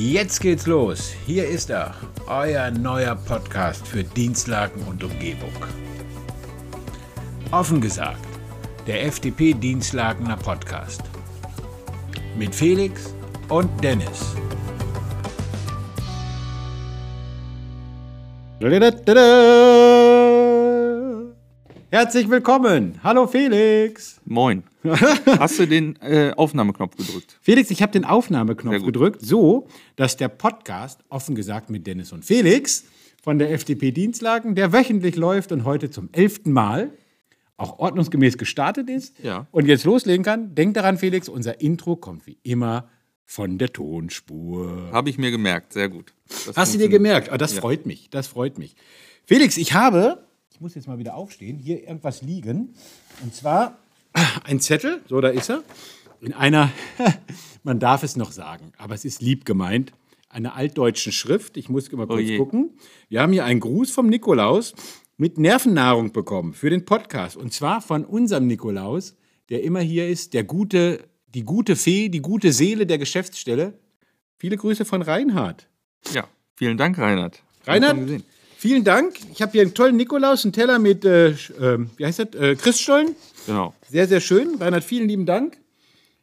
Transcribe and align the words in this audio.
Jetzt 0.00 0.40
geht's 0.40 0.66
los. 0.66 1.12
Hier 1.26 1.46
ist 1.46 1.68
er, 1.68 1.94
euer 2.26 2.70
neuer 2.70 3.14
Podcast 3.14 3.86
für 3.86 4.02
Dienstlagen 4.02 4.82
und 4.84 5.04
Umgebung. 5.04 5.52
Offen 7.50 7.82
gesagt, 7.82 8.26
der 8.86 9.04
FDP 9.04 9.52
Dienstlagener 9.52 10.38
Podcast. 10.38 11.02
Mit 12.38 12.54
Felix 12.54 13.14
und 13.50 13.68
Dennis. 13.84 14.34
Herzlich 21.92 22.30
willkommen. 22.30 23.00
Hallo 23.02 23.26
Felix. 23.26 24.20
Moin. 24.24 24.62
Hast 24.84 25.58
du 25.58 25.66
den 25.66 25.96
äh, 26.00 26.32
Aufnahmeknopf 26.36 26.96
gedrückt? 26.96 27.36
Felix, 27.40 27.70
ich 27.70 27.82
habe 27.82 27.90
den 27.92 28.04
Aufnahmeknopf 28.04 28.84
gedrückt, 28.84 29.20
so 29.22 29.66
dass 29.96 30.16
der 30.16 30.28
Podcast, 30.28 31.00
offen 31.08 31.34
gesagt 31.34 31.68
mit 31.68 31.86
Dennis 31.86 32.12
und 32.12 32.24
Felix, 32.24 32.84
von 33.22 33.38
der 33.38 33.50
FDP 33.52 33.90
Dienstlagen, 33.90 34.54
der 34.54 34.72
wöchentlich 34.72 35.16
läuft 35.16 35.50
und 35.52 35.64
heute 35.64 35.90
zum 35.90 36.08
elften 36.12 36.52
Mal 36.52 36.92
auch 37.56 37.78
ordnungsgemäß 37.78 38.38
gestartet 38.38 38.88
ist 38.88 39.18
Ja. 39.22 39.46
und 39.50 39.66
jetzt 39.66 39.84
loslegen 39.84 40.24
kann. 40.24 40.54
Denk 40.54 40.74
daran, 40.74 40.96
Felix, 40.96 41.28
unser 41.28 41.60
Intro 41.60 41.96
kommt 41.96 42.26
wie 42.26 42.38
immer 42.44 42.88
von 43.26 43.58
der 43.58 43.72
Tonspur. 43.72 44.90
Habe 44.92 45.10
ich 45.10 45.18
mir 45.18 45.30
gemerkt. 45.30 45.72
Sehr 45.74 45.88
gut. 45.88 46.14
Das 46.46 46.56
Hast 46.56 46.74
du 46.74 46.78
dir 46.78 46.88
gemerkt? 46.88 47.30
Ah, 47.32 47.36
das 47.36 47.54
Ja. 47.54 47.60
freut 47.60 47.84
mich. 47.84 48.08
Das 48.10 48.28
freut 48.28 48.58
mich. 48.58 48.76
Felix, 49.26 49.56
ich 49.58 49.74
habe, 49.74 50.24
ich 50.60 50.62
muss 50.62 50.74
jetzt 50.74 50.88
mal 50.88 50.98
wieder 50.98 51.14
aufstehen, 51.14 51.58
hier 51.58 51.84
irgendwas 51.84 52.20
liegen. 52.20 52.74
Und 53.22 53.34
zwar 53.34 53.78
ein 54.44 54.60
Zettel, 54.60 55.00
so 55.08 55.18
da 55.22 55.28
ist 55.28 55.48
er, 55.48 55.64
in 56.20 56.34
einer, 56.34 56.70
man 57.62 57.80
darf 57.80 58.02
es 58.02 58.14
noch 58.14 58.30
sagen, 58.30 58.70
aber 58.76 58.94
es 58.94 59.06
ist 59.06 59.22
lieb 59.22 59.46
gemeint, 59.46 59.94
einer 60.28 60.54
altdeutschen 60.56 61.12
Schrift. 61.12 61.56
Ich 61.56 61.70
muss 61.70 61.90
mal 61.92 62.06
kurz 62.06 62.28
je. 62.28 62.36
gucken. 62.36 62.72
Wir 63.08 63.22
haben 63.22 63.32
hier 63.32 63.46
einen 63.46 63.60
Gruß 63.60 63.90
vom 63.90 64.08
Nikolaus 64.08 64.74
mit 65.16 65.38
Nervennahrung 65.38 66.12
bekommen 66.12 66.52
für 66.52 66.68
den 66.68 66.84
Podcast. 66.84 67.38
Und 67.38 67.54
zwar 67.54 67.80
von 67.80 68.04
unserem 68.04 68.46
Nikolaus, 68.46 69.16
der 69.48 69.62
immer 69.62 69.80
hier 69.80 70.08
ist, 70.08 70.34
der 70.34 70.44
gute, 70.44 71.08
die 71.28 71.44
gute 71.44 71.74
Fee, 71.74 72.10
die 72.10 72.20
gute 72.20 72.52
Seele 72.52 72.84
der 72.84 72.98
Geschäftsstelle. 72.98 73.78
Viele 74.36 74.58
Grüße 74.58 74.84
von 74.84 75.00
Reinhard. 75.00 75.70
Ja. 76.12 76.28
Vielen 76.54 76.76
Dank, 76.76 76.98
Reinhard. 76.98 77.42
Reinhard, 77.66 78.22
Vielen 78.60 78.84
Dank. 78.84 79.14
Ich 79.32 79.40
habe 79.40 79.52
hier 79.52 79.62
einen 79.62 79.72
tollen 79.72 79.96
Nikolaus, 79.96 80.44
einen 80.44 80.52
Teller 80.52 80.78
mit, 80.78 81.02
äh, 81.06 81.30
ähm, 81.58 81.88
wie 81.96 82.04
heißt 82.04 82.18
das, 82.18 82.34
äh, 82.34 82.54
Christstollen. 82.56 83.16
Genau. 83.46 83.72
Sehr, 83.88 84.06
sehr 84.06 84.20
schön. 84.20 84.56
Reinhard, 84.56 84.84
vielen 84.84 85.08
lieben 85.08 85.24
Dank. 85.24 85.56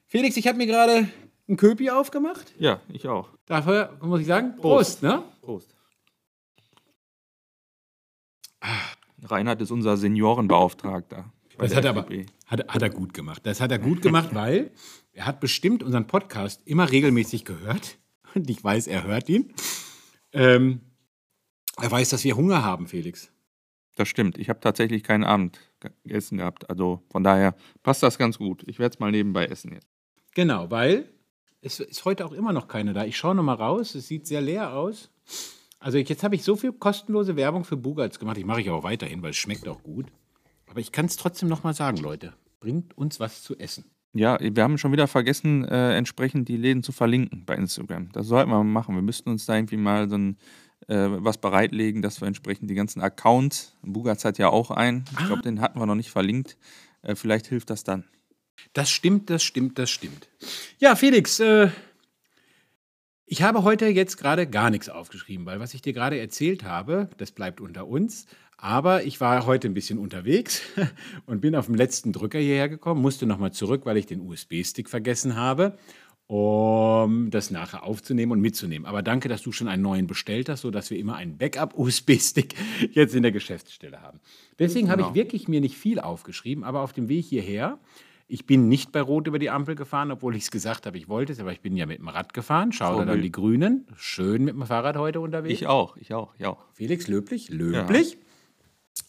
Felix, 0.06 0.38
ich 0.38 0.46
habe 0.46 0.56
mir 0.56 0.68
gerade 0.68 1.10
einen 1.48 1.58
Köpi 1.58 1.90
aufgemacht. 1.90 2.54
Ja, 2.60 2.80
ich 2.94 3.08
auch. 3.08 3.30
Dafür 3.48 3.98
muss 4.04 4.20
ich 4.20 4.28
sagen, 4.28 4.56
Prost, 4.58 5.02
ne? 5.02 5.24
Prost. 5.42 5.74
Reinhard 9.24 9.60
ist 9.64 9.72
unser 9.72 9.98
Seniorenbeauftragter. 9.98 11.34
Das 11.58 11.76
hat 11.76 11.86
er 11.86 11.90
aber 11.90 12.06
hat, 12.46 12.68
hat 12.68 12.82
er 12.84 12.92
gut 12.92 13.16
gemacht. 13.16 13.48
Das 13.48 13.62
hat 13.62 13.72
er 13.72 13.80
gut 13.80 14.04
gemacht, 14.04 14.30
weil 14.34 14.70
er 15.12 15.26
hat 15.26 15.40
bestimmt 15.40 15.82
unseren 15.82 16.06
Podcast 16.06 16.62
immer 16.66 16.92
regelmäßig 16.92 17.46
gehört. 17.46 17.98
Und 18.36 18.48
ich 18.48 18.64
weiß, 18.64 18.86
er 18.86 19.06
hört 19.06 19.28
ihn. 19.28 19.56
Ähm, 20.34 20.82
er 21.82 21.92
weiß, 21.92 22.10
dass 22.10 22.24
wir 22.24 22.36
Hunger 22.36 22.64
haben, 22.64 22.88
Felix. 22.88 23.32
Das 23.96 24.08
stimmt. 24.08 24.38
Ich 24.38 24.50
habe 24.50 24.60
tatsächlich 24.60 25.04
keinen 25.04 25.24
Abend 25.24 25.60
gegessen 26.04 26.38
gehabt. 26.38 26.70
Also 26.70 27.02
von 27.10 27.24
daher 27.24 27.56
passt 27.84 28.04
das 28.04 28.18
ganz 28.18 28.38
gut. 28.38 28.64
Ich 28.68 28.80
werde 28.80 28.94
es 28.94 29.00
mal 29.00 29.12
nebenbei 29.12 29.46
essen 29.46 29.74
jetzt. 29.74 29.88
Genau, 30.36 30.70
weil 30.70 31.10
es 31.62 31.80
ist 31.80 32.06
heute 32.06 32.26
auch 32.26 32.32
immer 32.32 32.54
noch 32.54 32.68
keine 32.68 32.94
da. 32.94 33.06
Ich 33.06 33.18
schaue 33.18 33.34
noch 33.36 33.44
mal 33.44 33.56
raus, 33.56 33.96
es 33.96 34.08
sieht 34.08 34.28
sehr 34.28 34.42
leer 34.42 34.74
aus. 34.74 35.10
Also 35.80 35.98
jetzt 35.98 36.24
habe 36.24 36.36
ich 36.36 36.44
so 36.44 36.56
viel 36.56 36.74
kostenlose 36.74 37.36
Werbung 37.36 37.64
für 37.64 37.78
Bugatz 37.78 38.20
gemacht. 38.20 38.38
Ich 38.38 38.46
mache 38.46 38.62
ich 38.62 38.70
auch 38.70 38.84
weiterhin, 38.84 39.22
weil 39.22 39.32
es 39.32 39.38
schmeckt 39.38 39.68
auch 39.68 39.82
gut. 39.82 40.08
Aber 40.68 40.80
ich 40.80 40.92
kann 40.92 41.06
es 41.06 41.18
trotzdem 41.18 41.50
noch 41.50 41.64
mal 41.64 41.74
sagen, 41.74 41.98
Leute. 41.98 42.34
Bringt 42.60 42.98
uns 42.98 43.20
was 43.20 43.44
zu 43.44 43.58
essen. 43.58 43.86
Ja, 44.14 44.38
wir 44.40 44.64
haben 44.64 44.78
schon 44.78 44.92
wieder 44.92 45.08
vergessen, 45.08 45.66
äh, 45.66 45.96
entsprechend 45.96 46.48
die 46.48 46.58
Läden 46.58 46.82
zu 46.82 46.92
verlinken 46.92 47.46
bei 47.46 47.56
Instagram. 47.56 48.12
Das 48.14 48.28
sollten 48.28 48.50
wir 48.50 48.58
mal 48.58 48.64
machen. 48.64 48.96
Wir 48.96 49.02
müssten 49.02 49.30
uns 49.30 49.46
da 49.46 49.56
irgendwie 49.56 49.78
mal 49.78 50.10
so 50.10 50.18
ein, 50.18 50.38
äh, 50.88 51.08
was 51.10 51.38
bereitlegen, 51.38 52.02
dass 52.02 52.22
wir 52.22 52.28
entsprechend 52.28 52.70
die 52.70 52.76
ganzen 52.76 53.02
Accounts, 53.02 53.76
Bugatz 53.82 54.26
hat 54.26 54.38
ja 54.38 54.50
auch 54.50 54.72
einen, 54.72 55.06
ich 55.20 55.26
glaube, 55.26 55.42
den 55.42 55.62
hatten 55.62 55.80
wir 55.80 55.86
noch 55.86 55.96
nicht 55.96 56.12
verlinkt. 56.12 56.58
Äh, 57.02 57.16
vielleicht 57.16 57.48
hilft 57.48 57.70
das 57.70 57.84
dann. 57.84 58.06
Das 58.74 58.90
stimmt, 58.90 59.30
das 59.30 59.44
stimmt, 59.44 59.78
das 59.78 59.90
stimmt. 59.90 60.30
Ja, 60.80 60.96
Felix, 60.96 61.40
äh, 61.40 61.70
ich 63.26 63.42
habe 63.42 63.64
heute 63.64 63.88
jetzt 63.88 64.18
gerade 64.18 64.48
gar 64.48 64.70
nichts 64.70 64.88
aufgeschrieben, 64.88 65.46
weil 65.46 65.60
was 65.60 65.74
ich 65.74 65.82
dir 65.82 65.94
gerade 65.94 66.18
erzählt 66.20 66.64
habe, 66.64 67.10
das 67.18 67.32
bleibt 67.32 67.60
unter 67.60 67.88
uns. 67.88 68.26
Aber 68.60 69.04
ich 69.04 69.22
war 69.22 69.46
heute 69.46 69.68
ein 69.68 69.76
bisschen 69.76 70.00
unterwegs 70.00 70.62
und 71.28 71.42
bin 71.42 71.56
auf 71.56 71.68
dem 71.68 71.76
letzten 71.76 72.12
Drücker 72.12 72.40
hierher 72.40 72.70
gekommen, 72.70 73.02
musste 73.02 73.28
nochmal 73.28 73.52
zurück, 73.52 73.86
weil 73.86 73.98
ich 73.98 74.08
den 74.08 74.22
USB-Stick 74.22 74.90
vergessen 74.90 75.36
habe, 75.36 75.78
um 76.28 77.30
das 77.32 77.52
nachher 77.52 77.84
aufzunehmen 77.84 78.34
und 78.34 78.42
mitzunehmen. 78.42 78.86
Aber 78.86 79.02
danke, 79.02 79.30
dass 79.30 79.42
du 79.42 79.52
schon 79.54 79.68
einen 79.70 79.82
neuen 79.82 80.08
bestellt 80.08 80.50
hast, 80.50 80.62
sodass 80.62 80.90
wir 80.90 81.00
immer 81.00 81.16
einen 81.16 81.38
Backup-USB-Stick 81.38 82.54
jetzt 82.92 83.16
in 83.16 83.24
der 83.24 83.32
Geschäftsstelle 83.32 84.02
haben. 84.02 84.20
Deswegen 84.60 84.90
habe 84.90 85.02
ich 85.02 85.08
Genau. 85.08 85.16
wirklich 85.16 85.48
mir 85.48 85.62
nicht 85.62 85.78
viel 85.78 86.00
aufgeschrieben, 86.00 86.64
aber 86.66 86.82
auf 86.82 86.92
dem 86.94 87.08
Weg 87.10 87.26
hierher 87.26 87.80
ich 88.30 88.46
bin 88.46 88.68
nicht 88.68 88.92
bei 88.92 89.00
Rot 89.00 89.28
über 89.28 89.40
die 89.40 89.50
Ampel 89.50 89.76
gefahren, 89.76 90.12
obwohl 90.12 90.36
ich 90.36 90.44
es 90.44 90.52
gesagt 90.52 90.86
habe, 90.86 90.98
ich 90.98 91.08
wollte 91.08 91.32
es, 91.32 91.40
aber 91.40 91.54
ich 91.54 91.62
bin 91.62 91.78
ja 91.78 91.86
mit 91.86 92.00
dem 92.00 92.10
Rad 92.10 92.34
gefahren. 92.34 92.74
Schau 92.74 92.98
da 93.00 93.06
Vorbild. 93.06 93.24
die 93.24 93.32
Grünen. 93.32 93.88
Schön 93.96 94.44
mit 94.44 94.54
dem 94.54 94.66
Fahrrad 94.66 94.98
heute 94.98 95.22
unterwegs. 95.22 95.62
Ich 95.62 95.68
auch, 95.68 95.96
ich 95.96 96.14
auch, 96.14 96.36
ich 96.38 96.46
auch. 96.46 96.58
Felix, 96.74 97.08
löblich, 97.08 97.48
löblich. 97.50 98.18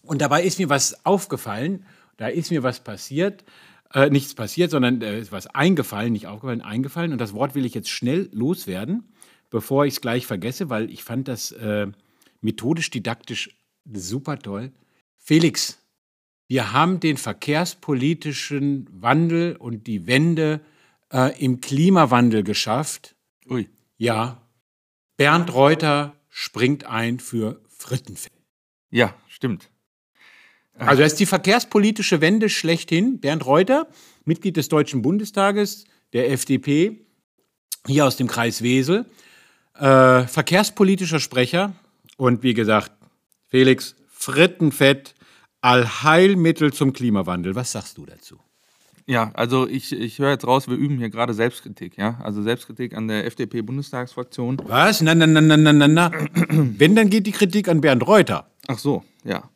Und 0.02 0.22
dabei 0.22 0.44
ist 0.44 0.60
mir 0.60 0.68
was 0.68 1.04
aufgefallen, 1.04 1.84
da 2.16 2.28
ist 2.28 2.52
mir 2.52 2.62
was 2.62 2.78
passiert. 2.78 3.44
Äh, 3.94 4.10
nichts 4.10 4.34
passiert, 4.34 4.70
sondern 4.70 5.00
äh, 5.00 5.18
ist 5.18 5.32
was 5.32 5.46
eingefallen, 5.46 6.12
nicht 6.12 6.26
aufgefallen, 6.26 6.60
eingefallen. 6.60 7.12
Und 7.12 7.20
das 7.20 7.32
Wort 7.32 7.54
will 7.54 7.64
ich 7.64 7.74
jetzt 7.74 7.88
schnell 7.88 8.28
loswerden, 8.32 9.12
bevor 9.50 9.86
ich 9.86 9.94
es 9.94 10.00
gleich 10.00 10.26
vergesse, 10.26 10.68
weil 10.68 10.90
ich 10.90 11.04
fand 11.04 11.26
das 11.26 11.52
äh, 11.52 11.86
methodisch-didaktisch 12.42 13.56
super 13.90 14.38
toll. 14.38 14.72
Felix, 15.16 15.82
wir 16.48 16.72
haben 16.72 17.00
den 17.00 17.16
verkehrspolitischen 17.16 18.88
Wandel 18.90 19.56
und 19.56 19.86
die 19.86 20.06
Wende 20.06 20.60
äh, 21.12 21.38
im 21.42 21.60
Klimawandel 21.60 22.42
geschafft. 22.42 23.16
Ui. 23.48 23.68
Ja, 23.96 24.42
Bernd 25.16 25.52
Reuter 25.52 26.14
springt 26.28 26.84
ein 26.84 27.20
für 27.20 27.60
Frittenfett. 27.68 28.32
Ja, 28.90 29.14
stimmt. 29.28 29.70
Also 30.78 31.02
das 31.02 31.12
ist 31.12 31.20
die 31.20 31.26
verkehrspolitische 31.26 32.20
Wende 32.20 32.48
schlechthin. 32.48 33.20
Bernd 33.20 33.44
Reuter, 33.44 33.88
Mitglied 34.24 34.56
des 34.56 34.68
Deutschen 34.68 35.02
Bundestages, 35.02 35.84
der 36.12 36.30
FDP, 36.30 37.04
hier 37.86 38.06
aus 38.06 38.16
dem 38.16 38.28
Kreis 38.28 38.62
Wesel, 38.62 39.06
äh, 39.74 40.22
verkehrspolitischer 40.22 41.20
Sprecher 41.20 41.72
und 42.16 42.42
wie 42.42 42.54
gesagt, 42.54 42.92
Felix, 43.46 43.96
Frittenfett, 44.08 45.14
Allheilmittel 45.60 46.72
zum 46.72 46.92
Klimawandel. 46.92 47.54
Was 47.54 47.72
sagst 47.72 47.98
du 47.98 48.06
dazu? 48.06 48.38
Ja, 49.06 49.30
also 49.32 49.66
ich, 49.66 49.92
ich 49.92 50.18
höre 50.18 50.32
jetzt 50.32 50.46
raus, 50.46 50.68
wir 50.68 50.76
üben 50.76 50.98
hier 50.98 51.08
gerade 51.08 51.32
Selbstkritik, 51.32 51.96
ja. 51.96 52.18
Also 52.22 52.42
Selbstkritik 52.42 52.94
an 52.94 53.08
der 53.08 53.24
FDP-Bundestagsfraktion. 53.24 54.60
Was? 54.66 55.00
Na, 55.00 55.14
na, 55.14 55.26
na, 55.26 55.40
na, 55.40 55.56
na, 55.56 55.72
na, 55.72 55.88
na. 55.88 56.10
Wenn, 56.50 56.94
dann 56.94 57.08
geht 57.08 57.26
die 57.26 57.32
Kritik 57.32 57.68
an 57.68 57.80
Bernd 57.80 58.06
Reuter. 58.06 58.50
Ach 58.66 58.78
so, 58.78 59.02
ja. 59.24 59.48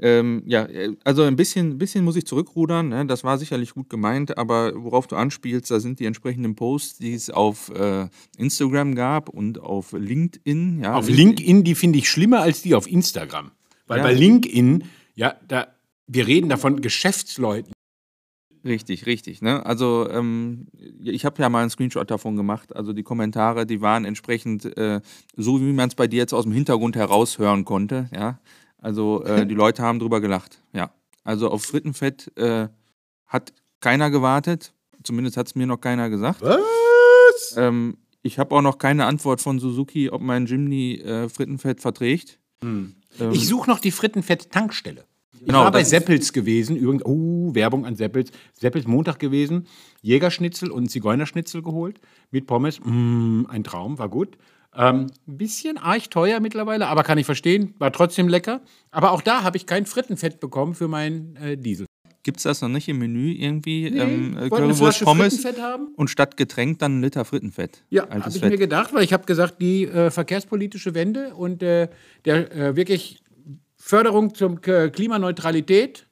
Ähm, 0.00 0.42
ja, 0.46 0.64
äh, 0.64 0.94
also 1.04 1.22
ein 1.22 1.36
bisschen, 1.36 1.78
bisschen 1.78 2.04
muss 2.04 2.16
ich 2.16 2.26
zurückrudern. 2.26 2.88
Ne? 2.88 3.06
Das 3.06 3.24
war 3.24 3.38
sicherlich 3.38 3.74
gut 3.74 3.90
gemeint, 3.90 4.38
aber 4.38 4.72
worauf 4.76 5.06
du 5.06 5.16
anspielst, 5.16 5.70
da 5.70 5.80
sind 5.80 6.00
die 6.00 6.06
entsprechenden 6.06 6.54
Posts, 6.54 6.98
die 6.98 7.14
es 7.14 7.30
auf 7.30 7.70
äh, 7.70 8.08
Instagram 8.36 8.94
gab 8.94 9.28
und 9.28 9.60
auf 9.60 9.92
LinkedIn. 9.92 10.82
Ja, 10.82 10.94
Auf 10.94 11.08
LinkedIn, 11.08 11.64
die 11.64 11.74
finde 11.74 11.98
ich 11.98 12.08
schlimmer 12.08 12.40
als 12.40 12.62
die 12.62 12.74
auf 12.74 12.88
Instagram. 12.88 13.50
Weil 13.86 13.98
Ja. 13.98 14.04
bei 14.04 14.12
LinkedIn, 14.12 14.84
ja, 15.14 15.34
da, 15.48 15.68
wir 16.06 16.26
reden 16.26 16.48
davon 16.48 16.80
Geschäftsleuten. 16.80 17.72
Richtig, 18.64 19.06
richtig. 19.06 19.40
Ne? 19.40 19.64
Also 19.64 20.08
ähm, 20.10 20.66
ich 21.02 21.24
habe 21.24 21.40
ja 21.40 21.48
mal 21.48 21.60
einen 21.60 21.70
Screenshot 21.70 22.10
davon 22.10 22.36
gemacht. 22.36 22.74
Also 22.74 22.92
die 22.92 23.02
Kommentare, 23.02 23.66
die 23.66 23.80
waren 23.80 24.04
entsprechend 24.04 24.64
äh, 24.76 25.00
so, 25.36 25.60
wie 25.60 25.72
man 25.72 25.88
es 25.88 25.94
bei 25.94 26.06
dir 26.06 26.18
jetzt 26.18 26.34
aus 26.34 26.44
dem 26.44 26.52
Hintergrund 26.52 26.96
heraushören 26.96 27.64
konnte. 27.64 28.10
Ja, 28.12 28.40
also 28.78 29.22
äh, 29.24 29.46
die 29.46 29.54
Leute 29.62 29.82
haben 29.82 29.98
drüber 29.98 30.20
gelacht. 30.20 30.62
Ja, 30.72 30.90
also 31.24 31.50
auf 31.50 31.64
Frittenfett 31.64 32.32
äh, 32.36 32.68
hat 33.26 33.52
keiner 33.80 34.10
gewartet. 34.10 34.72
Zumindest 35.04 35.36
hat 35.36 35.46
es 35.46 35.54
mir 35.54 35.66
noch 35.66 35.80
keiner 35.80 36.10
gesagt. 36.10 36.42
Was? 36.42 37.54
Ähm, 37.56 37.98
ich 38.22 38.38
habe 38.38 38.54
auch 38.54 38.62
noch 38.62 38.78
keine 38.78 39.06
Antwort 39.06 39.40
von 39.40 39.58
Suzuki, 39.58 40.10
ob 40.10 40.20
mein 40.20 40.46
Jimny 40.46 40.96
äh, 40.96 41.28
Frittenfett 41.28 41.80
verträgt. 41.80 42.38
Ähm, 42.62 42.94
Ich 43.30 43.46
suche 43.46 43.70
noch 43.70 43.78
die 43.78 43.92
Frittenfett-Tankstelle. 43.92 45.04
Ich 45.40 45.46
Genau, 45.46 45.60
war 45.60 45.70
bei 45.70 45.84
Seppels 45.84 46.32
gewesen, 46.32 46.76
übrigens, 46.76 47.04
oh, 47.06 47.54
Werbung 47.54 47.86
an 47.86 47.94
Seppels. 47.94 48.32
Seppels 48.54 48.88
Montag 48.88 49.20
gewesen, 49.20 49.68
Jägerschnitzel 50.02 50.70
und 50.70 50.90
Zigeunerschnitzel 50.90 51.62
geholt 51.62 52.00
mit 52.32 52.46
Pommes. 52.48 52.80
Mm, 52.82 53.44
ein 53.48 53.62
Traum, 53.62 53.98
war 53.98 54.08
gut. 54.08 54.36
Ähm, 54.74 55.06
ein 55.26 55.38
bisschen 55.38 55.78
arg 55.78 56.10
teuer 56.10 56.40
mittlerweile, 56.40 56.86
aber 56.86 57.02
kann 57.02 57.18
ich 57.18 57.26
verstehen, 57.26 57.74
war 57.78 57.92
trotzdem 57.92 58.28
lecker. 58.28 58.60
Aber 58.90 59.12
auch 59.12 59.22
da 59.22 59.42
habe 59.42 59.56
ich 59.56 59.66
kein 59.66 59.86
Frittenfett 59.86 60.40
bekommen 60.40 60.74
für 60.74 60.88
meinen 60.88 61.36
äh, 61.36 61.56
Diesel. 61.56 61.86
Gibt 62.22 62.38
es 62.38 62.42
das 62.42 62.60
noch 62.60 62.68
nicht 62.68 62.88
im 62.88 62.98
Menü 62.98 63.32
irgendwie? 63.32 63.90
Nee, 63.90 64.00
ähm, 64.00 64.36
äh, 64.36 64.48
Currywurst, 64.50 65.02
Pommes 65.02 65.36
Frittenfett 65.36 65.62
haben? 65.62 65.88
und 65.96 66.10
statt 66.10 66.36
Getränk 66.36 66.78
dann 66.78 66.98
ein 66.98 67.02
Liter 67.02 67.24
Frittenfett. 67.24 67.84
Ja, 67.88 68.08
habe 68.10 68.28
ich 68.28 68.40
Fett. 68.40 68.50
mir 68.50 68.58
gedacht, 68.58 68.92
weil 68.92 69.02
ich 69.02 69.12
habe 69.12 69.24
gesagt, 69.24 69.60
die 69.62 69.84
äh, 69.84 70.10
verkehrspolitische 70.10 70.94
Wende 70.94 71.34
und 71.34 71.62
äh, 71.62 71.88
der 72.24 72.54
äh, 72.54 72.76
wirklich 72.76 73.22
Förderung 73.76 74.34
zur 74.34 74.60
Klimaneutralität, 74.60 76.07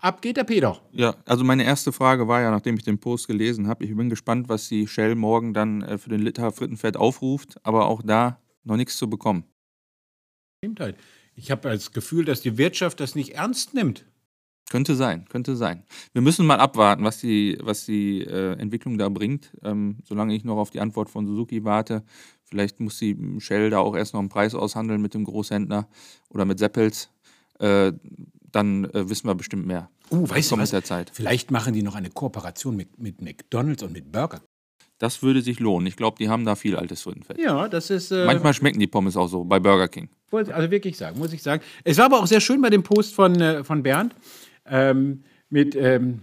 ab 0.00 0.22
geht 0.22 0.36
der 0.36 0.44
Peter. 0.44 0.80
Ja, 0.92 1.14
also 1.26 1.44
meine 1.44 1.64
erste 1.64 1.92
Frage 1.92 2.28
war 2.28 2.40
ja, 2.40 2.50
nachdem 2.50 2.76
ich 2.76 2.84
den 2.84 2.98
Post 2.98 3.26
gelesen 3.26 3.68
habe, 3.68 3.84
ich 3.84 3.94
bin 3.94 4.10
gespannt, 4.10 4.48
was 4.48 4.68
die 4.68 4.86
Shell 4.86 5.14
morgen 5.14 5.54
dann 5.54 5.82
äh, 5.82 5.98
für 5.98 6.10
den 6.10 6.20
Liter 6.20 6.50
Frittenfett 6.52 6.96
aufruft, 6.96 7.58
aber 7.64 7.86
auch 7.86 8.02
da 8.02 8.40
noch 8.64 8.76
nichts 8.76 8.96
zu 8.96 9.08
bekommen. 9.08 9.44
Stimmt 10.58 10.80
halt. 10.80 10.96
Ich 11.34 11.50
habe 11.50 11.70
das 11.70 11.92
Gefühl, 11.92 12.24
dass 12.24 12.42
die 12.42 12.58
Wirtschaft 12.58 13.00
das 13.00 13.14
nicht 13.14 13.34
ernst 13.34 13.72
nimmt. 13.74 14.04
Könnte 14.70 14.94
sein, 14.94 15.24
könnte 15.28 15.56
sein. 15.56 15.82
Wir 16.12 16.22
müssen 16.22 16.46
mal 16.46 16.60
abwarten, 16.60 17.02
was 17.02 17.18
die, 17.18 17.58
was 17.60 17.86
die 17.86 18.20
äh, 18.20 18.52
Entwicklung 18.52 18.98
da 18.98 19.08
bringt. 19.08 19.50
Ähm, 19.64 19.98
solange 20.04 20.34
ich 20.34 20.44
noch 20.44 20.58
auf 20.58 20.70
die 20.70 20.78
Antwort 20.78 21.10
von 21.10 21.26
Suzuki 21.26 21.64
warte, 21.64 22.04
vielleicht 22.44 22.78
muss 22.78 22.98
die 22.98 23.16
Shell 23.40 23.70
da 23.70 23.78
auch 23.78 23.96
erst 23.96 24.14
noch 24.14 24.20
einen 24.20 24.28
Preis 24.28 24.54
aushandeln 24.54 25.02
mit 25.02 25.14
dem 25.14 25.24
Großhändler 25.24 25.88
oder 26.28 26.44
mit 26.44 26.60
Seppels. 26.60 27.10
Äh, 27.58 27.92
dann 28.52 28.84
äh, 28.86 29.08
wissen 29.08 29.26
wir 29.26 29.34
bestimmt 29.34 29.66
mehr. 29.66 29.90
Uh, 30.10 30.28
weißt 30.28 30.50
du 30.52 30.58
was? 30.58 30.70
der 30.70 30.82
Zeit. 30.84 31.10
Vielleicht 31.12 31.50
machen 31.50 31.72
die 31.72 31.82
noch 31.82 31.94
eine 31.94 32.10
Kooperation 32.10 32.76
mit, 32.76 32.98
mit 32.98 33.20
McDonalds 33.22 33.82
und 33.82 33.92
mit 33.92 34.10
Burger. 34.10 34.40
Das 34.98 35.22
würde 35.22 35.40
sich 35.40 35.60
lohnen. 35.60 35.86
Ich 35.86 35.96
glaube, 35.96 36.18
die 36.18 36.28
haben 36.28 36.44
da 36.44 36.56
viel 36.56 36.76
altes 36.76 37.02
Frittenfett. 37.02 37.38
Ja, 37.38 37.68
das 37.68 37.88
ist. 37.90 38.10
Äh, 38.10 38.26
Manchmal 38.26 38.52
schmecken 38.52 38.80
die 38.80 38.86
Pommes 38.86 39.16
auch 39.16 39.28
so 39.28 39.44
bei 39.44 39.58
Burger 39.58 39.88
King. 39.88 40.08
Wollte- 40.30 40.54
Also 40.54 40.70
wirklich 40.70 40.96
sagen, 40.98 41.18
muss 41.18 41.32
ich 41.32 41.42
sagen. 41.42 41.62
Es 41.84 41.96
war 41.96 42.04
aber 42.06 42.18
auch 42.20 42.26
sehr 42.26 42.40
schön 42.40 42.60
bei 42.60 42.68
dem 42.70 42.82
Post 42.82 43.14
von, 43.14 43.40
äh, 43.40 43.64
von 43.64 43.82
Bernd 43.82 44.14
ähm, 44.66 45.24
mit 45.48 45.74
ähm, 45.74 46.22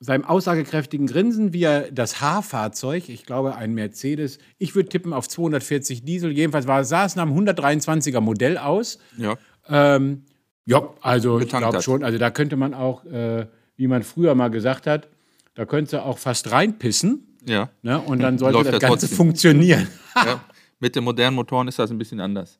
seinem 0.00 0.24
aussagekräftigen 0.24 1.06
Grinsen, 1.08 1.52
wie 1.52 1.64
er 1.64 1.90
das 1.90 2.20
H-Fahrzeug, 2.20 3.08
ich 3.08 3.26
glaube 3.26 3.56
ein 3.56 3.74
Mercedes, 3.74 4.38
ich 4.58 4.74
würde 4.74 4.88
tippen 4.88 5.12
auf 5.12 5.28
240 5.28 6.04
Diesel, 6.04 6.30
jedenfalls 6.30 6.66
war, 6.68 6.84
sah 6.84 7.04
es 7.04 7.16
nach 7.16 7.24
einem 7.26 7.36
123er 7.36 8.20
Modell 8.20 8.58
aus. 8.58 8.98
Ja. 9.16 9.36
Ähm, 9.68 10.24
ja, 10.68 10.88
also 11.00 11.40
ich 11.40 11.48
glaube 11.48 11.82
schon, 11.82 12.02
also 12.04 12.18
da 12.18 12.30
könnte 12.30 12.56
man 12.56 12.74
auch, 12.74 13.04
äh, 13.06 13.46
wie 13.76 13.86
man 13.86 14.02
früher 14.02 14.34
mal 14.34 14.48
gesagt 14.48 14.86
hat, 14.86 15.08
da 15.54 15.64
könnte 15.64 16.02
auch 16.04 16.18
fast 16.18 16.50
reinpissen 16.52 17.26
Ja. 17.46 17.70
ne? 17.82 17.98
und 18.00 18.20
dann 18.20 18.38
sollte 18.38 18.58
Läuft 18.58 18.66
das 18.68 18.72
ja 18.74 18.78
Ganze 18.88 19.06
trotzdem. 19.06 19.16
funktionieren. 19.16 19.88
ja. 20.14 20.40
Mit 20.80 20.94
den 20.94 21.02
modernen 21.04 21.34
Motoren 21.34 21.66
ist 21.66 21.78
das 21.78 21.90
ein 21.90 21.98
bisschen 21.98 22.20
anders. 22.20 22.58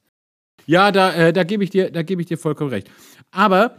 Ja, 0.66 0.90
da, 0.90 1.12
äh, 1.14 1.32
da 1.32 1.44
gebe 1.44 1.62
ich, 1.62 1.70
dir- 1.70 1.90
da 1.90 2.02
geb 2.02 2.18
ich 2.18 2.26
dir 2.26 2.36
vollkommen 2.38 2.70
recht. 2.70 2.90
Aber, 3.30 3.76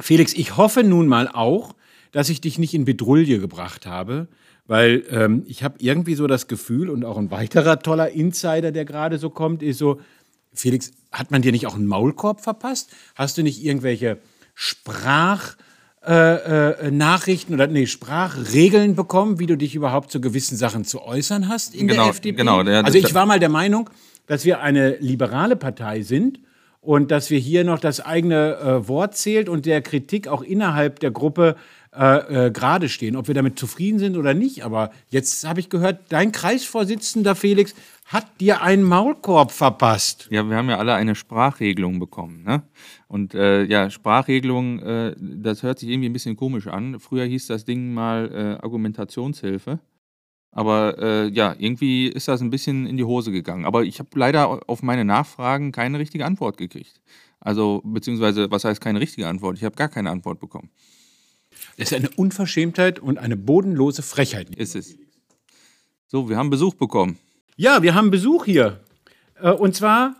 Felix, 0.00 0.32
ich 0.34 0.56
hoffe 0.56 0.82
nun 0.84 1.06
mal 1.06 1.28
auch, 1.28 1.74
dass 2.12 2.28
ich 2.30 2.40
dich 2.40 2.58
nicht 2.58 2.72
in 2.74 2.84
Bedrulle 2.86 3.38
gebracht 3.38 3.84
habe, 3.86 4.28
weil 4.66 5.04
ähm, 5.10 5.42
ich 5.46 5.62
habe 5.64 5.76
irgendwie 5.80 6.14
so 6.14 6.26
das 6.26 6.46
Gefühl, 6.48 6.88
und 6.90 7.04
auch 7.04 7.18
ein 7.18 7.30
weiterer 7.30 7.78
toller 7.80 8.10
Insider, 8.10 8.72
der 8.72 8.84
gerade 8.86 9.18
so 9.18 9.28
kommt, 9.30 9.62
ist 9.62 9.78
so, 9.78 10.00
Felix, 10.58 10.90
hat 11.12 11.30
man 11.30 11.42
dir 11.42 11.52
nicht 11.52 11.66
auch 11.66 11.74
einen 11.74 11.86
Maulkorb 11.86 12.40
verpasst? 12.40 12.90
Hast 13.14 13.38
du 13.38 13.42
nicht 13.42 13.64
irgendwelche 13.64 14.18
Sprach... 14.54 15.56
Äh, 16.06 16.78
äh, 16.88 16.92
oder 17.52 17.66
nee, 17.66 17.86
Sprachregeln 17.86 18.94
bekommen, 18.94 19.38
wie 19.40 19.46
du 19.46 19.56
dich 19.56 19.74
überhaupt 19.74 20.10
zu 20.12 20.20
gewissen 20.20 20.56
Sachen 20.56 20.84
zu 20.84 21.02
äußern 21.02 21.48
hast 21.48 21.74
in 21.74 21.88
Genau, 21.88 22.04
der 22.04 22.10
FDP. 22.10 22.36
genau, 22.36 22.62
der- 22.62 22.84
also 22.84 22.96
ich 22.96 23.12
war 23.14 23.26
mal 23.26 23.40
der 23.40 23.48
Meinung, 23.48 23.90
dass 24.26 24.44
wir 24.44 24.60
eine 24.60 24.96
liberale 25.00 25.56
Partei 25.56 26.02
sind 26.02 26.38
und 26.80 27.10
dass 27.10 27.30
wir 27.30 27.38
hier 27.38 27.64
noch 27.64 27.78
das 27.80 28.00
eigene 28.00 28.56
äh, 28.56 28.88
Wort 28.88 29.16
zählt 29.16 29.48
und 29.48 29.66
der 29.66 29.82
Kritik 29.82 30.28
auch 30.28 30.42
innerhalb 30.42 31.00
der 31.00 31.10
Gruppe 31.10 31.56
äh, 31.94 32.46
äh, 32.46 32.50
gerade 32.50 32.88
stehen, 32.88 33.16
ob 33.16 33.28
wir 33.28 33.34
damit 33.34 33.58
zufrieden 33.58 33.98
sind 33.98 34.16
oder 34.16 34.34
nicht. 34.34 34.64
Aber 34.64 34.90
jetzt 35.10 35.46
habe 35.46 35.60
ich 35.60 35.70
gehört, 35.70 36.00
dein 36.10 36.32
Kreisvorsitzender 36.32 37.34
Felix 37.34 37.74
hat 38.04 38.40
dir 38.40 38.62
einen 38.62 38.82
Maulkorb 38.82 39.52
verpasst. 39.52 40.28
Ja, 40.30 40.48
wir 40.48 40.56
haben 40.56 40.68
ja 40.68 40.78
alle 40.78 40.94
eine 40.94 41.14
Sprachregelung 41.14 41.98
bekommen. 41.98 42.42
Ne? 42.44 42.62
Und 43.06 43.34
äh, 43.34 43.64
ja, 43.64 43.90
Sprachregelung, 43.90 44.80
äh, 44.80 45.14
das 45.18 45.62
hört 45.62 45.78
sich 45.78 45.88
irgendwie 45.88 46.08
ein 46.08 46.12
bisschen 46.12 46.36
komisch 46.36 46.66
an. 46.66 47.00
Früher 47.00 47.24
hieß 47.24 47.46
das 47.46 47.64
Ding 47.64 47.92
mal 47.92 48.30
äh, 48.32 48.64
Argumentationshilfe. 48.64 49.78
Aber 50.50 50.98
äh, 50.98 51.28
ja, 51.28 51.54
irgendwie 51.58 52.08
ist 52.08 52.28
das 52.28 52.40
ein 52.40 52.50
bisschen 52.50 52.86
in 52.86 52.96
die 52.96 53.04
Hose 53.04 53.30
gegangen. 53.30 53.64
Aber 53.64 53.84
ich 53.84 53.98
habe 53.98 54.08
leider 54.14 54.60
auf 54.68 54.82
meine 54.82 55.04
Nachfragen 55.04 55.72
keine 55.72 55.98
richtige 55.98 56.24
Antwort 56.24 56.56
gekriegt. 56.56 57.00
Also, 57.40 57.82
beziehungsweise, 57.84 58.50
was 58.50 58.64
heißt 58.64 58.80
keine 58.80 59.00
richtige 59.00 59.28
Antwort? 59.28 59.56
Ich 59.56 59.64
habe 59.64 59.76
gar 59.76 59.88
keine 59.88 60.10
Antwort 60.10 60.40
bekommen. 60.40 60.70
Das 61.76 61.92
ist 61.92 61.94
eine 61.94 62.10
Unverschämtheit 62.10 62.98
und 62.98 63.18
eine 63.18 63.36
bodenlose 63.36 64.02
Frechheit. 64.02 64.54
Ist 64.54 64.74
es. 64.74 64.96
So, 66.06 66.28
wir 66.28 66.36
haben 66.36 66.50
Besuch 66.50 66.74
bekommen. 66.74 67.18
Ja, 67.56 67.82
wir 67.82 67.94
haben 67.94 68.10
Besuch 68.10 68.44
hier. 68.44 68.80
Äh, 69.40 69.50
und 69.50 69.74
zwar, 69.74 70.16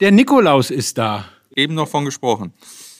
der 0.00 0.12
Nikolaus 0.12 0.70
ist 0.70 0.98
da. 0.98 1.26
Eben 1.54 1.74
noch 1.74 1.88
von 1.88 2.04
gesprochen. 2.04 2.52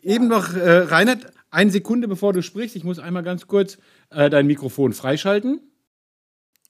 Eben 0.03 0.29
noch, 0.29 0.55
äh, 0.55 0.79
Reinhard, 0.79 1.33
eine 1.51 1.71
Sekunde 1.71 2.09
bevor 2.09 2.33
du 2.33 2.43
sprichst, 2.43 2.77
ich 2.77 2.85
muss 2.85 2.99
einmal 2.99 3.23
ganz 3.23 3.47
kurz 3.47 3.79
äh, 4.11 4.31
dein 4.31 4.47
Mikrofon 4.47 4.93
freischalten. 4.93 5.61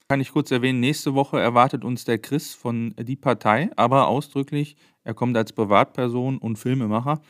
Kann 0.08 0.20
ich 0.20 0.32
kurz 0.32 0.50
erwähnen, 0.50 0.80
nächste 0.80 1.14
Woche 1.14 1.38
erwartet 1.38 1.84
uns 1.84 2.04
der 2.04 2.18
Chris 2.18 2.54
von 2.54 2.94
Die 2.98 3.16
Partei, 3.16 3.70
aber 3.76 4.08
ausdrücklich, 4.08 4.76
er 5.04 5.14
kommt 5.14 5.36
als 5.36 5.52
Privatperson 5.52 6.38
und 6.38 6.56
Filmemacher. 6.56 7.20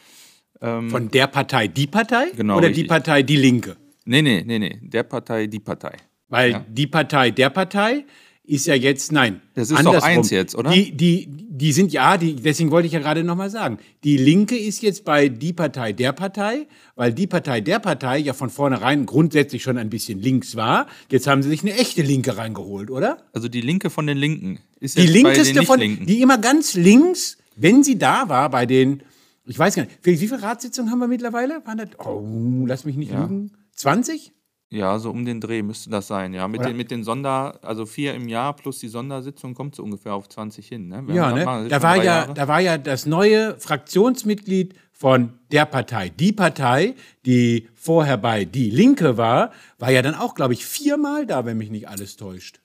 Ähm, 0.63 0.91
Von 0.91 1.11
der 1.11 1.27
Partei 1.27 1.69
die 1.69 1.87
Partei 1.87 2.27
Genau, 2.37 2.59
oder 2.59 2.69
richtig. 2.69 2.85
die 2.85 2.89
Partei 2.89 3.23
die 3.23 3.37
Linke? 3.37 3.77
nee, 4.05 4.23
nee, 4.23 4.43
nee, 4.47 4.59
nee, 4.59 4.79
der 4.83 5.05
Partei, 5.05 5.47
Die 5.47 5.61
Partei. 5.61 5.97
Weil 6.29 6.51
Ja. 6.53 6.65
die 6.69 6.87
Partei 6.87 7.31
der 7.31 7.51
Partei 7.51 8.05
ist 8.45 8.67
ja 8.67 8.75
jetzt, 8.75 9.13
nein. 9.13 9.41
Das 9.55 9.65
ist 9.71 9.73
doch 9.73 9.79
andersrum. 9.79 10.11
eins 10.11 10.31
jetzt, 10.31 10.55
oder? 10.57 10.71
Die, 10.71 10.91
die, 10.93 11.29
die 11.29 11.73
sind, 11.73 11.93
ja, 11.93 12.17
die, 12.17 12.35
deswegen 12.37 12.71
wollte 12.73 12.87
ich 12.87 12.93
ja 12.93 12.99
gerade 12.99 13.23
nochmal 13.23 13.49
sagen. 13.51 13.79
Die 14.03 14.17
Linke 14.17 14.57
ist 14.57 14.83
jetzt 14.83 15.05
bei 15.05 15.29
die 15.29 15.53
Partei 15.53 15.93
der 15.93 16.13
Partei, 16.13 16.67
weil 16.97 17.13
die 17.13 17.27
Partei 17.29 17.61
der 17.61 17.79
Partei 17.79 18.19
ja 18.19 18.33
von 18.33 18.51
vornherein 18.51 19.07
grundsätzlich 19.07 19.63
schon 19.63 19.79
ein 19.79 19.89
bisschen 19.89 20.21
links 20.21 20.57
war. 20.57 20.87
Jetzt 21.11 21.27
haben 21.29 21.43
sie 21.43 21.49
sich 21.49 21.63
eine 21.63 21.75
echte 21.75 22.03
Linke 22.03 22.37
reingeholt, 22.37 22.91
oder? 22.91 23.19
Also 23.33 23.49
die 23.49 23.61
Linke 23.61 23.89
von 23.89 24.07
den 24.07 24.19
Linken. 24.19 24.59
Ist 24.81 24.99
Die 24.99 25.03
jetzt 25.03 25.13
bei 25.13 25.19
den 25.19 25.25
linkeste 25.27 25.63
von, 25.63 25.79
die 25.81 26.21
immer 26.21 26.39
ganz 26.39 26.75
links, 26.75 27.39
wenn 27.57 27.83
sie 27.85 27.99
da 27.99 28.29
war 28.29 28.51
bei 28.51 28.67
den, 28.67 29.03
ich 29.47 29.59
weiß 29.59 29.75
gar 29.77 29.85
nicht, 29.85 29.99
wie 30.03 30.13
wie 30.21 30.29
viele 30.29 30.43
Ratssitzungen 30.43 30.91
haben 30.91 30.99
wir 31.01 31.09
mittlerweile? 31.09 31.65
Waren 31.67 31.79
das, 31.79 31.89
oh, 31.99 32.65
lass 32.67 32.85
mich 32.85 32.97
nicht 32.97 33.13
Ja. 33.13 33.23
lügen. 33.23 33.53
20? 33.75 34.33
Ja, 34.73 35.01
so 35.01 35.11
um 35.11 35.25
den 35.25 35.41
Dreh 35.41 35.63
müsste 35.63 35.91
das 35.91 36.07
sein, 36.07 36.33
ja. 36.33 36.47
Mit 36.47 36.61
Oder- 36.61 36.69
den, 36.71 36.77
mit 36.77 36.93
den 36.93 37.03
Sonder, 37.03 37.59
also 37.63 37.87
vier 37.87 38.15
im 38.15 38.29
Jahr 38.29 38.55
plus 38.55 38.79
die 38.79 38.87
Sondersitzung 38.87 39.53
kommt 39.55 39.75
so 39.75 39.83
ungefähr 39.83 40.15
auf 40.15 40.29
20 40.29 40.69
hin. 40.69 40.87
Ne? 40.87 41.05
Ja, 41.09 41.33
ne? 41.33 41.67
Da 41.69 41.83
war 41.83 41.97
ja, 41.97 42.03
Jahre. 42.05 42.35
da 42.35 42.47
war 42.47 42.61
ja 42.61 42.79
das 42.79 43.05
neue 43.05 43.59
Fraktionsmitglied 43.59 44.75
von 44.93 45.33
der 45.51 45.65
Partei, 45.65 46.11
die 46.11 46.31
Partei, 46.33 46.95
die 47.27 47.69
vorher 47.75 48.17
bei 48.19 48.45
die 48.45 48.71
Linke 48.71 49.17
war, 49.17 49.51
war 49.79 49.91
ja 49.91 50.03
dann 50.03 50.15
auch, 50.15 50.35
glaube 50.37 50.53
ich, 50.53 50.65
viermal 50.65 51.27
da, 51.27 51.45
wenn 51.45 51.59
mich 51.59 51.71
nicht 51.71 51.89
alles 51.89 52.17
täuscht. 52.17 52.60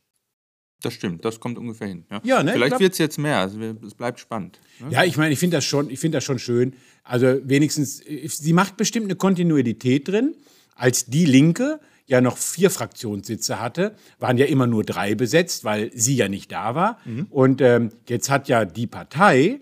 Das 0.85 0.93
stimmt, 0.93 1.25
das 1.25 1.39
kommt 1.39 1.57
ungefähr 1.57 1.87
hin. 1.87 2.05
Ja, 2.11 2.21
Ja, 2.23 2.43
ne, 2.43 2.51
ich 2.51 2.55
Vielleicht 2.55 2.79
wird 2.79 2.93
es 2.93 2.99
jetzt 2.99 3.17
mehr, 3.17 3.39
also 3.39 3.59
es 3.59 3.95
bleibt 3.95 4.19
spannend. 4.19 4.59
Ne? 4.79 4.91
Ja, 4.91 5.03
ich 5.03 5.17
meine, 5.17 5.33
ich 5.33 5.39
finde 5.39 5.57
das 5.57 5.65
schon, 5.65 5.89
ich 5.89 5.99
finde 5.99 6.17
das 6.17 6.23
schon 6.23 6.37
schön. 6.37 6.73
Also 7.03 7.39
wenigstens, 7.43 8.01
äh, 8.01 8.27
sie 8.27 8.53
macht 8.53 8.77
bestimmt 8.77 9.05
eine 9.05 9.15
Kontinuität 9.15 10.07
drin. 10.07 10.35
Als 10.75 11.07
die 11.07 11.25
Linke 11.25 11.79
ja 12.05 12.21
noch 12.21 12.37
vier 12.37 12.69
Fraktionssitze 12.69 13.59
hatte, 13.59 13.95
waren 14.19 14.37
ja 14.37 14.45
immer 14.45 14.67
nur 14.67 14.83
drei 14.83 15.15
besetzt, 15.15 15.63
weil 15.63 15.89
sie 15.95 16.15
ja 16.15 16.29
nicht 16.29 16.51
da 16.51 16.75
war. 16.75 16.99
Und 17.31 17.61
ähm, 17.61 17.89
jetzt 18.07 18.29
hat 18.29 18.47
ja 18.47 18.63
die 18.63 18.85
Partei 18.85 19.59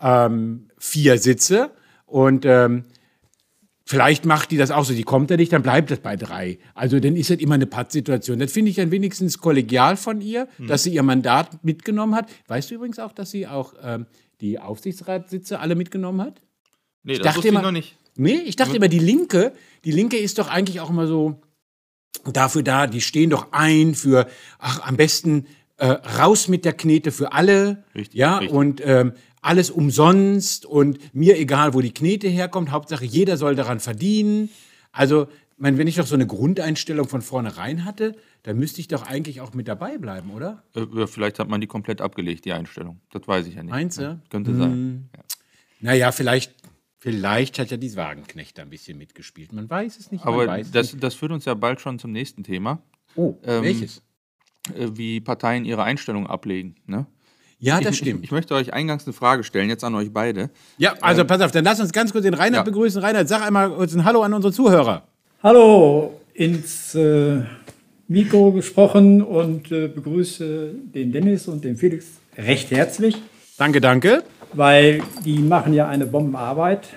ähm, 0.00 0.68
vier 0.76 1.18
Sitze 1.18 1.70
und 2.04 2.44
ähm, 2.44 2.84
Vielleicht 3.90 4.26
macht 4.26 4.50
die 4.50 4.58
das 4.58 4.70
auch 4.70 4.84
so, 4.84 4.92
die 4.92 5.02
kommt 5.02 5.30
ja 5.30 5.38
nicht, 5.38 5.50
dann 5.50 5.62
bleibt 5.62 5.90
es 5.90 6.00
bei 6.00 6.14
drei. 6.14 6.58
Also 6.74 7.00
dann 7.00 7.16
ist 7.16 7.30
das 7.30 7.38
immer 7.38 7.54
eine 7.54 7.64
Pattsituation. 7.66 8.38
Das 8.38 8.52
finde 8.52 8.68
ich 8.70 8.76
dann 8.76 8.90
wenigstens 8.90 9.38
kollegial 9.38 9.96
von 9.96 10.20
ihr, 10.20 10.46
dass 10.58 10.82
sie 10.82 10.92
ihr 10.92 11.02
Mandat 11.02 11.64
mitgenommen 11.64 12.14
hat. 12.14 12.28
Weißt 12.48 12.70
du 12.70 12.74
übrigens 12.74 12.98
auch, 12.98 13.12
dass 13.12 13.30
sie 13.30 13.46
auch 13.46 13.72
ähm, 13.82 14.04
die 14.42 14.58
Aufsichtsratssitze 14.58 15.58
alle 15.58 15.74
mitgenommen 15.74 16.20
hat? 16.20 16.42
Nee, 17.02 17.14
das 17.14 17.22
dachte 17.24 17.36
wusste 17.38 17.48
ich 17.48 17.54
immer- 17.54 17.62
noch 17.62 17.70
nicht. 17.72 17.96
Nee, 18.16 18.42
ich 18.44 18.56
dachte 18.56 18.76
immer, 18.76 18.88
die 18.88 18.98
Linke, 18.98 19.52
die 19.86 19.92
Linke 19.92 20.18
ist 20.18 20.38
doch 20.38 20.48
eigentlich 20.50 20.80
auch 20.80 20.90
immer 20.90 21.06
so 21.06 21.40
dafür 22.30 22.62
da, 22.62 22.86
die 22.86 23.00
stehen 23.00 23.30
doch 23.30 23.52
ein 23.52 23.94
für, 23.94 24.26
ach, 24.58 24.80
am 24.86 24.98
besten 24.98 25.46
äh, 25.78 25.86
raus 25.86 26.48
mit 26.48 26.66
der 26.66 26.74
Knete 26.74 27.10
für 27.10 27.32
alle. 27.32 27.84
Richtig, 27.94 28.18
Ja, 28.18 28.36
richtig. 28.38 28.54
und 28.54 28.82
ähm, 28.84 29.12
alles 29.42 29.70
umsonst 29.70 30.66
und 30.66 31.14
mir 31.14 31.38
egal, 31.38 31.74
wo 31.74 31.80
die 31.80 31.92
Knete 31.92 32.28
herkommt. 32.28 32.70
Hauptsache, 32.70 33.04
jeder 33.04 33.36
soll 33.36 33.54
daran 33.54 33.80
verdienen. 33.80 34.48
Also, 34.92 35.28
wenn 35.58 35.86
ich 35.86 35.96
doch 35.96 36.06
so 36.06 36.14
eine 36.14 36.26
Grundeinstellung 36.26 37.08
von 37.08 37.22
vornherein 37.22 37.84
hatte, 37.84 38.14
dann 38.44 38.58
müsste 38.58 38.80
ich 38.80 38.88
doch 38.88 39.02
eigentlich 39.06 39.40
auch 39.40 39.54
mit 39.54 39.66
dabei 39.68 39.98
bleiben, 39.98 40.30
oder? 40.30 40.62
Äh, 40.74 41.06
vielleicht 41.06 41.38
hat 41.38 41.48
man 41.48 41.60
die 41.60 41.66
komplett 41.66 42.00
abgelegt, 42.00 42.44
die 42.44 42.52
Einstellung. 42.52 43.00
Das 43.10 43.26
weiß 43.26 43.46
ich 43.46 43.54
ja 43.56 43.62
nicht. 43.62 43.72
Meinst 43.72 43.98
du? 43.98 44.02
Ja, 44.02 44.20
könnte 44.30 44.54
sein. 44.54 45.08
Ja. 45.16 45.22
Naja, 45.80 46.12
vielleicht, 46.12 46.54
vielleicht 46.98 47.58
hat 47.58 47.70
ja 47.70 47.76
die 47.76 47.94
Wagenknecht 47.96 48.56
da 48.58 48.62
ein 48.62 48.70
bisschen 48.70 48.98
mitgespielt. 48.98 49.52
Man 49.52 49.68
weiß 49.68 49.98
es 49.98 50.10
nicht. 50.12 50.24
Aber 50.24 50.46
das, 50.46 50.92
nicht. 50.92 51.02
das 51.02 51.14
führt 51.14 51.32
uns 51.32 51.44
ja 51.44 51.54
bald 51.54 51.80
schon 51.80 51.98
zum 51.98 52.12
nächsten 52.12 52.42
Thema, 52.44 52.80
Oh, 53.16 53.36
ähm, 53.44 53.62
welches? 53.64 54.02
äh, 54.74 54.88
wie 54.92 55.20
Parteien 55.20 55.64
ihre 55.64 55.82
Einstellung 55.82 56.26
ablegen. 56.28 56.76
Ne? 56.86 57.06
Ja, 57.60 57.80
das 57.80 57.92
ich, 57.94 57.98
stimmt. 57.98 58.20
Ich, 58.20 58.24
ich 58.26 58.30
möchte 58.32 58.54
euch 58.54 58.72
eingangs 58.72 59.04
eine 59.06 59.12
Frage 59.12 59.42
stellen, 59.44 59.68
jetzt 59.68 59.82
an 59.84 59.94
euch 59.94 60.12
beide. 60.12 60.50
ja, 60.78 60.94
also 61.00 61.24
pass 61.24 61.40
auf, 61.40 61.50
dann 61.50 61.64
lass 61.64 61.80
uns 61.80 61.92
ganz 61.92 62.12
kurz 62.12 62.24
den 62.24 62.34
Reinhard 62.34 62.64
Ja. 62.66 62.70
begrüßen. 62.70 63.02
Reinhard, 63.02 63.28
sag 63.28 63.42
einmal 63.46 63.70
kurz 63.70 63.94
ein 63.94 64.04
Hallo 64.04 64.22
an 64.22 64.32
unsere 64.32 64.52
Zuhörer. 64.52 65.02
Hallo, 65.42 66.14
ins 66.34 66.94
äh, 66.94 67.40
Mikro 68.06 68.52
gesprochen 68.52 69.22
und 69.22 69.70
äh, 69.72 69.88
begrüße 69.88 70.74
den 70.94 71.12
Dennis 71.12 71.48
und 71.48 71.64
den 71.64 71.76
Felix 71.76 72.06
recht 72.36 72.70
herzlich, 72.70 73.16
Danke, 73.56 73.80
danke. 73.80 74.22
weil 74.52 75.02
die 75.24 75.38
machen 75.40 75.74
ja 75.74 75.88
eine 75.88 76.06
Bombenarbeit. 76.06 76.88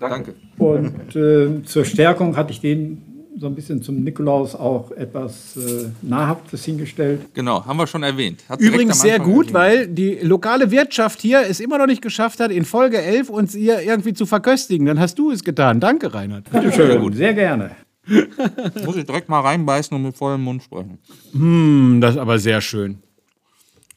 Danke. 0.00 0.34
Und 0.58 1.14
äh, 1.14 1.62
zur 1.64 1.84
Stärkung 1.84 2.36
hatte 2.36 2.52
ich 2.52 2.60
denen 2.60 3.15
so 3.38 3.46
ein 3.46 3.54
bisschen 3.54 3.82
zum 3.82 4.02
Nikolaus 4.02 4.54
auch 4.54 4.90
etwas 4.92 5.56
äh, 5.56 5.88
Nahrhaftes 6.02 6.64
hingestellt. 6.64 7.20
Genau, 7.34 7.64
haben 7.64 7.76
wir 7.76 7.86
schon 7.86 8.02
erwähnt. 8.02 8.42
Hat 8.48 8.60
Übrigens 8.60 9.00
sehr 9.00 9.18
gut, 9.18 9.48
erwähnt. 9.48 9.54
weil 9.54 9.88
die 9.88 10.18
lokale 10.22 10.70
Wirtschaft 10.70 11.20
hier 11.20 11.42
es 11.48 11.60
immer 11.60 11.76
noch 11.78 11.86
nicht 11.86 12.00
geschafft 12.00 12.40
hat, 12.40 12.50
in 12.50 12.64
Folge 12.64 13.00
11 13.00 13.28
uns 13.28 13.52
hier 13.52 13.82
irgendwie 13.82 14.14
zu 14.14 14.24
verköstigen. 14.24 14.86
Dann 14.86 14.98
hast 14.98 15.18
du 15.18 15.30
es 15.30 15.44
getan. 15.44 15.80
Danke, 15.80 16.14
Reinhard. 16.14 16.50
Bitte 16.50 16.72
schön, 16.72 17.12
sehr 17.12 17.34
gerne. 17.34 17.72
Muss 18.84 18.96
ich 18.96 19.04
direkt 19.04 19.28
mal 19.28 19.40
reinbeißen 19.40 19.94
und 19.94 20.02
mit 20.02 20.16
vollem 20.16 20.42
Mund 20.42 20.62
sprechen. 20.62 20.98
Hm, 21.32 21.98
das 22.00 22.12
ist 22.14 22.20
aber 22.20 22.38
sehr 22.38 22.60
schön. 22.60 22.98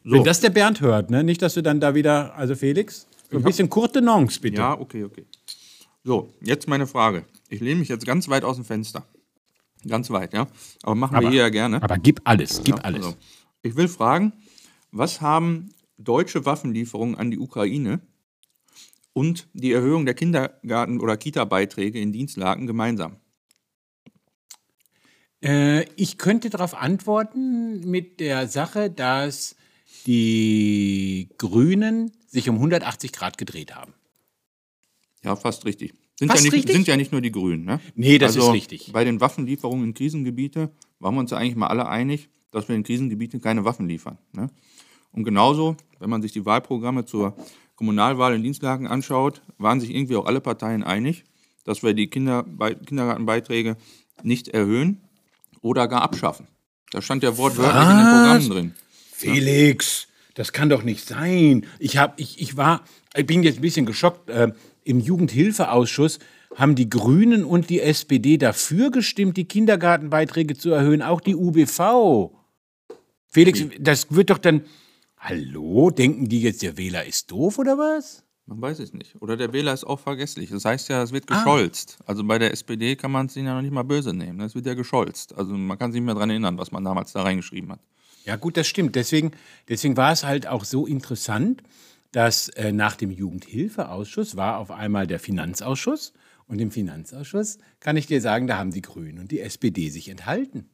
So. 0.03 0.15
Wenn 0.15 0.24
das 0.24 0.41
der 0.41 0.50
Bernd 0.50 0.81
hört, 0.81 1.12
ne? 1.12 1.24
nicht, 1.24 1.41
dass 1.41 1.53
du 1.53 1.62
dann 1.62 1.79
da 1.79 1.93
wieder, 1.93 2.36
also 2.36 2.55
Felix, 2.55 3.08
so 3.31 3.38
ein 3.38 3.43
bisschen 3.43 3.69
courte 3.69 4.01
Nonce, 4.01 4.39
bitte. 4.39 4.58
Ja, 4.58 4.79
okay, 4.79 5.03
okay. 5.03 5.25
So, 6.03 6.34
jetzt 6.41 6.67
meine 6.67 6.88
Frage. 6.88 7.25
Ich 7.50 7.62
lehne 7.62 7.79
mich 7.79 7.89
jetzt 7.89 8.05
ganz 8.05 8.27
weit 8.29 8.43
aus 8.43 8.55
dem 8.55 8.65
Fenster. 8.65 9.05
Ganz 9.88 10.09
weit, 10.09 10.33
ja. 10.33 10.48
Aber 10.83 10.95
machen 10.95 11.15
Aber- 11.15 11.25
wir 11.27 11.31
hier 11.31 11.41
ja 11.43 11.50
gerne. 11.50 11.81
Aber 11.81 11.98
gib 11.98 12.21
alles, 12.25 12.62
gib 12.63 12.75
Ja, 12.77 12.81
alles. 12.83 13.05
also, 13.05 13.17
ich 13.62 13.75
will 13.75 13.88
fragen, 13.88 14.33
was 14.91 15.21
haben 15.21 15.69
deutsche 15.98 16.45
Waffenlieferungen 16.45 17.15
an 17.15 17.31
die 17.31 17.39
Ukraine 17.39 18.01
und 19.13 19.48
die 19.53 19.71
Erhöhung 19.71 20.05
der 20.05 20.15
Kindergarten- 20.15 21.00
oder 21.00 21.17
Kita-Beiträge 21.17 22.00
in 22.00 22.12
Dienstlagen 22.12 22.67
gemeinsam? 22.67 23.17
Äh, 25.41 25.86
ich 25.95 26.17
könnte 26.17 26.50
darauf 26.50 26.74
antworten 26.74 27.89
mit 27.89 28.19
der 28.19 28.48
Sache, 28.48 28.89
dass 28.89 29.55
die 30.05 31.29
Grünen 31.38 32.12
sich 32.27 32.50
um 32.50 32.55
180 32.55 33.12
Grad 33.13 33.38
gedreht 33.38 33.74
haben. 33.75 33.93
Ja, 35.24 35.36
fast 35.36 35.65
richtig. 35.65 35.93
Sind, 36.19 36.27
Fast 36.27 36.43
ja, 36.43 36.47
nicht, 36.47 36.53
richtig? 36.53 36.75
sind 36.75 36.85
ja 36.85 36.97
nicht 36.97 37.13
nur 37.13 37.21
die 37.21 37.31
Grünen. 37.31 37.63
Ne? 37.63 37.79
Nee, 37.95 38.17
das 38.17 38.35
also 38.35 38.49
ist 38.49 38.53
richtig. 38.53 38.91
Bei 38.91 39.05
den 39.05 39.21
Waffenlieferungen 39.21 39.85
in 39.85 39.93
Krisengebiete 39.93 40.69
waren 40.99 41.15
wir 41.15 41.21
uns 41.21 41.31
ja 41.31 41.38
eigentlich 41.38 41.55
mal 41.55 41.67
alle 41.67 41.88
einig, 41.88 42.27
dass 42.51 42.67
wir 42.67 42.75
in 42.75 42.83
Krisengebieten 42.83 43.39
keine 43.39 43.63
Waffen 43.63 43.88
liefern. 43.88 44.17
Ne? 44.33 44.49
Und 45.13 45.23
genauso, 45.23 45.77
wenn 45.97 46.09
man 46.09 46.21
sich 46.21 46.33
die 46.33 46.45
Wahlprogramme 46.45 47.05
zur 47.05 47.38
Kommunalwahl 47.77 48.35
in 48.35 48.43
Dienstlagen 48.43 48.85
anschaut, 48.85 49.41
waren 49.57 49.79
sich 49.79 49.95
irgendwie 49.95 50.17
auch 50.17 50.25
alle 50.25 50.41
Parteien 50.41 50.83
einig, 50.83 51.23
dass 51.63 51.83
wir 51.83 51.93
die 51.93 52.09
Kindergartenbeiträge 52.09 53.77
nicht 54.21 54.49
erhöhen 54.49 54.99
oder 55.61 55.88
gar 55.88 56.01
abschaffen. 56.01 56.47
Da 56.91 57.01
stand 57.01 57.23
ja 57.23 57.38
wortwörtlich 57.38 57.81
in 57.81 57.97
den 57.97 57.97
Was? 57.97 58.23
Programmen 58.23 58.49
drin. 58.49 58.73
Felix, 59.13 60.09
das 60.33 60.51
kann 60.51 60.67
doch 60.67 60.83
nicht 60.83 61.07
sein. 61.07 61.65
Ich, 61.79 61.95
hab, 61.95 62.19
ich, 62.19 62.41
ich, 62.41 62.57
war, 62.57 62.83
ich 63.15 63.25
bin 63.25 63.41
jetzt 63.41 63.59
ein 63.59 63.61
bisschen 63.61 63.85
geschockt. 63.85 64.29
Im 64.89 65.00
Jugendhilfeausschuss 65.00 66.17
haben 66.55 66.74
die 66.74 66.89
Grünen 66.89 67.43
und 67.46 67.69
die 67.69 67.79
SPD 67.79 68.38
dafür 68.38 68.89
gestimmt, 68.89 69.38
die 69.38 69.46
Kindergartenbeiträge 69.46 70.58
zu 70.58 70.72
erhöhen, 70.72 71.03
auch 71.03 71.22
die 71.22 71.36
UBV. 71.36 72.31
Felix, 73.27 73.63
das 73.79 74.08
wird 74.12 74.31
doch 74.31 74.39
dann. 74.39 74.63
Hallo, 75.19 75.91
denken 75.91 76.27
die 76.27 76.41
jetzt, 76.41 76.63
der 76.63 76.75
Wähler 76.75 77.05
ist 77.05 77.29
doof 77.29 77.60
oder 77.60 77.77
was? 77.77 78.24
Man 78.48 78.60
weiß 78.60 78.79
es 78.79 78.91
nicht. 78.93 79.15
Oder 79.22 79.38
der 79.38 79.53
Wähler 79.53 79.75
ist 79.75 79.84
auch 79.84 80.00
vergesslich. 80.00 80.50
Das 80.50 80.65
heißt 80.65 80.89
ja, 80.89 81.03
es 81.03 81.12
wird 81.12 81.25
Ah. 81.27 81.36
gescholzt. 81.36 82.00
Also 82.08 82.24
bei 82.24 82.39
der 82.39 82.51
SPD 82.51 82.96
kann 82.96 83.12
man 83.12 83.27
es 83.27 83.36
ihnen 83.36 83.46
ja 83.46 83.53
noch 83.53 83.62
nicht 83.62 83.74
mal 83.74 83.84
böse 83.84 84.12
nehmen. 84.12 84.39
Es 84.41 84.55
wird 84.55 84.65
ja 84.65 84.74
gescholzt. 84.74 85.38
Also 85.38 85.53
man 85.53 85.77
kann 85.77 85.91
sich 85.91 86.01
nicht 86.01 86.08
mehr 86.08 86.15
daran 86.15 86.31
erinnern, 86.31 86.58
was 86.58 86.72
man 86.72 86.84
damals 86.84 87.12
da 87.13 87.22
reingeschrieben 87.22 87.74
hat. 87.74 87.79
Ja, 88.25 88.38
gut, 88.38 88.58
das 88.58 88.65
stimmt. 88.67 88.96
Deswegen, 88.96 89.34
deswegen 89.67 89.96
war 89.98 90.12
es 90.12 90.24
halt 90.24 90.48
auch 90.48 90.65
so 90.65 90.88
interessant, 90.88 91.62
dass 92.12 92.50
äh, 92.50 92.72
nach 92.72 92.96
dem 92.96 93.12
Jugendhilfeausschuss 93.12 94.36
war 94.36 94.58
auf 94.58 94.72
einmal 94.72 95.08
der 95.08 95.20
Finanzausschuss. 95.20 96.13
Und 96.48 96.60
im 96.60 96.72
Finanzausschuss 96.72 97.60
kann 97.80 97.96
ich 97.96 98.08
dir 98.08 98.22
sagen, 98.22 98.48
da 98.48 98.58
haben 98.58 98.72
die 98.72 98.82
Grünen 98.82 99.20
und 99.20 99.32
die 99.32 99.39
SPD 99.39 99.89
sich 99.89 100.10
enthalten. 100.10 100.70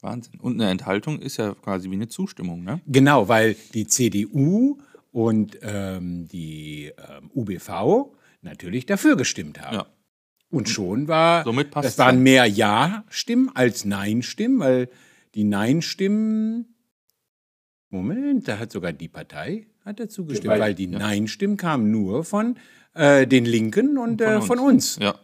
Wahnsinn. 0.00 0.40
Und 0.40 0.60
eine 0.60 0.70
Enthaltung 0.70 1.20
ist 1.20 1.36
ja 1.36 1.54
quasi 1.54 1.90
wie 1.90 1.94
eine 1.94 2.08
Zustimmung, 2.08 2.62
ne? 2.62 2.80
Genau, 2.86 3.28
weil 3.28 3.56
die 3.72 3.86
CDU 3.86 4.78
und 5.12 5.58
ähm, 5.62 6.26
die 6.28 6.92
ähm, 6.98 7.30
UBV 7.34 8.12
natürlich 8.42 8.86
dafür 8.86 9.16
gestimmt 9.16 9.60
haben. 9.60 9.76
Ja. 9.76 9.86
Und 10.50 10.68
schon 10.68 11.08
war, 11.08 11.44
Somit 11.44 11.70
passt's 11.70 11.96
das 11.96 12.04
waren 12.04 12.22
mehr 12.22 12.44
Ja-Stimmen 12.46 13.50
als 13.54 13.84
Nein-Stimmen, 13.84 14.58
weil 14.60 14.88
die 15.34 15.44
Nein-Stimmen, 15.44 16.76
Moment, 17.90 18.46
da 18.46 18.58
hat 18.58 18.70
sogar 18.72 18.92
die 18.92 19.08
Partei 19.08 19.66
hat 19.84 20.00
dazu 20.00 20.24
gestimmt, 20.26 20.52
Weil- 20.52 20.60
weil 20.60 20.74
die 20.74 20.86
Nein-Stimmen 20.86 21.56
kamen 21.56 21.90
nur 21.90 22.24
von 22.24 22.56
äh, 22.94 23.26
den 23.26 23.44
Linken 23.44 23.98
und 23.98 24.20
von, 24.22 24.30
äh, 24.32 24.40
von 24.42 24.58
uns. 24.58 24.98
Ja. 25.00 25.14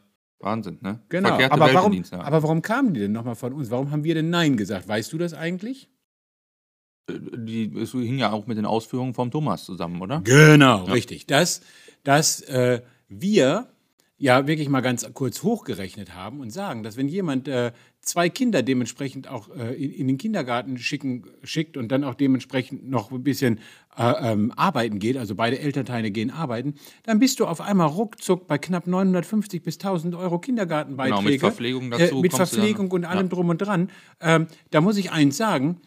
Wahnsinn, 0.41 0.79
ne? 0.81 1.01
Genau. 1.09 1.29
Verkehrte 1.29 1.53
Aber 1.53 1.75
warum, 1.75 2.03
aber 2.13 2.43
warum 2.43 2.63
kamen 2.63 2.95
die 2.95 3.01
denn 3.01 3.13
nochmal 3.13 3.35
von 3.35 3.53
uns? 3.53 3.71
Warum 3.71 3.91
haben 3.91 4.05
wir 4.05 4.15
denn 4.15 4.31
Nein 4.31 4.57
gesagt? 4.57 4.89
Weißt 4.89 5.13
du 5.13 5.19
das 5.19 5.35
eigentlich? 5.35 5.89
Die, 7.11 7.73
es 7.77 7.93
hing 7.93 8.19
ja 8.19 8.31
auch 8.33 8.47
mit 8.47 8.57
den 8.57 8.65
Ausführungen 8.67 9.15
vom 9.15 9.31
Thomas 9.31 9.65
zusammen, 9.65 10.01
oder? 10.01 10.21
Genau, 10.23 10.85
richtig. 10.85 11.27
Dass, 11.27 11.61
dass 12.05 12.41
äh, 12.43 12.81
wir 13.09 13.69
ja 14.21 14.47
wirklich 14.47 14.69
mal 14.69 14.83
ganz 14.83 15.09
kurz 15.15 15.43
hochgerechnet 15.43 16.15
haben 16.15 16.41
und 16.41 16.51
sagen, 16.51 16.83
dass 16.83 16.97
wenn 16.99 17.09
jemand 17.09 17.49
äh, 17.49 17.73
zwei 18.03 18.29
Kinder 18.29 18.63
dementsprechend 18.63 19.29
auch 19.29 19.49
äh, 19.57 19.73
in, 19.75 19.91
in 19.93 20.07
den 20.09 20.19
Kindergarten 20.19 20.77
schicken, 20.77 21.25
schickt 21.43 21.79
und 21.79 21.89
dann 21.91 22.05
auch 22.05 22.15
dementsprechend 22.15 22.89
noch 22.89 23.11
ein 23.11 23.25
bisschen 23.25 23.61
äh, 23.97 24.33
ähm, 24.33 24.53
arbeiten 24.55 24.99
geht, 24.99 25.17
also 25.17 25.35
beide 25.35 25.59
Elternteile 25.59 26.11
gehen 26.11 26.31
arbeiten, 26.31 26.75
dann 27.05 27.19
bist 27.19 27.41
du 27.41 27.47
auf 27.47 27.63
einmal 27.63 27.89
ruckzuck 27.89 28.47
bei 28.47 28.59
knapp 28.59 28.87
950 28.87 29.63
bis 29.63 29.77
1000 29.77 30.15
Euro 30.15 30.39
Kindergartenbeiträge. 30.39 31.17
Genau, 31.19 31.31
mit 31.31 31.41
Verpflegung 31.41 31.91
dazu 31.91 32.19
Äh, 32.19 32.21
mit 32.21 32.33
kommst 32.33 32.53
du 32.53 32.57
dann- 32.57 32.65
Verpflegung 32.67 32.91
und 32.91 33.05
allem 33.07 33.27
ja. 33.27 33.29
drum 33.29 33.49
und 33.49 33.59
dran. 33.59 33.91
Ähm, 34.21 34.47
da 34.71 34.83
muss 34.83 34.99
ich 34.99 35.11
eins 35.13 35.39
sagen, 35.39 35.81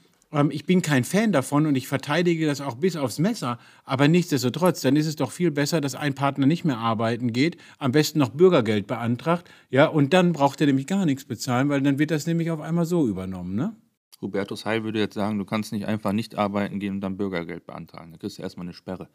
ich 0.51 0.65
bin 0.65 0.81
kein 0.81 1.03
Fan 1.03 1.31
davon 1.31 1.65
und 1.65 1.75
ich 1.75 1.87
verteidige 1.87 2.45
das 2.45 2.61
auch 2.61 2.75
bis 2.75 2.95
aufs 2.95 3.19
Messer. 3.19 3.59
Aber 3.85 4.07
nichtsdestotrotz, 4.07 4.81
dann 4.81 4.95
ist 4.95 5.07
es 5.07 5.15
doch 5.15 5.31
viel 5.31 5.51
besser, 5.51 5.81
dass 5.81 5.95
ein 5.95 6.15
Partner 6.15 6.45
nicht 6.45 6.65
mehr 6.65 6.77
arbeiten 6.77 7.33
geht, 7.33 7.57
am 7.77 7.91
besten 7.91 8.19
noch 8.19 8.29
Bürgergeld 8.29 8.87
beantragt, 8.87 9.49
ja, 9.69 9.85
und 9.85 10.13
dann 10.13 10.33
braucht 10.33 10.61
er 10.61 10.67
nämlich 10.67 10.87
gar 10.87 11.05
nichts 11.05 11.25
bezahlen, 11.25 11.69
weil 11.69 11.81
dann 11.81 11.99
wird 11.99 12.11
das 12.11 12.27
nämlich 12.27 12.51
auf 12.51 12.61
einmal 12.61 12.85
so 12.85 13.07
übernommen, 13.07 13.55
ne? 13.55 13.75
Hubertus 14.21 14.65
Heil 14.65 14.83
würde 14.83 14.99
jetzt 14.99 15.15
sagen, 15.15 15.37
du 15.37 15.45
kannst 15.45 15.73
nicht 15.73 15.85
einfach 15.85 16.13
nicht 16.13 16.35
arbeiten 16.35 16.79
gehen 16.79 16.95
und 16.95 17.01
dann 17.01 17.17
Bürgergeld 17.17 17.65
beantragen. 17.65 18.11
Da 18.13 18.17
kriegst 18.17 18.37
du 18.37 18.41
erstmal 18.41 18.65
eine 18.65 18.73
Sperre. 18.73 19.09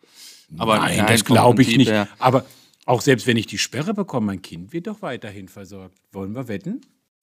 Aber 0.59 0.77
Nein, 0.77 0.99
nein, 0.99 1.07
das 1.09 1.25
glaube 1.25 1.63
ich 1.63 1.77
nicht. 1.77 1.93
Aber 2.19 2.45
auch 2.85 3.01
selbst 3.01 3.27
wenn 3.27 3.37
ich 3.37 3.47
die 3.47 3.59
Sperre 3.59 3.95
bekomme, 3.95 4.27
mein 4.27 4.43
Kind 4.43 4.73
wird 4.73 4.87
doch 4.87 5.03
weiterhin 5.03 5.49
versorgt. 5.49 5.99
Wollen 6.13 6.35
wir 6.35 6.47
wetten? 6.49 6.83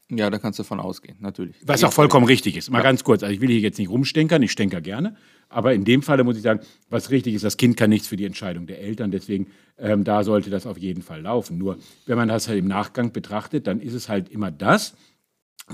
Ja, 0.10 0.30
da 0.30 0.38
kannst 0.38 0.60
du 0.60 0.64
von 0.64 0.80
ausgehen, 0.80 1.18
natürlich. 1.20 1.56
Was 1.66 1.84
auch 1.84 1.92
vollkommen 1.92 2.28
richtig 2.28 2.56
ist. 2.56 2.70
Mal 2.70 2.84
ganz 2.84 3.04
kurz, 3.04 3.24
also 3.24 3.34
ich 3.34 3.42
will 3.42 3.50
hier 3.50 3.60
jetzt 3.60 3.80
nicht 3.80 3.90
rumstenkern, 3.90 4.44
ich 4.44 4.52
stänker 4.52 4.80
gerne, 4.80 5.16
aber 5.50 5.74
in 5.74 5.84
dem 5.84 6.04
Falle 6.04 6.24
muss 6.24 6.38
ich 6.38 6.44
sagen, 6.44 6.60
was 6.90 7.10
richtig 7.10 7.34
ist, 7.34 7.44
das 7.44 7.58
Kind 7.58 7.76
kann 7.76 7.90
nichts 7.90 8.08
für 8.08 8.16
die 8.16 8.26
Entscheidung 8.26 8.68
der 8.68 8.82
Eltern, 8.82 9.10
deswegen 9.10 9.48
ähm, 9.80 10.04
da 10.04 10.24
sollte 10.24 10.52
das 10.52 10.68
auf 10.68 10.78
jeden 10.78 11.02
Fall 11.02 11.22
laufen. 11.22 11.58
Nur 11.58 11.80
wenn 12.06 12.18
man 12.18 12.28
das 12.28 12.48
halt 12.48 12.60
im 12.60 12.68
Nachgang 12.68 13.14
betrachtet, 13.14 13.66
dann 13.66 13.80
ist 13.80 13.94
es 13.94 14.08
halt 14.08 14.30
immer 14.30 14.52
das, 14.52 14.96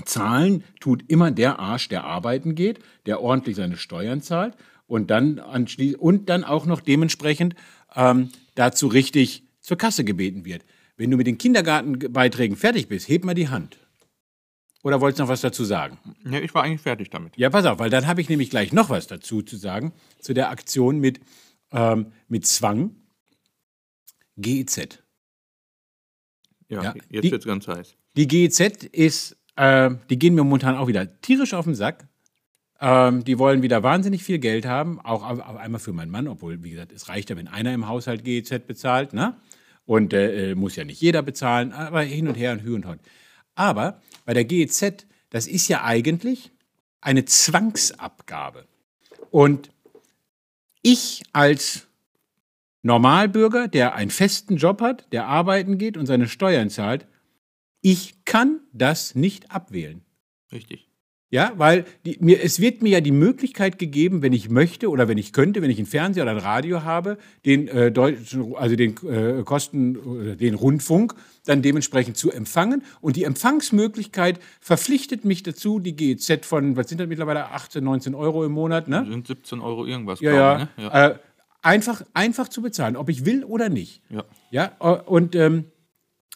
Zahlen 0.06 0.64
tut 0.80 1.04
immer 1.08 1.30
der 1.30 1.58
Arsch, 1.58 1.88
der 1.88 2.04
arbeiten 2.04 2.54
geht, 2.54 2.78
der 3.04 3.20
ordentlich 3.20 3.56
seine 3.56 3.76
Steuern 3.76 4.22
zahlt 4.22 4.56
und 4.86 5.10
dann, 5.10 5.38
anschließ- 5.40 5.96
und 5.96 6.30
dann 6.30 6.44
auch 6.44 6.64
noch 6.64 6.80
dementsprechend 6.80 7.54
ähm, 7.94 8.30
dazu 8.54 8.86
richtig 8.86 9.44
zur 9.60 9.76
Kasse 9.76 10.04
gebeten 10.04 10.46
wird. 10.46 10.64
Wenn 10.96 11.10
du 11.10 11.16
mit 11.16 11.26
den 11.26 11.38
Kindergartenbeiträgen 11.38 12.56
fertig 12.56 12.88
bist, 12.88 13.08
heb 13.08 13.24
mal 13.24 13.34
die 13.34 13.48
Hand. 13.48 13.78
Oder 14.82 15.00
wolltest 15.00 15.20
du 15.20 15.22
noch 15.24 15.28
was 15.30 15.40
dazu 15.40 15.64
sagen? 15.64 15.98
Ja, 16.28 16.40
ich 16.40 16.52
war 16.54 16.64
eigentlich 16.64 16.80
fertig 16.80 17.08
damit. 17.10 17.36
Ja, 17.36 17.50
pass 17.50 17.64
auf, 17.66 17.78
weil 17.78 17.90
dann 17.90 18.06
habe 18.06 18.20
ich 18.20 18.28
nämlich 18.28 18.50
gleich 18.50 18.72
noch 18.72 18.90
was 18.90 19.06
dazu 19.06 19.42
zu 19.42 19.56
sagen, 19.56 19.92
zu 20.20 20.34
der 20.34 20.50
Aktion 20.50 20.98
mit, 20.98 21.20
ähm, 21.70 22.12
mit 22.28 22.46
Zwang. 22.46 22.96
GEZ. 24.36 24.98
Ja, 26.68 26.82
Ja, 26.82 26.94
jetzt 27.10 27.24
die- 27.24 27.30
wird's 27.30 27.44
ganz 27.44 27.68
heiß. 27.68 27.94
Die 28.16 28.26
GEZ 28.26 28.84
ist 28.92 29.36
äh, 29.56 29.90
die 30.08 30.18
gehen 30.18 30.34
mir 30.34 30.42
momentan 30.44 30.76
auch 30.76 30.86
wieder 30.86 31.20
tierisch 31.20 31.52
auf 31.52 31.66
den 31.66 31.74
Sack. 31.74 32.08
Ähm, 32.80 33.22
die 33.22 33.38
wollen 33.38 33.60
wieder 33.62 33.82
wahnsinnig 33.82 34.24
viel 34.24 34.38
Geld 34.38 34.64
haben, 34.64 34.98
auch 35.00 35.22
auf, 35.22 35.38
auf 35.40 35.56
einmal 35.56 35.78
für 35.78 35.92
meinen 35.92 36.10
Mann, 36.10 36.26
obwohl, 36.26 36.64
wie 36.64 36.70
gesagt, 36.70 36.90
es 36.92 37.08
reicht 37.10 37.28
ja, 37.30 37.36
wenn 37.36 37.46
einer 37.48 37.72
im 37.74 37.86
Haushalt 37.86 38.24
GEZ 38.24 38.66
bezahlt, 38.66 39.12
ne? 39.12 39.36
Und 39.84 40.14
äh, 40.14 40.54
muss 40.54 40.74
ja 40.76 40.84
nicht 40.84 41.00
jeder 41.00 41.20
bezahlen, 41.22 41.72
aber 41.72 42.00
hin 42.02 42.26
und 42.28 42.34
her 42.34 42.52
und 42.52 42.62
hü 42.62 42.74
und 42.74 42.86
hot. 42.86 42.98
Aber 43.54 44.00
bei 44.24 44.34
der 44.34 44.44
GEZ, 44.44 45.06
das 45.30 45.46
ist 45.46 45.68
ja 45.68 45.84
eigentlich 45.84 46.52
eine 47.00 47.24
Zwangsabgabe. 47.24 48.66
Und 49.30 49.70
ich 50.82 51.22
als 51.32 51.86
Normalbürger, 52.82 53.68
der 53.68 53.94
einen 53.94 54.10
festen 54.10 54.56
Job 54.56 54.80
hat, 54.80 55.12
der 55.12 55.26
arbeiten 55.26 55.78
geht 55.78 55.96
und 55.96 56.06
seine 56.06 56.28
Steuern 56.28 56.70
zahlt, 56.70 57.06
ich 57.80 58.24
kann 58.24 58.60
das 58.72 59.14
nicht 59.14 59.50
abwählen. 59.50 60.02
Richtig. 60.52 60.91
Ja, 61.32 61.54
weil 61.56 61.86
die, 62.04 62.18
mir, 62.20 62.44
es 62.44 62.60
wird 62.60 62.82
mir 62.82 62.90
ja 62.90 63.00
die 63.00 63.10
Möglichkeit 63.10 63.78
gegeben, 63.78 64.20
wenn 64.20 64.34
ich 64.34 64.50
möchte 64.50 64.90
oder 64.90 65.08
wenn 65.08 65.16
ich 65.16 65.32
könnte, 65.32 65.62
wenn 65.62 65.70
ich 65.70 65.78
einen 65.78 65.86
Fernseher 65.86 66.24
oder 66.24 66.32
ein 66.32 66.38
Radio 66.38 66.84
habe, 66.84 67.16
den 67.46 67.68
äh, 67.68 67.90
deutschen, 67.90 68.54
also 68.54 68.76
den 68.76 68.94
äh, 69.08 69.42
Kosten, 69.42 70.32
äh, 70.32 70.36
den 70.36 70.54
Rundfunk 70.54 71.14
dann 71.46 71.62
dementsprechend 71.62 72.18
zu 72.18 72.30
empfangen. 72.30 72.84
Und 73.00 73.16
die 73.16 73.24
Empfangsmöglichkeit 73.24 74.40
verpflichtet 74.60 75.24
mich 75.24 75.42
dazu, 75.42 75.78
die 75.78 75.96
GEZ 75.96 76.44
von, 76.44 76.76
was 76.76 76.90
sind 76.90 77.00
das 77.00 77.08
mittlerweile, 77.08 77.46
18, 77.46 77.82
19 77.82 78.14
Euro 78.14 78.44
im 78.44 78.52
Monat, 78.52 78.88
ne? 78.88 79.06
Sind 79.08 79.26
17 79.26 79.60
Euro 79.60 79.86
irgendwas. 79.86 80.20
Ja, 80.20 80.32
glaub 80.32 80.42
ja. 80.42 80.56
ich, 80.56 80.84
ne? 80.84 80.90
ja. 80.92 81.06
Äh, 81.08 81.18
einfach, 81.62 82.02
einfach 82.12 82.48
zu 82.48 82.60
bezahlen, 82.60 82.94
ob 82.94 83.08
ich 83.08 83.24
will 83.24 83.42
oder 83.42 83.70
nicht. 83.70 84.02
ja. 84.10 84.24
Ja, 84.50 84.72
äh, 84.80 85.00
und 85.06 85.34
ähm, 85.34 85.64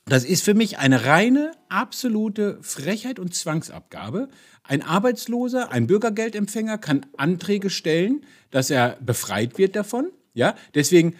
das 0.09 0.25
ist 0.25 0.45
für 0.45 0.55
mich 0.55 0.79
eine 0.79 1.05
reine, 1.05 1.51
absolute 1.69 2.59
Frechheit 2.63 3.19
und 3.19 3.35
Zwangsabgabe. 3.35 4.29
Ein 4.69 4.83
Arbeitsloser, 4.83 5.71
ein 5.71 5.87
Bürgergeldempfänger 5.87 6.79
kann 6.79 7.07
Anträge 7.17 7.71
stellen, 7.71 8.25
dass 8.51 8.71
er 8.71 8.97
befreit 9.01 9.59
wird 9.59 9.77
davon. 9.77 10.11
Ja, 10.35 10.55
deswegen 10.75 11.15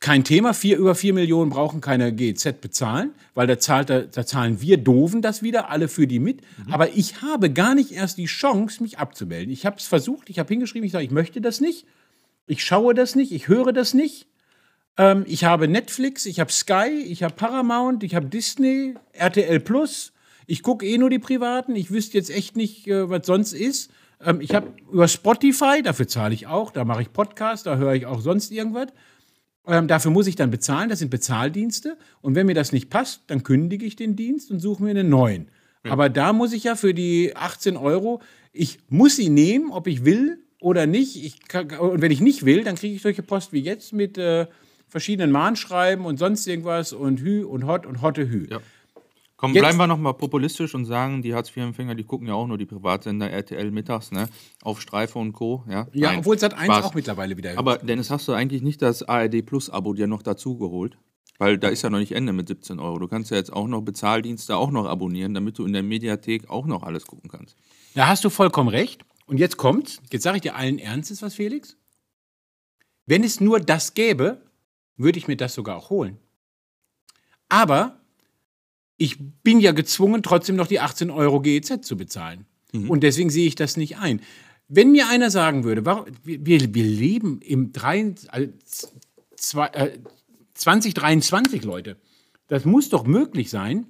kein 0.00 0.24
Thema. 0.24 0.54
Vier, 0.54 0.76
über 0.76 0.94
vier 0.94 1.14
Millionen 1.14 1.50
brauchen 1.50 1.80
keine 1.80 2.12
GEZ 2.12 2.60
bezahlen, 2.60 3.12
weil 3.34 3.46
da, 3.46 3.58
zahlt, 3.58 3.90
da, 3.90 4.02
da 4.02 4.26
zahlen 4.26 4.60
wir 4.60 4.76
Doofen 4.76 5.22
das 5.22 5.42
wieder, 5.42 5.70
alle 5.70 5.88
für 5.88 6.06
die 6.06 6.18
mit. 6.18 6.42
Aber 6.70 6.94
ich 6.94 7.22
habe 7.22 7.50
gar 7.50 7.74
nicht 7.74 7.92
erst 7.92 8.18
die 8.18 8.26
Chance, 8.26 8.82
mich 8.82 8.98
abzumelden. 8.98 9.52
Ich 9.52 9.66
habe 9.66 9.76
es 9.78 9.86
versucht, 9.86 10.30
ich 10.30 10.38
habe 10.38 10.48
hingeschrieben, 10.48 10.86
ich 10.86 10.92
sage, 10.92 11.04
ich 11.04 11.10
möchte 11.10 11.40
das 11.40 11.60
nicht. 11.60 11.86
Ich 12.46 12.64
schaue 12.64 12.94
das 12.94 13.16
nicht, 13.16 13.32
ich 13.32 13.48
höre 13.48 13.72
das 13.72 13.94
nicht. 13.94 14.28
Ähm, 14.96 15.24
ich 15.26 15.44
habe 15.44 15.66
Netflix, 15.66 16.26
ich 16.26 16.40
habe 16.40 16.52
Sky, 16.52 17.04
ich 17.06 17.22
habe 17.22 17.34
Paramount, 17.34 18.04
ich 18.04 18.14
habe 18.14 18.26
Disney, 18.26 18.94
RTL 19.12 19.60
Plus. 19.60 20.12
Ich 20.46 20.62
gucke 20.62 20.86
eh 20.86 20.98
nur 20.98 21.10
die 21.10 21.18
privaten. 21.18 21.74
Ich 21.74 21.90
wüsste 21.90 22.16
jetzt 22.18 22.30
echt 22.30 22.56
nicht, 22.56 22.86
äh, 22.86 23.10
was 23.10 23.26
sonst 23.26 23.52
ist. 23.52 23.90
Ähm, 24.24 24.40
ich 24.40 24.54
habe 24.54 24.68
über 24.90 25.08
Spotify, 25.08 25.82
dafür 25.82 26.08
zahle 26.08 26.34
ich 26.34 26.46
auch, 26.46 26.70
da 26.70 26.84
mache 26.84 27.02
ich 27.02 27.12
Podcasts, 27.12 27.64
da 27.64 27.76
höre 27.76 27.94
ich 27.94 28.06
auch 28.06 28.20
sonst 28.20 28.50
irgendwas. 28.52 28.88
Ähm, 29.66 29.88
dafür 29.88 30.12
muss 30.12 30.26
ich 30.26 30.36
dann 30.36 30.50
bezahlen, 30.50 30.88
das 30.88 31.00
sind 31.00 31.10
Bezahldienste. 31.10 31.96
Und 32.20 32.34
wenn 32.34 32.46
mir 32.46 32.54
das 32.54 32.72
nicht 32.72 32.88
passt, 32.88 33.22
dann 33.26 33.42
kündige 33.42 33.84
ich 33.84 33.96
den 33.96 34.14
Dienst 34.14 34.50
und 34.50 34.60
suche 34.60 34.82
mir 34.82 34.90
einen 34.90 35.08
neuen. 35.08 35.48
Aber 35.88 36.08
da 36.08 36.32
muss 36.32 36.52
ich 36.52 36.64
ja 36.64 36.74
für 36.74 36.94
die 36.94 37.36
18 37.36 37.76
Euro, 37.76 38.20
ich 38.52 38.78
muss 38.88 39.16
sie 39.16 39.28
nehmen, 39.28 39.70
ob 39.70 39.86
ich 39.86 40.04
will 40.04 40.40
oder 40.60 40.86
nicht. 40.86 41.22
Ich 41.22 41.46
kann, 41.46 41.70
und 41.70 42.02
wenn 42.02 42.10
ich 42.10 42.20
nicht 42.20 42.44
will, 42.44 42.64
dann 42.64 42.74
kriege 42.74 42.94
ich 42.94 43.02
solche 43.02 43.22
Post 43.22 43.52
wie 43.52 43.60
jetzt 43.60 43.92
mit 43.92 44.18
äh, 44.18 44.46
verschiedenen 44.88 45.30
Mahnschreiben 45.30 46.04
und 46.04 46.18
sonst 46.18 46.46
irgendwas 46.46 46.92
und 46.92 47.20
Hü 47.20 47.44
und 47.44 47.66
Hot 47.66 47.86
und 47.86 48.02
Hotte 48.02 48.28
Hü. 48.28 48.48
Ja. 48.50 48.60
Komm, 49.38 49.52
Jetzt- 49.52 49.60
bleiben 49.62 49.76
wir 49.78 49.86
noch 49.86 49.98
mal 49.98 50.14
populistisch 50.14 50.74
und 50.74 50.86
sagen, 50.86 51.20
die 51.20 51.34
Hartz-IV-Empfänger, 51.34 51.94
die 51.94 52.04
gucken 52.04 52.26
ja 52.28 52.34
auch 52.34 52.46
nur 52.46 52.56
die 52.56 52.64
Privatsender 52.64 53.30
RTL 53.30 53.70
mittags, 53.70 54.10
ne? 54.10 54.28
Auf 54.62 54.80
Streife 54.80 55.18
und 55.18 55.32
Co. 55.34 55.62
Ja, 55.68 55.86
Ja, 55.92 56.08
Nein, 56.10 56.18
obwohl 56.20 56.38
Sat 56.38 56.54
1 56.54 56.64
Spaß. 56.72 56.84
auch 56.86 56.94
mittlerweile 56.94 57.36
wieder. 57.36 57.58
Aber 57.58 57.76
Dennis, 57.78 58.08
hast 58.10 58.26
du 58.28 58.32
eigentlich 58.32 58.62
nicht 58.62 58.80
das 58.80 59.02
ARD 59.02 59.42
Plus-Abo 59.42 59.92
dir 59.92 60.06
noch 60.06 60.22
dazu 60.22 60.56
geholt? 60.56 60.96
Weil 61.38 61.58
da 61.58 61.68
ist 61.68 61.82
ja 61.82 61.90
noch 61.90 61.98
nicht 61.98 62.12
Ende 62.12 62.32
mit 62.32 62.48
17 62.48 62.78
Euro. 62.78 62.98
Du 62.98 63.08
kannst 63.08 63.30
ja 63.30 63.36
jetzt 63.36 63.52
auch 63.52 63.68
noch 63.68 63.82
Bezahldienste 63.82 64.56
auch 64.56 64.70
noch 64.70 64.86
abonnieren, 64.86 65.34
damit 65.34 65.58
du 65.58 65.66
in 65.66 65.74
der 65.74 65.82
Mediathek 65.82 66.48
auch 66.48 66.64
noch 66.64 66.82
alles 66.82 67.06
gucken 67.06 67.28
kannst. 67.28 67.56
Da 67.94 68.08
hast 68.08 68.24
du 68.24 68.30
vollkommen 68.30 68.70
recht. 68.70 69.04
Und 69.26 69.36
jetzt 69.38 69.58
kommt's. 69.58 70.00
Jetzt 70.10 70.22
sage 70.22 70.36
ich 70.36 70.42
dir 70.42 70.54
allen 70.56 70.78
Ernstes 70.78 71.20
was, 71.20 71.34
Felix. 71.34 71.76
Wenn 73.04 73.22
es 73.22 73.38
nur 73.40 73.60
das 73.60 73.92
gäbe, 73.92 74.40
würde 74.96 75.18
ich 75.18 75.28
mir 75.28 75.36
das 75.36 75.52
sogar 75.52 75.76
auch 75.76 75.90
holen. 75.90 76.16
Aber 77.50 78.00
ich 78.96 79.18
bin 79.42 79.60
ja 79.60 79.72
gezwungen, 79.72 80.22
trotzdem 80.22 80.56
noch 80.56 80.66
die 80.66 80.80
18 80.80 81.10
Euro 81.10 81.40
GEZ 81.40 81.86
zu 81.86 81.96
bezahlen. 81.96 82.46
Und 82.88 83.02
deswegen 83.02 83.30
sehe 83.30 83.46
ich 83.46 83.54
das 83.54 83.76
nicht 83.76 83.98
ein. 83.98 84.20
Wenn 84.68 84.92
mir 84.92 85.08
einer 85.08 85.30
sagen 85.30 85.64
würde, 85.64 85.84
warum, 85.86 86.06
wir, 86.24 86.74
wir 86.74 86.84
leben 86.84 87.40
im 87.40 87.72
3, 87.72 88.14
also 88.28 88.48
zwei, 89.36 89.66
äh, 89.68 89.98
2023, 90.54 91.62
Leute, 91.64 91.96
das 92.48 92.64
muss 92.64 92.88
doch 92.88 93.06
möglich 93.06 93.50
sein, 93.50 93.86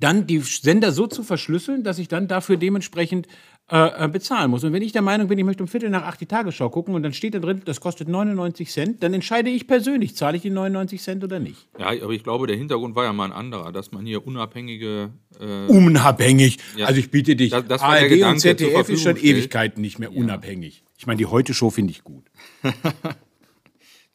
dann 0.00 0.26
die 0.26 0.40
Sender 0.40 0.92
so 0.92 1.06
zu 1.06 1.22
verschlüsseln, 1.22 1.84
dass 1.84 1.98
ich 1.98 2.08
dann 2.08 2.28
dafür 2.28 2.56
dementsprechend 2.56 3.26
äh, 3.70 4.04
äh, 4.04 4.08
bezahlen 4.08 4.50
muss. 4.50 4.62
Und 4.62 4.72
wenn 4.74 4.82
ich 4.82 4.92
der 4.92 5.00
Meinung 5.02 5.26
bin, 5.28 5.38
ich 5.38 5.44
möchte 5.44 5.62
um 5.62 5.68
Viertel 5.68 5.88
nach 5.88 6.02
acht 6.02 6.20
die 6.20 6.26
Tagesschau 6.26 6.68
gucken 6.68 6.94
und 6.94 7.02
dann 7.02 7.14
steht 7.14 7.34
da 7.34 7.38
drin, 7.38 7.62
das 7.64 7.80
kostet 7.80 8.08
99 8.08 8.70
Cent, 8.70 9.02
dann 9.02 9.14
entscheide 9.14 9.48
ich 9.48 9.66
persönlich, 9.66 10.16
zahle 10.16 10.36
ich 10.36 10.42
die 10.42 10.50
99 10.50 11.00
Cent 11.02 11.24
oder 11.24 11.40
nicht. 11.40 11.66
Ja, 11.78 11.86
aber 11.88 12.10
ich 12.12 12.22
glaube, 12.22 12.46
der 12.46 12.56
Hintergrund 12.56 12.94
war 12.94 13.04
ja 13.04 13.12
mal 13.14 13.24
ein 13.24 13.32
anderer, 13.32 13.72
dass 13.72 13.90
man 13.92 14.04
hier 14.04 14.26
unabhängige. 14.26 15.10
Äh, 15.40 15.66
Unabhängig. 15.68 16.58
Ja. 16.76 16.86
Also 16.86 17.00
ich 17.00 17.10
bitte 17.10 17.36
dich, 17.36 17.50
Das- 17.52 17.66
das 17.66 17.80
ARD 17.80 18.08
Gedanke 18.10 18.34
und 18.34 18.40
ZDF 18.40 18.88
ist 18.90 19.02
schon 19.02 19.16
stellt. 19.16 19.24
Ewigkeiten 19.36 19.80
nicht 19.80 19.98
mehr 19.98 20.14
unabhängig. 20.14 20.84
Ich 20.98 21.06
meine, 21.06 21.16
die 21.16 21.26
Heute-Show 21.26 21.70
finde 21.70 21.92
ich 21.92 22.04
gut. 22.04 22.24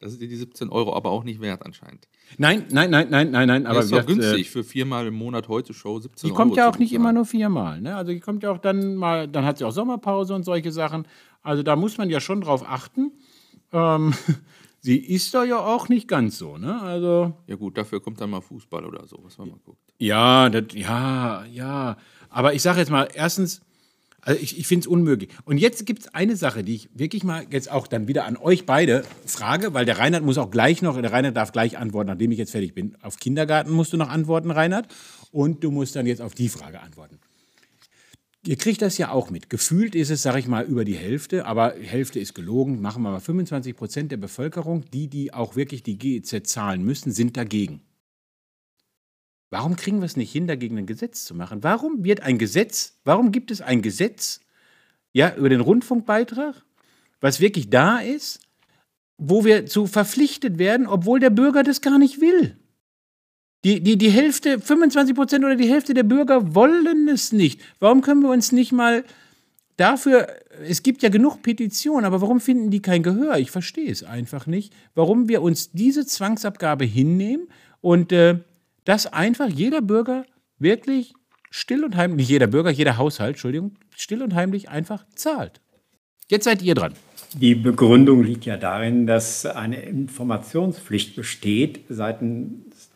das 0.00 0.12
ist 0.12 0.20
dir 0.20 0.28
die 0.28 0.36
17 0.36 0.68
Euro 0.70 0.94
aber 0.94 1.10
auch 1.10 1.24
nicht 1.24 1.40
wert 1.40 1.64
anscheinend. 1.64 2.06
Nein, 2.38 2.64
nein, 2.70 2.90
nein, 2.90 3.08
nein, 3.10 3.30
nein, 3.30 3.48
nein. 3.48 3.66
Aber 3.66 3.80
ist 3.80 3.92
doch 3.92 3.98
gesagt, 4.06 4.10
äh, 4.10 4.14
günstig 4.14 4.50
für 4.50 4.64
viermal 4.64 5.06
im 5.06 5.14
Monat 5.14 5.48
heute 5.48 5.74
Show 5.74 5.98
17 6.00 6.28
Die 6.28 6.32
Euro. 6.32 6.36
kommt 6.42 6.56
ja 6.56 6.64
zu 6.64 6.70
auch 6.70 6.78
nicht 6.78 6.92
immer 6.92 7.12
nur 7.12 7.24
viermal. 7.24 7.80
Ne? 7.80 7.94
Also 7.96 8.12
die 8.12 8.20
kommt 8.20 8.42
ja 8.42 8.50
auch 8.52 8.58
dann 8.58 8.94
mal, 8.96 9.28
dann 9.28 9.44
hat 9.44 9.58
sie 9.58 9.64
auch 9.64 9.72
Sommerpause 9.72 10.34
und 10.34 10.44
solche 10.44 10.72
Sachen. 10.72 11.06
Also 11.42 11.62
da 11.62 11.76
muss 11.76 11.98
man 11.98 12.08
ja 12.10 12.20
schon 12.20 12.40
drauf 12.40 12.64
achten. 12.68 13.12
Ähm, 13.72 14.14
sie 14.80 14.96
ist 14.98 15.34
da 15.34 15.44
ja 15.44 15.58
auch 15.58 15.88
nicht 15.88 16.08
ganz 16.08 16.38
so. 16.38 16.56
Ne? 16.56 16.80
Also 16.80 17.34
Ja, 17.46 17.56
gut, 17.56 17.76
dafür 17.76 18.00
kommt 18.00 18.20
dann 18.20 18.30
mal 18.30 18.40
Fußball 18.40 18.84
oder 18.84 19.06
so, 19.06 19.18
was 19.22 19.36
man 19.38 19.48
mal 19.48 19.58
guckt. 19.64 19.80
ja, 19.98 20.48
das, 20.48 20.64
ja, 20.74 21.44
ja. 21.46 21.96
Aber 22.28 22.54
ich 22.54 22.62
sage 22.62 22.78
jetzt 22.78 22.90
mal, 22.90 23.08
erstens, 23.12 23.60
also 24.22 24.40
ich, 24.40 24.58
ich 24.58 24.66
finde 24.66 24.84
es 24.84 24.86
unmöglich. 24.86 25.30
Und 25.44 25.58
jetzt 25.58 25.86
gibt 25.86 26.02
es 26.02 26.14
eine 26.14 26.36
Sache, 26.36 26.62
die 26.62 26.74
ich 26.74 26.90
wirklich 26.94 27.24
mal 27.24 27.46
jetzt 27.50 27.70
auch 27.70 27.86
dann 27.86 28.08
wieder 28.08 28.26
an 28.26 28.36
euch 28.36 28.66
beide 28.66 29.04
frage, 29.26 29.72
weil 29.74 29.84
der 29.84 29.98
Reinhard 29.98 30.24
muss 30.24 30.38
auch 30.38 30.50
gleich 30.50 30.82
noch, 30.82 31.00
der 31.00 31.12
Reinhard 31.12 31.36
darf 31.36 31.52
gleich 31.52 31.78
antworten, 31.78 32.08
nachdem 32.08 32.32
ich 32.32 32.38
jetzt 32.38 32.52
fertig 32.52 32.74
bin. 32.74 32.96
Auf 33.02 33.18
Kindergarten 33.18 33.70
musst 33.70 33.92
du 33.92 33.96
noch 33.96 34.10
antworten, 34.10 34.50
Reinhard. 34.50 34.88
Und 35.32 35.62
du 35.64 35.70
musst 35.70 35.96
dann 35.96 36.06
jetzt 36.06 36.20
auf 36.20 36.34
die 36.34 36.48
Frage 36.48 36.80
antworten. 36.80 37.18
Ihr 38.46 38.56
kriegt 38.56 38.80
das 38.80 38.96
ja 38.96 39.10
auch 39.10 39.30
mit. 39.30 39.50
Gefühlt 39.50 39.94
ist 39.94 40.10
es, 40.10 40.22
sage 40.22 40.38
ich 40.38 40.48
mal, 40.48 40.64
über 40.64 40.86
die 40.86 40.96
Hälfte, 40.96 41.44
aber 41.44 41.74
Hälfte 41.78 42.20
ist 42.20 42.34
gelogen. 42.34 42.80
Machen 42.80 43.02
wir 43.02 43.10
mal 43.10 43.20
25 43.20 43.76
Prozent 43.76 44.12
der 44.12 44.16
Bevölkerung, 44.16 44.84
die, 44.92 45.08
die 45.08 45.34
auch 45.34 45.56
wirklich 45.56 45.82
die 45.82 45.98
GEZ 45.98 46.48
zahlen 46.48 46.82
müssen, 46.82 47.12
sind 47.12 47.36
dagegen. 47.36 47.82
Warum 49.50 49.74
kriegen 49.74 49.98
wir 49.98 50.06
es 50.06 50.16
nicht 50.16 50.30
hin, 50.30 50.46
dagegen 50.46 50.78
ein 50.78 50.86
Gesetz 50.86 51.24
zu 51.24 51.34
machen? 51.34 51.62
Warum 51.64 52.04
wird 52.04 52.22
ein 52.22 52.38
Gesetz, 52.38 53.00
warum 53.04 53.32
gibt 53.32 53.50
es 53.50 53.60
ein 53.60 53.82
Gesetz 53.82 54.40
ja, 55.12 55.34
über 55.34 55.48
den 55.48 55.60
Rundfunkbeitrag, 55.60 56.54
was 57.20 57.40
wirklich 57.40 57.68
da 57.68 57.98
ist, 57.98 58.40
wo 59.18 59.44
wir 59.44 59.66
zu 59.66 59.86
verpflichtet 59.86 60.58
werden, 60.58 60.86
obwohl 60.86 61.18
der 61.18 61.30
Bürger 61.30 61.64
das 61.64 61.80
gar 61.80 61.98
nicht 61.98 62.20
will? 62.20 62.56
Die, 63.64 63.82
die, 63.82 63.98
die 63.98 64.10
Hälfte, 64.10 64.60
25 64.60 65.14
Prozent 65.14 65.44
oder 65.44 65.56
die 65.56 65.68
Hälfte 65.68 65.94
der 65.94 66.04
Bürger 66.04 66.54
wollen 66.54 67.08
es 67.08 67.32
nicht. 67.32 67.60
Warum 67.78 68.00
können 68.00 68.22
wir 68.22 68.30
uns 68.30 68.52
nicht 68.52 68.72
mal 68.72 69.04
dafür, 69.76 70.28
es 70.66 70.82
gibt 70.82 71.02
ja 71.02 71.08
genug 71.08 71.42
Petitionen, 71.42 72.04
aber 72.04 72.20
warum 72.20 72.40
finden 72.40 72.70
die 72.70 72.80
kein 72.80 73.02
Gehör? 73.02 73.38
Ich 73.38 73.50
verstehe 73.50 73.90
es 73.90 74.04
einfach 74.04 74.46
nicht, 74.46 74.72
warum 74.94 75.28
wir 75.28 75.42
uns 75.42 75.72
diese 75.72 76.06
Zwangsabgabe 76.06 76.84
hinnehmen 76.84 77.48
und 77.80 78.12
äh, 78.12 78.38
dass 78.90 79.06
einfach 79.06 79.48
jeder 79.48 79.82
Bürger 79.82 80.24
wirklich 80.58 81.14
still 81.48 81.84
und 81.84 81.94
heimlich, 81.94 82.16
nicht 82.16 82.28
jeder 82.30 82.48
Bürger, 82.48 82.70
jeder 82.70 82.96
Haushalt, 82.96 83.34
Entschuldigung, 83.34 83.76
still 83.94 84.20
und 84.20 84.34
heimlich 84.34 84.68
einfach 84.68 85.04
zahlt. 85.14 85.60
Jetzt 86.26 86.42
seid 86.42 86.60
ihr 86.60 86.74
dran. 86.74 86.94
Die 87.34 87.54
Begründung 87.54 88.24
liegt 88.24 88.46
ja 88.46 88.56
darin, 88.56 89.06
dass 89.06 89.46
eine 89.46 89.80
Informationspflicht 89.80 91.14
besteht 91.14 91.84
seitens 91.88 92.90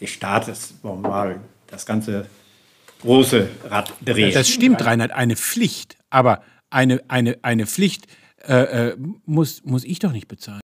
des 0.00 0.10
Staates, 0.10 0.74
wollen 0.82 1.02
wir 1.02 1.08
mal 1.08 1.40
das 1.66 1.84
ganze 1.84 2.26
große 3.02 3.48
Rad 3.64 3.92
drehen. 4.04 4.32
Das 4.32 4.48
stimmt, 4.48 4.84
Reinhard, 4.84 5.10
eine 5.10 5.34
Pflicht. 5.34 5.96
Aber 6.10 6.44
eine, 6.70 7.02
eine, 7.08 7.40
eine 7.42 7.66
Pflicht 7.66 8.06
äh, 8.46 8.90
äh, 8.90 8.96
muss, 9.26 9.64
muss 9.64 9.82
ich 9.82 9.98
doch 9.98 10.12
nicht 10.12 10.28
bezahlen. 10.28 10.60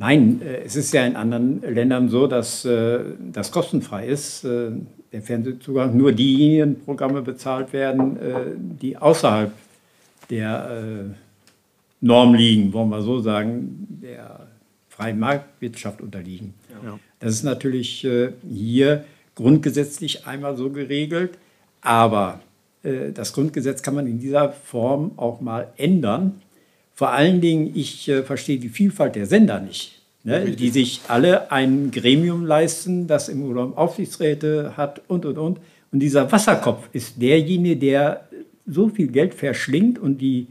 Nein, 0.00 0.40
äh, 0.42 0.62
es 0.64 0.76
ist 0.76 0.94
ja 0.94 1.04
in 1.04 1.16
anderen 1.16 1.60
Ländern 1.60 2.08
so, 2.08 2.28
dass 2.28 2.64
äh, 2.64 3.00
das 3.32 3.50
kostenfrei 3.50 4.06
ist, 4.06 4.44
äh, 4.44 4.70
der 5.12 5.22
Fernsehzugang. 5.22 5.96
Nur 5.96 6.12
diejenigen 6.12 6.80
Programme 6.80 7.20
bezahlt 7.22 7.72
werden, 7.72 8.18
die 8.78 8.94
außerhalb 8.94 9.50
der 10.28 11.14
Norm 12.02 12.34
liegen, 12.34 12.74
wollen 12.74 12.90
wir 12.90 13.00
so 13.00 13.18
sagen, 13.18 13.98
der 14.02 14.48
freien 14.90 15.18
Marktwirtschaft 15.18 16.02
unterliegen. 16.02 16.52
Ja. 16.84 16.98
Das 17.20 17.32
ist 17.32 17.42
natürlich 17.42 18.06
hier 18.46 19.04
grundgesetzlich 19.34 20.26
einmal 20.26 20.58
so 20.58 20.68
geregelt, 20.68 21.38
aber 21.80 22.40
das 22.82 23.32
Grundgesetz 23.32 23.80
kann 23.80 23.94
man 23.94 24.06
in 24.06 24.18
dieser 24.18 24.52
Form 24.52 25.12
auch 25.16 25.40
mal 25.40 25.68
ändern. 25.78 26.42
Vor 26.98 27.12
allen 27.12 27.40
Dingen, 27.40 27.70
ich 27.76 28.08
äh, 28.08 28.24
verstehe 28.24 28.58
die 28.58 28.70
Vielfalt 28.70 29.14
der 29.14 29.26
Sender 29.26 29.60
nicht, 29.60 30.02
ne, 30.24 30.50
die 30.50 30.70
sich 30.70 31.02
alle 31.06 31.52
ein 31.52 31.92
Gremium 31.92 32.44
leisten, 32.44 33.06
das 33.06 33.28
im 33.28 33.44
Urlaub 33.44 33.78
Aufsichtsräte 33.78 34.76
hat 34.76 35.02
und, 35.06 35.24
und, 35.24 35.38
und. 35.38 35.60
Und 35.92 36.00
dieser 36.00 36.32
Wasserkopf 36.32 36.88
ist 36.92 37.22
derjenige, 37.22 37.76
der 37.76 38.28
so 38.66 38.88
viel 38.88 39.06
Geld 39.12 39.34
verschlingt 39.34 40.00
und 40.00 40.20
die 40.20 40.48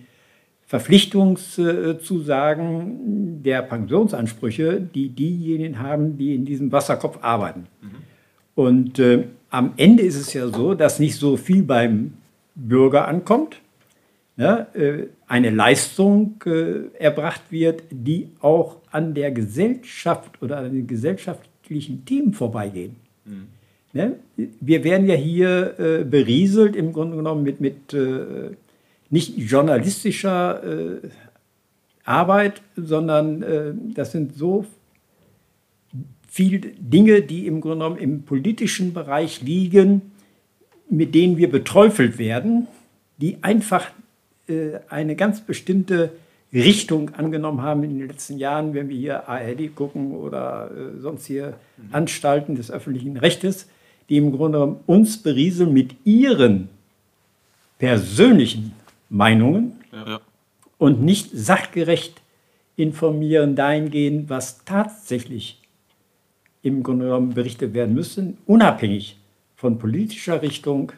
Verpflichtungszusagen 0.68 3.44
der 3.44 3.62
Pensionsansprüche, 3.64 4.80
die 4.80 5.10
diejenigen 5.10 5.80
haben, 5.80 6.18
die 6.18 6.34
in 6.34 6.46
diesem 6.46 6.72
Wasserkopf 6.72 7.20
arbeiten. 7.22 7.68
Mhm. 7.82 7.90
Und 8.56 9.00
äh, 9.00 9.26
am 9.50 9.74
Ende 9.76 10.04
ist 10.04 10.16
es 10.16 10.32
ja 10.32 10.48
so, 10.48 10.76
dass 10.76 10.98
nicht 10.98 11.18
so 11.18 11.36
viel 11.36 11.64
beim 11.64 12.14
Bürger 12.56 13.06
ankommt, 13.06 13.58
ne, 14.38 15.10
eine 15.28 15.50
Leistung 15.50 16.42
äh, 16.46 16.96
erbracht 16.98 17.42
wird, 17.50 17.84
die 17.90 18.30
auch 18.40 18.78
an 18.92 19.14
der 19.14 19.32
Gesellschaft 19.32 20.42
oder 20.42 20.58
an 20.58 20.74
den 20.74 20.88
gesellschaftlichen 20.88 22.06
Themen 22.06 22.34
vorbeigehen. 22.34 22.96
Mhm. 23.26 23.48
Ne? 23.94 24.16
Wir 24.36 24.84
werden 24.84 25.08
ja 25.08 25.16
hier 25.16 25.80
äh, 25.80 26.04
berieselt 26.04 26.76
im 26.76 26.94
Grunde 26.94 27.18
genommen 27.18 27.44
mit, 27.44 27.60
mit 27.60 27.96
nicht 29.10 29.38
journalistischer 29.38 30.62
Arbeit, 32.04 32.62
sondern 32.76 33.94
das 33.96 34.12
sind 34.12 34.36
so 34.36 34.66
viele 36.28 36.60
Dinge, 36.60 37.22
die 37.22 37.48
im 37.48 37.62
Grunde 37.62 37.78
genommen 37.78 37.98
im 37.98 38.24
politischen 38.24 38.94
Bereich 38.94 39.42
liegen, 39.42 40.12
mit 40.90 41.16
denen 41.16 41.38
wir 41.38 41.50
beträufelt 41.50 42.18
werden, 42.18 42.68
die 43.18 43.38
einfach 43.42 43.90
eine 44.90 45.16
ganz 45.16 45.42
bestimmte 45.42 46.12
Richtung 46.54 47.14
angenommen 47.16 47.62
haben 47.62 47.84
in 47.84 48.00
den 48.00 48.08
letzten 48.08 48.38
Jahren, 48.38 48.74
wenn 48.74 48.90
wir 48.90 48.98
hier 48.98 49.28
ARD 49.28 49.76
gucken 49.76 50.14
oder 50.14 50.72
äh, 50.72 51.00
sonst 51.00 51.26
hier 51.26 51.56
mhm. 51.78 51.94
Anstalten 51.94 52.56
des 52.56 52.72
öffentlichen 52.72 53.18
Rechtes, 53.18 53.68
die 54.10 54.18
im 54.18 54.32
Grunde 54.32 54.60
genommen 54.60 54.80
uns 54.86 55.18
berieseln 55.22 55.74
mit 55.74 55.96
ihren 56.06 56.70
persönlichen 57.80 58.74
Meinungen 59.10 59.74
ja. 59.92 60.22
und 60.78 61.02
nicht 61.02 61.32
sachgerecht 61.34 62.22
informieren 62.78 63.56
dahingehend, 63.56 64.30
was 64.30 64.64
tatsächlich 64.64 65.62
im 66.62 66.84
Grunde 66.84 67.06
genommen 67.06 67.34
berichtet 67.34 67.74
werden 67.74 67.94
müsste, 67.94 68.34
unabhängig 68.46 69.18
von 69.56 69.80
politischer 69.80 70.42
Richtung, 70.42 70.92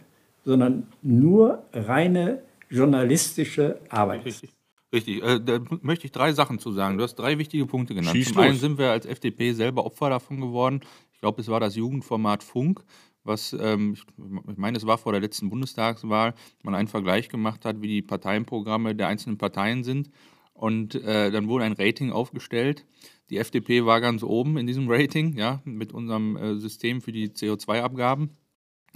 sondern 0.45 0.87
nur 1.01 1.63
reine 1.73 2.39
journalistische 2.69 3.79
Arbeit. 3.89 4.25
Richtig. 4.25 4.51
Richtig, 4.91 5.21
äh, 5.21 5.39
da 5.39 5.59
möchte 5.81 6.05
ich 6.05 6.11
drei 6.11 6.33
Sachen 6.33 6.57
zu 6.57 6.71
sagen. 6.71 6.97
Du 6.97 7.03
hast 7.03 7.15
drei 7.15 7.37
wichtige 7.37 7.65
Punkte 7.67 7.93
genannt. 7.93 8.15
Schieß 8.15 8.29
Zum 8.29 8.37
los. 8.37 8.45
einen 8.45 8.57
sind 8.57 8.77
wir 8.79 8.89
als 8.91 9.05
FDP 9.05 9.53
selber 9.53 9.85
Opfer 9.85 10.09
davon 10.09 10.41
geworden. 10.41 10.81
Ich 11.13 11.19
glaube, 11.19 11.41
es 11.41 11.47
war 11.47 11.59
das 11.59 11.75
Jugendformat 11.75 12.41
Funk, 12.43 12.83
was, 13.23 13.55
ähm, 13.59 13.93
ich 13.93 14.57
meine, 14.57 14.77
es 14.77 14.87
war 14.87 14.97
vor 14.97 15.11
der 15.11 15.21
letzten 15.21 15.49
Bundestagswahl, 15.49 16.33
man 16.63 16.73
einen 16.73 16.87
Vergleich 16.87 17.29
gemacht 17.29 17.65
hat, 17.65 17.81
wie 17.81 17.87
die 17.87 18.01
Parteienprogramme 18.01 18.95
der 18.95 19.07
einzelnen 19.07 19.37
Parteien 19.37 19.83
sind. 19.83 20.09
Und 20.53 20.95
äh, 20.95 21.29
dann 21.29 21.47
wurde 21.47 21.65
ein 21.65 21.73
Rating 21.73 22.11
aufgestellt. 22.11 22.85
Die 23.29 23.37
FDP 23.37 23.85
war 23.85 24.01
ganz 24.01 24.23
oben 24.23 24.57
in 24.57 24.65
diesem 24.65 24.89
Rating, 24.89 25.37
ja, 25.37 25.61
mit 25.63 25.93
unserem 25.93 26.35
äh, 26.35 26.55
System 26.55 27.01
für 27.01 27.11
die 27.11 27.29
CO2-Abgaben. 27.29 28.31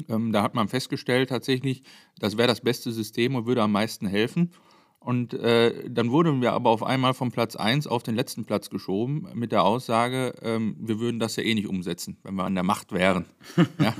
Ähm, 0.10 0.32
da 0.32 0.43
hat 0.43 0.56
man 0.56 0.67
festgestellt, 0.67 1.29
tatsächlich, 1.29 1.84
das 2.19 2.38
wäre 2.38 2.47
das 2.47 2.62
beste 2.62 2.91
System 2.91 3.36
und 3.36 3.45
würde 3.45 3.62
am 3.62 3.71
meisten 3.71 4.08
helfen. 4.08 4.51
Und 4.99 5.34
äh, 5.34 5.89
dann 5.89 6.12
wurden 6.12 6.41
wir 6.41 6.53
aber 6.53 6.69
auf 6.69 6.82
einmal 6.82 7.13
vom 7.13 7.29
Platz 7.32 7.58
1 7.58 7.88
auf 7.88 8.03
den 8.03 8.15
letzten 8.15 8.45
Platz 8.45 8.69
geschoben 8.69 9.27
mit 9.34 9.51
der 9.51 9.63
Aussage, 9.63 10.34
ähm, 10.41 10.77
wir 10.79 10.99
würden 10.99 11.19
das 11.19 11.36
ja 11.36 11.43
eh 11.43 11.53
nicht 11.53 11.67
umsetzen, 11.67 12.17
wenn 12.23 12.36
wir 12.36 12.45
an 12.45 12.56
der 12.56 12.63
Macht 12.63 12.93
wären. 12.93 13.25
ja? 13.79 13.93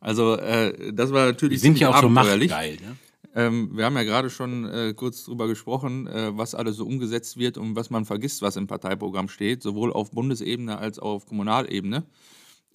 Also 0.00 0.34
äh, 0.36 0.92
das 0.92 1.12
war 1.12 1.26
natürlich 1.26 1.62
Wir 1.62 1.68
sind 1.68 1.80
ja 1.80 1.88
auch 1.88 2.00
so 2.00 2.10
machtgeil. 2.10 2.76
Ne? 2.76 2.96
Ähm, 3.34 3.70
wir 3.72 3.86
haben 3.86 3.96
ja 3.96 4.04
gerade 4.04 4.28
schon 4.28 4.66
äh, 4.66 4.92
kurz 4.94 5.24
darüber 5.24 5.48
gesprochen, 5.48 6.06
äh, 6.06 6.36
was 6.36 6.54
alles 6.54 6.76
so 6.76 6.84
umgesetzt 6.86 7.38
wird 7.38 7.56
und 7.56 7.74
was 7.74 7.88
man 7.88 8.04
vergisst, 8.04 8.42
was 8.42 8.56
im 8.56 8.66
Parteiprogramm 8.66 9.28
steht, 9.28 9.62
sowohl 9.62 9.92
auf 9.92 10.10
Bundesebene 10.10 10.78
als 10.78 10.98
auch 10.98 11.14
auf 11.14 11.26
Kommunalebene. 11.26 12.04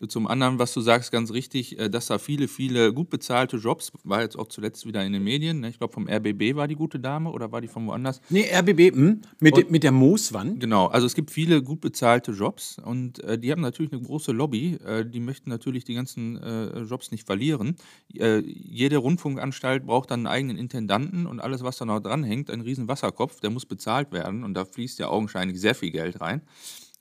Zum 0.08 0.28
anderen, 0.28 0.60
was 0.60 0.74
du 0.74 0.80
sagst, 0.80 1.12
ganz 1.12 1.32
richtig, 1.32 1.78
äh, 1.78 1.90
dass 1.90 2.08
da 2.08 2.20
viele, 2.20 2.48
viele 2.48 2.94
gut 2.94 3.10
bezahlte 3.10 3.58
Jobs, 3.58 3.92
war 4.04 4.22
jetzt 4.22 4.40
auch 4.40 4.48
zuletzt 4.48 4.86
wieder 4.86 5.04
in 5.04 5.12
den 5.12 5.24
Medien. 5.24 5.60
Ne? 5.60 5.70
Ich 5.70 5.78
glaube, 5.78 5.94
vom 5.94 6.08
RBB 6.08 6.56
war 6.56 6.68
die 6.70 6.76
gute 6.76 7.00
Dame 7.00 7.32
oder 7.32 7.52
war 7.52 7.60
die 7.60 7.68
von 7.68 7.86
woanders? 7.86 8.22
Nee, 8.30 8.46
RBB, 8.50 8.96
hm, 8.96 9.22
mit, 9.42 9.56
und, 9.56 9.72
mit 9.72 9.84
der 9.84 9.92
Mooswand. 9.92 10.60
Genau, 10.62 10.88
also 10.88 11.06
es 11.06 11.16
gibt 11.16 11.32
viele 11.32 11.62
gut 11.62 11.82
bezahlte 11.82 12.32
Jobs 12.32 12.78
und 12.80 13.22
äh, 13.24 13.38
die 13.38 13.52
haben 13.52 13.62
natürlich 13.62 13.92
eine 13.92 14.02
große 14.02 14.32
Lobby. 14.32 14.76
Äh, 14.86 15.06
die 15.06 15.20
möchten 15.20 15.50
natürlich 15.50 15.84
die 15.84 15.96
ganzen 15.96 16.38
äh, 16.38 16.80
Jobs 16.84 17.12
nicht 17.12 17.26
verlieren. 17.26 17.76
Äh, 18.14 18.40
jede 18.40 18.98
Rundfunkanstalt 18.98 19.86
braucht 19.86 20.12
dann 20.12 20.22
einen 20.22 20.28
eigenen 20.28 20.58
Intendanten 20.58 21.26
und 21.26 21.42
alles, 21.42 21.62
was 21.62 21.78
da 21.78 21.84
noch 21.84 22.00
dranhängt, 22.00 22.50
ein 22.50 22.62
riesen 22.62 22.88
Wasserkopf, 22.88 23.42
der 23.42 23.50
muss 23.50 23.66
bezahlt 23.66 24.14
werden 24.14 24.46
und 24.46 24.54
da 24.54 24.64
fließt 24.64 24.98
ja 25.00 25.10
augenscheinlich 25.10 25.60
sehr 25.60 25.76
viel 25.76 25.92
Geld 25.92 26.22
rein. 26.22 26.42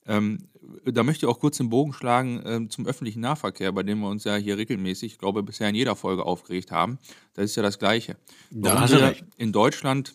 Ähm, 0.09 0.39
da 0.85 1.03
möchte 1.03 1.27
ich 1.27 1.31
auch 1.31 1.39
kurz 1.39 1.59
den 1.59 1.69
Bogen 1.69 1.93
schlagen 1.93 2.41
äh, 2.45 2.69
zum 2.69 2.87
öffentlichen 2.87 3.21
Nahverkehr, 3.21 3.73
bei 3.73 3.83
dem 3.83 4.01
wir 4.01 4.09
uns 4.09 4.25
ja 4.25 4.37
hier 4.37 4.57
regelmäßig, 4.59 5.13
ich 5.13 5.19
glaube, 5.19 5.43
bisher 5.43 5.69
in 5.69 5.75
jeder 5.75 5.95
Folge 5.97 6.25
aufgeregt 6.25 6.73
haben. 6.73 6.99
Das 7.35 7.45
ist 7.45 7.57
ja 7.57 7.63
das 7.63 7.79
Gleiche. 7.79 8.17
Da 8.51 8.89
wir 8.89 9.03
recht. 9.03 9.25
in 9.37 9.53
Deutschland 9.53 10.15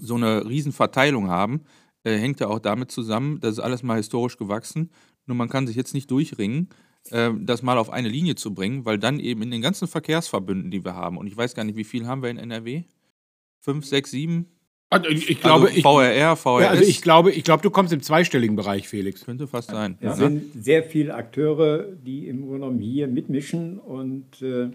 so 0.00 0.14
eine 0.14 0.46
Riesenverteilung 0.46 1.28
haben, 1.28 1.62
äh, 2.04 2.16
hängt 2.16 2.40
ja 2.40 2.48
auch 2.48 2.60
damit 2.60 2.90
zusammen, 2.90 3.40
das 3.40 3.52
ist 3.52 3.58
alles 3.58 3.82
mal 3.82 3.96
historisch 3.96 4.36
gewachsen. 4.36 4.90
Nur 5.26 5.36
man 5.36 5.48
kann 5.48 5.66
sich 5.66 5.76
jetzt 5.76 5.94
nicht 5.94 6.10
durchringen, 6.10 6.68
äh, 7.10 7.32
das 7.40 7.62
mal 7.62 7.78
auf 7.78 7.90
eine 7.90 8.08
Linie 8.08 8.36
zu 8.36 8.54
bringen, 8.54 8.84
weil 8.84 8.98
dann 8.98 9.18
eben 9.18 9.42
in 9.42 9.50
den 9.50 9.62
ganzen 9.62 9.88
Verkehrsverbünden, 9.88 10.70
die 10.70 10.84
wir 10.84 10.94
haben, 10.94 11.18
und 11.18 11.26
ich 11.26 11.36
weiß 11.36 11.54
gar 11.54 11.64
nicht, 11.64 11.76
wie 11.76 11.84
viel 11.84 12.06
haben 12.06 12.22
wir 12.22 12.30
in 12.30 12.38
NRW? 12.38 12.84
Fünf, 13.60 13.86
sechs, 13.86 14.10
sieben? 14.12 14.55
Also 14.88 15.08
ich, 15.08 15.40
glaube, 15.40 15.68
also 15.68 15.80
VRR, 15.80 16.36
VRS. 16.36 16.62
Ja, 16.62 16.68
also 16.70 16.84
ich 16.84 17.02
glaube, 17.02 17.32
ich 17.32 17.42
glaube, 17.42 17.62
du 17.62 17.70
kommst 17.70 17.92
im 17.92 18.02
zweistelligen 18.02 18.54
Bereich, 18.54 18.88
Felix. 18.88 19.24
Könnte 19.24 19.48
fast 19.48 19.70
sein. 19.70 19.98
Es 20.00 20.06
ja. 20.06 20.14
sind 20.14 20.64
sehr 20.64 20.84
viele 20.84 21.14
Akteure, 21.14 21.84
die 21.84 22.28
im 22.28 22.42
Grunde 22.42 22.60
genommen 22.60 22.78
hier 22.78 23.08
mitmischen 23.08 23.78
und 23.78 24.40
äh, 24.42 24.70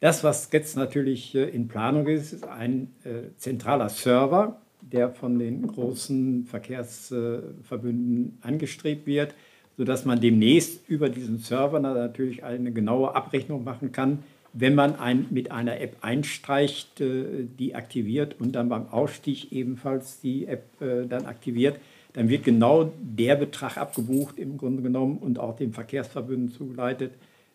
das, 0.00 0.24
was 0.24 0.48
jetzt 0.50 0.76
natürlich 0.76 1.34
äh, 1.34 1.44
in 1.44 1.68
Planung 1.68 2.08
ist, 2.08 2.32
ist 2.32 2.48
ein 2.48 2.94
äh, 3.04 3.36
zentraler 3.36 3.90
Server, 3.90 4.60
der 4.80 5.10
von 5.10 5.38
den 5.38 5.66
großen 5.66 6.46
Verkehrsverbünden 6.46 8.38
angestrebt 8.40 9.06
wird, 9.06 9.34
sodass 9.76 10.06
man 10.06 10.20
demnächst 10.20 10.88
über 10.88 11.10
diesen 11.10 11.38
Server 11.38 11.78
natürlich 11.80 12.42
eine 12.42 12.72
genaue 12.72 13.14
Abrechnung 13.14 13.62
machen 13.62 13.92
kann, 13.92 14.24
wenn 14.52 14.74
man 14.74 14.96
ein, 14.96 15.26
mit 15.30 15.50
einer 15.50 15.80
App 15.80 15.98
einstreicht, 16.00 17.00
äh, 17.00 17.46
die 17.58 17.74
aktiviert 17.74 18.36
und 18.40 18.52
dann 18.52 18.68
beim 18.68 18.88
Ausstieg 18.88 19.52
ebenfalls 19.52 20.20
die 20.20 20.46
App 20.46 20.80
äh, 20.80 21.06
dann 21.06 21.26
aktiviert, 21.26 21.78
dann 22.14 22.28
wird 22.28 22.44
genau 22.44 22.92
der 23.00 23.36
Betrag 23.36 23.76
abgebucht 23.76 24.38
im 24.38 24.58
Grunde 24.58 24.82
genommen 24.82 25.18
und 25.18 25.38
auch 25.38 25.56
den 25.56 25.72
Verkehrsverbünden 25.72 26.50
zugeleitet, 26.50 27.12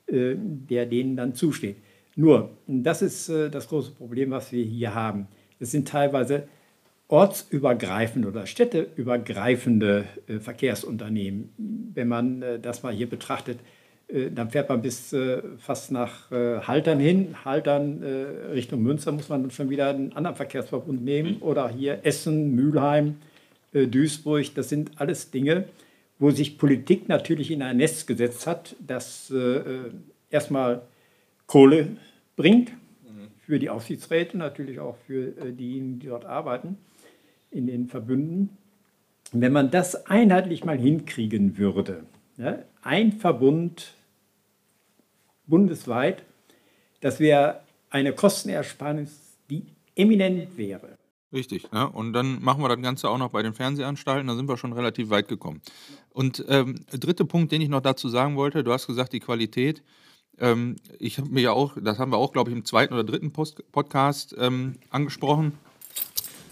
äh, 0.08 0.36
der 0.38 0.86
denen 0.86 1.18
dann 1.18 1.36
zusteht. 1.36 1.76
Nur, 2.16 2.52
das 2.66 3.02
ist 3.02 3.28
das 3.28 3.68
große 3.68 3.92
Problem, 3.92 4.32
was 4.32 4.54
wir 4.54 4.64
hier 4.64 4.96
haben. 4.96 5.28
Es 5.60 5.72
sind 5.72 5.90
teilweise 5.90 6.48
ortsübergreifende 7.10 8.30
oder 8.30 8.46
städteübergreifende 8.46 10.06
Verkehrsunternehmen. 10.40 11.50
Wenn 11.94 12.08
man 12.08 12.42
das 12.62 12.84
mal 12.84 12.94
hier 12.94 13.10
betrachtet, 13.10 13.60
dann 14.08 14.52
fährt 14.52 14.70
man 14.70 14.82
bis 14.82 15.14
äh, 15.14 15.42
fast 15.58 15.92
nach 15.92 16.32
äh, 16.32 16.60
Haltern 16.60 17.00
hin. 17.00 17.36
Haltern 17.44 18.04
Richtung 18.54 18.84
Münster 18.84 19.12
muss 19.12 19.30
man 19.30 19.42
dann 19.42 19.52
schon 19.52 19.70
wieder 19.70 19.90
einen 19.90 20.14
anderen 20.14 20.36
Verkehrsverbund 20.36 21.04
nehmen. 21.04 21.36
Mhm. 21.36 21.42
Oder 21.42 21.70
hier 21.70 22.00
Essen, 22.04 22.54
Mülheim, 22.54 23.18
Duisburg. 23.74 24.54
Das 24.56 24.70
sind 24.70 24.92
alles 24.98 25.32
Dinge, 25.32 25.66
wo 26.20 26.30
sich 26.32 26.58
Politik 26.58 27.10
natürlich 27.10 27.52
in 27.52 27.62
ein 27.62 27.78
Nest 27.78 28.08
gesetzt 28.08 28.48
hat, 28.48 28.76
das 28.86 29.34
erstmal 30.30 30.84
Kohle 31.46 31.98
bringt 32.38 32.72
mhm. 32.72 33.28
für 33.46 33.60
die 33.60 33.70
Aufsichtsräte, 33.70 34.38
natürlich 34.38 34.80
auch 34.80 34.96
für 35.08 35.32
diejenigen, 35.52 36.00
die 36.00 36.08
dort 36.08 36.26
arbeiten, 36.26 36.78
in 37.52 37.68
den 37.68 37.88
Verbünden. 37.88 38.50
wenn 39.34 39.52
man 39.52 39.72
das 39.72 40.06
einheitlich 40.06 40.64
mal 40.64 40.78
hinkriegen 40.78 41.58
würde, 41.58 42.06
ja, 42.38 42.60
ein 42.82 43.14
Verbund 43.14 43.94
bundesweit, 45.48 46.24
das 47.02 47.20
wäre 47.20 47.62
eine 47.90 48.14
Kostenersparnis, 48.14 49.38
die 49.50 49.64
eminent 49.96 50.58
wäre. 50.58 50.98
Richtig, 51.32 51.68
ja. 51.74 51.84
Und 51.84 52.14
dann 52.14 52.42
machen 52.42 52.62
wir 52.62 52.70
das 52.70 52.82
Ganze 52.82 53.10
auch 53.10 53.18
noch 53.18 53.32
bei 53.32 53.44
den 53.44 53.54
Fernsehanstalten, 53.54 54.28
da 54.28 54.36
sind 54.36 54.48
wir 54.48 54.58
schon 54.58 54.74
relativ 54.74 55.10
weit 55.10 55.28
gekommen. 55.28 55.62
Und 56.10 56.46
ähm, 56.48 56.86
dritter 56.92 57.26
Punkt, 57.26 57.52
den 57.52 57.62
ich 57.62 57.70
noch 57.70 57.82
dazu 57.82 58.10
sagen 58.10 58.36
wollte, 58.38 58.64
du 58.64 58.72
hast 58.72 58.88
gesagt, 58.88 59.14
die 59.14 59.20
Qualität. 59.20 59.84
Ähm, 60.38 60.78
ich 61.00 61.18
habe 61.18 61.30
mir 61.30 61.42
ja 61.42 61.52
auch, 61.52 61.78
das 61.82 62.00
haben 62.00 62.12
wir 62.12 62.18
auch, 62.18 62.32
glaube 62.32 62.52
ich, 62.52 62.56
im 62.56 62.66
zweiten 62.66 62.94
oder 62.94 63.04
dritten 63.04 63.32
Post 63.32 63.70
Podcast 63.72 64.36
ähm, 64.38 64.76
angesprochen. 64.90 65.54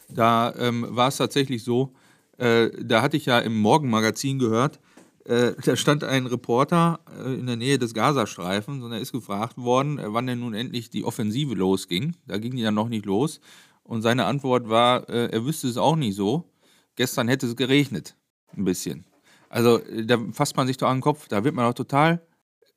Da 0.10 0.54
ähm, 0.58 0.86
war 0.90 1.08
es 1.08 1.18
tatsächlich 1.18 1.64
so, 1.64 1.94
äh, 2.38 2.70
da 2.82 3.02
hatte 3.02 3.18
ich 3.18 3.26
ja 3.26 3.40
im 3.40 3.58
Morgenmagazin 3.58 4.38
gehört, 4.38 4.80
äh, 5.26 5.54
da 5.64 5.76
stand 5.76 6.04
ein 6.04 6.26
Reporter 6.26 7.00
äh, 7.20 7.34
in 7.34 7.48
der 7.48 7.56
Nähe 7.56 7.78
des 7.78 7.94
Gazastreifens 7.94 8.84
und 8.84 8.92
er 8.92 9.00
ist 9.00 9.12
gefragt 9.12 9.58
worden, 9.58 10.00
äh, 10.00 10.14
wann 10.14 10.28
denn 10.28 10.40
nun 10.40 10.54
endlich 10.54 10.90
die 10.90 11.04
Offensive 11.04 11.54
losging. 11.54 12.16
Da 12.28 12.38
ging 12.38 12.56
die 12.56 12.64
dann 12.64 12.76
noch 12.76 12.90
nicht 12.90 13.06
los. 13.06 13.40
Und 13.84 14.02
seine 14.02 14.26
Antwort 14.26 14.70
war, 14.70 15.10
äh, 15.10 15.30
er 15.32 15.46
wüsste 15.46 15.68
es 15.68 15.78
auch 15.78 15.96
nicht 15.96 16.16
so. 16.16 16.50
Gestern 16.96 17.28
hätte 17.28 17.48
es 17.48 17.56
geregnet. 17.56 18.16
Ein 18.56 18.66
bisschen. 18.66 19.06
Also 19.50 19.80
äh, 19.80 20.06
da 20.06 20.18
fasst 20.32 20.56
man 20.56 20.68
sich 20.68 20.78
doch 20.78 20.88
an 20.88 20.98
den 20.98 21.02
Kopf. 21.02 21.28
Da 21.28 21.44
wird 21.44 21.56
man 21.56 21.66
doch 21.66 21.74
total 21.74 22.26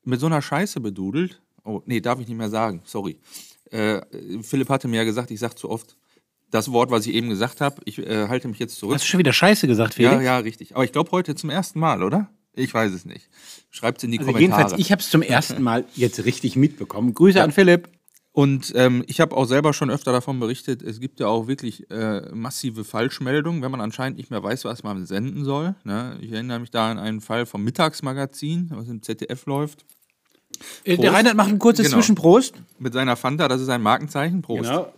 mit 0.04 0.20
so 0.20 0.26
einer 0.26 0.42
Scheiße 0.42 0.80
bedudelt. 0.80 1.42
Oh, 1.64 1.82
nee, 1.86 2.00
darf 2.00 2.20
ich 2.20 2.28
nicht 2.28 2.36
mehr 2.36 2.50
sagen. 2.50 2.82
Sorry. 2.84 3.18
Äh, 3.70 4.00
Philipp 4.42 4.68
hatte 4.68 4.86
mir 4.86 4.98
ja 4.98 5.04
gesagt, 5.04 5.30
ich 5.30 5.40
sage 5.40 5.56
zu 5.56 5.68
oft 5.68 5.96
das 6.50 6.70
Wort, 6.70 6.90
was 6.90 7.06
ich 7.06 7.14
eben 7.14 7.28
gesagt 7.28 7.60
habe. 7.60 7.80
Ich 7.84 7.98
äh, 7.98 8.28
halte 8.28 8.46
mich 8.48 8.58
jetzt 8.58 8.76
zurück. 8.76 8.94
Hast 8.94 9.04
du 9.04 9.08
schon 9.08 9.18
wieder 9.18 9.32
Scheiße 9.32 9.66
gesagt, 9.66 9.94
Felix? 9.94 10.14
Ja, 10.14 10.20
ja, 10.22 10.38
richtig. 10.38 10.74
Aber 10.74 10.84
ich 10.84 10.92
glaube 10.92 11.10
heute 11.10 11.34
zum 11.34 11.50
ersten 11.50 11.80
Mal, 11.80 12.02
oder? 12.02 12.30
Ich 12.56 12.72
weiß 12.74 12.92
es 12.92 13.04
nicht. 13.04 13.28
Schreibt 13.70 13.98
es 13.98 14.04
in 14.04 14.10
die 14.12 14.18
Also 14.18 14.32
Kommentare. 14.32 14.60
jedenfalls, 14.62 14.80
ich 14.80 14.90
habe 14.90 15.00
es 15.02 15.10
zum 15.10 15.22
ersten 15.22 15.62
Mal 15.62 15.84
jetzt 15.94 16.24
richtig 16.24 16.56
mitbekommen. 16.56 17.14
Grüße 17.14 17.42
an 17.42 17.52
Philipp. 17.52 17.88
Und 18.32 18.72
ähm, 18.74 19.02
ich 19.06 19.20
habe 19.20 19.34
auch 19.34 19.46
selber 19.46 19.72
schon 19.72 19.88
öfter 19.90 20.12
davon 20.12 20.38
berichtet, 20.40 20.82
es 20.82 21.00
gibt 21.00 21.20
ja 21.20 21.26
auch 21.26 21.46
wirklich 21.48 21.90
äh, 21.90 22.20
massive 22.34 22.84
Falschmeldungen, 22.84 23.62
wenn 23.62 23.70
man 23.70 23.80
anscheinend 23.80 24.18
nicht 24.18 24.30
mehr 24.30 24.42
weiß, 24.42 24.66
was 24.66 24.82
man 24.82 25.06
senden 25.06 25.42
soll. 25.44 25.74
Ne? 25.84 26.18
Ich 26.20 26.32
erinnere 26.32 26.58
mich 26.60 26.70
da 26.70 26.90
an 26.90 26.98
einen 26.98 27.22
Fall 27.22 27.46
vom 27.46 27.64
Mittagsmagazin, 27.64 28.70
was 28.74 28.88
im 28.88 29.00
ZDF 29.02 29.46
läuft, 29.46 29.86
Äh, 30.84 30.96
Prost. 30.96 31.02
Der 31.04 31.12
Reinhard 31.14 31.34
macht 31.36 31.48
ein 31.48 31.58
kurzes 31.58 31.86
Genau. 31.86 31.96
Zwischenprost. 31.98 32.54
mit 32.78 32.92
seiner 32.92 33.16
Fanta, 33.16 33.48
das 33.48 33.62
ist 33.62 33.70
ein 33.70 33.80
Markenzeichen. 33.82 34.42
Prost. 34.42 34.64
Genau. 34.64 34.92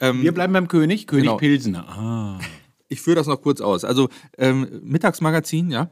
Ähm, 0.00 0.22
Wir 0.22 0.32
bleiben 0.32 0.52
beim 0.52 0.66
König, 0.66 1.06
König 1.06 1.24
Genau. 1.26 1.36
Pilsener. 1.36 1.88
Ah. 1.88 2.40
Ich 2.88 3.00
führe 3.00 3.16
das 3.16 3.28
noch 3.28 3.42
kurz 3.42 3.60
aus. 3.60 3.84
Also 3.84 4.08
ähm, 4.38 4.66
Mittagsmagazin, 4.82 5.70
ja. 5.70 5.90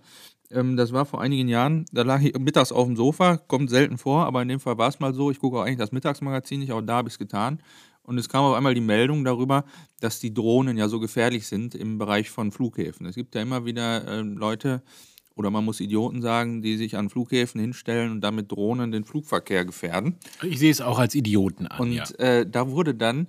Ähm, 0.51 0.77
das 0.77 0.93
war 0.93 1.05
vor 1.07 1.21
einigen 1.21 1.49
Jahren. 1.49 1.87
Da 1.93 2.03
lag 2.03 2.21
ich 2.23 2.39
mittags 2.39 2.73
auf 2.73 2.87
dem 2.87 2.97
Sofa, 2.97 3.37
kommt 3.37 3.71
selten 3.71 3.99
vor, 3.99 4.27
aber 4.27 4.43
in 4.43 4.49
dem 4.49 4.61
Fall 4.61 4.79
war 4.79 4.89
es 4.89 5.01
mal 5.01 5.15
so. 5.15 5.31
Ich 5.31 5.39
gucke 5.39 5.59
auch 5.59 5.63
eigentlich 5.63 5.79
das 5.79 5.93
Mittagsmagazin 5.93 6.61
nicht, 6.61 6.71
aber 6.71 6.83
da 6.83 6.97
habe 6.97 7.09
ich 7.09 7.15
es 7.15 7.19
getan. 7.19 7.61
Und 8.03 8.19
es 8.19 8.29
kam 8.29 8.45
auf 8.45 8.55
einmal 8.55 8.75
die 8.75 8.83
Meldung 8.83 9.25
darüber, 9.25 9.65
dass 10.01 10.21
die 10.21 10.35
Drohnen 10.35 10.77
ja 10.77 10.89
so 10.89 11.01
gefährlich 11.01 11.47
sind 11.47 11.75
im 11.75 11.97
Bereich 11.97 12.29
von 12.31 12.53
Flughäfen. 12.53 13.07
Es 13.07 13.15
gibt 13.15 13.35
ja 13.35 13.41
immer 13.41 13.65
wieder 13.65 14.07
ähm, 14.07 14.37
Leute, 14.37 14.83
oder 15.37 15.51
man 15.51 15.65
muss 15.65 15.81
Idioten 15.81 16.23
sagen, 16.23 16.63
die 16.63 16.77
sich 16.77 16.97
an 16.97 17.11
Flughäfen 17.11 17.61
hinstellen 17.61 18.13
und 18.13 18.21
damit 18.21 18.53
Drohnen 18.53 18.93
den 18.93 19.05
Flugverkehr 19.05 19.65
gefährden. 19.65 20.17
Ich 20.43 20.59
sehe 20.59 20.71
es 20.71 20.81
auch 20.81 20.99
als 20.99 21.15
Idioten 21.15 21.67
an. 21.67 21.81
Und 21.81 21.93
ja. 21.93 22.05
äh, 22.19 22.49
da 22.49 22.69
wurde 22.71 22.95
dann 22.95 23.29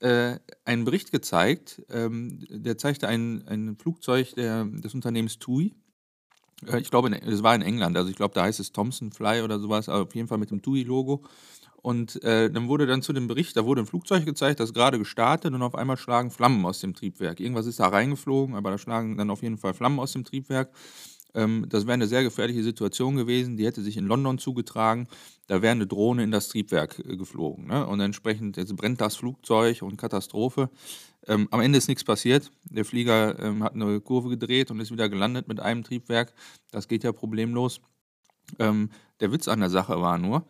äh, 0.00 0.38
ein 0.64 0.84
Bericht 0.84 1.10
gezeigt, 1.10 1.82
ähm, 1.90 2.44
der 2.48 2.78
zeigte 2.78 3.08
ein, 3.08 3.46
ein 3.48 3.76
Flugzeug 3.76 4.34
der, 4.34 4.64
des 4.64 4.94
Unternehmens 4.94 5.38
TUI. 5.38 5.74
Äh, 6.66 6.80
ich 6.80 6.90
glaube, 6.90 7.08
in- 7.08 7.14
es 7.14 7.42
war 7.42 7.54
in 7.54 7.62
England, 7.62 7.96
also 7.96 8.10
ich 8.10 8.16
glaube, 8.16 8.34
da 8.34 8.42
heißt 8.44 8.60
es 8.60 8.72
Thomson 8.72 9.12
Fly 9.12 9.42
oder 9.42 9.58
sowas, 9.58 9.88
aber 9.88 10.04
auf 10.04 10.14
jeden 10.14 10.28
Fall 10.28 10.38
mit 10.38 10.50
dem 10.50 10.62
TUI-Logo. 10.62 11.22
Und 11.82 12.22
äh, 12.24 12.50
dann 12.50 12.68
wurde 12.68 12.86
dann 12.86 13.00
zu 13.00 13.14
dem 13.14 13.26
Bericht, 13.26 13.56
da 13.56 13.64
wurde 13.64 13.80
ein 13.82 13.86
Flugzeug 13.86 14.26
gezeigt, 14.26 14.60
das 14.60 14.74
gerade 14.74 14.98
gestartet 14.98 15.54
und 15.54 15.62
auf 15.62 15.74
einmal 15.74 15.96
schlagen 15.96 16.30
Flammen 16.30 16.66
aus 16.66 16.80
dem 16.80 16.94
Triebwerk. 16.94 17.40
Irgendwas 17.40 17.64
ist 17.66 17.80
da 17.80 17.88
reingeflogen, 17.88 18.54
aber 18.54 18.70
da 18.70 18.76
schlagen 18.78 19.16
dann 19.16 19.30
auf 19.30 19.42
jeden 19.42 19.56
Fall 19.56 19.72
Flammen 19.72 19.98
aus 19.98 20.12
dem 20.12 20.24
Triebwerk. 20.24 20.70
Ähm, 21.34 21.66
das 21.68 21.84
wäre 21.86 21.94
eine 21.94 22.06
sehr 22.06 22.22
gefährliche 22.22 22.62
Situation 22.62 23.16
gewesen. 23.16 23.56
Die 23.56 23.64
hätte 23.64 23.82
sich 23.82 23.96
in 23.96 24.06
London 24.06 24.38
zugetragen. 24.38 25.08
Da 25.46 25.62
wäre 25.62 25.72
eine 25.72 25.86
Drohne 25.86 26.22
in 26.24 26.30
das 26.30 26.48
Triebwerk 26.48 26.98
äh, 26.98 27.16
geflogen. 27.16 27.66
Ne? 27.68 27.86
Und 27.86 28.00
entsprechend 28.00 28.56
jetzt 28.58 28.76
brennt 28.76 29.00
das 29.00 29.16
Flugzeug 29.16 29.82
und 29.82 29.96
Katastrophe. 29.96 30.68
Ähm, 31.26 31.48
am 31.50 31.60
Ende 31.60 31.78
ist 31.78 31.88
nichts 31.88 32.04
passiert. 32.04 32.50
Der 32.64 32.84
Flieger 32.84 33.38
ähm, 33.38 33.62
hat 33.62 33.74
eine 33.74 34.00
Kurve 34.00 34.30
gedreht 34.30 34.70
und 34.70 34.80
ist 34.80 34.90
wieder 34.90 35.08
gelandet 35.08 35.48
mit 35.48 35.60
einem 35.60 35.84
Triebwerk. 35.84 36.32
Das 36.70 36.88
geht 36.88 37.04
ja 37.04 37.12
problemlos. 37.12 37.80
Ähm, 38.58 38.90
der 39.20 39.32
Witz 39.32 39.48
an 39.48 39.60
der 39.60 39.70
Sache 39.70 40.00
war 40.00 40.18
nur, 40.18 40.46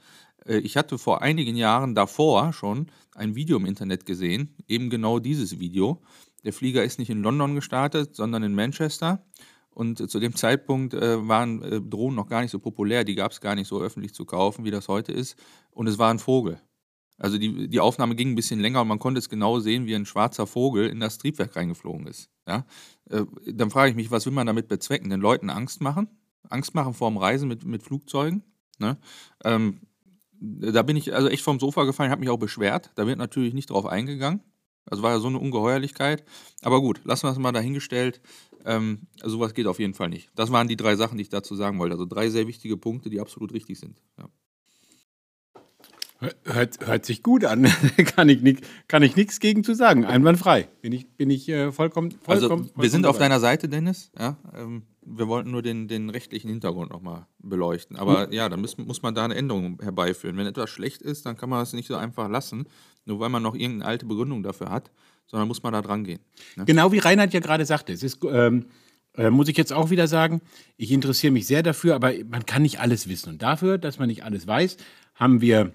äh, 0.46 0.58
ich 0.58 0.76
hatte 0.76 0.98
vor 0.98 1.22
einigen 1.22 1.56
Jahren 1.56 1.94
davor 1.94 2.52
schon 2.52 2.90
ein 3.14 3.34
Video 3.34 3.56
im 3.56 3.66
Internet 3.66 4.06
gesehen, 4.06 4.54
eben 4.68 4.90
genau 4.90 5.18
dieses 5.18 5.58
Video. 5.58 6.00
Der 6.44 6.52
Flieger 6.52 6.84
ist 6.84 6.98
nicht 6.98 7.10
in 7.10 7.22
London 7.22 7.54
gestartet, 7.54 8.16
sondern 8.16 8.42
in 8.42 8.54
Manchester. 8.54 9.24
Und 9.70 10.10
zu 10.10 10.18
dem 10.18 10.34
Zeitpunkt 10.34 10.94
äh, 10.94 11.28
waren 11.28 11.62
äh, 11.62 11.80
Drohnen 11.80 12.16
noch 12.16 12.28
gar 12.28 12.42
nicht 12.42 12.50
so 12.50 12.58
populär, 12.58 13.04
die 13.04 13.14
gab 13.14 13.32
es 13.32 13.40
gar 13.40 13.54
nicht 13.54 13.68
so 13.68 13.80
öffentlich 13.80 14.14
zu 14.14 14.24
kaufen, 14.24 14.64
wie 14.64 14.70
das 14.70 14.88
heute 14.88 15.12
ist. 15.12 15.36
Und 15.70 15.86
es 15.86 15.98
war 15.98 16.10
ein 16.10 16.18
Vogel. 16.18 16.60
Also 17.20 17.36
die, 17.36 17.68
die 17.68 17.80
Aufnahme 17.80 18.16
ging 18.16 18.30
ein 18.30 18.34
bisschen 18.34 18.60
länger 18.60 18.80
und 18.80 18.88
man 18.88 18.98
konnte 18.98 19.18
es 19.18 19.28
genau 19.28 19.60
sehen, 19.60 19.86
wie 19.86 19.94
ein 19.94 20.06
schwarzer 20.06 20.46
Vogel 20.46 20.88
in 20.88 21.00
das 21.00 21.18
Triebwerk 21.18 21.54
reingeflogen 21.54 22.06
ist. 22.06 22.30
Ja? 22.48 22.64
Äh, 23.10 23.24
dann 23.46 23.70
frage 23.70 23.90
ich 23.90 23.96
mich, 23.96 24.10
was 24.10 24.24
will 24.24 24.32
man 24.32 24.46
damit 24.46 24.68
bezwecken? 24.68 25.10
Den 25.10 25.20
Leuten 25.20 25.50
Angst 25.50 25.82
machen? 25.82 26.08
Angst 26.48 26.74
machen 26.74 26.94
vor 26.94 27.10
dem 27.10 27.18
Reisen 27.18 27.46
mit, 27.46 27.64
mit 27.64 27.82
Flugzeugen? 27.82 28.42
Ne? 28.78 28.96
Ähm, 29.44 29.80
da 30.40 30.82
bin 30.82 30.96
ich 30.96 31.14
also 31.14 31.28
echt 31.28 31.44
vom 31.44 31.60
Sofa 31.60 31.84
gefallen, 31.84 32.10
habe 32.10 32.20
mich 32.20 32.30
auch 32.30 32.38
beschwert. 32.38 32.90
Da 32.94 33.06
wird 33.06 33.18
natürlich 33.18 33.52
nicht 33.52 33.68
drauf 33.68 33.84
eingegangen. 33.84 34.40
Also 34.86 35.02
war 35.02 35.12
ja 35.12 35.18
so 35.18 35.28
eine 35.28 35.38
Ungeheuerlichkeit. 35.38 36.24
Aber 36.62 36.80
gut, 36.80 37.02
lassen 37.04 37.26
wir 37.26 37.32
es 37.32 37.38
mal 37.38 37.52
dahingestellt. 37.52 38.22
Ähm, 38.64 39.06
sowas 39.22 39.52
geht 39.52 39.66
auf 39.66 39.78
jeden 39.78 39.92
Fall 39.92 40.08
nicht. 40.08 40.30
Das 40.34 40.50
waren 40.50 40.68
die 40.68 40.76
drei 40.76 40.96
Sachen, 40.96 41.18
die 41.18 41.22
ich 41.22 41.28
dazu 41.28 41.54
sagen 41.54 41.78
wollte. 41.78 41.94
Also 41.94 42.06
drei 42.06 42.30
sehr 42.30 42.46
wichtige 42.46 42.78
Punkte, 42.78 43.10
die 43.10 43.20
absolut 43.20 43.52
richtig 43.52 43.78
sind. 43.78 44.00
Ja. 44.18 44.30
Hört, 46.44 46.86
hört 46.86 47.06
sich 47.06 47.22
gut 47.22 47.44
an. 47.44 47.64
kann 48.16 48.28
ich 48.28 48.42
nichts 48.42 48.68
kann 48.88 49.02
ich 49.02 49.16
nix 49.16 49.40
gegen 49.40 49.64
zu 49.64 49.74
sagen. 49.74 50.04
Einwandfrei. 50.04 50.68
Bin 50.82 50.92
ich, 50.92 51.08
bin 51.16 51.30
ich 51.30 51.48
äh, 51.48 51.72
vollkommen, 51.72 52.14
Also 52.26 52.48
vollkommen. 52.48 52.64
wir 52.64 52.68
vollkommen 52.68 52.90
sind 52.90 53.06
auf 53.06 53.16
dabei. 53.16 53.28
deiner 53.28 53.40
Seite, 53.40 53.68
Dennis. 53.68 54.10
Ja, 54.18 54.36
ähm, 54.54 54.82
wir 55.02 55.28
wollten 55.28 55.50
nur 55.50 55.62
den, 55.62 55.88
den 55.88 56.10
rechtlichen 56.10 56.50
Hintergrund 56.50 56.90
nochmal 56.90 57.26
beleuchten. 57.38 57.96
Aber 57.96 58.32
ja, 58.32 58.48
dann 58.50 58.60
muss, 58.60 58.76
muss 58.76 59.00
man 59.02 59.14
da 59.14 59.24
eine 59.24 59.34
Änderung 59.34 59.78
herbeiführen. 59.80 60.36
Wenn 60.36 60.46
etwas 60.46 60.68
schlecht 60.68 61.00
ist, 61.00 61.24
dann 61.24 61.36
kann 61.38 61.48
man 61.48 61.60
das 61.60 61.72
nicht 61.72 61.88
so 61.88 61.96
einfach 61.96 62.28
lassen, 62.28 62.66
nur 63.06 63.18
weil 63.18 63.30
man 63.30 63.42
noch 63.42 63.54
irgendeine 63.54 63.86
alte 63.86 64.04
Begründung 64.04 64.42
dafür 64.42 64.70
hat, 64.70 64.90
sondern 65.26 65.48
muss 65.48 65.62
man 65.62 65.72
da 65.72 65.80
dran 65.80 66.04
gehen. 66.04 66.20
Ne? 66.56 66.66
Genau 66.66 66.92
wie 66.92 66.98
Reinhard 66.98 67.32
ja 67.32 67.40
gerade 67.40 67.64
sagte. 67.64 67.94
Es 67.94 68.02
ist, 68.02 68.18
ähm, 68.30 68.66
äh, 69.16 69.30
muss 69.30 69.48
ich 69.48 69.56
jetzt 69.56 69.72
auch 69.72 69.88
wieder 69.88 70.06
sagen, 70.06 70.42
ich 70.76 70.92
interessiere 70.92 71.32
mich 71.32 71.46
sehr 71.46 71.62
dafür, 71.62 71.94
aber 71.94 72.12
man 72.28 72.44
kann 72.44 72.60
nicht 72.62 72.78
alles 72.78 73.08
wissen. 73.08 73.30
Und 73.30 73.42
dafür, 73.42 73.78
dass 73.78 73.98
man 73.98 74.08
nicht 74.08 74.22
alles 74.22 74.46
weiß, 74.46 74.76
haben 75.14 75.40
wir 75.40 75.72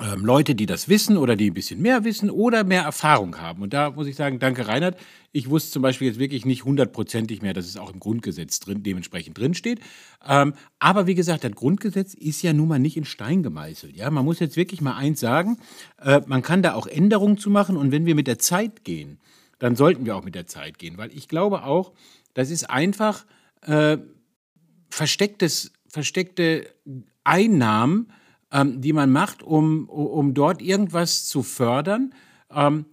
ähm, 0.00 0.24
Leute, 0.24 0.54
die 0.54 0.66
das 0.66 0.88
wissen 0.88 1.16
oder 1.16 1.36
die 1.36 1.50
ein 1.50 1.54
bisschen 1.54 1.80
mehr 1.80 2.04
wissen 2.04 2.30
oder 2.30 2.64
mehr 2.64 2.82
Erfahrung 2.82 3.38
haben. 3.38 3.62
Und 3.62 3.72
da 3.72 3.90
muss 3.90 4.06
ich 4.06 4.16
sagen, 4.16 4.38
danke 4.38 4.68
Reinhard. 4.68 4.98
Ich 5.32 5.48
wusste 5.48 5.70
zum 5.70 5.82
Beispiel 5.82 6.08
jetzt 6.08 6.18
wirklich 6.18 6.44
nicht 6.44 6.64
hundertprozentig 6.64 7.42
mehr, 7.42 7.54
dass 7.54 7.66
es 7.66 7.76
auch 7.76 7.92
im 7.92 8.00
Grundgesetz 8.00 8.60
drin, 8.60 8.82
dementsprechend 8.82 9.38
drinsteht. 9.38 9.80
Ähm, 10.26 10.54
aber 10.78 11.06
wie 11.06 11.14
gesagt, 11.14 11.44
das 11.44 11.52
Grundgesetz 11.52 12.14
ist 12.14 12.42
ja 12.42 12.52
nun 12.52 12.68
mal 12.68 12.78
nicht 12.78 12.96
in 12.96 13.04
Stein 13.04 13.42
gemeißelt. 13.42 13.96
Ja? 13.96 14.10
Man 14.10 14.24
muss 14.24 14.38
jetzt 14.38 14.56
wirklich 14.56 14.80
mal 14.80 14.96
eins 14.96 15.20
sagen, 15.20 15.58
äh, 16.02 16.20
man 16.26 16.42
kann 16.42 16.62
da 16.62 16.74
auch 16.74 16.86
Änderungen 16.86 17.38
zu 17.38 17.50
machen 17.50 17.76
und 17.76 17.92
wenn 17.92 18.06
wir 18.06 18.14
mit 18.14 18.26
der 18.26 18.38
Zeit 18.38 18.84
gehen, 18.84 19.18
dann 19.58 19.76
sollten 19.76 20.04
wir 20.04 20.16
auch 20.16 20.24
mit 20.24 20.34
der 20.34 20.46
Zeit 20.46 20.78
gehen, 20.78 20.98
weil 20.98 21.10
ich 21.12 21.28
glaube 21.28 21.64
auch, 21.64 21.92
das 22.34 22.50
ist 22.50 22.68
einfach 22.68 23.24
äh, 23.62 23.96
verstecktes, 24.90 25.72
versteckte 25.88 26.66
Einnahmen, 27.24 28.12
ähm, 28.52 28.80
die 28.80 28.92
man 28.92 29.10
macht, 29.10 29.42
um, 29.42 29.88
um 29.88 30.34
dort 30.34 30.62
irgendwas 30.62 31.26
zu 31.26 31.42
fördern, 31.42 32.14
ähm, 32.50 32.86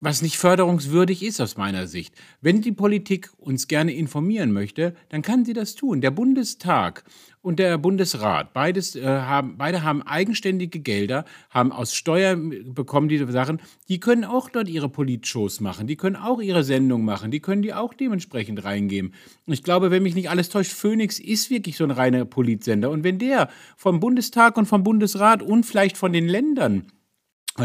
was 0.00 0.22
nicht 0.22 0.38
förderungswürdig 0.38 1.24
ist 1.24 1.40
aus 1.40 1.56
meiner 1.56 1.86
Sicht. 1.86 2.14
Wenn 2.40 2.62
die 2.62 2.72
Politik 2.72 3.30
uns 3.38 3.66
gerne 3.66 3.92
informieren 3.92 4.52
möchte, 4.52 4.94
dann 5.08 5.22
kann 5.22 5.44
sie 5.44 5.54
das 5.54 5.74
tun. 5.74 6.00
Der 6.00 6.12
Bundestag 6.12 7.04
und 7.42 7.58
der 7.58 7.78
Bundesrat, 7.78 8.52
beides, 8.52 8.94
äh, 8.94 9.04
haben, 9.04 9.56
beide 9.58 9.82
haben 9.82 10.02
eigenständige 10.02 10.80
Gelder, 10.80 11.24
haben 11.50 11.72
aus 11.72 11.94
Steuern 11.94 12.74
bekommen 12.74 13.08
diese 13.08 13.30
Sachen. 13.32 13.60
Die 13.88 13.98
können 13.98 14.24
auch 14.24 14.50
dort 14.50 14.68
ihre 14.68 14.88
Politshows 14.88 15.60
machen, 15.60 15.86
die 15.86 15.96
können 15.96 16.16
auch 16.16 16.40
ihre 16.40 16.62
Sendung 16.62 17.04
machen, 17.04 17.30
die 17.30 17.40
können 17.40 17.62
die 17.62 17.74
auch 17.74 17.94
dementsprechend 17.94 18.64
reingeben. 18.64 19.14
Ich 19.46 19.62
glaube, 19.62 19.90
wenn 19.90 20.02
mich 20.02 20.14
nicht 20.14 20.30
alles 20.30 20.48
täuscht, 20.48 20.72
Phoenix 20.72 21.18
ist 21.18 21.50
wirklich 21.50 21.76
so 21.76 21.84
ein 21.84 21.90
reiner 21.90 22.24
Politsender. 22.24 22.90
Und 22.90 23.02
wenn 23.02 23.18
der 23.18 23.48
vom 23.76 23.98
Bundestag 23.98 24.56
und 24.56 24.66
vom 24.66 24.84
Bundesrat 24.84 25.42
und 25.42 25.64
vielleicht 25.64 25.96
von 25.96 26.12
den 26.12 26.28
Ländern 26.28 26.84
äh, 26.86 26.97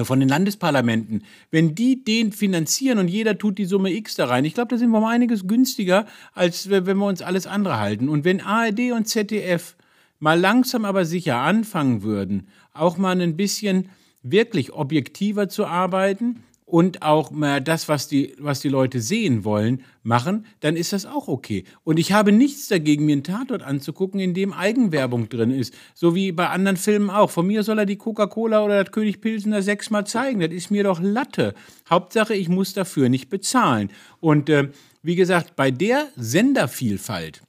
von 0.03 0.19
den 0.19 0.29
Landesparlamenten, 0.29 1.23
wenn 1.51 1.75
die 1.75 2.03
den 2.03 2.31
finanzieren 2.31 2.97
und 2.97 3.07
jeder 3.07 3.37
tut 3.37 3.57
die 3.57 3.65
Summe 3.65 3.91
X 3.91 4.15
da 4.15 4.25
rein, 4.25 4.45
ich 4.45 4.53
glaube, 4.53 4.69
da 4.69 4.77
sind 4.77 4.89
wir 4.89 4.97
um 4.97 5.05
einiges 5.05 5.47
günstiger, 5.47 6.05
als 6.33 6.69
wenn 6.69 6.85
wir 6.85 7.05
uns 7.05 7.21
alles 7.21 7.47
andere 7.47 7.79
halten. 7.79 8.09
Und 8.09 8.25
wenn 8.25 8.41
ARD 8.41 8.91
und 8.91 9.07
ZDF 9.07 9.75
mal 10.19 10.39
langsam 10.39 10.85
aber 10.85 11.05
sicher 11.05 11.37
anfangen 11.37 12.01
würden, 12.01 12.47
auch 12.73 12.97
mal 12.97 13.19
ein 13.21 13.37
bisschen 13.37 13.89
wirklich 14.23 14.73
objektiver 14.73 15.49
zu 15.49 15.65
arbeiten 15.65 16.43
und 16.65 17.01
auch 17.01 17.31
mal 17.31 17.61
das, 17.61 17.89
was 17.89 18.07
die, 18.07 18.35
was 18.39 18.59
die 18.59 18.69
Leute 18.69 19.01
sehen 19.01 19.43
wollen, 19.43 19.83
machen, 20.01 20.45
dann 20.59 20.75
ist 20.75 20.93
das 20.93 21.05
auch 21.05 21.27
okay. 21.27 21.65
Und 21.83 21.99
ich 21.99 22.11
habe 22.11 22.31
nichts 22.31 22.67
dagegen, 22.67 23.05
mir 23.05 23.13
einen 23.13 23.23
Tatort 23.23 23.63
anzugucken, 23.63 24.19
in 24.19 24.33
dem 24.33 24.53
Eigenwerbung 24.53 25.29
drin 25.29 25.51
ist. 25.51 25.73
So 25.93 26.15
wie 26.15 26.31
bei 26.31 26.49
anderen 26.49 26.77
Filmen 26.77 27.09
auch. 27.09 27.29
Von 27.29 27.47
mir 27.47 27.63
soll 27.63 27.79
er 27.79 27.85
die 27.85 27.97
Coca-Cola 27.97 28.63
oder 28.63 28.83
das 28.83 28.91
König 28.91 29.21
Pilsener 29.21 29.61
sechsmal 29.61 30.07
zeigen. 30.07 30.39
Das 30.39 30.51
ist 30.51 30.71
mir 30.71 30.83
doch 30.83 30.99
Latte. 31.01 31.53
Hauptsache, 31.89 32.33
ich 32.33 32.49
muss 32.49 32.73
dafür 32.73 33.09
nicht 33.09 33.29
bezahlen. 33.29 33.91
Und 34.19 34.49
äh, 34.49 34.69
wie 35.01 35.15
gesagt, 35.15 35.55
bei 35.55 35.69
der 35.69 36.07
Sendervielfalt, 36.15 37.41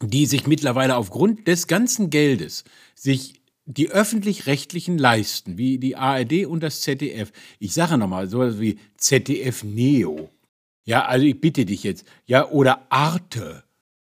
die 0.00 0.26
sich 0.26 0.46
mittlerweile 0.46 0.96
aufgrund 0.96 1.46
des 1.46 1.66
ganzen 1.66 2.10
Geldes 2.10 2.64
sich 2.94 3.37
die 3.68 3.90
öffentlich-rechtlichen 3.90 4.96
leisten, 4.96 5.58
wie 5.58 5.78
die 5.78 5.94
ARD 5.94 6.46
und 6.46 6.62
das 6.62 6.80
ZDF. 6.80 7.32
Ich 7.58 7.74
sage 7.74 7.98
nochmal, 7.98 8.26
sowas 8.28 8.58
wie 8.58 8.78
ZDF 8.96 9.62
Neo. 9.62 10.30
Ja, 10.84 11.04
also 11.04 11.26
ich 11.26 11.38
bitte 11.38 11.66
dich 11.66 11.82
jetzt. 11.82 12.06
Ja, 12.24 12.48
oder 12.48 12.86
Arte. 12.88 13.62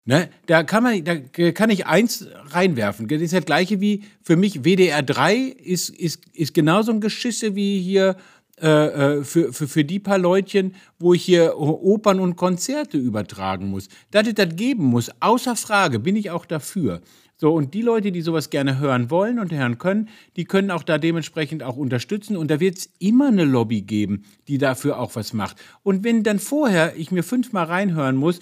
Ne? 0.06 0.30
Da, 0.46 0.64
kann 0.64 0.84
man, 0.84 1.04
da 1.04 1.18
kann 1.52 1.70
ich 1.70 1.86
eins 1.86 2.26
reinwerfen. 2.52 3.10
Das 3.10 3.22
ist 3.22 3.34
das 3.34 3.44
gleiche 3.44 3.82
wie 3.82 4.06
für 4.22 4.38
mich 4.38 4.64
WDR 4.64 5.04
3 5.04 5.36
ist, 5.36 5.90
ist, 5.90 6.22
ist 6.34 6.54
genauso 6.54 6.94
ein 6.94 7.02
Geschisse 7.02 7.54
wie 7.56 7.82
hier 7.82 8.16
äh, 8.62 9.20
äh, 9.20 9.24
für, 9.26 9.52
für, 9.52 9.68
für 9.68 9.84
die 9.84 10.00
paar 10.00 10.18
Leutchen, 10.18 10.74
wo 11.00 11.14
ich 11.14 11.24
hier 11.24 11.58
Opern 11.58 12.22
und 12.22 12.38
Konzerte 12.38 12.98
übertragen 12.98 13.68
muss. 13.68 13.90
Dass 14.12 14.26
es 14.26 14.36
das 14.36 14.56
geben 14.56 14.86
muss, 14.86 15.12
außer 15.20 15.58
Frage, 15.58 16.00
bin 16.00 16.16
ich 16.16 16.32
auch 16.32 16.46
dafür. 16.46 17.02
So, 17.42 17.54
und 17.54 17.74
die 17.74 17.82
Leute, 17.82 18.12
die 18.12 18.22
sowas 18.22 18.50
gerne 18.50 18.80
hören 18.80 19.10
wollen 19.10 19.40
und 19.40 19.54
hören 19.54 19.78
können, 19.78 20.10
die 20.36 20.44
können 20.44 20.72
auch 20.72 20.84
da 20.84 20.98
dementsprechend 20.98 21.64
auch 21.64 21.78
unterstützen. 21.78 22.36
Und 22.36 22.52
da 22.52 22.60
wird 22.60 22.80
es 22.80 22.90
immer 23.00 23.30
eine 23.30 23.46
Lobby 23.46 23.82
geben, 23.82 24.24
die 24.50 24.58
dafür 24.58 25.00
auch 25.00 25.16
was 25.16 25.32
macht. 25.32 25.56
Und 25.82 26.04
wenn 26.04 26.24
dann 26.24 26.40
vorher 26.40 26.98
ich 26.98 27.12
mir 27.12 27.24
fünfmal 27.24 27.68
reinhören 27.68 28.18
muss, 28.18 28.40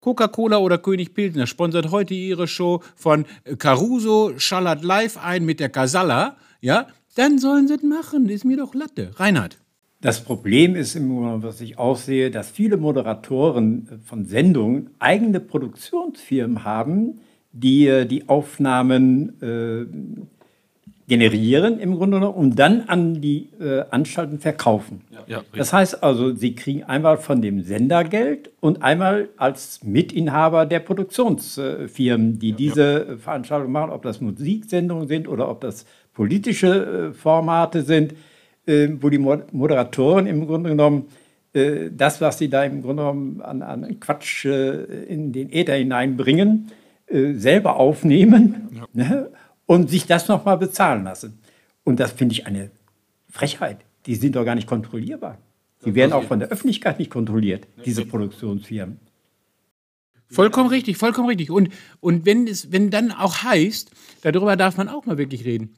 Coca-Cola 0.00 0.56
oder 0.56 0.78
König 0.78 1.12
Pilsner 1.12 1.46
sponsert 1.46 1.90
heute 1.90 2.14
ihre 2.14 2.48
Show 2.48 2.82
von 2.96 3.26
Caruso, 3.58 4.32
schallert 4.38 4.82
live 4.82 5.18
ein 5.22 5.44
mit 5.44 5.60
der 5.60 5.68
Casalla, 5.68 6.38
ja, 6.62 6.86
dann 7.16 7.38
sollen 7.38 7.68
sie 7.68 7.74
es 7.74 7.82
machen. 7.82 8.30
Ist 8.30 8.46
mir 8.46 8.56
doch 8.56 8.74
Latte. 8.74 9.10
Reinhard. 9.16 9.58
Das 10.00 10.24
Problem 10.24 10.74
ist 10.74 10.96
immer, 10.96 11.42
was 11.42 11.60
ich 11.60 11.76
auch 11.76 11.98
sehe, 11.98 12.30
dass 12.30 12.50
viele 12.50 12.78
Moderatoren 12.78 14.00
von 14.06 14.24
Sendungen 14.24 14.88
eigene 14.98 15.38
Produktionsfirmen 15.38 16.64
haben, 16.64 17.20
die 17.52 17.86
äh, 17.86 18.06
die 18.06 18.28
Aufnahmen 18.28 19.40
äh, 19.42 19.86
generieren 21.12 21.78
im 21.78 21.96
Grunde 21.96 22.18
genommen 22.18 22.38
und 22.38 22.58
dann 22.58 22.82
an 22.82 23.20
die 23.20 23.50
äh, 23.60 23.84
Anstalten 23.90 24.38
verkaufen. 24.38 25.02
Ja, 25.26 25.42
das 25.54 25.72
heißt 25.72 26.02
also, 26.02 26.34
sie 26.34 26.54
kriegen 26.54 26.84
einmal 26.84 27.18
von 27.18 27.42
dem 27.42 27.62
Sender 27.62 28.04
Geld 28.04 28.50
und 28.60 28.82
einmal 28.82 29.28
als 29.36 29.82
Mitinhaber 29.82 30.64
der 30.64 30.80
Produktionsfirmen, 30.80 32.38
die 32.38 32.50
ja, 32.50 32.56
diese 32.56 33.06
ja. 33.08 33.16
Veranstaltungen 33.18 33.72
machen, 33.72 33.90
ob 33.90 34.02
das 34.02 34.20
Musiksendungen 34.20 35.06
sind 35.06 35.28
oder 35.28 35.50
ob 35.50 35.60
das 35.60 35.84
politische 36.14 37.10
äh, 37.10 37.12
Formate 37.12 37.82
sind, 37.82 38.14
äh, 38.66 38.88
wo 39.00 39.10
die 39.10 39.18
Moderatoren 39.18 40.26
im 40.26 40.46
Grunde 40.46 40.70
genommen 40.70 41.08
äh, 41.52 41.90
das, 41.90 42.20
was 42.20 42.38
sie 42.38 42.48
da 42.48 42.64
im 42.64 42.80
Grunde 42.80 43.02
genommen 43.02 43.40
an, 43.42 43.62
an 43.62 44.00
Quatsch 44.00 44.44
in 44.44 45.32
den 45.32 45.52
Äther 45.52 45.74
hineinbringen, 45.74 46.68
äh, 47.12 47.34
selber 47.34 47.76
aufnehmen 47.76 48.68
ja. 48.74 48.86
ne, 48.92 49.30
und 49.66 49.90
sich 49.90 50.06
das 50.06 50.28
nochmal 50.28 50.58
bezahlen 50.58 51.04
lassen. 51.04 51.38
Und 51.84 52.00
das 52.00 52.12
finde 52.12 52.34
ich 52.34 52.46
eine 52.46 52.70
Frechheit. 53.30 53.78
Die 54.06 54.14
sind 54.14 54.36
doch 54.36 54.44
gar 54.44 54.54
nicht 54.54 54.66
kontrollierbar. 54.66 55.38
Die 55.84 55.94
werden 55.94 56.12
auch 56.12 56.24
von 56.24 56.38
der 56.38 56.48
Öffentlichkeit 56.48 56.98
nicht 56.98 57.10
kontrolliert, 57.10 57.66
diese 57.84 58.04
Produktionsfirmen. 58.04 59.00
Vollkommen 60.28 60.68
richtig, 60.68 60.96
vollkommen 60.96 61.28
richtig. 61.28 61.50
Und, 61.50 61.70
und 62.00 62.24
wenn 62.24 62.46
es 62.46 62.72
wenn 62.72 62.90
dann 62.90 63.10
auch 63.10 63.42
heißt, 63.42 63.90
darüber 64.22 64.56
darf 64.56 64.76
man 64.76 64.88
auch 64.88 65.04
mal 65.06 65.18
wirklich 65.18 65.44
reden. 65.44 65.74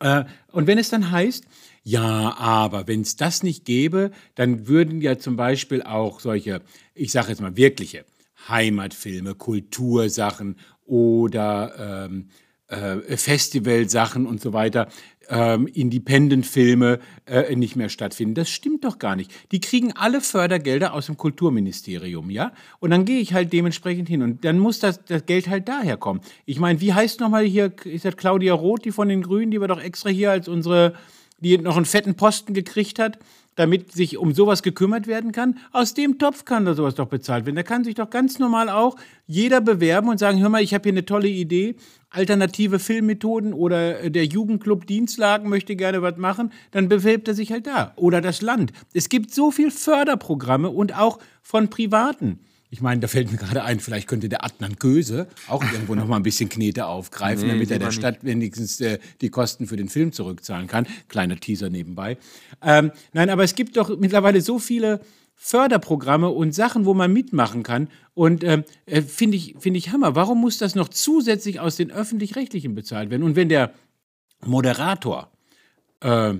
Äh, 0.00 0.24
und 0.52 0.66
wenn 0.66 0.78
es 0.78 0.88
dann 0.88 1.10
heißt, 1.10 1.44
ja, 1.82 2.36
aber 2.36 2.88
wenn 2.88 3.02
es 3.02 3.16
das 3.16 3.42
nicht 3.42 3.64
gäbe, 3.64 4.10
dann 4.34 4.66
würden 4.66 5.00
ja 5.00 5.18
zum 5.18 5.36
Beispiel 5.36 5.82
auch 5.82 6.20
solche, 6.20 6.62
ich 6.94 7.12
sage 7.12 7.28
jetzt 7.28 7.40
mal 7.40 7.56
wirkliche, 7.56 8.04
Heimatfilme, 8.48 9.34
Kultursachen 9.34 10.56
oder 10.84 12.06
ähm, 12.08 12.28
äh, 12.70 13.16
Festivalsachen 13.16 14.26
und 14.26 14.40
so 14.40 14.52
weiter, 14.52 14.88
ähm, 15.28 15.66
Independent-Filme 15.66 16.98
äh, 17.26 17.54
nicht 17.54 17.76
mehr 17.76 17.88
stattfinden. 17.88 18.34
Das 18.34 18.50
stimmt 18.50 18.84
doch 18.84 18.98
gar 18.98 19.16
nicht. 19.16 19.32
Die 19.52 19.60
kriegen 19.60 19.92
alle 19.92 20.20
Fördergelder 20.20 20.92
aus 20.92 21.06
dem 21.06 21.16
Kulturministerium, 21.16 22.30
ja? 22.30 22.52
Und 22.80 22.90
dann 22.90 23.04
gehe 23.04 23.20
ich 23.20 23.32
halt 23.32 23.52
dementsprechend 23.52 24.08
hin 24.08 24.22
und 24.22 24.44
dann 24.44 24.58
muss 24.58 24.80
das, 24.80 25.04
das 25.04 25.26
Geld 25.26 25.48
halt 25.48 25.68
daher 25.68 25.96
kommen. 25.96 26.20
Ich 26.46 26.58
meine, 26.58 26.80
wie 26.80 26.92
heißt 26.92 27.20
nochmal 27.20 27.44
hier, 27.44 27.72
ist 27.84 28.04
das 28.04 28.16
Claudia 28.16 28.54
Roth, 28.54 28.84
die 28.84 28.92
von 28.92 29.08
den 29.08 29.22
Grünen, 29.22 29.50
die 29.50 29.60
wir 29.60 29.68
doch 29.68 29.80
extra 29.80 30.10
hier 30.10 30.30
als 30.30 30.48
unsere, 30.48 30.94
die 31.38 31.58
noch 31.58 31.76
einen 31.76 31.86
fetten 31.86 32.16
Posten 32.16 32.54
gekriegt 32.54 32.98
hat? 32.98 33.18
Damit 33.56 33.92
sich 33.92 34.16
um 34.16 34.32
sowas 34.32 34.62
gekümmert 34.62 35.06
werden 35.06 35.32
kann. 35.32 35.58
Aus 35.72 35.94
dem 35.94 36.18
Topf 36.18 36.44
kann 36.44 36.64
da 36.64 36.74
sowas 36.74 36.94
doch 36.94 37.08
bezahlt 37.08 37.46
werden. 37.46 37.56
Da 37.56 37.62
kann 37.62 37.84
sich 37.84 37.94
doch 37.94 38.10
ganz 38.10 38.38
normal 38.38 38.68
auch 38.68 38.96
jeder 39.26 39.60
bewerben 39.60 40.08
und 40.08 40.18
sagen, 40.18 40.40
hör 40.40 40.48
mal, 40.48 40.62
ich 40.62 40.74
habe 40.74 40.84
hier 40.84 40.92
eine 40.92 41.04
tolle 41.04 41.28
Idee, 41.28 41.76
alternative 42.10 42.78
Filmmethoden 42.78 43.52
oder 43.52 44.00
äh, 44.00 44.10
der 44.10 44.24
Jugendclub 44.24 44.86
Dienstlagen 44.86 45.48
möchte 45.48 45.76
gerne 45.76 46.02
was 46.02 46.16
machen, 46.16 46.52
dann 46.70 46.88
bewirbt 46.88 47.28
er 47.28 47.34
sich 47.34 47.52
halt 47.52 47.66
da. 47.66 47.92
Oder 47.96 48.20
das 48.20 48.42
Land. 48.42 48.72
Es 48.92 49.08
gibt 49.08 49.32
so 49.32 49.50
viel 49.50 49.70
Förderprogramme 49.70 50.70
und 50.70 50.96
auch 50.96 51.18
von 51.42 51.70
Privaten. 51.70 52.40
Ich 52.72 52.80
meine, 52.80 53.00
da 53.00 53.08
fällt 53.08 53.32
mir 53.32 53.38
gerade 53.38 53.64
ein, 53.64 53.80
vielleicht 53.80 54.06
könnte 54.06 54.28
der 54.28 54.44
Adnan 54.44 54.78
Köse 54.78 55.26
auch 55.48 55.62
irgendwo 55.62 55.96
noch 55.96 56.06
mal 56.06 56.16
ein 56.16 56.22
bisschen 56.22 56.48
Knete 56.48 56.86
aufgreifen, 56.86 57.44
nee, 57.46 57.54
damit 57.54 57.70
er 57.72 57.80
der 57.80 57.90
Stadt 57.90 58.22
wenigstens 58.22 58.80
äh, 58.80 59.00
die 59.20 59.28
Kosten 59.28 59.66
für 59.66 59.76
den 59.76 59.88
Film 59.88 60.12
zurückzahlen 60.12 60.68
kann. 60.68 60.86
Kleiner 61.08 61.36
Teaser 61.36 61.68
nebenbei. 61.68 62.16
Ähm, 62.62 62.92
nein, 63.12 63.28
aber 63.28 63.42
es 63.42 63.56
gibt 63.56 63.76
doch 63.76 63.98
mittlerweile 63.98 64.40
so 64.40 64.60
viele 64.60 65.00
Förderprogramme 65.34 66.28
und 66.28 66.54
Sachen, 66.54 66.84
wo 66.84 66.94
man 66.94 67.12
mitmachen 67.12 67.62
kann. 67.62 67.88
Und 68.14 68.44
ähm, 68.44 68.62
äh, 68.86 69.02
finde 69.02 69.38
ich, 69.38 69.56
find 69.58 69.76
ich 69.76 69.90
Hammer. 69.90 70.14
Warum 70.14 70.40
muss 70.40 70.58
das 70.58 70.74
noch 70.74 70.88
zusätzlich 70.88 71.58
aus 71.58 71.76
den 71.76 71.90
öffentlich-rechtlichen 71.90 72.74
bezahlt 72.74 73.10
werden? 73.10 73.22
Und 73.22 73.36
wenn 73.36 73.48
der 73.48 73.72
Moderator 74.44 75.32
äh, 76.00 76.34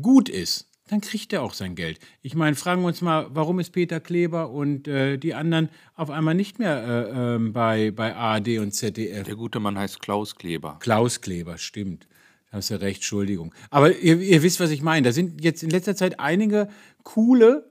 gut 0.00 0.28
ist, 0.28 0.65
dann 0.88 1.00
kriegt 1.00 1.32
er 1.32 1.42
auch 1.42 1.54
sein 1.54 1.74
Geld. 1.74 1.98
Ich 2.22 2.34
meine, 2.34 2.54
fragen 2.54 2.82
wir 2.82 2.88
uns 2.88 3.00
mal, 3.00 3.26
warum 3.30 3.58
ist 3.58 3.70
Peter 3.70 3.98
Kleber 3.98 4.50
und 4.50 4.86
äh, 4.86 5.16
die 5.18 5.34
anderen 5.34 5.68
auf 5.94 6.10
einmal 6.10 6.34
nicht 6.34 6.58
mehr 6.58 6.76
äh, 7.12 7.34
äh, 7.34 7.38
bei, 7.50 7.90
bei 7.90 8.14
ARD 8.14 8.58
und 8.58 8.72
ZDF? 8.72 9.24
Der 9.24 9.34
gute 9.34 9.58
Mann 9.58 9.78
heißt 9.78 10.00
Klaus 10.00 10.36
Kleber. 10.36 10.76
Klaus 10.80 11.20
Kleber, 11.20 11.58
stimmt. 11.58 12.06
Da 12.50 12.58
hast 12.58 12.70
du 12.70 12.80
recht, 12.80 12.98
Entschuldigung. 12.98 13.52
Aber 13.70 13.96
ihr, 13.96 14.20
ihr 14.20 14.42
wisst, 14.42 14.60
was 14.60 14.70
ich 14.70 14.82
meine. 14.82 15.06
Da 15.06 15.12
sind 15.12 15.42
jetzt 15.42 15.64
in 15.64 15.70
letzter 15.70 15.96
Zeit 15.96 16.20
einige 16.20 16.68
coole, 17.02 17.68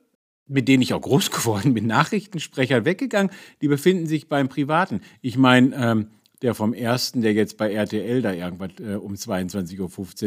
mit 0.48 0.68
denen 0.68 0.84
ich 0.84 0.94
auch 0.94 1.02
groß 1.02 1.32
geworden 1.32 1.74
bin, 1.74 1.88
Nachrichtensprecher 1.88 2.84
weggegangen. 2.84 3.32
Die 3.62 3.70
befinden 3.70 4.08
sich 4.08 4.28
beim 4.28 4.50
Privaten. 4.50 5.00
Ich 5.22 5.38
meine, 5.38 5.74
ähm, 5.76 6.08
der 6.42 6.54
vom 6.54 6.74
ersten, 6.74 7.22
der 7.22 7.34
jetzt 7.34 7.58
bei 7.58 7.74
RTL 7.74 8.22
da 8.22 8.34
irgendwas 8.34 8.72
äh, 8.80 8.96
um 8.96 9.14
22.15 9.14 9.80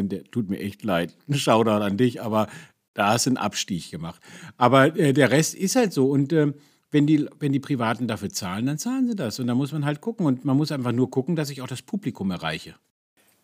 Uhr, 0.02 0.08
der 0.08 0.24
tut 0.24 0.48
mir 0.48 0.58
echt 0.58 0.82
leid. 0.82 1.14
Ein 1.28 1.34
Shoutout 1.34 1.84
an 1.84 1.98
dich, 1.98 2.22
aber 2.22 2.48
da 2.94 3.16
du 3.16 3.30
einen 3.30 3.36
Abstieg 3.36 3.90
gemacht. 3.90 4.20
Aber 4.56 4.96
äh, 4.96 5.12
der 5.12 5.30
Rest 5.30 5.54
ist 5.54 5.76
halt 5.76 5.92
so. 5.92 6.10
Und 6.10 6.32
äh, 6.32 6.52
wenn, 6.90 7.06
die, 7.06 7.26
wenn 7.38 7.52
die 7.52 7.60
Privaten 7.60 8.08
dafür 8.08 8.30
zahlen, 8.30 8.66
dann 8.66 8.78
zahlen 8.78 9.06
sie 9.06 9.16
das. 9.16 9.38
Und 9.38 9.46
da 9.46 9.54
muss 9.54 9.72
man 9.72 9.84
halt 9.84 10.00
gucken. 10.00 10.26
Und 10.26 10.44
man 10.44 10.56
muss 10.56 10.72
einfach 10.72 10.92
nur 10.92 11.10
gucken, 11.10 11.36
dass 11.36 11.50
ich 11.50 11.62
auch 11.62 11.68
das 11.68 11.82
Publikum 11.82 12.30
erreiche. 12.30 12.74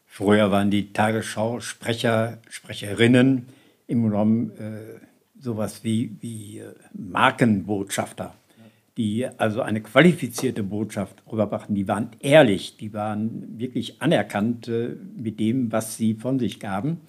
Früher 0.07 0.51
waren 0.51 0.71
die 0.71 0.93
Tagesschau-Sprecher, 0.93 2.39
Sprecherinnen 2.49 3.47
im 3.87 4.05
Genommen 4.05 4.51
äh, 4.59 5.01
sowas 5.41 5.85
wie, 5.85 6.17
wie 6.21 6.59
äh, 6.59 6.73
Markenbotschafter, 6.93 8.35
die 8.97 9.27
also 9.39 9.61
eine 9.61 9.81
qualifizierte 9.81 10.63
Botschaft 10.63 11.23
rüberbrachten. 11.31 11.75
Die 11.75 11.89
waren 11.89 12.11
ehrlich, 12.21 12.77
die 12.77 12.93
waren 12.93 13.59
wirklich 13.59 14.01
anerkannt 14.01 14.69
äh, 14.69 14.97
mit 15.17 15.41
dem, 15.41 15.73
was 15.73 15.97
sie 15.97 16.15
von 16.15 16.39
sich 16.39 16.61
gaben. 16.61 17.01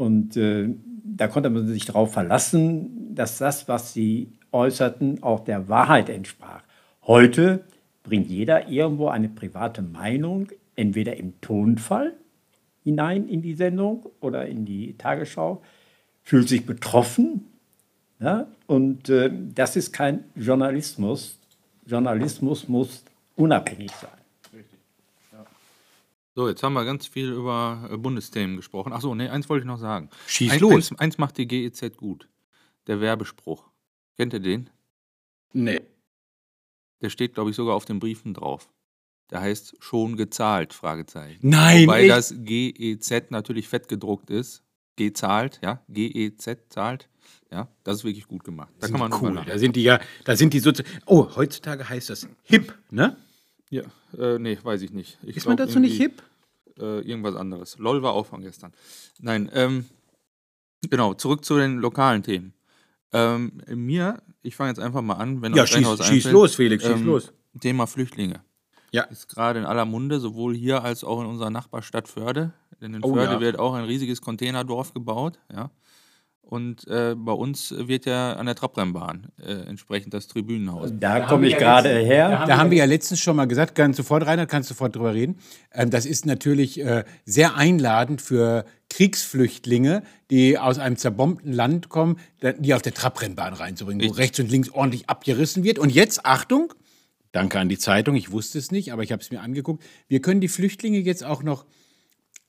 Und 0.00 0.34
äh, 0.38 0.70
da 1.04 1.28
konnte 1.28 1.50
man 1.50 1.66
sich 1.66 1.84
darauf 1.84 2.14
verlassen, 2.14 3.14
dass 3.14 3.36
das, 3.36 3.68
was 3.68 3.92
sie 3.92 4.32
äußerten, 4.50 5.22
auch 5.22 5.40
der 5.40 5.68
Wahrheit 5.68 6.08
entsprach. 6.08 6.62
Heute 7.06 7.66
bringt 8.02 8.30
jeder 8.30 8.70
irgendwo 8.70 9.08
eine 9.08 9.28
private 9.28 9.82
Meinung, 9.82 10.48
entweder 10.74 11.18
im 11.18 11.38
Tonfall 11.42 12.14
hinein 12.82 13.28
in 13.28 13.42
die 13.42 13.52
Sendung 13.52 14.06
oder 14.20 14.46
in 14.46 14.64
die 14.64 14.96
Tagesschau, 14.96 15.60
fühlt 16.22 16.48
sich 16.48 16.64
betroffen. 16.64 17.44
Ja? 18.20 18.46
Und 18.66 19.10
äh, 19.10 19.30
das 19.54 19.76
ist 19.76 19.92
kein 19.92 20.24
Journalismus. 20.34 21.38
Journalismus 21.84 22.68
muss 22.68 23.04
unabhängig 23.36 23.90
sein. 23.90 24.19
So, 26.34 26.48
jetzt 26.48 26.62
haben 26.62 26.74
wir 26.74 26.84
ganz 26.84 27.06
viel 27.06 27.32
über 27.32 27.88
äh, 27.90 27.96
Bundesthemen 27.96 28.56
gesprochen. 28.56 28.92
Achso, 28.92 29.14
nee, 29.14 29.28
eins 29.28 29.48
wollte 29.48 29.64
ich 29.64 29.66
noch 29.66 29.78
sagen. 29.78 30.10
Schieß 30.26 30.52
Ein, 30.52 30.60
los. 30.60 30.90
Eins, 30.90 31.00
eins 31.00 31.18
macht 31.18 31.38
die 31.38 31.46
GEZ 31.46 31.96
gut. 31.96 32.28
Der 32.86 33.00
Werbespruch. 33.00 33.68
Kennt 34.16 34.32
ihr 34.32 34.40
den? 34.40 34.70
Nee. 35.52 35.80
Der 37.00 37.10
steht, 37.10 37.34
glaube 37.34 37.50
ich, 37.50 37.56
sogar 37.56 37.74
auf 37.74 37.84
den 37.84 37.98
Briefen 37.98 38.34
drauf. 38.34 38.70
Der 39.30 39.40
heißt 39.40 39.76
schon 39.80 40.16
gezahlt, 40.16 40.72
Fragezeichen. 40.72 41.48
Nein, 41.48 41.88
echt? 41.88 42.10
das 42.10 42.34
GEZ 42.36 43.30
natürlich 43.30 43.68
fett 43.68 43.88
gedruckt 43.88 44.30
ist. 44.30 44.62
Gezahlt, 44.96 45.60
ja. 45.62 45.82
GEZ 45.88 46.58
zahlt. 46.68 47.08
Ja, 47.50 47.68
das 47.84 47.98
ist 47.98 48.04
wirklich 48.04 48.26
gut 48.28 48.44
gemacht. 48.44 48.72
Da 48.78 48.86
Sind 48.86 48.98
kann 48.98 49.10
man 49.10 49.20
cool. 49.22 49.42
Da 49.44 49.58
sind 49.58 49.74
die 49.74 49.82
ja, 49.82 50.00
da 50.24 50.36
sind 50.36 50.52
die 50.52 50.60
so. 50.60 50.72
Oh, 51.06 51.28
heutzutage 51.34 51.88
heißt 51.88 52.10
das 52.10 52.28
hip, 52.42 52.76
ne? 52.90 53.16
Ja, 53.70 53.82
äh, 54.18 54.38
nee, 54.38 54.58
weiß 54.62 54.82
ich 54.82 54.92
nicht. 54.92 55.18
Ich 55.22 55.36
Ist 55.36 55.46
man 55.46 55.56
dazu 55.56 55.78
nicht 55.78 55.96
hip? 55.96 56.22
Äh, 56.78 57.00
irgendwas 57.00 57.36
anderes. 57.36 57.78
LOL 57.78 58.02
war 58.02 58.12
auch 58.12 58.26
von 58.26 58.42
gestern. 58.42 58.72
Nein, 59.20 59.50
ähm, 59.54 59.84
genau, 60.88 61.14
zurück 61.14 61.44
zu 61.44 61.56
den 61.56 61.78
lokalen 61.78 62.22
Themen. 62.22 62.52
Ähm, 63.12 63.60
mir, 63.68 64.22
ich 64.42 64.56
fange 64.56 64.70
jetzt 64.70 64.80
einfach 64.80 65.02
mal 65.02 65.14
an, 65.14 65.42
wenn 65.42 65.54
Ja, 65.54 65.66
schieß, 65.66 65.86
schieß 65.86 66.00
einfällt. 66.00 66.32
los, 66.32 66.54
Felix, 66.54 66.84
schieß 66.84 66.92
Ähm, 66.92 67.06
los. 67.06 67.32
Thema 67.60 67.86
Flüchtlinge. 67.86 68.40
Ja. 68.92 69.02
Ist 69.04 69.28
gerade 69.28 69.58
in 69.60 69.66
aller 69.66 69.84
Munde, 69.84 70.20
sowohl 70.20 70.54
hier 70.54 70.82
als 70.82 71.04
auch 71.04 71.20
in 71.20 71.26
unserer 71.26 71.50
Nachbarstadt 71.50 72.08
Förde. 72.08 72.52
Denn 72.80 72.94
in 72.94 73.04
Oh, 73.04 73.14
Förde 73.14 73.34
ja. 73.34 73.40
wird 73.40 73.58
auch 73.58 73.74
ein 73.74 73.84
riesiges 73.84 74.20
Containerdorf 74.20 74.94
gebaut, 74.94 75.38
ja. 75.52 75.70
Und 76.50 76.86
äh, 76.88 77.14
bei 77.16 77.30
uns 77.30 77.72
wird 77.78 78.06
ja 78.06 78.32
an 78.32 78.46
der 78.46 78.56
Trabrennbahn 78.56 79.28
äh, 79.40 79.52
entsprechend 79.68 80.12
das 80.14 80.26
Tribünenhaus. 80.26 80.90
Da 80.98 81.20
komme 81.20 81.46
ich 81.46 81.56
gerade 81.56 81.90
her. 81.90 82.44
Da 82.48 82.56
haben 82.58 82.72
wir 82.72 82.78
ja 82.78 82.86
letztens 82.86 83.20
schon 83.20 83.36
mal 83.36 83.44
gesagt, 83.46 83.76
ganz 83.76 83.96
sofort, 83.96 84.26
Reinhard, 84.26 84.48
kannst 84.50 84.68
du 84.68 84.74
sofort 84.74 84.96
drüber 84.96 85.14
reden. 85.14 85.38
Ähm, 85.72 85.90
das 85.90 86.06
ist 86.06 86.26
natürlich 86.26 86.80
äh, 86.80 87.04
sehr 87.24 87.54
einladend 87.56 88.20
für 88.20 88.64
Kriegsflüchtlinge, 88.88 90.02
die 90.30 90.58
aus 90.58 90.78
einem 90.78 90.96
zerbombten 90.96 91.52
Land 91.52 91.88
kommen, 91.88 92.16
da- 92.40 92.52
die 92.52 92.74
auf 92.74 92.82
der 92.82 92.94
Trabrennbahn 92.94 93.52
reinzubringen, 93.54 94.00
wo 94.00 94.06
Richtig. 94.08 94.18
rechts 94.24 94.40
und 94.40 94.50
links 94.50 94.70
ordentlich 94.70 95.08
abgerissen 95.08 95.62
wird. 95.62 95.78
Und 95.78 95.90
jetzt, 95.90 96.26
Achtung, 96.26 96.72
danke 97.32 97.58
an 97.60 97.68
die 97.68 97.78
Zeitung, 97.78 98.16
ich 98.16 98.32
wusste 98.32 98.58
es 98.58 98.72
nicht, 98.72 98.92
aber 98.92 99.02
ich 99.04 99.12
habe 99.12 99.22
es 99.22 99.30
mir 99.30 99.40
angeguckt, 99.40 99.84
wir 100.08 100.20
können 100.20 100.40
die 100.40 100.48
Flüchtlinge 100.48 100.98
jetzt 100.98 101.24
auch 101.24 101.42
noch 101.42 101.64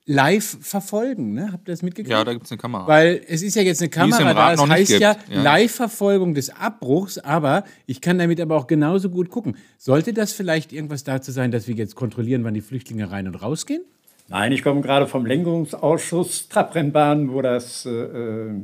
live 0.06 0.58
verfolgen. 0.62 1.34
Ne? 1.34 1.52
Habt 1.52 1.68
ihr 1.68 1.74
das 1.74 1.82
mitgekriegt? 1.82 2.12
Ja, 2.12 2.24
da 2.24 2.34
gibt 2.34 2.46
es 2.46 2.52
eine 2.52 2.58
Kamera. 2.58 2.88
Weil 2.88 3.22
es 3.28 3.42
ist 3.42 3.56
ja 3.56 3.62
jetzt 3.62 3.82
eine 3.82 3.90
Kamera 3.90 4.34
da, 4.34 4.54
es 4.54 4.70
heißt 4.70 5.00
ja, 5.00 5.16
ja. 5.30 5.42
Live-Verfolgung 5.42 6.34
des 6.34 6.50
Abbruchs, 6.50 7.18
aber 7.18 7.64
ich 7.86 8.02
kann 8.02 8.18
damit 8.18 8.42
aber 8.42 8.58
auch 8.58 8.68
genauso 8.68 9.10
gut 9.10 9.30
gucken. 9.30 9.58
Sollte 9.78 10.14
das 10.14 10.34
vielleicht 10.34 10.74
irgendwas 10.74 11.04
dazu 11.04 11.32
sein, 11.32 11.52
dass 11.52 11.68
wir 11.68 11.76
jetzt 11.76 11.96
kontrollieren, 11.96 12.44
wann 12.44 12.54
die 12.54 12.62
Flüchtlinge 12.62 13.12
rein 13.12 13.28
und 13.28 13.36
rausgehen? 13.36 13.84
Nein, 14.28 14.52
ich 14.54 14.64
komme 14.64 14.82
gerade 14.82 15.08
vom 15.08 15.26
Lenkungsausschuss 15.26 16.48
Trabrennbahn, 16.48 17.32
wo 17.32 17.42
das 17.42 17.86
äh, 17.86 17.90
äh, 17.90 18.64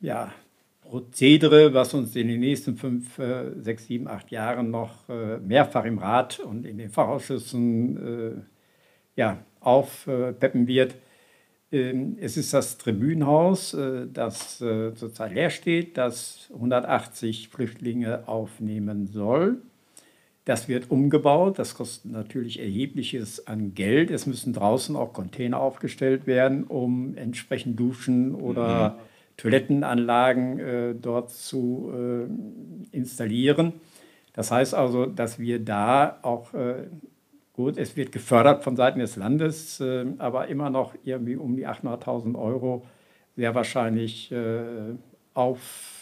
ja, 0.00 0.32
Prozedere, 0.82 1.74
was 1.74 1.94
uns 1.94 2.16
in 2.16 2.28
den 2.28 2.40
nächsten 2.40 2.76
fünf, 2.76 3.18
äh, 3.18 3.50
sechs, 3.60 3.86
sieben, 3.86 4.08
acht 4.08 4.30
Jahren 4.30 4.70
noch 4.70 5.08
äh, 5.08 5.38
mehrfach 5.38 5.84
im 5.84 5.98
Rat 5.98 6.38
und 6.38 6.64
in 6.64 6.78
den 6.78 6.90
Fachausschüssen 6.90 7.96
äh, 7.96 8.59
ja, 9.20 9.38
aufpeppen 9.60 10.66
wird. 10.66 10.94
Ähm, 11.70 12.16
Es 12.20 12.36
ist 12.38 12.54
das 12.54 12.78
Tribünenhaus, 12.78 13.74
äh, 13.74 14.06
das 14.12 14.60
äh, 14.62 14.94
zurzeit 14.94 15.34
leer 15.34 15.50
steht, 15.50 15.98
das 15.98 16.48
180 16.54 17.48
Flüchtlinge 17.50 18.26
aufnehmen 18.26 19.06
soll. 19.06 19.58
Das 20.46 20.68
wird 20.68 20.90
umgebaut. 20.90 21.58
Das 21.58 21.74
kostet 21.74 22.10
natürlich 22.10 22.58
erhebliches 22.60 23.46
an 23.46 23.74
Geld. 23.74 24.10
Es 24.10 24.26
müssen 24.26 24.54
draußen 24.54 24.96
auch 24.96 25.12
Container 25.12 25.60
aufgestellt 25.60 26.26
werden, 26.26 26.64
um 26.64 27.14
entsprechend 27.16 27.78
Duschen 27.78 28.34
oder 28.34 28.98
Toilettenanlagen 29.36 30.58
äh, 30.58 30.94
dort 30.94 31.30
zu 31.30 31.92
äh, 31.94 32.96
installieren. 32.96 33.74
Das 34.32 34.50
heißt 34.50 34.74
also, 34.74 35.06
dass 35.06 35.38
wir 35.38 35.58
da 35.62 36.18
auch, 36.22 36.54
äh, 36.54 36.86
gut, 37.60 37.76
es 37.76 37.96
wird 37.96 38.12
gefördert 38.12 38.62
von 38.64 38.76
Seiten 38.76 39.00
des 39.00 39.16
Landes, 39.16 39.80
äh, 39.80 40.06
aber 40.18 40.48
immer 40.48 40.70
noch 40.70 40.94
irgendwie 41.04 41.36
um 41.36 41.56
die 41.56 41.66
800.000 41.66 42.38
Euro 42.38 42.86
sehr 43.36 43.54
wahrscheinlich 43.54 44.32
äh, 44.32 44.62
aufwenden 45.34 45.98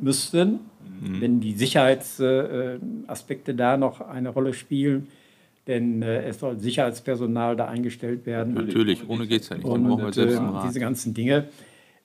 müssten, 0.00 0.60
wenn 1.00 1.40
die 1.40 1.54
Sicherheitsaspekte 1.54 3.54
da 3.54 3.76
noch 3.76 4.00
eine 4.00 4.28
Rolle 4.28 4.54
spielen. 4.54 5.08
Denn 5.66 6.02
äh, 6.02 6.22
es 6.24 6.38
soll 6.40 6.58
Sicherheitspersonal 6.58 7.56
da 7.56 7.66
eingestellt 7.66 8.26
werden. 8.26 8.54
Natürlich, 8.54 9.08
ohne 9.08 9.26
geht 9.26 9.42
es 9.42 9.48
ja 9.48 9.56
nicht. 9.56 9.68
Dann 9.68 9.90
Und 9.90 10.14
selbst 10.14 10.38
äh, 10.38 10.66
diese 10.66 10.78
ganzen 10.80 11.14
Dinge. 11.14 11.48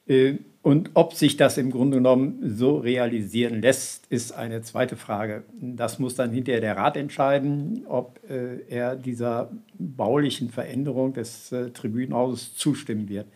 Äh, 0.07 0.35
und 0.61 0.91
ob 0.95 1.13
sich 1.13 1.37
das 1.37 1.57
im 1.57 1.71
Grunde 1.71 1.97
genommen 1.97 2.39
so 2.43 2.77
realisieren 2.77 3.61
lässt, 3.61 4.05
ist 4.07 4.33
eine 4.33 4.61
zweite 4.63 4.97
Frage. 4.97 5.43
Das 5.61 5.97
muss 5.97 6.15
dann 6.15 6.31
hinterher 6.31 6.59
der 6.59 6.75
Rat 6.75 6.97
entscheiden, 6.97 7.85
ob 7.87 8.19
äh, 8.29 8.59
er 8.67 8.97
dieser 8.97 9.49
baulichen 9.79 10.49
Veränderung 10.49 11.13
des 11.13 11.51
äh, 11.53 11.69
Tribünenhauses 11.69 12.55
zustimmen 12.55 13.07
wird. 13.07 13.27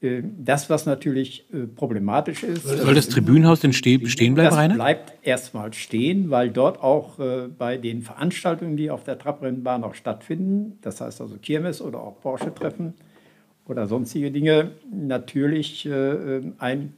Das, 0.00 0.70
was 0.70 0.86
natürlich 0.86 1.46
problematisch 1.74 2.44
ist. 2.44 2.62
Soll 2.62 2.94
das 2.94 3.08
Tribünenhaus 3.08 3.58
denn 3.58 3.72
ste 3.72 4.06
stehen 4.06 4.34
bleiben, 4.34 4.50
Das 4.50 4.56
Rainer? 4.56 4.74
bleibt 4.76 5.12
erstmal 5.26 5.72
stehen, 5.72 6.30
weil 6.30 6.50
dort 6.50 6.80
auch 6.80 7.18
bei 7.58 7.78
den 7.78 8.02
Veranstaltungen, 8.02 8.76
die 8.76 8.92
auf 8.92 9.02
der 9.02 9.18
Trabrennbahn 9.18 9.82
auch 9.82 9.94
stattfinden, 9.94 10.78
das 10.82 11.00
heißt 11.00 11.20
also 11.20 11.36
Kirmes 11.38 11.82
oder 11.82 12.00
auch 12.00 12.20
Porsche-Treffen 12.20 12.94
oder 13.68 13.86
sonstige 13.86 14.30
Dinge, 14.30 14.72
natürlich 14.90 15.86
äh, 15.86 16.40
ein, 16.58 16.94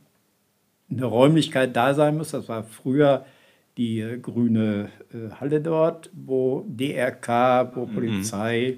eine 0.90 1.04
Räumlichkeit 1.04 1.76
da 1.76 1.94
sein 1.94 2.16
muss. 2.16 2.30
Das 2.30 2.48
war 2.48 2.62
früher 2.62 3.26
die 3.76 4.00
äh, 4.00 4.18
grüne 4.18 4.88
äh, 5.12 5.32
Halle 5.40 5.60
dort, 5.60 6.10
wo 6.12 6.64
DRK, 6.68 7.72
wo 7.74 7.86
Polizei 7.86 8.76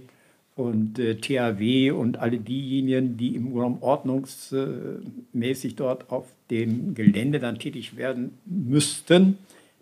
und 0.55 0.99
äh, 0.99 1.17
THW 1.17 1.91
und 1.93 2.19
alle 2.19 2.39
diejenigen, 2.39 3.17
die 3.17 3.35
im 3.35 3.53
Grunde 3.53 3.83
ordnungsmäßig 3.83 5.77
dort 5.77 6.11
auf 6.11 6.27
dem 6.51 6.95
Gelände 6.95 7.39
dann 7.39 7.59
tätig 7.59 7.97
werden 7.97 8.39
müssten, 8.45 9.39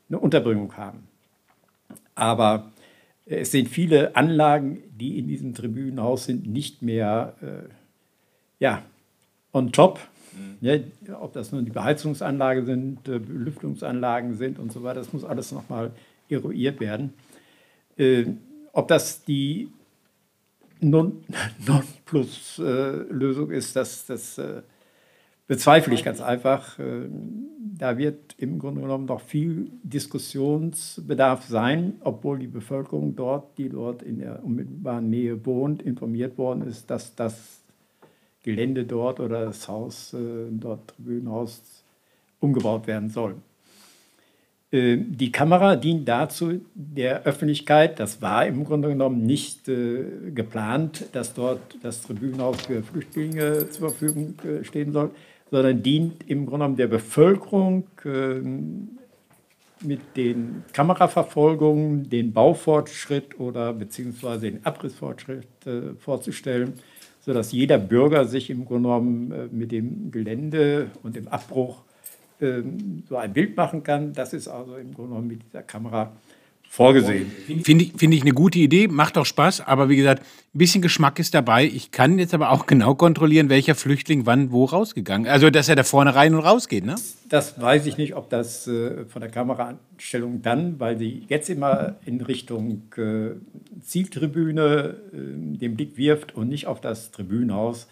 eine 0.09 0.19
Unterbringung 0.19 0.77
haben. 0.77 1.01
Aber 2.15 2.71
äh, 3.27 3.41
es 3.41 3.53
sind 3.53 3.69
viele 3.69 4.17
Anlagen, 4.17 4.79
die 4.99 5.19
in 5.19 5.29
diesem 5.29 5.55
Tribünenhaus 5.55 6.25
sind, 6.25 6.47
nicht 6.47 6.83
mehr 6.83 7.35
äh, 7.41 7.80
ja, 8.61 8.83
on 9.53 9.73
top. 9.73 9.99
Ja, 10.61 10.77
ob 11.21 11.33
das 11.33 11.51
nun 11.53 11.65
die 11.65 11.71
Beheizungsanlage 11.73 12.65
sind, 12.65 13.09
äh, 13.09 13.19
Belüftungsanlagen 13.19 14.37
sind 14.37 14.59
und 14.59 14.71
so 14.73 14.83
weiter, 14.83 15.01
das 15.01 15.13
muss 15.13 15.25
alles 15.25 15.51
nochmal 15.53 15.91
eruiert 16.29 16.79
werden. 16.81 17.13
Äh, 17.97 18.27
ob 18.73 18.87
das 18.89 19.25
die 19.25 19.69
Non- 20.81 21.25
Non-Plus-Lösung 21.67 23.51
ist, 23.51 23.75
das, 23.75 24.07
das 24.07 24.39
äh, 24.39 24.63
bezweifle 25.49 25.93
ich 25.95 26.05
ganz 26.05 26.21
einfach. 26.21 26.79
Äh, 26.79 27.09
Da 27.79 27.97
wird 27.99 28.35
im 28.39 28.59
Grunde 28.59 28.83
genommen 28.83 29.07
noch 29.07 29.21
viel 29.23 29.71
Diskussionsbedarf 29.83 31.47
sein, 31.49 31.95
obwohl 32.01 32.39
die 32.39 32.47
Bevölkerung 32.47 33.17
dort, 33.17 33.57
die 33.59 33.69
dort 33.71 34.03
in 34.03 34.19
der 34.19 34.45
unmittelbaren 34.45 35.09
Nähe 35.11 35.45
wohnt, 35.47 35.83
informiert 35.83 36.37
worden 36.39 36.63
ist, 36.69 36.89
dass 36.91 37.15
das 37.15 37.60
Gelände 38.43 38.85
dort 38.85 39.21
oder 39.21 39.47
das 39.47 39.69
Haus, 39.69 40.15
äh, 40.15 40.19
dort 40.51 40.89
Tribünenhaus, 40.89 41.85
umgebaut 42.41 42.87
werden 42.87 43.11
soll. 43.11 43.35
Äh, 44.71 44.97
Die 44.97 45.31
Kamera 45.31 45.77
dient 45.77 46.09
dazu, 46.09 46.61
der 46.75 47.25
Öffentlichkeit, 47.25 48.01
das 48.01 48.23
war 48.23 48.47
im 48.47 48.65
Grunde 48.65 48.89
genommen 48.89 49.23
nicht 49.25 49.69
äh, 49.69 50.31
geplant, 50.35 51.07
dass 51.13 51.35
dort 51.35 51.61
das 51.83 52.03
Tribünenhaus 52.03 52.63
für 52.63 52.83
Flüchtlinge 52.83 53.69
zur 53.69 53.91
Verfügung 53.91 54.35
stehen 54.63 54.93
soll, 54.93 55.11
sondern 55.51 55.83
dient 55.83 56.31
im 56.31 56.47
Grunde 56.47 56.65
genommen 56.65 56.77
der 56.77 56.87
Bevölkerung 56.87 57.85
mit 59.83 60.01
den 60.17 60.63
Kameraverfolgungen, 60.73 62.09
den 62.09 62.33
Baufortschritt 62.33 63.41
oder 63.41 63.73
beziehungsweise 63.73 64.53
den 64.53 64.65
Abrissfortschritt 64.65 65.49
vorzustellen, 65.99 66.75
sodass 67.21 67.53
jeder 67.53 67.79
Bürger 67.79 68.25
sich 68.25 68.51
im 68.51 68.65
Grunde 68.65 68.89
genommen 68.89 69.33
äh, 69.33 69.49
mit 69.51 69.73
dem 69.73 70.11
Gelände 70.11 70.91
und 71.03 71.17
dem 71.17 71.29
Abbruch 71.29 71.83
ähm, 72.41 73.03
so 73.09 73.17
ein 73.17 73.33
Bild 73.33 73.57
machen 73.57 73.83
kann. 73.83 74.13
Das 74.13 74.33
ist 74.33 74.49
also 74.49 74.77
im 74.77 74.95
Grunde 74.95 75.11
genommen 75.11 75.29
mit 75.29 75.43
dieser 75.45 75.63
Kamera 75.63 76.13
vorgesehen. 76.71 77.33
Finde 77.65 77.85
ich, 77.85 77.95
find 77.97 78.15
ich 78.15 78.23
eine 78.23 78.31
gute 78.31 78.61
Idee, 78.61 78.87
macht 78.87 79.19
auch 79.19 79.27
Spaß, 79.27 79.63
aber 79.67 79.89
wie 79.89 79.97
gesagt, 79.97 80.23
ein 80.55 80.59
bisschen 80.59 80.81
Geschmack 80.81 81.19
ist 81.19 81.35
dabei. 81.35 81.65
Ich 81.65 81.91
kann 81.91 82.17
jetzt 82.21 82.33
aber 82.33 82.53
auch 82.53 82.67
genau 82.69 82.95
kontrollieren, 82.95 83.49
welcher 83.49 83.75
Flüchtling 83.75 84.25
wann 84.25 84.53
wo 84.53 84.67
rausgegangen 84.67 85.27
ist. 85.27 85.33
Also, 85.33 85.51
dass 85.51 85.69
er 85.69 85.75
da 85.75 85.83
vorne 85.83 86.15
rein 86.15 86.33
und 86.33 86.43
raus 86.43 86.69
geht, 86.69 86.85
ne? 86.85 86.95
Das 87.29 87.61
weiß 87.61 87.87
ich 87.87 87.99
nicht, 87.99 88.15
ob 88.15 88.31
das 88.31 88.69
äh, 88.69 89.05
von 89.07 89.21
der 89.21 89.33
Kameraeinstellung 89.33 90.43
dann, 90.43 90.79
weil 90.79 90.97
sie 90.97 91.25
jetzt 91.29 91.51
immer 91.51 91.97
in 92.07 92.21
Richtung 92.21 92.83
äh, 92.97 93.31
Zieltribüne 93.83 94.95
äh, 95.13 95.17
den 95.59 95.75
Blick 95.75 95.97
wirft 95.97 96.37
und 96.37 96.49
nicht 96.49 96.69
auf 96.69 96.81
das 96.81 97.11
Tribünenhaus 97.11 97.89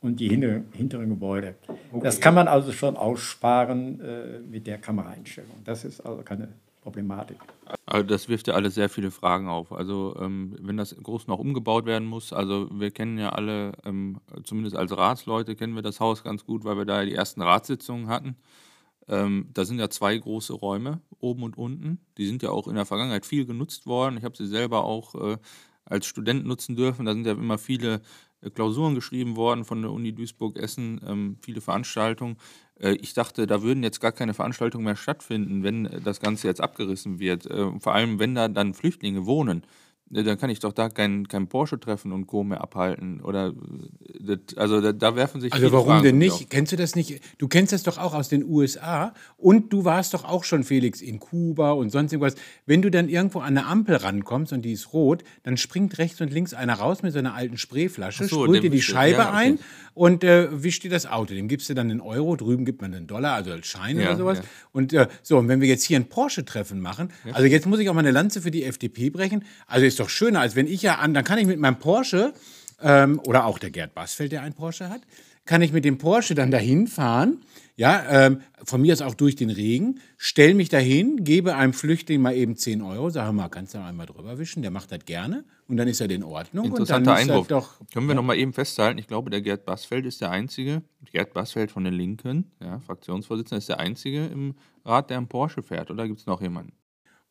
und 0.00 0.18
die 0.18 0.30
hinter, 0.30 0.62
hinteren 0.72 1.10
Gebäude. 1.10 1.56
Das 2.00 2.22
kann 2.22 2.34
man 2.34 2.48
also 2.48 2.72
schon 2.72 2.96
aussparen 2.96 4.00
äh, 4.00 4.38
mit 4.50 4.66
der 4.66 4.78
Kameraeinstellung. 4.78 5.56
Das 5.64 5.84
ist 5.84 6.00
also 6.00 6.22
keine 6.22 6.48
Problematik. 6.84 7.38
Also 7.86 8.06
das 8.06 8.28
wirft 8.28 8.46
ja 8.46 8.54
alles 8.54 8.74
sehr 8.74 8.90
viele 8.90 9.10
Fragen 9.10 9.48
auf. 9.48 9.72
Also 9.72 10.14
ähm, 10.20 10.54
wenn 10.60 10.76
das 10.76 10.94
groß 10.94 11.26
noch 11.26 11.38
umgebaut 11.38 11.86
werden 11.86 12.06
muss, 12.06 12.32
also 12.32 12.68
wir 12.70 12.90
kennen 12.90 13.18
ja 13.18 13.30
alle, 13.30 13.72
ähm, 13.84 14.20
zumindest 14.44 14.76
als 14.76 14.96
Ratsleute 14.96 15.56
kennen 15.56 15.74
wir 15.74 15.82
das 15.82 15.98
Haus 15.98 16.22
ganz 16.22 16.44
gut, 16.44 16.64
weil 16.64 16.76
wir 16.76 16.84
da 16.84 17.04
die 17.04 17.14
ersten 17.14 17.40
Ratssitzungen 17.40 18.08
hatten. 18.08 18.36
Ähm, 19.08 19.48
da 19.54 19.64
sind 19.64 19.78
ja 19.78 19.88
zwei 19.88 20.16
große 20.16 20.52
Räume, 20.52 21.00
oben 21.20 21.42
und 21.42 21.56
unten. 21.56 21.98
Die 22.18 22.26
sind 22.26 22.42
ja 22.42 22.50
auch 22.50 22.68
in 22.68 22.74
der 22.74 22.86
Vergangenheit 22.86 23.24
viel 23.24 23.46
genutzt 23.46 23.86
worden. 23.86 24.18
Ich 24.18 24.24
habe 24.24 24.36
sie 24.36 24.46
selber 24.46 24.84
auch 24.84 25.14
äh, 25.14 25.38
als 25.86 26.06
Student 26.06 26.44
nutzen 26.44 26.76
dürfen. 26.76 27.06
Da 27.06 27.14
sind 27.14 27.26
ja 27.26 27.32
immer 27.32 27.58
viele 27.58 28.02
äh, 28.42 28.50
Klausuren 28.50 28.94
geschrieben 28.94 29.36
worden 29.36 29.64
von 29.64 29.80
der 29.80 29.90
Uni 29.90 30.14
Duisburg-Essen, 30.14 31.00
ähm, 31.06 31.36
viele 31.40 31.60
Veranstaltungen. 31.62 32.36
Äh, 32.80 32.92
ich 32.92 33.14
dachte, 33.14 33.46
da 33.46 33.62
würden 33.62 33.82
jetzt 33.82 34.00
gar 34.00 34.12
keine 34.12 34.34
Veranstaltungen 34.34 34.84
mehr 34.84 34.96
stattfinden, 34.96 35.62
wenn 35.62 35.88
das 36.04 36.20
Ganze 36.20 36.48
jetzt 36.48 36.60
abgerissen 36.60 37.18
wird. 37.18 37.46
Äh, 37.46 37.78
vor 37.80 37.94
allem, 37.94 38.18
wenn 38.18 38.34
da 38.34 38.48
dann 38.48 38.74
Flüchtlinge 38.74 39.26
wohnen 39.26 39.64
dann 40.22 40.38
kann 40.38 40.50
ich 40.50 40.60
doch 40.60 40.72
da 40.72 40.88
kein, 40.88 41.26
kein 41.26 41.48
Porsche 41.48 41.80
treffen 41.80 42.12
und 42.12 42.26
Co. 42.26 42.44
mehr 42.44 42.60
abhalten. 42.60 43.20
Oder 43.20 43.52
das, 44.20 44.56
also 44.56 44.80
da, 44.80 44.92
da, 44.92 45.16
werfen 45.16 45.40
sich 45.40 45.52
Also 45.52 45.72
warum 45.72 45.88
Fragen 45.88 46.04
denn 46.04 46.18
nicht? 46.18 46.50
Kennst 46.50 46.72
du 46.72 46.76
das 46.76 46.94
nicht? 46.94 47.20
Du 47.38 47.48
kennst 47.48 47.72
das 47.72 47.82
doch 47.82 47.98
auch 47.98 48.14
aus 48.14 48.28
den 48.28 48.44
USA 48.44 49.14
und 49.36 49.72
du 49.72 49.84
warst 49.84 50.14
doch 50.14 50.24
auch 50.24 50.44
schon, 50.44 50.62
Felix, 50.62 51.00
in 51.00 51.18
Kuba 51.18 51.72
und 51.72 51.90
sonst 51.90 52.12
irgendwas. 52.12 52.36
Wenn 52.66 52.82
du 52.82 52.90
dann 52.90 53.08
irgendwo 53.08 53.40
an 53.40 53.58
eine 53.58 53.66
Ampel 53.66 53.96
rankommst 53.96 54.52
und 54.52 54.62
die 54.62 54.72
ist 54.72 54.92
rot, 54.92 55.24
dann 55.42 55.56
springt 55.56 55.98
rechts 55.98 56.20
und 56.20 56.32
links 56.32 56.54
einer 56.54 56.74
raus 56.74 57.02
mit 57.02 57.12
so 57.12 57.18
einer 57.18 57.34
alten 57.34 57.58
Sprayflasche, 57.58 58.26
so, 58.26 58.44
sprüht 58.44 58.62
dir 58.62 58.70
die 58.70 58.82
Scheibe 58.82 59.18
ja, 59.18 59.28
okay. 59.30 59.36
ein 59.36 59.58
und 59.94 60.24
äh, 60.24 60.62
wischt 60.62 60.84
dir 60.84 60.90
das 60.90 61.06
Auto. 61.06 61.34
Dem 61.34 61.48
gibst 61.48 61.68
du 61.68 61.74
dann 61.74 61.90
einen 61.90 62.00
Euro, 62.00 62.36
drüben 62.36 62.64
gibt 62.64 62.82
man 62.82 62.94
einen 62.94 63.06
Dollar, 63.06 63.34
also 63.34 63.52
als 63.52 63.66
Schein 63.66 63.98
ja, 63.98 64.08
oder 64.08 64.16
sowas. 64.16 64.38
Ja. 64.38 64.44
Und 64.72 64.92
äh, 64.92 65.08
so, 65.22 65.38
und 65.38 65.48
wenn 65.48 65.60
wir 65.60 65.68
jetzt 65.68 65.84
hier 65.84 65.98
ein 65.98 66.08
Porsche-Treffen 66.08 66.80
machen, 66.80 67.10
also 67.32 67.46
jetzt 67.46 67.66
muss 67.66 67.78
ich 67.78 67.88
auch 67.88 67.94
mal 67.94 68.00
eine 68.00 68.10
Lanze 68.10 68.42
für 68.42 68.50
die 68.50 68.64
FDP 68.64 69.10
brechen. 69.10 69.44
Also 69.66 69.86
ist 69.86 70.00
doch 70.00 70.03
schöner, 70.08 70.40
als 70.40 70.56
wenn 70.56 70.66
ich 70.66 70.82
ja 70.82 70.96
an, 70.96 71.14
dann 71.14 71.24
kann 71.24 71.38
ich 71.38 71.46
mit 71.46 71.58
meinem 71.58 71.78
Porsche 71.78 72.34
ähm, 72.80 73.20
oder 73.26 73.46
auch 73.46 73.58
der 73.58 73.70
Gerd 73.70 73.94
Bassfeld, 73.94 74.32
der 74.32 74.42
einen 74.42 74.54
Porsche 74.54 74.88
hat, 74.88 75.02
kann 75.44 75.62
ich 75.62 75.72
mit 75.72 75.84
dem 75.84 75.98
Porsche 75.98 76.34
dann 76.34 76.50
dahin 76.50 76.86
fahren, 76.86 77.42
ja, 77.76 78.26
ähm, 78.26 78.40
von 78.64 78.80
mir 78.80 78.92
aus 78.92 79.02
auch 79.02 79.14
durch 79.14 79.36
den 79.36 79.50
Regen, 79.50 80.00
stell 80.16 80.54
mich 80.54 80.68
dahin, 80.68 81.24
gebe 81.24 81.56
einem 81.56 81.72
Flüchtling 81.72 82.22
mal 82.22 82.34
eben 82.34 82.56
10 82.56 82.82
Euro, 82.82 83.10
sage 83.10 83.32
mal, 83.32 83.48
kannst 83.48 83.74
du 83.74 83.82
einmal 83.82 84.06
drüber 84.06 84.38
wischen, 84.38 84.62
der 84.62 84.70
macht 84.70 84.92
das 84.92 85.04
gerne 85.04 85.44
und 85.66 85.76
dann 85.76 85.88
ist 85.88 86.00
er 86.00 86.08
in 86.08 86.22
Ordnung. 86.22 86.66
Interessanter 86.66 87.14
Einwurf. 87.14 87.48
Doch, 87.48 87.80
Können 87.92 88.06
wir 88.06 88.14
ja. 88.14 88.16
noch 88.16 88.22
mal 88.22 88.36
eben 88.36 88.52
festhalten, 88.52 88.98
ich 88.98 89.08
glaube, 89.08 89.28
der 89.28 89.42
Gerd 89.42 89.66
Bassfeld 89.66 90.06
ist 90.06 90.20
der 90.20 90.30
Einzige, 90.30 90.82
Gerd 91.12 91.34
Bassfeld 91.34 91.70
von 91.70 91.84
den 91.84 91.94
Linken, 91.94 92.50
ja, 92.62 92.80
Fraktionsvorsitzender, 92.80 93.58
ist 93.58 93.68
der 93.68 93.80
Einzige 93.80 94.26
im 94.26 94.54
Rat, 94.84 95.10
der 95.10 95.18
einen 95.18 95.28
Porsche 95.28 95.62
fährt, 95.62 95.90
oder 95.90 96.06
gibt 96.06 96.20
es 96.20 96.26
noch 96.26 96.40
jemanden? 96.40 96.72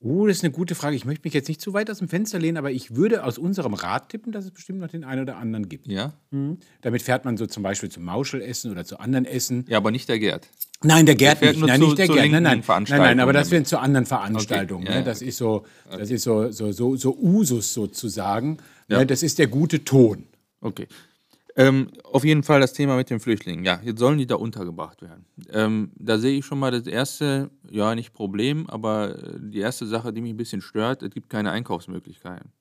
Oh, 0.05 0.27
das 0.27 0.37
ist 0.37 0.43
eine 0.43 0.51
gute 0.51 0.75
Frage. 0.75 0.97
Ich 0.97 1.05
möchte 1.05 1.25
mich 1.25 1.33
jetzt 1.33 1.47
nicht 1.47 1.61
zu 1.61 1.73
weit 1.73 1.89
aus 1.89 1.99
dem 1.99 2.09
Fenster 2.09 2.37
lehnen, 2.37 2.57
aber 2.57 2.71
ich 2.71 2.95
würde 2.95 3.23
aus 3.23 3.37
unserem 3.37 3.73
Rat 3.73 4.09
tippen, 4.09 4.33
dass 4.33 4.43
es 4.43 4.51
bestimmt 4.51 4.79
noch 4.79 4.89
den 4.89 5.05
einen 5.05 5.21
oder 5.21 5.37
anderen 5.37 5.69
gibt. 5.69 5.87
Ja. 5.87 6.13
Mhm. 6.31 6.57
Damit 6.81 7.01
fährt 7.01 7.23
man 7.23 7.37
so 7.37 7.47
zum 7.47 7.63
Beispiel 7.63 7.87
zum 7.87 8.03
Mauschelessen 8.03 8.69
oder 8.69 8.83
zu 8.83 8.99
anderen 8.99 9.23
Essen. 9.23 9.65
Ja, 9.69 9.77
aber 9.77 9.91
nicht 9.91 10.09
der 10.09 10.19
Gerd. 10.19 10.49
Nein, 10.83 11.05
der 11.05 11.15
Gerd 11.15 11.41
der 11.41 11.51
nicht. 11.51 11.65
Nein, 11.65 11.79
zu, 11.79 11.85
nicht 11.85 11.97
der 11.97 12.07
Gerd. 12.07 12.31
Nein, 12.31 12.43
nein. 12.43 12.63
nein, 12.67 12.85
nein, 12.89 13.19
aber 13.21 13.31
das 13.31 13.49
wären 13.49 13.63
zu 13.63 13.79
anderen 13.79 14.05
Veranstaltungen. 14.05 14.83
Okay. 14.83 14.93
Ja, 14.93 14.99
ne? 14.99 15.05
Das 15.05 15.21
ist 15.21 15.37
so, 15.37 15.65
das 15.89 16.01
okay. 16.01 16.13
ist 16.15 16.23
so, 16.23 16.51
so, 16.51 16.71
so, 16.73 16.97
so 16.97 17.17
Usus 17.17 17.73
sozusagen. 17.73 18.57
Ja. 18.89 18.99
Ne? 18.99 19.05
Das 19.05 19.23
ist 19.23 19.39
der 19.39 19.47
gute 19.47 19.85
Ton. 19.85 20.25
Okay. 20.59 20.87
Ähm, 21.55 21.89
auf 22.03 22.23
jeden 22.23 22.41
Fall 22.41 22.59
das 22.59 22.73
Thema 22.73 22.95
mit 22.95 23.09
den 23.09 23.19
Flüchtlingen. 23.19 23.63
Ja, 23.63 23.79
jetzt 23.83 23.99
sollen 23.99 24.17
die 24.17 24.25
da 24.25 24.35
untergebracht 24.35 25.01
werden. 25.01 25.25
Ähm, 25.51 25.91
da 25.95 26.17
sehe 26.17 26.37
ich 26.39 26.45
schon 26.45 26.57
mal 26.57 26.71
das 26.71 26.87
erste, 26.87 27.51
ja, 27.69 27.93
nicht 27.93 28.13
Problem, 28.13 28.67
aber 28.69 29.15
äh, 29.17 29.39
die 29.39 29.59
erste 29.59 29.85
Sache, 29.85 30.11
die 30.11 30.21
mich 30.21 30.33
ein 30.33 30.37
bisschen 30.37 30.61
stört, 30.61 31.03
es 31.03 31.11
gibt 31.11 31.29
keine 31.29 31.51
Einkaufsmöglichkeiten. 31.51 32.51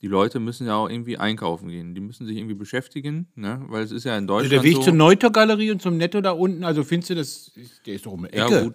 Die 0.00 0.06
Leute 0.06 0.38
müssen 0.38 0.68
ja 0.68 0.76
auch 0.76 0.88
irgendwie 0.88 1.18
einkaufen 1.18 1.68
gehen. 1.68 1.96
Die 1.96 2.00
müssen 2.00 2.24
sich 2.24 2.36
irgendwie 2.36 2.54
beschäftigen, 2.54 3.26
ne? 3.34 3.64
weil 3.68 3.82
es 3.82 3.90
ist 3.90 4.04
ja 4.04 4.16
in 4.16 4.28
Deutschland. 4.28 4.52
Also 4.52 4.62
der 4.62 4.70
Weg 4.70 4.76
so, 4.76 4.82
zur 4.82 4.92
Neuter-Galerie 4.92 5.72
und 5.72 5.82
zum 5.82 5.96
Netto 5.96 6.20
da 6.20 6.30
unten, 6.30 6.62
also 6.62 6.84
findest 6.84 7.10
du 7.10 7.14
das, 7.16 7.52
der 7.84 7.94
ist 7.94 8.06
doch 8.06 8.12
um 8.12 8.22
die 8.22 8.28
Ecke. 8.28 8.54
Ja, 8.54 8.62
gut. 8.62 8.74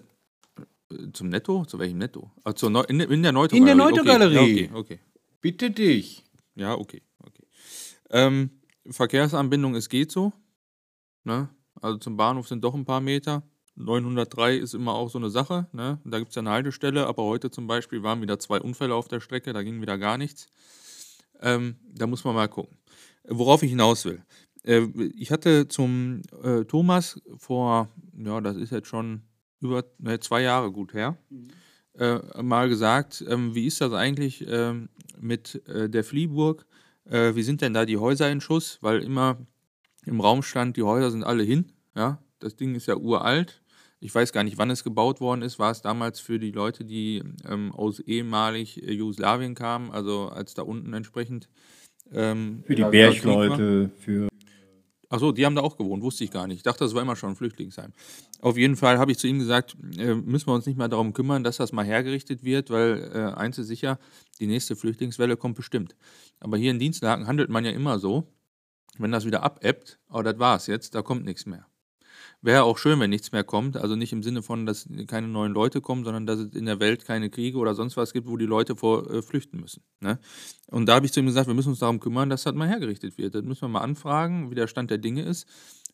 Äh, 0.92 1.12
zum 1.14 1.30
Netto? 1.30 1.64
Zu 1.64 1.80
welchem 1.80 2.00
Netto? 2.00 2.30
Zur 2.56 2.70
Neu 2.70 2.82
in, 2.82 3.00
in 3.00 3.24
der 3.24 3.32
Neuter-Galerie. 3.32 3.58
In 3.58 3.66
der 3.66 3.76
Neuter-Galerie. 3.76 4.38
Okay. 4.38 4.70
okay, 4.74 4.78
okay. 4.78 5.00
Bitte 5.40 5.72
dich. 5.72 6.26
Ja, 6.56 6.76
okay, 6.76 7.02
okay. 7.20 7.44
Ähm, 8.10 8.50
Verkehrsanbindung, 8.90 9.76
es 9.76 9.90
geht 9.90 10.12
so. 10.12 10.34
Ne? 11.24 11.50
Also 11.82 11.98
zum 11.98 12.18
Bahnhof 12.18 12.48
sind 12.48 12.64
doch 12.64 12.74
ein 12.74 12.86
paar 12.86 13.02
Meter. 13.02 13.44
903 13.76 14.58
ist 14.58 14.74
immer 14.74 14.94
auch 14.94 15.10
so 15.10 15.18
eine 15.18 15.30
Sache. 15.30 15.68
Ne? 15.72 16.00
Da 16.06 16.20
gibt 16.20 16.30
es 16.30 16.36
ja 16.36 16.42
eine 16.42 16.52
Haltestelle, 16.52 17.08
aber 17.08 17.24
heute 17.24 17.50
zum 17.50 17.68
Beispiel 17.68 18.04
waren 18.04 18.22
wieder 18.22 18.40
zwei 18.40 18.60
Unfälle 18.60 18.94
auf 18.94 19.08
der 19.08 19.20
Strecke, 19.20 19.54
da 19.54 19.64
ging 19.64 19.82
wieder 19.82 19.98
gar 19.98 20.18
nichts. 20.18 20.48
Ähm, 21.42 21.76
da 21.84 22.08
muss 22.08 22.24
man 22.24 22.36
mal 22.36 22.48
gucken. 22.48 22.78
Worauf 23.28 23.64
ich 23.64 23.72
hinaus 23.72 24.06
will. 24.06 24.24
Äh, 24.64 24.88
ich 25.16 25.32
hatte 25.32 25.68
zum 25.68 26.22
äh, 26.44 26.64
Thomas 26.66 27.22
vor, 27.38 27.90
ja, 28.18 28.42
das 28.42 28.58
ist 28.58 28.72
jetzt 28.72 28.88
schon 28.88 29.24
über 29.60 29.84
ne, 29.98 30.20
zwei 30.20 30.42
Jahre 30.42 30.72
gut 30.72 30.94
her, 30.94 31.18
mhm. 31.30 31.48
äh, 31.98 32.44
mal 32.44 32.70
gesagt, 32.70 33.24
ähm, 33.28 33.56
wie 33.56 33.66
ist 33.66 33.82
das 33.82 33.94
eigentlich 33.94 34.46
ähm, 34.48 34.90
mit 35.20 35.68
äh, 35.68 35.90
der 35.90 36.04
Fliehburg? 36.04 36.66
Äh, 37.10 37.36
wie 37.36 37.44
sind 37.44 37.62
denn 37.62 37.74
da 37.74 37.86
die 37.86 37.98
Häuser 37.98 38.32
in 38.32 38.42
Schuss? 38.42 38.78
Weil 38.82 39.04
immer 39.04 39.38
im 40.06 40.20
Raum 40.20 40.44
stand, 40.44 40.78
die 40.78 40.84
Häuser 40.84 41.12
sind 41.12 41.24
alle 41.24 41.44
hin. 41.44 41.72
Ja, 41.96 42.20
das 42.40 42.56
Ding 42.56 42.76
ist 42.76 42.88
ja 42.88 42.96
uralt. 42.96 43.62
Ich 44.00 44.14
weiß 44.14 44.34
gar 44.34 44.44
nicht, 44.44 44.58
wann 44.58 44.70
es 44.70 44.84
gebaut 44.84 45.22
worden 45.22 45.44
ist. 45.44 45.60
War 45.60 45.72
es 45.72 45.82
damals 45.82 46.20
für 46.20 46.38
die 46.38 46.52
Leute, 46.52 46.84
die 46.84 47.24
ähm, 47.48 47.72
aus 47.72 48.00
ehemalig 48.00 48.84
äh, 48.84 48.92
Jugoslawien 48.92 49.56
kamen, 49.56 49.92
also 49.92 50.30
als 50.30 50.54
da 50.54 50.64
unten 50.64 50.94
entsprechend. 50.94 51.48
Ähm, 52.12 52.64
für 52.66 52.76
die 52.76 52.84
Bergleute, 52.84 53.92
für 53.98 54.28
Achso, 55.14 55.32
die 55.32 55.46
haben 55.46 55.54
da 55.54 55.62
auch 55.62 55.78
gewohnt, 55.78 56.02
wusste 56.02 56.24
ich 56.24 56.32
gar 56.32 56.48
nicht. 56.48 56.58
Ich 56.58 56.64
dachte, 56.64 56.84
das 56.84 56.96
war 56.96 57.04
immer 57.04 57.16
schon 57.16 57.30
ein 57.30 57.36
Flüchtlingsheim. 57.36 57.94
Auf 58.42 58.58
jeden 58.58 58.76
Fall 58.76 58.98
habe 58.98 59.12
ich 59.12 59.20
zu 59.20 59.28
ihm 59.28 59.38
gesagt, 59.38 59.78
äh, 59.96 60.16
müssen 60.16 60.48
wir 60.48 60.56
uns 60.56 60.66
nicht 60.66 60.76
mehr 60.76 60.88
darum 60.88 61.14
kümmern, 61.14 61.44
dass 61.44 61.58
das 61.58 61.72
mal 61.72 61.86
hergerichtet 61.86 62.44
wird, 62.44 62.72
weil 62.72 63.12
äh, 63.14 63.40
eins 63.40 63.60
ist 63.60 63.68
sicher, 63.68 64.00
die 64.40 64.48
nächste 64.48 64.76
Flüchtlingswelle 64.76 65.38
kommt 65.38 65.56
bestimmt. 65.56 65.96
Aber 66.40 66.58
hier 66.58 66.72
in 66.72 66.80
Dienstlagen 66.80 67.28
handelt 67.28 67.52
man 67.52 67.64
ja 67.64 67.70
immer 67.70 68.00
so, 68.00 68.24
wenn 68.98 69.12
das 69.12 69.24
wieder 69.24 69.44
abebbt, 69.44 70.00
oh, 70.10 70.24
das 70.24 70.40
war's 70.40 70.66
jetzt, 70.66 70.96
da 70.96 71.04
kommt 71.04 71.26
nichts 71.26 71.46
mehr. 71.46 71.68
Wäre 72.44 72.64
auch 72.64 72.78
schön, 72.78 73.00
wenn 73.00 73.10
nichts 73.10 73.32
mehr 73.32 73.46
kommt. 73.46 73.78
Also 73.78 73.96
nicht 73.96 74.12
im 74.12 74.22
Sinne 74.22 74.44
von, 74.44 74.66
dass 74.66 74.90
keine 75.08 75.30
neuen 75.30 75.54
Leute 75.54 75.80
kommen, 75.80 76.04
sondern 76.04 76.26
dass 76.26 76.40
es 76.40 76.54
in 76.54 76.66
der 76.66 76.82
Welt 76.82 77.06
keine 77.06 77.30
Kriege 77.30 77.58
oder 77.58 77.74
sonst 77.74 77.96
was 77.96 78.12
gibt, 78.12 78.28
wo 78.28 78.36
die 78.36 78.46
Leute 78.46 78.76
vor 78.76 79.10
äh, 79.10 79.22
flüchten 79.22 79.62
müssen. 79.62 79.82
Ne? 80.02 80.20
Und 80.68 80.88
da 80.88 80.96
habe 80.96 81.06
ich 81.06 81.14
zu 81.14 81.22
ihm 81.22 81.26
gesagt, 81.26 81.48
wir 81.48 81.54
müssen 81.54 81.70
uns 81.70 81.80
darum 81.80 82.02
kümmern, 82.02 82.30
dass 82.30 82.44
das 82.44 82.54
mal 82.54 82.68
hergerichtet 82.68 83.18
wird. 83.18 83.34
Das 83.34 83.44
müssen 83.44 83.62
wir 83.62 83.70
mal 83.70 83.80
anfragen, 83.80 84.52
wie 84.52 84.56
der 84.56 84.68
Stand 84.68 84.92
der 84.92 84.98
Dinge 84.98 85.22
ist, 85.22 85.48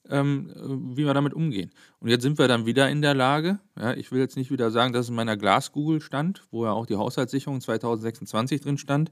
ähm, 0.10 0.52
wie 0.96 1.06
wir 1.06 1.14
damit 1.14 1.36
umgehen. 1.36 1.70
Und 2.00 2.10
jetzt 2.10 2.24
sind 2.24 2.40
wir 2.40 2.48
dann 2.48 2.66
wieder 2.66 2.90
in 2.90 3.04
der 3.04 3.14
Lage, 3.14 3.60
ja, 3.78 3.94
ich 3.94 4.12
will 4.12 4.20
jetzt 4.20 4.36
nicht 4.36 4.50
wieder 4.50 4.72
sagen, 4.72 4.92
dass 4.92 5.06
es 5.06 5.10
in 5.10 5.16
meiner 5.16 5.38
Glaskugel 5.38 6.02
stand, 6.02 6.48
wo 6.50 6.66
ja 6.66 6.72
auch 6.72 6.88
die 6.88 6.96
Haushaltssicherung 6.96 7.62
2026 7.62 8.62
drin 8.62 8.80
stand, 8.80 9.12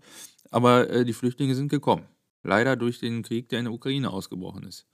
aber 0.49 0.89
äh, 0.89 1.05
die 1.05 1.13
Flüchtlinge 1.13 1.53
sind 1.53 1.69
gekommen. 1.69 2.07
Leider 2.41 2.75
durch 2.75 2.97
den 2.97 3.21
Krieg, 3.21 3.49
der 3.49 3.59
in 3.59 3.65
der 3.65 3.73
Ukraine 3.75 4.09
ausgebrochen 4.09 4.63
ist. 4.63 4.87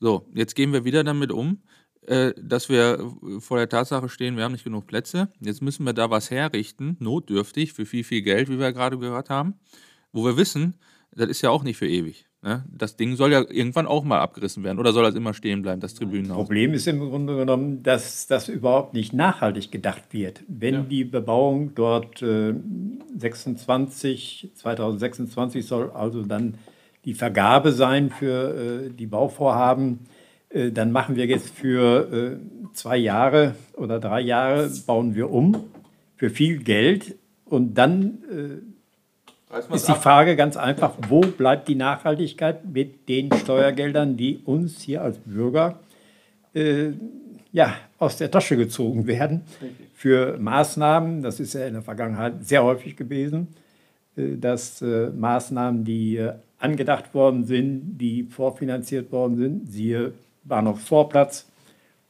So, 0.00 0.26
jetzt 0.34 0.54
gehen 0.54 0.72
wir 0.72 0.84
wieder 0.84 1.04
damit 1.04 1.30
um, 1.30 1.60
äh, 2.06 2.32
dass 2.40 2.70
wir 2.70 3.12
vor 3.38 3.58
der 3.58 3.68
Tatsache 3.68 4.08
stehen, 4.08 4.36
wir 4.36 4.44
haben 4.44 4.52
nicht 4.52 4.64
genug 4.64 4.86
Plätze. 4.86 5.28
Jetzt 5.40 5.60
müssen 5.60 5.84
wir 5.84 5.92
da 5.92 6.10
was 6.10 6.30
herrichten, 6.30 6.96
notdürftig, 6.98 7.74
für 7.74 7.84
viel, 7.84 8.02
viel 8.02 8.22
Geld, 8.22 8.48
wie 8.48 8.58
wir 8.58 8.72
gerade 8.72 8.98
gehört 8.98 9.28
haben, 9.28 9.54
wo 10.12 10.24
wir 10.24 10.38
wissen, 10.38 10.74
das 11.14 11.28
ist 11.28 11.42
ja 11.42 11.50
auch 11.50 11.62
nicht 11.62 11.76
für 11.76 11.88
ewig. 11.88 12.26
Ne? 12.42 12.64
Das 12.74 12.96
Ding 12.96 13.16
soll 13.16 13.32
ja 13.32 13.40
irgendwann 13.40 13.86
auch 13.86 14.02
mal 14.02 14.20
abgerissen 14.20 14.64
werden 14.64 14.78
oder 14.78 14.92
soll 14.92 15.04
das 15.04 15.14
immer 15.14 15.34
stehen 15.34 15.60
bleiben, 15.60 15.82
das 15.82 15.94
Tribünenhaus? 15.94 16.38
Das 16.38 16.46
Problem 16.46 16.72
ist 16.72 16.88
im 16.88 17.00
Grunde 17.00 17.36
genommen, 17.36 17.82
dass 17.82 18.26
das 18.26 18.48
überhaupt 18.48 18.94
nicht 18.94 19.12
nachhaltig 19.12 19.70
gedacht 19.70 20.04
wird. 20.12 20.42
Wenn 20.48 20.74
ja. 20.74 20.80
die 20.80 21.04
Bebauung 21.04 21.74
dort 21.74 22.22
äh, 22.22 22.54
26, 23.18 24.52
2026 24.54 25.66
soll 25.66 25.90
also 25.90 26.22
dann 26.22 26.54
die 27.04 27.14
Vergabe 27.14 27.72
sein 27.72 28.10
für 28.10 28.86
äh, 28.86 28.90
die 28.90 29.06
Bauvorhaben. 29.06 30.00
Äh, 30.50 30.70
dann 30.72 30.92
machen 30.92 31.16
wir 31.16 31.26
jetzt 31.26 31.50
für 31.50 32.12
äh, 32.12 32.72
zwei 32.74 32.96
Jahre 32.96 33.54
oder 33.76 34.00
drei 34.00 34.20
Jahre, 34.20 34.70
bauen 34.86 35.14
wir 35.14 35.30
um 35.30 35.64
für 36.16 36.30
viel 36.30 36.62
Geld 36.62 37.16
Und 37.46 37.74
dann 37.74 38.18
äh, 38.30 39.74
ist 39.74 39.88
die 39.88 39.94
Frage 39.94 40.36
ganz 40.36 40.56
einfach, 40.56 40.92
wo 41.08 41.20
bleibt 41.20 41.66
die 41.66 41.74
Nachhaltigkeit 41.74 42.64
mit 42.66 43.08
den 43.08 43.32
Steuergeldern, 43.32 44.16
die 44.16 44.38
uns 44.44 44.80
hier 44.82 45.02
als 45.02 45.18
Bürger 45.18 45.80
äh, 46.54 46.90
ja, 47.52 47.74
aus 47.98 48.16
der 48.16 48.30
Tasche 48.30 48.56
gezogen 48.56 49.06
werden 49.06 49.42
für 49.94 50.38
Maßnahmen. 50.38 51.22
Das 51.22 51.40
ist 51.40 51.54
ja 51.54 51.66
in 51.66 51.72
der 51.72 51.82
Vergangenheit 51.82 52.44
sehr 52.44 52.62
häufig 52.62 52.96
gewesen, 52.96 53.48
äh, 54.16 54.36
dass 54.36 54.82
Maßnahmen, 54.82 55.84
die 55.84 56.30
angedacht 56.60 57.14
worden 57.14 57.44
sind, 57.44 57.98
die 57.98 58.24
vorfinanziert 58.24 59.10
worden 59.10 59.36
sind, 59.36 59.70
siehe 59.70 60.12
Bahnhof 60.44 60.80
Vorplatz 60.80 61.50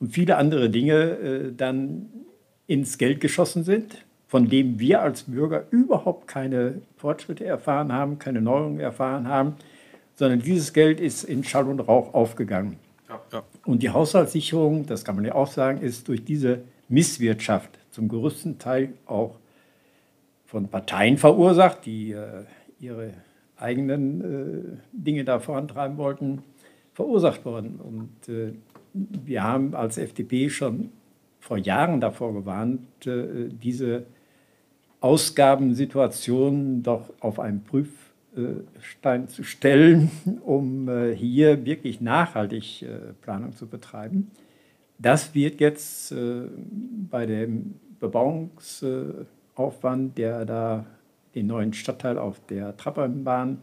und 0.00 0.12
viele 0.12 0.36
andere 0.36 0.68
Dinge 0.70 0.94
äh, 0.94 1.52
dann 1.56 2.06
ins 2.66 2.98
Geld 2.98 3.20
geschossen 3.20 3.64
sind, 3.64 4.04
von 4.26 4.48
dem 4.48 4.78
wir 4.78 5.02
als 5.02 5.24
Bürger 5.24 5.64
überhaupt 5.70 6.28
keine 6.28 6.82
Fortschritte 6.96 7.44
erfahren 7.44 7.92
haben, 7.92 8.18
keine 8.18 8.40
Neuerungen 8.40 8.80
erfahren 8.80 9.26
haben, 9.28 9.54
sondern 10.14 10.40
dieses 10.40 10.72
Geld 10.72 11.00
ist 11.00 11.24
in 11.24 11.42
Schall 11.44 11.66
und 11.66 11.80
Rauch 11.80 12.14
aufgegangen. 12.14 12.76
Ja, 13.08 13.20
ja. 13.32 13.42
Und 13.64 13.82
die 13.82 13.90
Haushaltssicherung, 13.90 14.86
das 14.86 15.04
kann 15.04 15.16
man 15.16 15.24
ja 15.24 15.34
auch 15.34 15.50
sagen, 15.50 15.80
ist 15.80 16.06
durch 16.08 16.24
diese 16.24 16.60
Misswirtschaft 16.88 17.70
zum 17.90 18.08
größten 18.08 18.58
Teil 18.58 18.92
auch 19.06 19.36
von 20.46 20.68
Parteien 20.68 21.18
verursacht, 21.18 21.86
die 21.86 22.12
äh, 22.12 22.44
ihre 22.80 23.12
eigenen 23.60 24.20
äh, 24.20 24.78
Dinge 24.92 25.24
da 25.24 25.38
vorantreiben 25.38 25.96
wollten, 25.96 26.42
verursacht 26.92 27.44
worden. 27.44 27.80
Und 27.80 28.28
äh, 28.28 28.52
wir 28.92 29.42
haben 29.42 29.74
als 29.74 29.98
FDP 29.98 30.50
schon 30.50 30.90
vor 31.40 31.56
Jahren 31.56 32.00
davor 32.00 32.34
gewarnt, 32.34 33.06
äh, 33.06 33.48
diese 33.48 34.04
Ausgabensituation 35.00 36.82
doch 36.82 37.12
auf 37.20 37.40
einen 37.40 37.64
Prüfstein 37.64 39.28
zu 39.28 39.44
stellen, 39.44 40.10
um 40.44 40.88
äh, 40.88 41.14
hier 41.14 41.64
wirklich 41.64 42.00
nachhaltig 42.00 42.82
äh, 42.82 43.14
Planung 43.22 43.54
zu 43.54 43.66
betreiben. 43.66 44.30
Das 44.98 45.34
wird 45.34 45.60
jetzt 45.60 46.14
bei 47.10 47.24
dem 47.24 47.76
Bebauungsaufwand, 48.00 50.18
der 50.18 50.44
da 50.44 50.84
den 51.34 51.46
neuen 51.46 51.72
Stadtteil 51.72 52.18
auf 52.18 52.40
der 52.48 52.76
Trappenbahn 52.76 53.58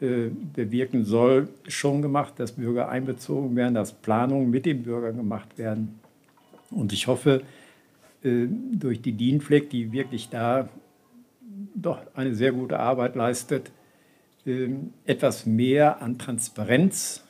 äh, 0.00 0.30
bewirken 0.54 1.04
soll, 1.04 1.48
schon 1.66 2.02
gemacht, 2.02 2.34
dass 2.36 2.52
Bürger 2.52 2.88
einbezogen 2.88 3.56
werden, 3.56 3.74
dass 3.74 3.92
Planungen 3.92 4.48
mit 4.48 4.64
den 4.64 4.84
Bürgern 4.84 5.16
gemacht 5.16 5.58
werden. 5.58 5.98
Und 6.70 6.92
ich 6.92 7.08
hoffe, 7.08 7.42
äh, 8.22 8.46
durch 8.72 9.02
die 9.02 9.12
DINFLEG, 9.12 9.68
die 9.70 9.90
wirklich 9.90 10.28
da 10.28 10.68
doch 11.74 11.98
eine 12.14 12.34
sehr 12.34 12.52
gute 12.52 12.78
Arbeit 12.78 13.16
leistet, 13.16 13.72
äh, 14.46 14.68
etwas 15.04 15.46
mehr 15.46 16.00
an 16.00 16.18
Transparenz 16.18 17.24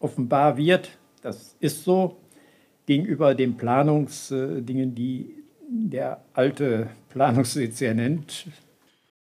offenbar 0.00 0.56
wird. 0.56 0.98
Das 1.22 1.54
ist 1.60 1.84
so 1.84 2.16
gegenüber 2.86 3.36
den 3.36 3.56
Planungsdingen, 3.56 4.96
die 4.96 5.43
der 5.74 6.20
alte 6.34 6.88
Planungsdezernent. 7.10 8.46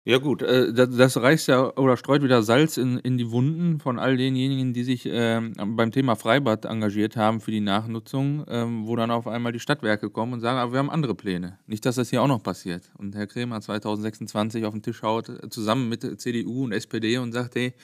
Ja 0.04 0.16
gut, 0.16 0.40
äh, 0.40 0.72
das, 0.72 1.20
reißt 1.20 1.48
ja 1.48 1.76
oder 1.76 1.98
streut 1.98 2.22
wieder 2.22 2.42
Salz 2.42 2.78
in, 2.78 2.98
in 2.98 3.18
die 3.18 3.30
Wunden 3.30 3.78
von 3.78 3.98
all 3.98 4.16
denjenigen, 4.16 4.72
die 4.72 4.82
sich 4.82 5.04
äh, 5.04 5.38
beim 5.54 5.92
Thema 5.92 6.16
Freibad 6.16 6.64
engagiert 6.64 7.16
haben 7.16 7.42
für 7.42 7.50
die 7.50 7.60
Nachnutzung, 7.60 8.46
äh, 8.48 8.64
wo 8.86 8.96
dann 8.96 9.10
auf 9.10 9.26
einmal 9.26 9.52
die 9.52 9.60
Stadtwerke 9.60 10.08
kommen 10.08 10.32
und 10.32 10.40
sagen, 10.40 10.58
aber 10.58 10.72
wir 10.72 10.78
haben 10.78 10.88
andere 10.88 11.14
Pläne. 11.14 11.58
Nicht, 11.66 11.84
dass 11.84 11.96
das 11.96 12.08
hier 12.08 12.22
auch 12.22 12.26
noch 12.26 12.42
passiert. 12.42 12.84
Und 12.96 13.16
Herr 13.16 13.26
Kremer 13.26 13.60
2026 13.60 14.64
auf 14.64 14.72
den 14.72 14.82
Tisch 14.82 15.02
haut, 15.02 15.28
äh, 15.28 15.50
zusammen 15.50 15.90
mit 15.90 16.18
CDU 16.18 16.64
und 16.64 16.72
SPD 16.72 17.18
und 17.18 17.32
sagt, 17.32 17.56
hey, 17.56 17.74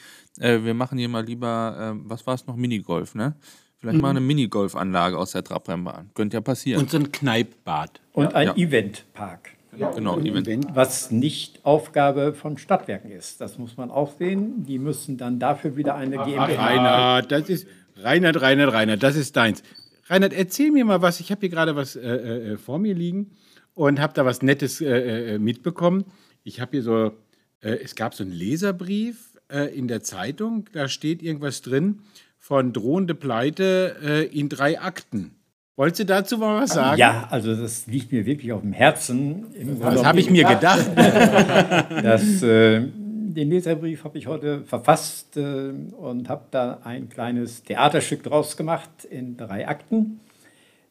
äh, 0.41 0.63
wir 0.63 0.73
machen 0.73 0.97
hier 0.97 1.11
mal 1.11 1.27
lieber, 1.27 1.95
was 2.05 2.27
war 2.27 2.35
es 2.35 2.47
noch, 2.47 2.57
Minigolf, 2.57 3.15
ne? 3.15 3.37
Vielleicht 3.85 3.97
mhm. 3.97 4.03
mal 4.03 4.11
eine 4.11 4.21
Minigolfanlage 4.21 5.19
aus 5.19 5.33
der 5.33 5.45
Trabrennbahn. 5.45 6.09
Könnte 6.15 6.39
ja 6.39 6.41
passieren. 6.41 6.81
Und 6.81 6.91
so 6.91 6.97
ein 6.97 7.13
Kneippbad. 7.13 8.01
Und 8.15 8.33
ja. 8.33 8.37
ein 8.39 8.47
ja. 8.47 8.57
Eventpark. 8.57 9.51
Ja, 9.77 9.91
genau, 9.91 10.19
Event. 10.21 10.69
Was 10.73 11.11
nicht 11.11 11.67
Aufgabe 11.67 12.33
von 12.33 12.57
Stadtwerken 12.57 13.11
ist. 13.11 13.43
Das 13.43 13.59
muss 13.59 13.77
man 13.77 13.91
auch 13.91 14.17
sehen. 14.17 14.65
Die 14.65 14.79
müssen 14.79 15.19
dann 15.19 15.39
dafür 15.39 15.77
wieder 15.77 15.97
eine 15.97 16.19
Ach, 16.19 16.25
GmbH. 16.25 16.65
Reinhard, 16.65 17.31
das 17.31 17.51
ist 17.51 17.67
Reinhard, 17.97 18.41
Reinhard, 18.41 18.73
Reinhard, 18.73 19.03
das 19.03 19.17
ist 19.17 19.37
deins. 19.37 19.63
Reinhard, 20.07 20.33
erzähl 20.33 20.71
mir 20.71 20.87
mal 20.87 21.03
was. 21.03 21.21
Ich 21.21 21.31
habe 21.31 21.41
hier 21.41 21.51
gerade 21.51 21.77
was 21.77 21.95
äh, 21.95 22.09
äh, 22.09 22.57
vor 22.57 22.79
mir 22.79 22.95
liegen 22.95 23.33
und 23.75 24.01
habe 24.01 24.15
da 24.15 24.25
was 24.25 24.41
Nettes 24.41 24.81
äh, 24.81 25.35
äh 25.35 25.39
mitbekommen. 25.39 26.07
Ich 26.43 26.59
habe 26.59 26.71
hier 26.71 26.83
so, 26.83 27.13
äh, 27.61 27.73
es 27.83 27.97
gab 27.97 28.15
so 28.15 28.25
einen 28.25 28.33
Leserbrief 28.33 29.39
äh, 29.53 29.77
in 29.77 29.89
der 29.89 30.03
Zeitung. 30.03 30.71
Da 30.73 30.89
steht 30.89 31.23
irgendwas 31.23 31.61
drin 31.61 31.99
von 32.45 32.75
drohende 32.75 33.15
Pleite 33.15 33.97
äh, 34.05 34.25
in 34.27 34.51
drei 34.51 34.79
Akten. 34.79 35.35
Wolltest 35.77 36.01
du 36.01 36.05
dazu 36.05 36.37
mal 36.37 36.61
was 36.61 36.75
sagen? 36.75 36.99
Ja, 36.99 37.27
also 37.31 37.57
das 37.57 37.87
liegt 37.87 38.13
mir 38.13 38.27
wirklich 38.27 38.53
auf 38.53 38.61
dem 38.61 38.75
Herzen. 38.75 39.47
das 39.81 40.05
habe 40.05 40.21
ich 40.21 40.29
mir 40.29 40.45
gedacht. 40.45 40.91
das, 40.95 42.43
äh, 42.43 42.83
den 42.83 43.49
Leserbrief 43.49 44.05
habe 44.05 44.19
ich 44.19 44.27
heute 44.27 44.61
verfasst 44.61 45.39
äh, 45.39 45.71
und 45.97 46.29
habe 46.29 46.45
da 46.51 46.81
ein 46.85 47.09
kleines 47.09 47.63
Theaterstück 47.63 48.23
draus 48.23 48.59
gemacht 48.59 49.07
in 49.09 49.39
drei 49.39 49.67
Akten. 49.67 50.21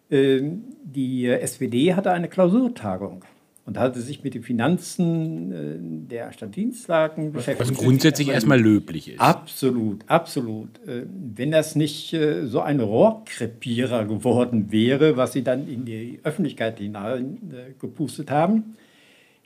Äh, 0.09 0.41
die 0.83 1.27
SPD 1.27 1.93
hatte 1.93 2.11
eine 2.11 2.29
Klausurtagung 2.29 3.23
und 3.65 3.77
hatte 3.77 4.01
sich 4.01 4.23
mit 4.23 4.33
den 4.33 4.43
Finanzen 4.43 5.51
äh, 5.51 6.09
der 6.09 6.33
Stadtdienstlagen 6.33 7.31
beschäftigt. 7.31 7.71
Was 7.71 7.77
grundsätzlich 7.77 8.27
erstmal 8.27 8.59
löblich 8.59 9.09
ist. 9.09 9.21
Absolut, 9.21 10.01
absolut. 10.07 10.85
Äh, 10.85 11.03
wenn 11.07 11.51
das 11.51 11.75
nicht 11.75 12.13
äh, 12.13 12.45
so 12.45 12.59
ein 12.59 12.81
Rohrkrepierer 12.81 14.05
geworden 14.05 14.71
wäre, 14.71 15.15
was 15.15 15.33
sie 15.33 15.43
dann 15.43 15.67
in 15.67 15.85
die 15.85 16.19
Öffentlichkeit 16.23 16.79
hinein 16.79 17.37
gepustet 17.79 18.31
haben, 18.31 18.75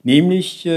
nämlich, 0.03 0.68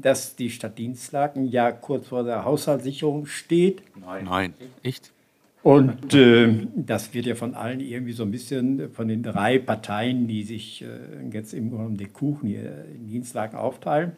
dass 0.00 0.36
die 0.36 0.50
Stadtdienstlagen 0.50 1.46
ja 1.46 1.70
kurz 1.70 2.08
vor 2.08 2.24
der 2.24 2.44
Haushaltssicherung 2.44 3.26
steht. 3.26 3.82
Nein, 4.00 4.24
Nein. 4.24 4.54
echt? 4.82 5.12
Und 5.64 6.12
äh, 6.12 6.66
das 6.76 7.14
wird 7.14 7.24
ja 7.24 7.34
von 7.34 7.54
allen 7.54 7.80
irgendwie 7.80 8.12
so 8.12 8.22
ein 8.22 8.30
bisschen 8.30 8.90
von 8.92 9.08
den 9.08 9.22
drei 9.22 9.58
Parteien, 9.58 10.28
die 10.28 10.42
sich 10.42 10.82
äh, 10.82 11.26
jetzt 11.32 11.54
im 11.54 11.70
Grunde 11.70 12.04
den 12.04 12.12
Kuchen 12.12 12.50
hier 12.50 12.84
in 12.94 13.06
Dienstlagen 13.06 13.56
aufteilen, 13.56 14.12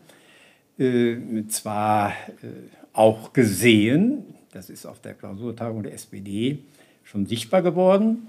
äh, 0.77 1.17
zwar 1.47 2.11
äh, 2.11 2.49
auch 2.93 3.33
gesehen, 3.33 4.25
das 4.51 4.71
ist 4.71 4.87
auf 4.87 5.01
der 5.01 5.15
Klausurtagung 5.15 5.85
der 5.85 5.95
SPD 5.95 6.59
schon 7.05 7.27
sichtbar 7.27 7.63
geworden, 7.63 8.27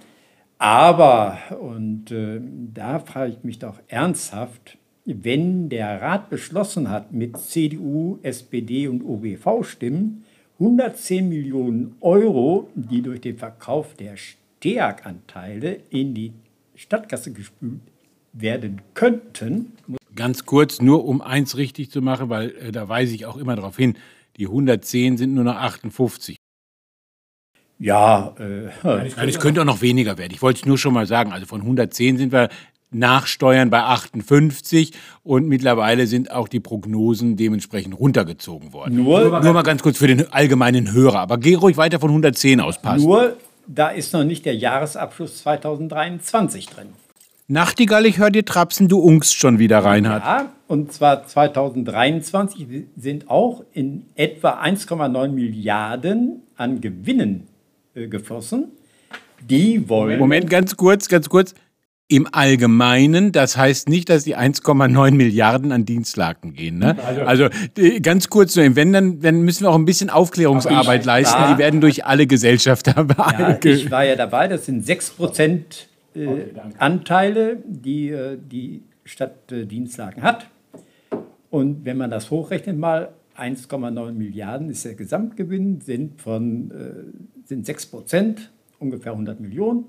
aber, 0.60 1.40
und 1.60 2.12
äh, 2.12 2.40
da 2.72 3.00
frage 3.00 3.32
ich 3.32 3.44
mich 3.44 3.58
doch 3.58 3.80
ernsthaft, 3.88 4.78
wenn 5.06 5.70
der 5.70 6.04
Rat 6.04 6.30
beschlossen 6.30 6.92
hat, 6.92 7.14
mit 7.14 7.36
CDU, 7.38 8.20
SPD 8.22 8.88
und 8.88 9.04
OGV-Stimmen 9.04 10.24
110 10.60 11.30
Millionen 11.30 11.96
Euro, 12.02 12.70
die 12.74 13.02
durch 13.02 13.22
den 13.22 13.38
Verkauf 13.38 13.94
der 13.96 14.16
STEAG-Anteile 14.18 15.80
in 15.90 16.14
die 16.14 16.34
Stadtkasse 16.76 17.32
gespült 17.32 17.82
werden 18.34 18.82
könnten. 18.94 19.74
Ganz 20.16 20.46
kurz, 20.46 20.82
nur 20.82 21.06
um 21.06 21.22
eins 21.22 21.58
richtig 21.58 21.92
zu 21.92 22.02
machen, 22.02 22.30
weil 22.30 22.50
äh, 22.58 22.72
da 22.72 22.90
weise 22.90 23.14
ich 23.14 23.26
auch 23.26 23.38
immer 23.38 23.56
darauf 23.56 23.78
hin, 23.78 23.98
die 24.38 24.46
110 24.46 25.18
sind 25.18 25.34
nur 25.34 25.44
noch 25.44 25.56
58. 25.56 26.38
Ja, 27.80 28.36
äh, 28.40 28.70
Nein, 28.84 29.30
es 29.30 29.40
könnte 29.40 29.62
auch 29.62 29.66
noch 29.66 29.82
weniger 29.82 30.18
werden. 30.18 30.34
Ich 30.34 30.42
wollte 30.42 30.62
es 30.62 30.66
nur 30.66 30.80
schon 30.80 30.94
mal 30.94 31.06
sagen. 31.06 31.32
Also 31.32 31.46
von 31.46 31.62
110 31.62 32.18
sind 32.18 32.32
wir 32.32 32.50
Nachsteuern 32.92 33.70
bei 33.70 33.84
58 33.84 34.94
und 35.24 35.48
mittlerweile 35.48 36.08
sind 36.08 36.32
auch 36.32 36.48
die 36.48 36.60
Prognosen 36.60 37.36
dementsprechend 37.36 38.00
runtergezogen 38.00 38.72
worden. 38.72 38.96
Nur, 38.96 39.42
nur 39.42 39.54
mal 39.54 39.64
ganz 39.64 39.84
kurz 39.84 39.98
für 39.98 40.08
den 40.08 40.32
allgemeinen 40.32 40.94
Hörer, 40.94 41.20
aber 41.20 41.38
geh 41.38 41.56
ruhig 41.56 41.78
weiter 41.78 42.00
von 42.00 42.10
110 42.10 42.62
auspassen. 42.62 43.06
Nur, 43.06 43.36
da 43.68 43.90
ist 43.90 44.14
noch 44.14 44.24
nicht 44.24 44.46
der 44.46 44.56
Jahresabschluss 44.56 45.40
2023 45.40 46.68
drin. 46.68 46.88
Nachtigall, 47.50 48.06
ich 48.06 48.18
höre 48.18 48.30
dir 48.30 48.44
trapsen, 48.44 48.88
du 48.88 49.00
ungst 49.00 49.36
schon 49.36 49.60
wieder, 49.60 49.80
Reinhard. 49.80 50.24
Ja, 50.24 50.52
und 50.68 50.92
zwar 50.92 51.26
2023 51.26 52.68
sind 52.98 53.30
auch 53.30 53.64
in 53.72 54.06
etwa 54.16 54.62
1,9 54.62 55.30
Milliarden 55.30 56.44
an 56.58 56.82
Gewinnen 56.82 57.48
äh, 57.96 58.08
geflossen. 58.08 58.72
Die 59.42 59.88
wollen. 59.88 60.20
Moment, 60.20 60.50
ganz 60.50 60.76
kurz, 60.76 61.08
ganz 61.08 61.30
kurz 61.30 61.54
im 62.10 62.28
Allgemeinen, 62.32 63.34
das 63.34 63.58
heißt 63.58 63.90
nicht, 63.90 64.10
dass 64.10 64.24
die 64.24 64.38
1,9 64.38 65.12
Milliarden 65.12 65.74
an 65.74 65.84
Dienstlaken 65.84 66.54
gehen. 66.54 66.80
Ne? 66.80 66.96
Also, 67.04 67.22
also 67.22 67.50
ganz 68.02 68.30
kurz 68.30 68.56
nur, 68.56 68.76
wenn 68.78 68.94
dann, 68.94 69.20
dann 69.20 69.42
müssen 69.42 69.66
wir 69.66 69.72
auch 69.72 69.76
ein 69.76 69.86
bisschen 69.86 70.10
Aufklärungsarbeit 70.10 71.04
leisten. 71.04 71.38
War, 71.38 71.54
die 71.54 71.58
werden 71.58 71.82
durch 71.82 72.06
alle 72.06 72.26
Gesellschafter 72.26 73.08
ja, 73.18 73.60
Ich 73.62 73.92
war 73.92 74.06
ja 74.06 74.16
dabei, 74.16 74.48
das 74.48 74.66
sind 74.66 74.86
6 74.86 75.10
Prozent 75.12 75.90
äh, 76.16 76.46
Anteile, 76.78 77.58
die 77.66 78.10
äh, 78.10 78.38
die 78.40 78.84
Stadt 79.04 79.52
äh, 79.52 79.66
Dienstlaken 79.66 80.24
hat. 80.24 80.48
Und 81.50 81.84
wenn 81.84 81.98
man 81.98 82.10
das 82.10 82.32
hochrechnet 82.32 82.78
mal, 82.78 83.10
1,9 83.38 84.14
Milliarden 84.14 84.70
ist 84.70 84.86
der 84.86 84.96
Gesamtgewinn, 84.96 85.82
sind, 85.82 86.22
von, 86.22 86.72
äh, 86.72 87.48
sind 87.48 87.66
6 87.66 87.86
Prozent, 87.88 88.52
ungefähr 88.80 89.12
100 89.12 89.40
Millionen. 89.42 89.86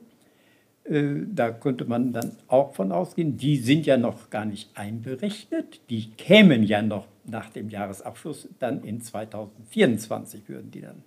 Äh, 0.88 1.26
da 1.34 1.50
könnte 1.50 1.84
man 1.84 2.12
dann 2.12 2.32
auch 2.46 2.74
von 2.74 2.92
ausgehen. 2.92 3.36
Die 3.36 3.56
sind 3.56 3.86
ja 3.86 3.96
noch 3.96 4.30
gar 4.30 4.44
nicht 4.44 4.70
einberechnet. 4.74 5.80
Die 5.90 6.10
kämen 6.12 6.62
ja 6.62 6.82
noch 6.82 7.06
nach 7.24 7.50
dem 7.50 7.68
Jahresabschluss 7.68 8.48
dann 8.58 8.82
in 8.84 9.02
2024 9.02 10.48
würden 10.48 10.70
die 10.70 10.80
dann 10.80 11.02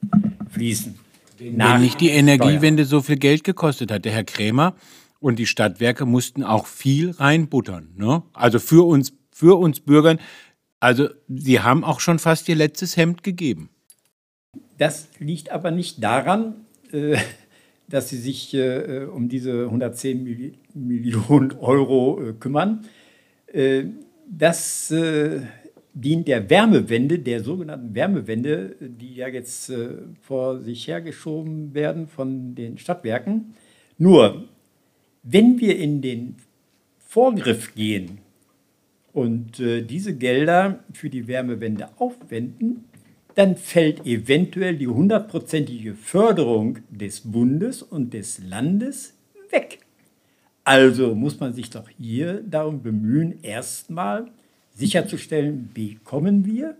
fließen. 0.49 0.99
Wenn 1.39 1.82
nicht 1.82 1.99
die 1.99 2.09
Energiewende 2.09 2.86
so 2.86 3.01
viel 3.01 3.17
Geld 3.17 3.43
gekostet 3.43 3.91
hat. 3.91 4.05
Der 4.05 4.11
Herr 4.11 4.23
Krämer 4.23 4.75
und 5.19 5.39
die 5.39 5.47
Stadtwerke 5.47 6.05
mussten 6.05 6.43
auch 6.43 6.67
viel 6.67 7.11
reinbuttern. 7.11 7.89
Ne? 7.95 8.21
Also 8.34 8.59
für 8.59 8.86
uns, 8.86 9.13
für 9.32 9.57
uns 9.57 9.79
Bürgern. 9.79 10.19
Also 10.79 11.09
sie 11.27 11.61
haben 11.61 11.84
auch 11.84 11.99
schon 11.99 12.19
fast 12.19 12.47
ihr 12.49 12.55
letztes 12.55 12.97
Hemd 12.97 13.23
gegeben. 13.23 13.69
Das 14.77 15.07
liegt 15.19 15.51
aber 15.51 15.71
nicht 15.71 16.03
daran, 16.03 16.65
äh, 16.91 17.17
dass 17.91 18.09
sie 18.09 18.17
sich 18.17 18.53
äh, 18.53 19.05
um 19.05 19.29
diese 19.29 19.65
110 19.65 20.23
Milli 20.23 20.53
Millionen 20.73 21.51
Euro 21.59 22.21
äh, 22.21 22.33
kümmern. 22.33 22.85
Äh, 23.47 23.83
das 24.27 24.91
äh, 24.91 25.41
dient 25.93 26.27
der 26.27 26.49
Wärmewende, 26.49 27.19
der 27.19 27.43
sogenannten 27.43 27.93
Wärmewende, 27.93 28.75
die 28.79 29.15
ja 29.15 29.27
jetzt 29.27 29.69
äh, 29.69 29.89
vor 30.21 30.59
sich 30.59 30.87
hergeschoben 30.87 31.73
werden 31.73 32.07
von 32.07 32.55
den 32.55 32.77
Stadtwerken. 32.77 33.53
Nur, 33.97 34.47
wenn 35.23 35.59
wir 35.59 35.77
in 35.77 36.01
den 36.01 36.35
Vorgriff 36.97 37.75
gehen 37.75 38.19
und 39.11 39.59
äh, 39.59 39.81
diese 39.81 40.15
Gelder 40.15 40.83
für 40.93 41.09
die 41.09 41.27
Wärmewende 41.27 41.89
aufwenden, 41.97 42.85
dann 43.36 43.55
fällt 43.55 44.05
eventuell 44.05 44.77
die 44.77 44.88
hundertprozentige 44.88 45.95
Förderung 45.95 46.79
des 46.89 47.21
Bundes 47.21 47.82
und 47.82 48.13
des 48.13 48.39
Landes 48.43 49.13
weg. 49.49 49.79
Also 50.63 51.15
muss 51.15 51.39
man 51.39 51.53
sich 51.53 51.69
doch 51.69 51.89
hier 51.89 52.43
darum 52.43 52.82
bemühen, 52.82 53.41
erstmal 53.41 54.27
sicherzustellen, 54.73 55.69
bekommen 55.73 56.45
wir 56.45 56.75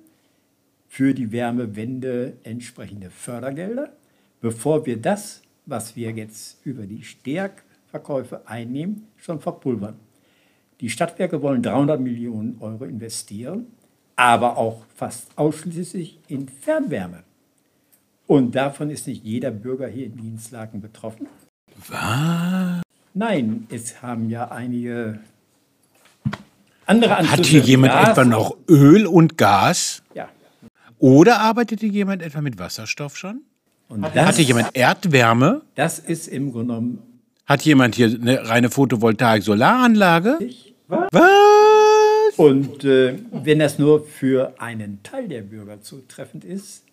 für 0.88 1.14
die 1.14 1.32
Wärmewende 1.32 2.34
entsprechende 2.44 3.10
Fördergelder, 3.10 3.94
bevor 4.42 4.86
wir 4.86 4.98
das, 4.98 5.42
was 5.66 5.96
wir 5.96 6.12
jetzt 6.12 6.66
über 6.66 6.86
die 6.86 7.04
Stärkverkäufe 7.04 8.48
einnehmen, 8.48 9.08
schon 9.18 9.40
verpulvern. 9.40 9.96
Die 10.80 10.90
Stadtwerke 10.90 11.42
wollen 11.42 11.62
300 11.62 12.00
Millionen 12.00 12.58
Euro 12.60 12.86
investieren 12.86 13.68
aber 14.22 14.58
auch 14.58 14.84
fast 14.96 15.30
ausschließlich 15.36 16.20
in 16.28 16.48
Fernwärme. 16.48 17.24
Und 18.28 18.56
davon 18.56 18.92
ist 18.92 19.08
nicht 19.08 19.26
jeder 19.26 19.50
Bürger 19.50 19.88
hier 19.88 20.06
in 20.06 20.16
Dienstlaken 20.16 20.80
betroffen. 20.80 21.28
Was? 21.90 22.84
Nein, 23.16 23.68
es 23.72 24.02
haben 24.04 24.30
ja 24.30 24.50
einige 24.50 25.20
andere 26.86 27.18
Anschlüsse. 27.18 27.38
Hat 27.42 27.46
hier 27.48 27.62
jemand 27.62 27.94
Gas. 27.94 28.10
etwa 28.10 28.26
noch 28.26 28.56
Öl 28.70 29.08
und 29.08 29.38
Gas? 29.40 30.04
Ja. 30.14 30.30
Oder 31.00 31.40
arbeitet 31.40 31.80
hier 31.80 31.90
jemand 31.90 32.22
etwa 32.22 32.42
mit 32.42 32.60
Wasserstoff 32.60 33.18
schon? 33.18 33.42
Und 33.90 34.04
das, 34.04 34.14
Hat 34.14 34.36
hier 34.36 34.46
jemand 34.46 34.70
Erdwärme? 34.76 35.64
Das 35.74 35.98
ist 35.98 36.28
im 36.28 36.52
Grunde 36.52 36.76
genommen. 36.76 37.22
Hat 37.48 37.64
jemand 37.64 37.96
hier 37.96 38.08
eine 38.08 38.48
reine 38.48 38.70
Photovoltaik-Solaranlage? 38.70 40.38
Was? 40.88 41.08
Was? 41.12 41.71
Und 42.42 42.84
äh, 42.86 43.20
wenn 43.32 43.60
das 43.60 43.78
nur 43.78 44.04
für 44.04 44.60
einen 44.60 45.04
Teil 45.04 45.28
der 45.28 45.44
Bürger 45.44 45.80
zutreffend 45.82 46.44
ist, 46.44 46.86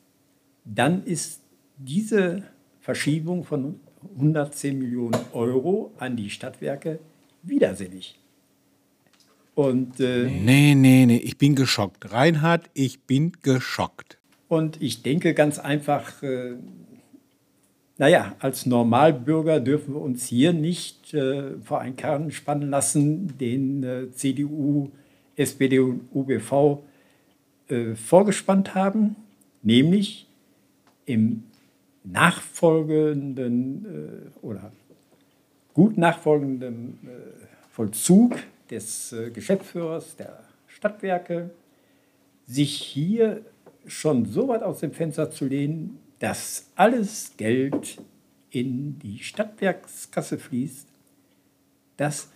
dann 0.67 1.07
ist 1.07 1.41
diese 1.79 2.43
Verschiebung 2.81 3.45
von 3.45 3.81
110 4.17 4.79
Millionen 4.79 5.19
Euro 5.33 5.95
an 5.97 6.17
die 6.17 6.29
Stadtwerke 6.29 6.99
widersinnig. 7.43 8.19
Und, 9.55 10.01
äh, 10.01 10.25
nee, 10.25 10.75
nee, 10.75 11.07
nee, 11.07 11.17
ich 11.17 11.39
bin 11.39 11.55
geschockt. 11.55 12.13
Reinhard, 12.13 12.69
ich 12.75 13.01
bin 13.05 13.33
geschockt. 13.41 14.19
Und 14.49 14.83
ich 14.83 15.03
denke 15.03 15.33
ganz 15.33 15.59
einfach, 15.59 16.23
äh, 16.23 16.57
naja, 17.97 18.37
als 18.39 18.67
Normalbürger 18.67 19.61
dürfen 19.61 19.95
wir 19.95 20.03
uns 20.03 20.27
hier 20.27 20.53
nicht 20.53 21.15
äh, 21.15 21.59
vor 21.63 21.81
einen 21.81 21.97
Kern 21.97 22.31
spannen 22.33 22.69
lassen, 22.69 23.39
den 23.39 23.83
äh, 23.83 24.11
CDU 24.11 24.91
SPD 25.39 25.79
und 25.79 26.09
UBV 26.13 26.83
äh, 27.69 27.95
vorgespannt 27.95 28.75
haben, 28.75 29.17
nämlich 29.63 30.27
im 31.07 31.45
nachfolgenden 32.05 34.33
äh, 34.35 34.45
oder 34.45 34.73
gut 35.75 35.97
nachfolgenden 35.97 36.99
äh, 37.05 37.47
Vollzug 37.71 38.37
des 38.71 39.13
äh, 39.13 39.31
Geschäftsführers 39.31 40.17
der 40.17 40.43
Stadtwerke, 40.67 41.51
sich 42.47 42.77
hier 42.77 43.43
schon 43.87 44.27
so 44.27 44.49
weit 44.49 44.63
aus 44.63 44.81
dem 44.81 44.93
Fenster 44.93 45.31
zu 45.31 45.47
lehnen, 45.47 45.99
dass 46.19 46.71
alles 46.75 47.33
Geld 47.37 47.99
in 48.51 48.99
die 48.99 49.19
Stadtwerkskasse 49.19 50.39
fließt, 50.39 50.89
das 51.97 52.31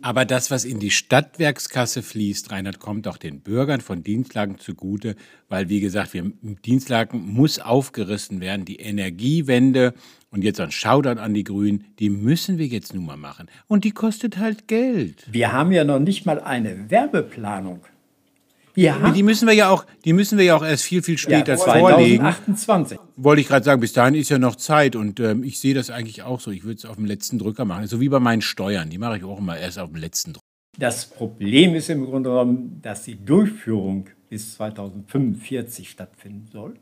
aber 0.00 0.24
das, 0.24 0.50
was 0.50 0.64
in 0.64 0.78
die 0.78 0.90
Stadtwerkskasse 0.90 2.02
fließt, 2.02 2.50
Reinhard, 2.50 2.80
kommt 2.80 3.06
auch 3.06 3.18
den 3.18 3.40
Bürgern 3.40 3.80
von 3.80 4.02
Dienstlagen 4.02 4.58
zugute, 4.58 5.14
weil, 5.48 5.68
wie 5.68 5.80
gesagt, 5.80 6.14
wir, 6.14 6.32
Dienstlagen 6.64 7.20
muss 7.20 7.58
aufgerissen 7.58 8.40
werden. 8.40 8.64
Die 8.64 8.76
Energiewende 8.76 9.94
und 10.30 10.42
jetzt 10.42 10.60
ein 10.60 10.70
Shoutout 10.70 11.20
an 11.20 11.34
die 11.34 11.44
Grünen, 11.44 11.84
die 11.98 12.10
müssen 12.10 12.58
wir 12.58 12.66
jetzt 12.66 12.94
nun 12.94 13.06
mal 13.06 13.16
machen. 13.16 13.48
Und 13.66 13.84
die 13.84 13.92
kostet 13.92 14.38
halt 14.38 14.68
Geld. 14.68 15.26
Wir 15.30 15.52
haben 15.52 15.70
ja 15.70 15.84
noch 15.84 16.00
nicht 16.00 16.24
mal 16.26 16.40
eine 16.40 16.90
Werbeplanung. 16.90 17.82
Ja. 18.76 19.10
Die 19.10 19.22
müssen 19.22 19.46
wir 19.46 19.54
ja 19.54 19.68
auch, 19.68 19.84
die 20.04 20.12
müssen 20.12 20.38
wir 20.38 20.44
ja 20.44 20.56
auch 20.56 20.64
erst 20.64 20.84
viel, 20.84 21.02
viel 21.02 21.18
später 21.18 21.52
ja, 21.52 21.58
2028. 21.58 22.98
vorlegen. 22.98 23.14
Wollte 23.16 23.40
ich 23.40 23.48
gerade 23.48 23.64
sagen, 23.64 23.80
bis 23.80 23.92
dahin 23.92 24.14
ist 24.14 24.30
ja 24.30 24.38
noch 24.38 24.56
Zeit 24.56 24.96
und 24.96 25.20
ähm, 25.20 25.44
ich 25.44 25.60
sehe 25.60 25.74
das 25.74 25.90
eigentlich 25.90 26.22
auch 26.22 26.40
so. 26.40 26.50
Ich 26.50 26.64
würde 26.64 26.78
es 26.78 26.84
auf 26.84 26.96
dem 26.96 27.04
letzten 27.04 27.38
Drücker 27.38 27.64
machen. 27.64 27.86
So 27.86 28.00
wie 28.00 28.08
bei 28.08 28.20
meinen 28.20 28.42
Steuern. 28.42 28.90
Die 28.90 28.98
mache 28.98 29.18
ich 29.18 29.24
auch 29.24 29.38
immer 29.38 29.56
erst 29.56 29.78
auf 29.78 29.90
dem 29.90 29.96
letzten 29.96 30.32
Drücker. 30.32 30.44
Das 30.78 31.06
Problem 31.06 31.74
ist 31.74 31.88
im 31.88 32.04
Grunde 32.04 32.30
genommen, 32.30 32.80
dass 32.82 33.04
die 33.04 33.16
Durchführung 33.24 34.06
bis 34.28 34.54
2045 34.54 35.88
stattfinden 35.88 36.48
soll. 36.52 36.74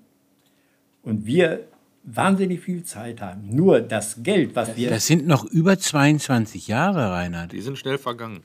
Und 1.02 1.26
wir 1.26 1.66
wahnsinnig 2.04 2.60
viel 2.60 2.84
Zeit 2.84 3.20
haben. 3.20 3.54
Nur 3.54 3.80
das 3.80 4.22
Geld, 4.22 4.56
was 4.56 4.76
wir. 4.76 4.90
Das 4.90 5.06
sind 5.06 5.26
noch 5.26 5.44
über 5.44 5.78
22 5.78 6.68
Jahre, 6.68 7.10
Reinhard. 7.10 7.52
Die 7.52 7.60
sind 7.60 7.78
schnell 7.78 7.98
vergangen. 7.98 8.44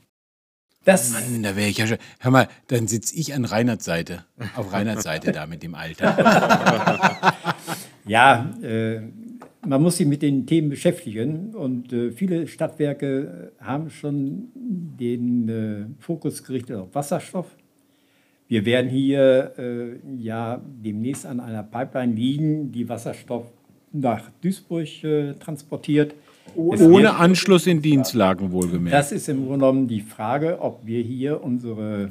Das 0.84 1.12
Mann, 1.12 1.42
da 1.42 1.54
wäre 1.54 1.68
ich 1.68 1.78
ja 1.78 1.86
schon. 1.86 1.98
Hör 2.20 2.30
mal, 2.30 2.48
dann 2.68 2.86
sitze 2.88 3.14
ich 3.14 3.34
an 3.34 3.44
Reinhards 3.44 3.84
Seite, 3.84 4.24
auf 4.56 4.72
Reinhards 4.72 5.02
Seite 5.02 5.32
da 5.32 5.46
mit 5.46 5.62
dem 5.62 5.74
Alter. 5.74 7.34
ja, 8.06 8.50
äh, 8.62 9.02
man 9.66 9.82
muss 9.82 9.98
sich 9.98 10.06
mit 10.06 10.22
den 10.22 10.46
Themen 10.46 10.70
beschäftigen 10.70 11.54
und 11.54 11.92
äh, 11.92 12.12
viele 12.12 12.46
Stadtwerke 12.46 13.52
haben 13.60 13.90
schon 13.90 14.48
den 14.54 15.48
äh, 15.48 16.02
Fokus 16.02 16.42
gerichtet 16.42 16.76
auf 16.76 16.94
Wasserstoff. 16.94 17.54
Wir 18.46 18.64
werden 18.64 18.88
hier 18.88 19.52
äh, 19.58 19.98
ja 20.16 20.62
demnächst 20.64 21.26
an 21.26 21.40
einer 21.40 21.62
Pipeline 21.62 22.14
liegen, 22.14 22.72
die 22.72 22.88
Wasserstoff 22.88 23.52
nach 23.92 24.30
Duisburg 24.42 25.04
äh, 25.04 25.34
transportiert. 25.34 26.14
Ohne 26.54 27.16
Anschluss 27.16 27.66
in 27.66 27.82
Dienstlagen 27.82 28.52
wohlgemerkt. 28.52 28.94
Das 28.94 29.12
ist 29.12 29.28
im 29.28 29.46
Grunde 29.46 29.66
genommen 29.66 29.88
die 29.88 30.00
Frage, 30.00 30.60
ob 30.60 30.80
wir 30.84 31.02
hier 31.02 31.42
unsere 31.42 32.10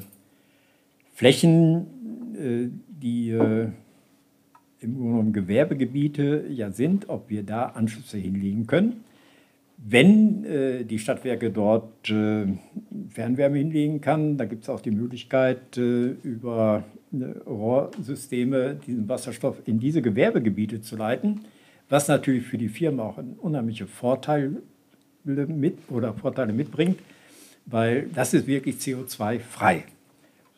Flächen, 1.12 1.86
äh, 2.34 2.68
die 2.88 3.30
äh, 3.30 3.68
im 4.80 4.94
Grunde 4.94 5.10
genommen 5.10 5.32
Gewerbegebiete 5.32 6.44
ja 6.50 6.70
sind, 6.70 7.08
ob 7.08 7.28
wir 7.28 7.42
da 7.42 7.66
Anschlüsse 7.66 8.18
hinlegen 8.18 8.66
können. 8.66 9.04
Wenn 9.76 10.44
äh, 10.44 10.84
die 10.84 10.98
Stadtwerke 10.98 11.50
dort 11.50 12.06
Fernwärme 12.06 13.58
hinlegen 13.58 14.00
kann, 14.00 14.36
da 14.36 14.44
gibt 14.44 14.64
es 14.64 14.68
auch 14.68 14.80
die 14.80 14.90
Möglichkeit, 14.90 15.76
über 15.76 16.84
Rohrsysteme 17.46 18.76
diesen 18.86 19.08
Wasserstoff 19.08 19.62
in 19.66 19.78
diese 19.78 20.02
Gewerbegebiete 20.02 20.80
zu 20.80 20.96
leiten 20.96 21.40
was 21.88 22.08
natürlich 22.08 22.44
für 22.44 22.58
die 22.58 22.68
Firma 22.68 23.04
auch 23.04 23.18
unheimliche 23.38 23.86
Vorteile 23.86 24.62
mit 25.24 25.78
oder 25.90 26.14
Vorteile 26.14 26.52
mitbringt, 26.52 26.98
weil 27.66 28.08
das 28.14 28.34
ist 28.34 28.46
wirklich 28.46 28.76
CO2-frei. 28.76 29.84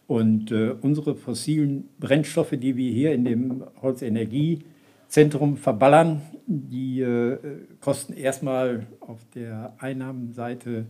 Und 0.07 0.51
äh, 0.51 0.75
unsere 0.81 1.15
fossilen 1.15 1.89
Brennstoffe, 2.01 2.51
die 2.53 2.77
wir 2.77 2.93
hier 2.93 3.13
in 3.13 3.25
dem 3.25 3.65
Holzenergiezentrum 3.81 5.57
verballern, 5.57 6.23
die 6.47 7.01
äh, 7.01 7.39
kosten 7.81 8.15
erstmal 8.15 8.87
auf 8.99 9.21
der 9.35 9.75
Einnahmenseite 9.79 10.87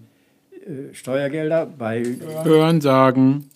äh, 0.52 0.94
Steuergelder, 0.94 1.66
bei, 1.66 2.02
Hören 2.44 2.80
sagen. 2.80 3.50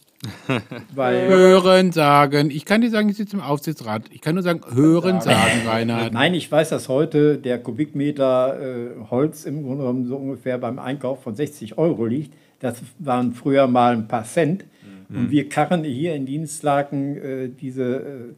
bei 0.95 1.27
Hören 1.29 1.93
sagen. 1.93 2.51
Ich 2.51 2.65
kann 2.65 2.81
dir 2.81 2.91
sagen, 2.91 3.09
ich 3.09 3.17
sitze 3.17 3.37
im 3.37 3.43
Aufsichtsrat. 3.43 4.05
Ich 4.11 4.21
kann 4.21 4.35
nur 4.35 4.43
sagen, 4.43 4.61
hören 4.73 5.21
sagen, 5.21 5.67
Reinhard. 5.67 6.13
Nein, 6.13 6.35
ich 6.35 6.51
weiß, 6.51 6.71
dass 6.71 6.89
heute 6.89 7.39
der 7.39 7.59
Kubikmeter 7.59 8.59
äh, 8.61 9.11
Holz 9.11 9.45
im 9.45 9.63
Grunde 9.63 9.79
genommen 9.79 10.07
so 10.07 10.17
ungefähr 10.17 10.59
beim 10.59 10.79
Einkauf 10.79 11.23
von 11.23 11.35
60 11.35 11.79
Euro 11.79 12.07
liegt. 12.07 12.35
Das 12.61 12.83
waren 12.99 13.33
früher 13.35 13.67
mal 13.67 13.93
ein 13.93 14.09
paar 14.09 14.25
Cent. 14.25 14.65
Und 15.11 15.31
wir 15.31 15.49
karren 15.49 15.85
hier 15.85 16.15
in 16.15 16.27
Dienstlaken 16.27 17.17
äh, 17.17 17.49
diese 17.49 17.85
äh, 17.85 18.35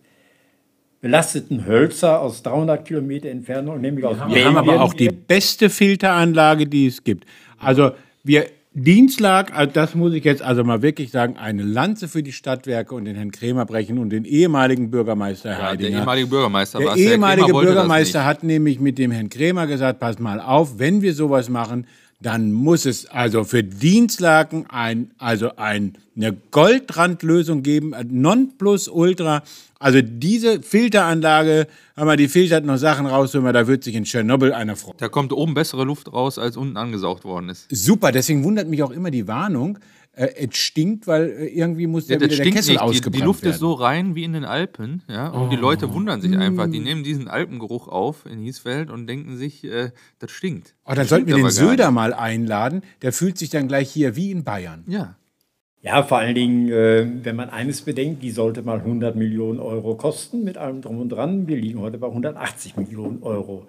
belasteten 1.01 1.67
Hölzer 1.67 2.21
aus 2.21 2.43
300 2.43 2.85
Kilometer 2.85 3.29
Entfernung, 3.29 3.81
nämlich 3.81 4.05
aus 4.05 4.17
Wir 4.29 4.45
haben 4.45 4.57
aber 4.57 4.81
auch 4.83 4.95
die 4.95 5.09
beste 5.09 5.71
Filteranlage, 5.71 6.67
die 6.67 6.87
es 6.87 7.03
gibt. 7.05 7.25
Also 7.59 7.93
wir 8.25 8.47
Dienstlag, 8.79 9.57
also 9.57 9.73
das 9.73 9.95
muss 9.95 10.13
ich 10.13 10.23
jetzt 10.23 10.43
also 10.43 10.63
mal 10.63 10.83
wirklich 10.83 11.11
sagen, 11.11 11.39
eine 11.39 11.63
Lanze 11.63 12.09
für 12.09 12.23
die 12.23 12.33
Stadtwerke 12.33 12.95
und 12.95 13.07
den 13.07 13.17
Herrn 13.17 13.31
Krämer 13.33 13.65
brechen 13.65 13.97
und 13.97 14.11
den 14.11 14.27
ehemaligen 14.27 14.91
Bürgermeister 14.91 15.49
Ja, 15.53 15.57
der 15.57 15.69
Heidinger. 15.71 15.99
ehemalige 16.01 16.27
Bürgermeister 16.27 16.79
Der 16.81 16.95
ehemalige 16.95 17.53
Bürgermeister 17.55 18.27
hat 18.27 18.43
nämlich 18.43 18.79
mit 18.79 18.99
dem 18.99 19.13
Herrn 19.13 19.31
Krämer 19.31 19.67
gesagt, 19.67 19.99
pass 19.99 20.19
mal 20.19 20.41
auf, 20.41 20.79
wenn 20.79 21.01
wir 21.01 21.15
sowas 21.15 21.49
machen, 21.49 21.87
dann 22.21 22.53
muss 22.53 22.87
es 22.87 23.07
also 23.07 23.45
für 23.45 23.63
Dienstlaken 23.63 24.67
ein, 24.71 25.11
also 25.19 25.57
ein, 25.57 25.99
eine 26.17 26.33
Goldrandlösung 26.51 27.63
geben, 27.63 27.95
Nonplusultra. 28.09 29.43
Also 29.79 30.01
diese 30.01 30.63
Filteranlage, 30.63 31.67
wenn 31.95 32.07
man 32.07 32.17
die 32.17 32.29
filtert 32.29 32.65
noch 32.65 32.79
Sachen 32.79 33.05
raus, 33.05 33.35
wenn 33.35 33.43
man, 33.43 33.53
da 33.53 33.67
wird 33.67 33.85
sich 33.85 33.95
in 33.95 34.05
Tschernobyl 34.05 34.53
einer 34.53 34.77
freuen. 34.77 34.97
Da 34.99 35.09
kommt 35.09 35.33
oben 35.35 35.53
bessere 35.53 35.85
Luft 35.85 36.11
raus, 36.11 36.39
als 36.39 36.57
unten 36.57 36.79
angesaugt 36.79 37.25
worden 37.25 37.51
ist. 37.51 37.67
Super, 37.71 38.13
deswegen 38.13 38.43
wundert 38.45 38.69
mich 38.69 38.83
auch 38.83 38.91
immer 38.91 39.11
die 39.11 39.29
Warnung. 39.29 39.79
Äh, 40.17 40.47
es 40.49 40.57
stinkt, 40.57 41.07
weil 41.07 41.29
äh, 41.29 41.47
irgendwie 41.49 41.87
muss 41.87 42.09
Ja, 42.09 42.17
das 42.17 42.31
wieder 42.31 42.43
der 42.45 42.53
Kessel 42.53 42.73
nicht. 42.73 42.81
Die, 42.81 42.85
ausgebrannt 42.85 43.15
die 43.17 43.25
Luft 43.25 43.43
werden. 43.43 43.53
ist 43.53 43.61
so 43.61 43.75
rein 43.75 44.15
wie 44.15 44.25
in 44.25 44.33
den 44.33 44.47
Alpen, 44.47 45.03
ja. 45.09 45.29
Und 45.29 45.51
die 45.51 45.57
Leute 45.57 45.93
wundern 45.93 46.23
sich 46.23 46.37
einfach. 46.37 46.71
Die 46.71 46.81
nehmen 46.81 47.05
diesen 47.05 47.29
Alpengeruch 47.29 47.87
auf 47.87 48.25
in 48.25 48.39
Hiesfeld 48.41 48.91
und 48.91 49.07
denken 49.07 49.37
sich, 49.37 49.63
äh, 49.65 49.91
das 50.19 50.31
stinkt. 50.31 50.75
Oh, 50.85 50.89
dann 50.89 50.97
Das 50.99 51.11
sollten 51.11 51.27
wir 51.27 51.37
den 51.37 51.51
Söder 51.51 51.87
nicht. 51.89 51.95
mal 51.95 52.15
einladen. 52.15 52.81
Der 53.03 53.13
fühlt 53.13 53.37
sich 53.37 53.51
dann 53.51 53.69
gleich 53.69 53.91
hier 53.91 54.17
wie 54.17 54.31
in 54.31 54.43
Bayern. 54.43 54.85
Ja. 54.89 55.17
Ja, 55.83 56.03
vor 56.03 56.19
allen 56.19 56.35
Dingen, 56.35 56.69
äh, 56.71 57.07
wenn 57.23 57.37
man 57.37 57.51
eines 57.51 57.83
bedenkt, 57.83 58.23
die 58.23 58.31
sollte 58.33 58.63
mal 58.63 58.81
100 58.81 59.15
Millionen 59.15 59.61
Euro 59.61 59.95
kosten 59.97 60.43
mit 60.43 60.57
allem 60.57 60.81
drum 60.81 60.99
und 61.01 61.11
dran. 61.11 61.47
Wir 61.47 61.59
liegen 61.59 61.79
heute 61.79 61.99
bei 61.99 62.09
180 62.09 62.77
Millionen 62.77 63.23
Euro. 63.23 63.67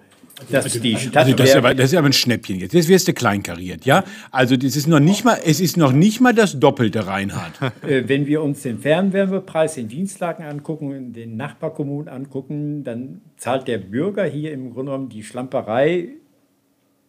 Dass 0.50 0.72
die 0.80 0.96
Also 1.14 1.34
das 1.34 1.50
ist, 1.50 1.56
aber, 1.56 1.74
das 1.74 1.92
ist 1.92 1.98
aber 1.98 2.06
ein 2.06 2.12
Schnäppchen 2.12 2.60
jetzt. 2.60 2.72
Jetzt 2.72 2.88
wirst 2.88 3.08
du 3.08 3.12
kleinkariert, 3.12 3.84
ja? 3.84 4.04
Also 4.30 4.56
das 4.56 4.76
ist 4.76 4.86
noch 4.86 5.00
nicht 5.00 5.24
mal, 5.24 5.38
es 5.44 5.60
ist 5.60 5.76
noch 5.76 5.92
nicht 5.92 6.20
mal 6.20 6.32
das 6.32 6.58
Doppelte, 6.58 7.06
Reinhard. 7.06 7.52
Äh, 7.82 8.04
Wenn 8.06 8.26
wir 8.26 8.42
uns 8.42 8.62
den 8.62 8.78
Fernwärmepreis 8.78 9.76
in 9.76 9.88
Dienstlagen 9.88 10.44
angucken, 10.44 10.92
in 10.92 11.12
den 11.12 11.36
Nachbarkommunen 11.36 12.08
angucken, 12.08 12.84
dann 12.84 13.20
zahlt 13.36 13.68
der 13.68 13.78
Bürger 13.78 14.24
hier 14.24 14.52
im 14.52 14.72
Grunde 14.72 14.92
genommen 14.92 15.08
die 15.08 15.22
Schlamperei 15.22 16.08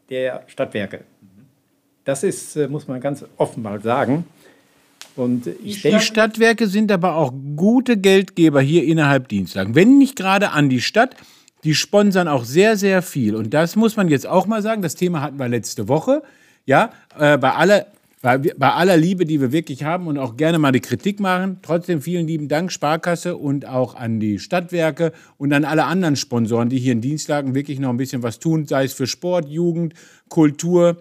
der 0.09 0.43
Stadtwerke. 0.47 1.01
Das 2.05 2.23
ist, 2.23 2.55
äh, 2.55 2.67
muss 2.67 2.87
man 2.87 2.99
ganz 2.99 3.25
offen 3.37 3.63
mal 3.63 3.81
sagen. 3.81 4.25
Und 5.15 5.47
ich 5.63 5.77
Die 5.77 5.89
denke, 5.89 6.01
Stadtwerke 6.01 6.67
sind 6.67 6.91
aber 6.91 7.15
auch 7.15 7.33
gute 7.55 7.97
Geldgeber 7.97 8.61
hier 8.61 8.85
innerhalb 8.85 9.27
Dienstlagen. 9.27 9.75
Wenn 9.75 9.97
nicht 9.97 10.15
gerade 10.15 10.51
an 10.51 10.69
die 10.69 10.81
Stadt, 10.81 11.15
die 11.63 11.75
sponsern 11.75 12.27
auch 12.27 12.45
sehr, 12.45 12.77
sehr 12.77 13.01
viel. 13.01 13.35
Und 13.35 13.53
das 13.53 13.75
muss 13.75 13.97
man 13.97 14.07
jetzt 14.09 14.27
auch 14.27 14.47
mal 14.47 14.61
sagen. 14.61 14.81
Das 14.81 14.95
Thema 14.95 15.21
hatten 15.21 15.37
wir 15.37 15.47
letzte 15.47 15.87
Woche. 15.87 16.23
Ja, 16.65 16.91
äh, 17.17 17.37
bei 17.37 17.53
aller, 17.53 17.87
bei, 18.21 18.37
bei 18.37 18.71
aller 18.73 18.97
Liebe, 18.97 19.25
die 19.25 19.41
wir 19.41 19.51
wirklich 19.51 19.83
haben 19.83 20.07
und 20.07 20.17
auch 20.17 20.37
gerne 20.37 20.59
mal 20.59 20.71
die 20.71 20.79
Kritik 20.79 21.19
machen. 21.19 21.59
Trotzdem 21.61 22.01
vielen 22.01 22.27
lieben 22.27 22.47
Dank, 22.47 22.71
Sparkasse 22.71 23.37
und 23.37 23.65
auch 23.65 23.95
an 23.95 24.19
die 24.19 24.39
Stadtwerke 24.39 25.13
und 25.37 25.53
an 25.53 25.65
alle 25.65 25.85
anderen 25.85 26.15
Sponsoren, 26.15 26.69
die 26.69 26.79
hier 26.79 26.93
in 26.93 27.01
Dienstlagen 27.01 27.55
wirklich 27.55 27.79
noch 27.79 27.89
ein 27.89 27.97
bisschen 27.97 28.23
was 28.23 28.39
tun, 28.39 28.65
sei 28.65 28.85
es 28.85 28.93
für 28.93 29.07
Sport, 29.07 29.47
Jugend, 29.49 29.93
Kultur. 30.27 30.97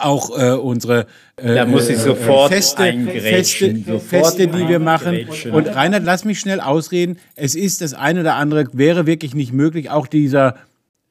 Auch 0.00 0.38
äh, 0.38 0.52
unsere 0.52 1.06
äh, 1.36 1.54
Da 1.54 1.66
muss 1.66 1.88
ich 1.88 1.96
äh, 1.96 2.00
sofort 2.00 2.52
Feste, 2.52 2.82
Feste, 2.82 3.76
sofort 3.78 4.02
Feste, 4.02 4.48
die 4.48 4.68
wir 4.68 4.78
machen. 4.78 5.28
Und 5.52 5.68
Reinhard, 5.68 6.04
lass 6.04 6.24
mich 6.24 6.40
schnell 6.40 6.60
ausreden. 6.60 7.18
Es 7.34 7.54
ist 7.54 7.80
das 7.80 7.94
eine 7.94 8.20
oder 8.20 8.34
andere, 8.34 8.68
wäre 8.72 9.06
wirklich 9.06 9.34
nicht 9.34 9.52
möglich. 9.52 9.90
Auch 9.90 10.06
dieser 10.06 10.56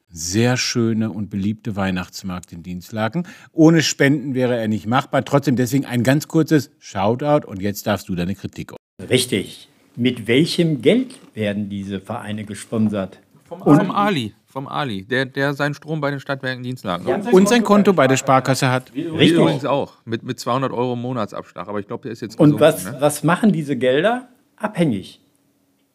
sehr 0.08 0.56
schöne 0.56 1.10
und 1.10 1.30
beliebte 1.30 1.76
Weihnachtsmarkt 1.76 2.52
in 2.52 2.62
Dienstlaken. 2.62 3.26
Ohne 3.52 3.82
Spenden 3.82 4.34
wäre 4.34 4.56
er 4.56 4.68
nicht 4.68 4.86
machbar. 4.86 5.24
Trotzdem 5.24 5.56
deswegen 5.56 5.84
ein 5.84 6.02
ganz 6.02 6.28
kurzes 6.28 6.70
Shoutout 6.78 7.46
und 7.46 7.60
jetzt 7.60 7.86
darfst 7.86 8.08
du 8.08 8.14
deine 8.14 8.34
Kritik 8.34 8.72
richtig. 9.10 9.68
Mit 9.96 10.26
welchem 10.26 10.82
Geld 10.82 11.18
werden 11.34 11.68
diese 11.68 12.00
Vereine 12.00 12.44
gesponsert? 12.44 13.18
Vom, 13.44 13.60
vom 13.60 13.90
Ali. 13.90 14.34
Vom 14.56 14.68
Ali, 14.68 15.04
der, 15.04 15.26
der 15.26 15.52
seinen 15.52 15.74
Strom 15.74 16.00
bei 16.00 16.10
den 16.10 16.18
Stadtwerken 16.18 16.62
Dienstlagen 16.62 17.06
hat. 17.06 17.30
Und 17.30 17.46
sein 17.46 17.62
Konto 17.62 17.92
bei 17.92 18.06
der 18.06 18.16
Sparkasse 18.16 18.70
hat. 18.70 18.90
Richtig. 18.94 19.32
übrigens 19.32 19.66
auch. 19.66 19.98
Mit, 20.06 20.22
mit 20.22 20.40
200 20.40 20.72
Euro 20.72 20.96
Monatsabschlag. 20.96 21.68
Aber 21.68 21.78
ich 21.78 21.86
glaube, 21.86 22.04
der 22.04 22.12
ist 22.12 22.22
jetzt 22.22 22.40
Und 22.40 22.58
was, 22.58 22.86
ne? 22.86 22.96
was 22.98 23.22
machen 23.22 23.52
diese 23.52 23.76
Gelder? 23.76 24.28
Abhängig. 24.56 25.20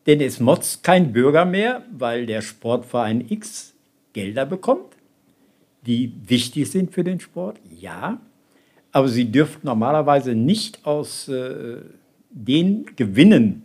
Denn 0.06 0.22
es 0.22 0.40
motzt 0.40 0.84
kein 0.84 1.12
Bürger 1.12 1.44
mehr, 1.44 1.82
weil 1.92 2.28
der 2.28 2.42
Sportverein 2.42 3.26
X 3.28 3.74
Gelder 4.14 4.46
bekommt, 4.46 4.94
die 5.88 6.14
wichtig 6.28 6.70
sind 6.70 6.94
für 6.94 7.04
den 7.04 7.20
Sport, 7.20 7.58
ja. 7.80 8.20
Aber 8.92 9.08
sie 9.08 9.32
dürften 9.32 9.66
normalerweise 9.66 10.36
nicht 10.36 10.86
aus 10.86 11.28
äh, 11.30 11.78
den 12.30 12.86
Gewinnen 12.96 13.64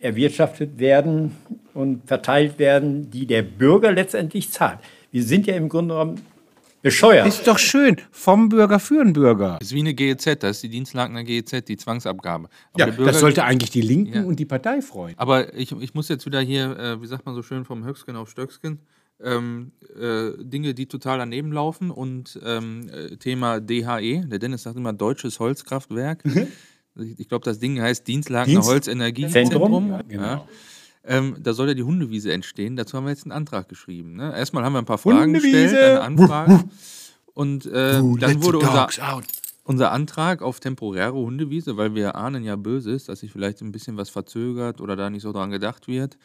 erwirtschaftet 0.00 0.78
werden 0.78 1.32
und 1.74 2.06
verteilt 2.06 2.58
werden, 2.58 3.10
die 3.10 3.26
der 3.26 3.42
Bürger 3.42 3.92
letztendlich 3.92 4.50
zahlt. 4.50 4.78
Wir 5.10 5.22
sind 5.22 5.46
ja 5.46 5.54
im 5.56 5.68
Grunde 5.68 5.94
genommen 5.94 6.20
bescheuert. 6.82 7.26
Ist 7.26 7.46
doch 7.46 7.58
schön. 7.58 7.96
Vom 8.10 8.48
Bürger 8.50 8.78
für 8.78 9.02
den 9.02 9.12
Bürger. 9.14 9.56
Das 9.58 9.68
ist 9.68 9.74
wie 9.74 9.80
eine 9.80 9.94
GEZ, 9.94 10.36
das 10.42 10.56
ist 10.56 10.62
die 10.64 10.68
Dienstlakener 10.68 11.24
GEZ, 11.24 11.64
die 11.66 11.76
Zwangsabgabe. 11.76 12.48
Aber 12.72 12.78
Ja, 12.80 12.86
der 12.86 12.92
Bürger- 12.92 13.10
das 13.12 13.20
sollte 13.20 13.44
eigentlich 13.44 13.70
die 13.70 13.80
Linken 13.80 14.14
Ja. 14.14 14.22
und 14.24 14.38
die 14.38 14.44
Partei 14.44 14.82
freuen. 14.82 15.14
Aber 15.18 15.54
ich, 15.54 15.72
ich 15.72 15.94
muss 15.94 16.08
jetzt 16.08 16.26
wieder 16.26 16.40
hier, 16.40 16.76
äh, 16.78 17.00
wie 17.02 17.06
sagt 17.06 17.24
man 17.26 17.34
so 17.34 17.42
schön, 17.42 17.64
vom 17.64 17.84
Höchstgen 17.84 18.16
auf 18.16 18.28
Stöcksken, 18.28 18.80
ähm, 19.22 19.72
äh, 19.98 20.32
Dinge, 20.38 20.74
die 20.74 20.86
total 20.86 21.18
daneben 21.18 21.52
laufen 21.52 21.90
und 21.90 22.38
ähm, 22.44 22.88
äh, 22.92 23.16
Thema 23.16 23.60
DHE, 23.60 24.26
der 24.26 24.38
Dennis 24.38 24.64
sagt 24.64 24.76
immer 24.76 24.92
Deutsches 24.92 25.38
Holzkraftwerk. 25.40 26.22
ich 26.96 27.18
ich 27.20 27.28
glaube, 27.28 27.44
das 27.44 27.58
Ding 27.60 27.80
heißt 27.80 28.06
Dienstlakener 28.06 28.56
Dienst- 28.60 28.68
Holzenergiezentrum. 28.68 29.88
Zentrum, 29.90 30.10
Ja. 30.10 30.46
Ähm, 31.06 31.36
da 31.38 31.52
soll 31.52 31.68
ja 31.68 31.74
die 31.74 31.82
Hundewiese 31.82 32.32
entstehen. 32.32 32.76
Dazu 32.76 32.96
haben 32.96 33.04
wir 33.04 33.10
jetzt 33.10 33.24
einen 33.24 33.32
Antrag 33.32 33.68
geschrieben. 33.68 34.16
Ne? 34.16 34.36
Erstmal 34.36 34.64
haben 34.64 34.72
wir 34.72 34.78
ein 34.78 34.86
paar 34.86 34.98
Fragen 34.98 35.34
gestellt, 35.34 35.70
Hundewiese! 35.70 35.90
eine 35.90 36.00
Anfrage. 36.00 36.64
Und 37.34 37.66
äh, 37.66 38.00
dann 38.18 38.42
wurde 38.42 38.58
unser, 38.58 38.88
unser 39.64 39.92
Antrag 39.92 40.40
auf 40.40 40.60
temporäre 40.60 41.14
Hundewiese, 41.14 41.76
weil 41.76 41.94
wir 41.94 42.14
ahnen 42.14 42.44
ja 42.44 42.56
Böses, 42.56 43.04
dass 43.04 43.20
sich 43.20 43.32
vielleicht 43.32 43.60
ein 43.60 43.72
bisschen 43.72 43.96
was 43.96 44.08
verzögert 44.08 44.80
oder 44.80 44.94
da 44.94 45.10
nicht 45.10 45.22
so 45.22 45.32
dran 45.32 45.50
gedacht 45.50 45.88
wird, 45.88 46.16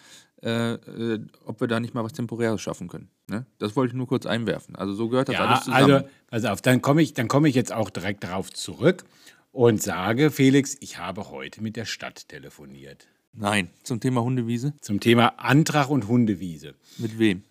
äh, 0.44 0.74
äh, 0.74 1.20
ob 1.46 1.60
wir 1.60 1.68
da 1.68 1.80
nicht 1.80 1.94
mal 1.94 2.04
was 2.04 2.14
Temporäres 2.14 2.62
schaffen 2.62 2.88
können. 2.88 3.10
Ne? 3.28 3.46
Das 3.58 3.76
wollte 3.76 3.92
ich 3.92 3.98
nur 3.98 4.08
kurz 4.08 4.26
einwerfen. 4.26 4.76
Also 4.76 4.94
so 4.94 5.10
gehört 5.10 5.30
das 5.30 5.36
Ja, 5.36 5.46
alles 5.46 5.64
zusammen. 5.66 5.92
also, 5.94 6.08
pass 6.28 6.46
auf, 6.46 6.62
dann 6.62 6.82
komme 6.82 7.02
ich, 7.02 7.14
dann 7.14 7.28
komme 7.28 7.50
ich 7.50 7.56
jetzt 7.56 7.74
auch 7.74 7.90
direkt 7.90 8.24
darauf 8.24 8.52
zurück 8.54 9.04
und 9.52 9.82
sage, 9.82 10.32
Felix, 10.32 10.78
ich 10.80 11.00
habe 11.00 11.30
heute 11.32 11.62
mit 11.64 11.76
der 11.76 11.86
Stadt 11.86 12.30
telefoniert. 12.30 13.08
Nein, 13.34 13.70
zum 13.84 14.00
Thema 14.00 14.22
Hundewiese. 14.22 14.74
Zum 14.82 15.00
Thema 15.00 15.34
Antrag 15.38 15.90
und 15.90 16.08
Hundewiese. 16.08 16.74
Mit 16.98 17.20
wem? 17.20 17.44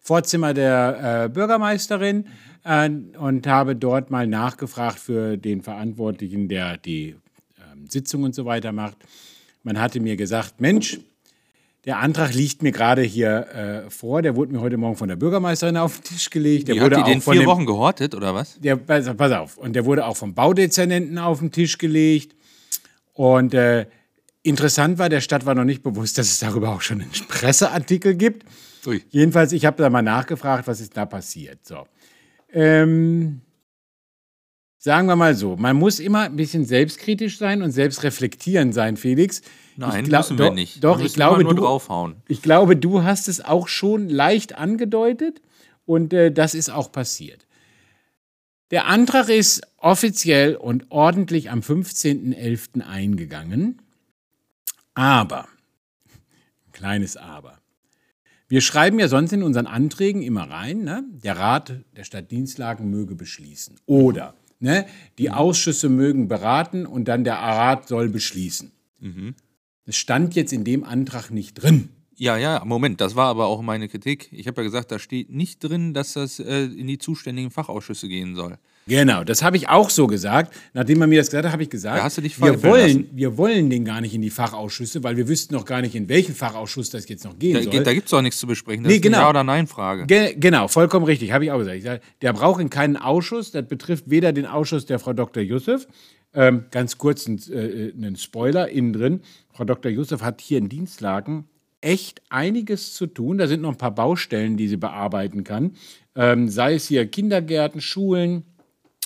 Vorzimmer 0.00 0.54
der 0.54 1.24
äh, 1.24 1.28
Bürgermeisterin 1.28 2.26
äh, 2.64 2.88
und 3.18 3.46
habe 3.46 3.76
dort 3.76 4.10
mal 4.10 4.26
nachgefragt 4.26 4.98
für 4.98 5.36
den 5.36 5.62
Verantwortlichen, 5.62 6.48
der 6.48 6.76
die 6.78 7.16
ähm, 7.72 7.86
Sitzung 7.88 8.22
und 8.24 8.34
so 8.34 8.44
weiter 8.44 8.72
macht. 8.72 8.96
Man 9.62 9.78
hatte 9.78 10.00
mir 10.00 10.16
gesagt, 10.16 10.60
Mensch, 10.60 10.98
der 11.84 11.98
Antrag 11.98 12.34
liegt 12.34 12.62
mir 12.62 12.72
gerade 12.72 13.02
hier 13.02 13.84
äh, 13.86 13.90
vor, 13.90 14.22
der 14.22 14.36
wurde 14.36 14.52
mir 14.52 14.60
heute 14.60 14.76
Morgen 14.76 14.96
von 14.96 15.08
der 15.08 15.16
Bürgermeisterin 15.16 15.76
auf 15.76 15.98
den 16.00 16.04
Tisch 16.04 16.30
gelegt. 16.30 16.68
Der 16.68 16.76
hat 16.76 16.82
wurde 16.82 16.96
die 16.96 17.10
den 17.10 17.20
vier 17.20 17.34
dem- 17.34 17.46
Wochen 17.46 17.66
gehortet, 17.66 18.14
oder 18.14 18.34
was? 18.34 18.58
der, 18.60 18.76
pass, 18.76 19.14
pass 19.16 19.32
auf, 19.32 19.56
und 19.58 19.74
der 19.74 19.84
wurde 19.84 20.06
auch 20.06 20.16
vom 20.16 20.34
Baudezernenten 20.34 21.18
auf 21.18 21.38
den 21.40 21.52
Tisch 21.52 21.78
gelegt. 21.78 22.34
Und 23.12 23.54
äh, 23.54 23.86
interessant 24.42 24.98
war, 24.98 25.08
der 25.08 25.20
Stadt 25.20 25.44
war 25.46 25.54
noch 25.54 25.64
nicht 25.64 25.82
bewusst, 25.82 26.16
dass 26.18 26.28
es 26.28 26.38
darüber 26.38 26.70
auch 26.70 26.80
schon 26.82 27.00
einen 27.02 27.10
Presseartikel 27.28 28.14
gibt. 28.14 28.46
Ui. 28.86 29.02
Jedenfalls, 29.10 29.52
ich 29.52 29.66
habe 29.66 29.82
da 29.82 29.90
mal 29.90 30.02
nachgefragt, 30.02 30.66
was 30.66 30.80
ist 30.80 30.96
da 30.96 31.04
passiert. 31.06 31.66
So. 31.66 31.86
Ähm, 32.52 33.42
sagen 34.78 35.06
wir 35.06 35.16
mal 35.16 35.34
so, 35.34 35.56
man 35.56 35.76
muss 35.76 36.00
immer 36.00 36.22
ein 36.22 36.36
bisschen 36.36 36.64
selbstkritisch 36.64 37.36
sein 37.38 37.62
und 37.62 37.72
selbstreflektierend 37.72 38.72
sein, 38.72 38.96
Felix. 38.96 39.42
Nein, 39.76 40.04
Ich 40.04 40.08
glaub- 40.08 40.22
müssen 40.22 40.38
wir 40.38 40.46
doch- 40.46 40.54
nicht. 40.54 40.82
Doch, 40.84 41.00
ich 41.00 41.12
glaube, 41.14 41.42
nur 41.42 41.54
du, 41.54 41.62
draufhauen. 41.62 42.16
ich 42.28 42.40
glaube, 42.42 42.76
du 42.76 43.02
hast 43.02 43.28
es 43.28 43.44
auch 43.44 43.68
schon 43.68 44.08
leicht 44.08 44.54
angedeutet 44.56 45.42
und 45.84 46.12
äh, 46.14 46.32
das 46.32 46.54
ist 46.54 46.70
auch 46.70 46.90
passiert. 46.92 47.46
Der 48.70 48.86
Antrag 48.86 49.28
ist 49.28 49.62
offiziell 49.78 50.54
und 50.54 50.86
ordentlich 50.90 51.50
am 51.50 51.60
15.11. 51.60 52.82
eingegangen. 52.82 53.82
Aber, 54.94 55.48
kleines 56.72 57.16
Aber. 57.16 57.58
Wir 58.48 58.60
schreiben 58.60 58.98
ja 58.98 59.08
sonst 59.08 59.32
in 59.32 59.42
unseren 59.42 59.66
Anträgen 59.66 60.22
immer 60.22 60.50
rein, 60.50 60.82
ne? 60.82 61.04
der 61.12 61.36
Rat 61.38 61.84
der 61.96 62.04
Stadtdienstlagen 62.04 62.90
möge 62.90 63.14
beschließen. 63.14 63.78
Oder 63.86 64.34
ne? 64.58 64.86
die 65.18 65.30
Ausschüsse 65.30 65.88
mögen 65.88 66.28
beraten 66.28 66.86
und 66.86 67.06
dann 67.06 67.24
der 67.24 67.34
Rat 67.34 67.88
soll 67.88 68.08
beschließen. 68.08 68.72
Das 69.84 69.96
stand 69.96 70.34
jetzt 70.34 70.52
in 70.52 70.64
dem 70.64 70.84
Antrag 70.84 71.30
nicht 71.30 71.54
drin. 71.54 71.90
Ja, 72.22 72.36
ja, 72.36 72.62
Moment, 72.66 73.00
das 73.00 73.16
war 73.16 73.28
aber 73.28 73.46
auch 73.46 73.62
meine 73.62 73.88
Kritik. 73.88 74.28
Ich 74.30 74.46
habe 74.46 74.60
ja 74.60 74.64
gesagt, 74.64 74.92
da 74.92 74.98
steht 74.98 75.30
nicht 75.30 75.64
drin, 75.64 75.94
dass 75.94 76.12
das 76.12 76.38
äh, 76.38 76.64
in 76.64 76.86
die 76.86 76.98
zuständigen 76.98 77.50
Fachausschüsse 77.50 78.08
gehen 78.08 78.34
soll. 78.36 78.58
Genau, 78.86 79.24
das 79.24 79.42
habe 79.42 79.56
ich 79.56 79.70
auch 79.70 79.88
so 79.88 80.06
gesagt. 80.06 80.52
Nachdem 80.74 80.98
man 80.98 81.08
mir 81.08 81.18
das 81.18 81.28
gesagt 81.28 81.46
hat, 81.46 81.52
habe 81.52 81.62
ich 81.62 81.70
gesagt, 81.70 81.96
Da 81.98 82.02
hast 82.02 82.18
du 82.18 82.20
dich 82.20 82.38
wir, 82.38 82.62
wollen, 82.62 82.86
lassen. 83.04 83.10
wir 83.14 83.38
wollen 83.38 83.70
den 83.70 83.86
gar 83.86 84.02
nicht 84.02 84.12
in 84.12 84.20
die 84.20 84.28
Fachausschüsse, 84.28 85.02
weil 85.02 85.16
wir 85.16 85.28
wüssten 85.28 85.54
noch 85.54 85.64
gar 85.64 85.80
nicht, 85.80 85.94
in 85.94 86.10
welchen 86.10 86.34
Fachausschuss 86.34 86.90
das 86.90 87.08
jetzt 87.08 87.24
noch 87.24 87.38
gehen 87.38 87.54
Da, 87.54 87.62
soll. 87.62 87.72
geht- 87.72 87.86
da 87.86 87.94
gibt 87.94 88.04
es 88.06 88.10
doch 88.10 88.20
nichts 88.20 88.38
zu 88.38 88.46
besprechen. 88.46 88.84
Das 88.84 88.90
Nee, 88.90 88.96
ist 88.96 89.02
genau. 89.02 89.16
eine 89.18 89.24
Ja- 89.24 89.30
oder 89.30 89.44
Nein-Frage. 89.44 90.04
Ge 90.06 90.34
genau, 90.38 90.68
vollkommen 90.68 91.06
richtig, 91.06 91.32
habe 91.32 91.44
ich 91.46 91.50
auch 91.52 91.58
gesagt. 91.58 91.82
Sag, 91.82 92.02
der 92.20 92.34
braucht 92.34 92.60
in 92.60 92.68
keinen 92.68 92.98
Ausschuss, 92.98 93.50
das 93.50 93.66
betrifft 93.66 94.10
weder 94.10 94.34
den 94.34 94.44
Ausschuss 94.44 94.84
der 94.84 94.98
Frau 94.98 95.14
Dr. 95.14 95.42
Yusuf, 95.42 95.86
ähm, 96.34 96.64
ganz 96.70 96.98
kurz 96.98 97.26
ein, 97.26 97.38
äh, 97.50 97.92
einen 97.96 98.16
Spoiler 98.16 98.68
innen 98.68 98.92
drin. 98.92 99.20
Frau 99.52 99.64
Dr. 99.64 99.90
Yusuf 99.90 100.20
hat 100.22 100.42
hier 100.42 100.58
in 100.58 100.68
Dienstlagen 100.68 101.44
echt 101.80 102.22
einiges 102.28 102.94
zu 102.94 103.06
tun. 103.06 103.38
Da 103.38 103.46
sind 103.46 103.62
noch 103.62 103.70
ein 103.70 103.78
paar 103.78 103.94
Baustellen, 103.94 104.56
die 104.56 104.68
sie 104.68 104.76
bearbeiten 104.76 105.44
kann. 105.44 105.76
Ähm, 106.14 106.48
sei 106.48 106.74
es 106.74 106.86
hier 106.88 107.06
Kindergärten, 107.06 107.80
Schulen, 107.80 108.44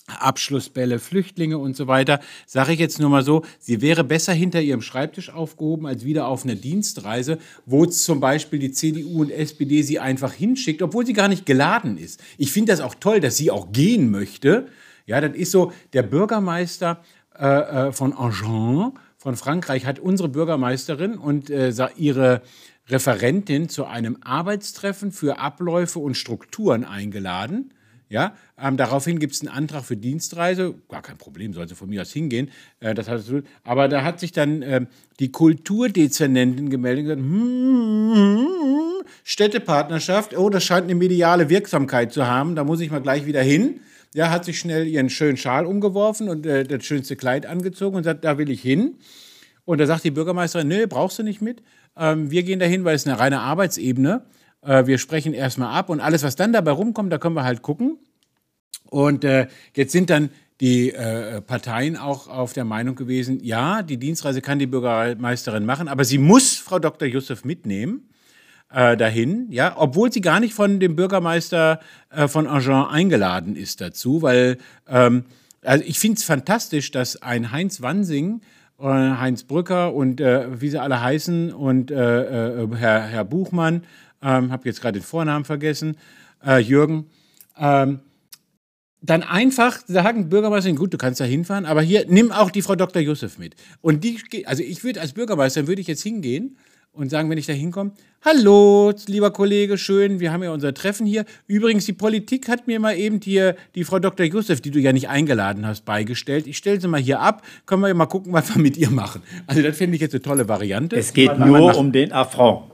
Abschlussbälle, 0.06 0.98
Flüchtlinge 0.98 1.56
und 1.56 1.76
so 1.76 1.86
weiter. 1.86 2.20
Sage 2.46 2.72
ich 2.72 2.78
jetzt 2.78 3.00
nur 3.00 3.08
mal 3.08 3.22
so, 3.22 3.42
sie 3.58 3.80
wäre 3.80 4.04
besser 4.04 4.34
hinter 4.34 4.60
ihrem 4.60 4.82
Schreibtisch 4.82 5.30
aufgehoben 5.30 5.86
als 5.86 6.04
wieder 6.04 6.28
auf 6.28 6.44
einer 6.44 6.56
Dienstreise, 6.56 7.38
wo 7.64 7.86
zum 7.86 8.20
Beispiel 8.20 8.58
die 8.58 8.72
CDU 8.72 9.22
und 9.22 9.30
SPD 9.30 9.82
sie 9.82 9.98
einfach 9.98 10.32
hinschickt, 10.32 10.82
obwohl 10.82 11.06
sie 11.06 11.14
gar 11.14 11.28
nicht 11.28 11.46
geladen 11.46 11.96
ist. 11.96 12.22
Ich 12.36 12.52
finde 12.52 12.72
das 12.72 12.80
auch 12.80 12.94
toll, 12.94 13.20
dass 13.20 13.36
sie 13.36 13.50
auch 13.50 13.72
gehen 13.72 14.10
möchte. 14.10 14.66
Ja, 15.06 15.20
das 15.20 15.34
ist 15.36 15.50
so, 15.50 15.72
der 15.94 16.02
Bürgermeister 16.02 17.02
äh, 17.38 17.46
äh, 17.88 17.92
von 17.92 18.12
Agen 18.12 18.92
von 19.24 19.36
Frankreich 19.36 19.86
hat 19.86 20.00
unsere 20.00 20.28
Bürgermeisterin 20.28 21.16
und 21.16 21.48
äh, 21.48 21.72
ihre 21.96 22.42
Referentin 22.88 23.70
zu 23.70 23.86
einem 23.86 24.18
Arbeitstreffen 24.20 25.12
für 25.12 25.38
Abläufe 25.38 25.98
und 25.98 26.14
Strukturen 26.14 26.84
eingeladen. 26.84 27.72
Ja, 28.10 28.34
ähm, 28.60 28.76
daraufhin 28.76 29.18
gibt 29.18 29.32
es 29.32 29.40
einen 29.40 29.48
Antrag 29.48 29.82
für 29.82 29.96
Dienstreise. 29.96 30.74
Gar 30.90 31.00
kein 31.00 31.16
Problem, 31.16 31.54
sollte 31.54 31.74
von 31.74 31.88
mir 31.88 32.02
aus 32.02 32.12
hingehen. 32.12 32.50
Äh, 32.80 32.92
das 32.92 33.08
hat, 33.08 33.22
aber 33.62 33.88
da 33.88 34.04
hat 34.04 34.20
sich 34.20 34.32
dann 34.32 34.60
ähm, 34.60 34.88
die 35.18 35.32
Kulturdezernentin 35.32 36.68
gemeldet 36.68 37.16
und 37.16 37.22
gesagt, 37.22 37.22
hm, 37.22 38.46
Städtepartnerschaft, 39.22 40.36
oh, 40.36 40.50
das 40.50 40.64
scheint 40.64 40.84
eine 40.84 40.96
mediale 40.96 41.48
Wirksamkeit 41.48 42.12
zu 42.12 42.26
haben, 42.26 42.56
da 42.56 42.62
muss 42.62 42.80
ich 42.80 42.90
mal 42.90 43.00
gleich 43.00 43.24
wieder 43.24 43.40
hin. 43.40 43.80
Ja, 44.14 44.30
hat 44.30 44.44
sich 44.44 44.60
schnell 44.60 44.86
ihren 44.86 45.10
schönen 45.10 45.36
Schal 45.36 45.66
umgeworfen 45.66 46.28
und 46.28 46.46
äh, 46.46 46.62
das 46.62 46.84
schönste 46.84 47.16
Kleid 47.16 47.46
angezogen 47.46 47.96
und 47.96 48.04
sagt, 48.04 48.24
da 48.24 48.38
will 48.38 48.48
ich 48.48 48.62
hin. 48.62 48.94
Und 49.64 49.78
da 49.78 49.86
sagt 49.86 50.04
die 50.04 50.12
Bürgermeisterin, 50.12 50.68
nee, 50.68 50.86
brauchst 50.86 51.18
du 51.18 51.24
nicht 51.24 51.42
mit. 51.42 51.64
Ähm, 51.96 52.30
wir 52.30 52.44
gehen 52.44 52.60
dahin, 52.60 52.84
weil 52.84 52.94
es 52.94 53.08
eine 53.08 53.18
reine 53.18 53.40
Arbeitsebene. 53.40 54.24
Äh, 54.62 54.86
wir 54.86 54.98
sprechen 54.98 55.34
erstmal 55.34 55.76
ab 55.76 55.88
und 55.88 55.98
alles, 55.98 56.22
was 56.22 56.36
dann 56.36 56.52
dabei 56.52 56.70
rumkommt, 56.70 57.12
da 57.12 57.18
können 57.18 57.34
wir 57.34 57.42
halt 57.42 57.62
gucken. 57.62 57.98
Und 58.88 59.24
äh, 59.24 59.48
jetzt 59.74 59.90
sind 59.90 60.10
dann 60.10 60.30
die 60.60 60.92
äh, 60.92 61.40
Parteien 61.40 61.96
auch 61.96 62.28
auf 62.28 62.52
der 62.52 62.64
Meinung 62.64 62.94
gewesen, 62.94 63.40
ja, 63.42 63.82
die 63.82 63.96
Dienstreise 63.96 64.40
kann 64.40 64.60
die 64.60 64.68
Bürgermeisterin 64.68 65.66
machen, 65.66 65.88
aber 65.88 66.04
sie 66.04 66.18
muss 66.18 66.54
Frau 66.54 66.78
Dr. 66.78 67.08
Yusuf 67.08 67.44
mitnehmen 67.44 68.08
äh, 68.74 68.96
dahin, 68.96 69.46
ja, 69.50 69.74
obwohl 69.76 70.12
sie 70.12 70.20
gar 70.20 70.40
nicht 70.40 70.52
von 70.52 70.80
dem 70.80 70.96
Bürgermeister 70.96 71.80
äh, 72.10 72.26
von 72.26 72.46
Agen 72.48 72.72
eingeladen 72.72 73.54
ist 73.54 73.80
dazu, 73.80 74.20
weil 74.20 74.58
ähm, 74.88 75.24
also 75.62 75.84
ich 75.86 75.98
finde 75.98 76.18
es 76.18 76.24
fantastisch, 76.24 76.90
dass 76.90 77.22
ein 77.22 77.52
Heinz 77.52 77.80
Wansing, 77.80 78.40
äh, 78.80 78.84
Heinz 78.84 79.44
Brücker 79.44 79.94
und 79.94 80.20
äh, 80.20 80.60
wie 80.60 80.70
sie 80.70 80.80
alle 80.80 81.00
heißen 81.00 81.52
und 81.52 81.90
äh, 81.90 82.62
äh, 82.62 82.68
Herr, 82.76 83.02
Herr 83.02 83.24
Buchmann, 83.24 83.84
ähm, 84.20 84.50
habe 84.50 84.68
jetzt 84.68 84.80
gerade 84.80 84.98
den 84.98 85.04
Vornamen 85.04 85.44
vergessen, 85.44 85.96
Jürgen, 86.60 87.06
ähm, 87.58 88.00
dann 89.00 89.22
einfach 89.22 89.78
sagen, 89.86 90.28
Bürgermeisterin, 90.28 90.76
gut, 90.76 90.92
du 90.92 90.98
kannst 90.98 91.20
da 91.20 91.24
hinfahren, 91.24 91.64
aber 91.64 91.80
hier 91.80 92.04
nimm 92.06 92.32
auch 92.32 92.50
die 92.50 92.60
Frau 92.60 92.74
Dr. 92.74 93.00
Yusuf 93.00 93.38
mit. 93.38 93.54
Und 93.80 94.04
die, 94.04 94.18
also 94.46 94.62
ich 94.62 94.84
würde 94.84 95.00
als 95.00 95.14
Bürgermeister, 95.14 95.66
würde 95.66 95.80
ich 95.80 95.86
jetzt 95.86 96.02
hingehen 96.02 96.58
und 96.94 97.10
sagen, 97.10 97.28
wenn 97.30 97.38
ich 97.38 97.46
da 97.46 97.52
hinkomme, 97.52 97.92
hallo, 98.24 98.92
lieber 99.06 99.30
Kollege, 99.30 99.76
schön, 99.76 100.20
wir 100.20 100.32
haben 100.32 100.42
ja 100.42 100.52
unser 100.52 100.72
Treffen 100.72 101.06
hier. 101.06 101.24
Übrigens, 101.46 101.84
die 101.86 101.92
Politik 101.92 102.48
hat 102.48 102.66
mir 102.66 102.80
mal 102.80 102.96
eben 102.96 103.20
hier 103.22 103.56
die 103.74 103.84
Frau 103.84 103.98
Dr. 103.98 104.26
Yusuf, 104.26 104.60
die 104.60 104.70
du 104.70 104.78
ja 104.78 104.92
nicht 104.92 105.08
eingeladen 105.08 105.66
hast, 105.66 105.84
beigestellt. 105.84 106.46
Ich 106.46 106.56
stelle 106.56 106.80
sie 106.80 106.88
mal 106.88 107.00
hier 107.00 107.20
ab, 107.20 107.42
können 107.66 107.82
wir 107.82 107.88
ja 107.88 107.94
mal 107.94 108.06
gucken, 108.06 108.32
was 108.32 108.54
wir 108.54 108.62
mit 108.62 108.76
ihr 108.76 108.90
machen. 108.90 109.22
Also 109.46 109.62
das 109.62 109.76
finde 109.76 109.96
ich 109.96 110.00
jetzt 110.00 110.14
eine 110.14 110.22
tolle 110.22 110.48
Variante. 110.48 110.96
Es 110.96 111.12
geht 111.12 111.38
nur 111.38 111.76
um 111.76 111.92
den 111.92 112.12
Affront 112.12 112.72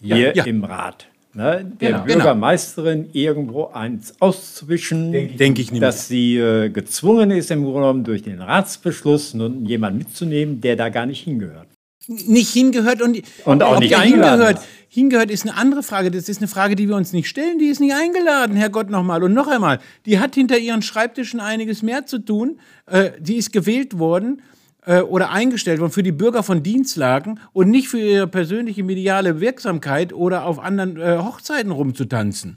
hier 0.00 0.34
ja. 0.34 0.44
im 0.44 0.64
Rat. 0.64 1.06
Ne? 1.34 1.70
Der 1.80 1.92
Genau. 1.92 2.04
Bürgermeisterin 2.04 3.10
irgendwo 3.12 3.66
eins 3.66 4.14
auszuwischen, 4.20 5.36
Denke 5.36 5.60
ich 5.60 5.70
dass 5.70 6.08
sie 6.08 6.38
äh, 6.38 6.70
gezwungen 6.70 7.30
ist, 7.30 7.50
im 7.50 7.62
Grunde 7.62 7.80
genommen 7.80 8.04
durch 8.04 8.22
den 8.22 8.40
Ratsbeschluss 8.40 9.34
nun 9.34 9.66
jemanden 9.66 9.98
mitzunehmen, 9.98 10.62
der 10.62 10.76
da 10.76 10.88
gar 10.88 11.04
nicht 11.04 11.24
hingehört. 11.24 11.68
Nicht 12.08 12.52
hingehört 12.52 13.02
und, 13.02 13.22
Und 13.44 13.62
auch 13.62 13.80
nicht 13.80 13.96
eingeladen 13.96 14.32
hingehört. 14.32 14.58
ist. 14.58 14.66
Hingehört 14.88 15.30
ist 15.30 15.42
eine 15.46 15.56
andere 15.56 15.82
Frage. 15.82 16.10
Das 16.10 16.28
ist 16.28 16.38
eine 16.38 16.48
Frage, 16.48 16.74
die 16.74 16.88
wir 16.88 16.96
uns 16.96 17.12
nicht 17.12 17.28
stellen. 17.28 17.58
Die 17.58 17.66
ist 17.66 17.80
nicht 17.80 17.94
eingeladen, 17.94 18.56
Herrgott 18.56 18.88
nochmal. 18.88 19.22
Und 19.22 19.34
noch 19.34 19.48
einmal, 19.48 19.78
die 20.06 20.18
hat 20.18 20.34
hinter 20.34 20.58
ihren 20.58 20.80
Schreibtischen 20.82 21.40
einiges 21.40 21.82
mehr 21.82 22.06
zu 22.06 22.18
tun. 22.18 22.60
Äh, 22.86 23.10
die 23.18 23.36
ist 23.36 23.52
gewählt 23.52 23.98
worden 23.98 24.40
äh, 24.86 25.00
oder 25.00 25.30
eingestellt 25.30 25.80
worden 25.80 25.92
für 25.92 26.02
die 26.02 26.12
Bürger 26.12 26.42
von 26.42 26.62
Dienstlagen 26.62 27.40
und 27.52 27.70
nicht 27.70 27.88
für 27.88 27.98
ihre 27.98 28.26
persönliche 28.26 28.84
mediale 28.84 29.40
Wirksamkeit 29.40 30.12
oder 30.14 30.46
auf 30.46 30.58
anderen 30.58 30.96
äh, 30.96 31.18
Hochzeiten 31.18 31.72
rumzutanzen. 31.72 32.54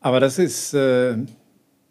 Aber 0.00 0.20
das 0.20 0.38
ist 0.38 0.74
äh, 0.74 1.16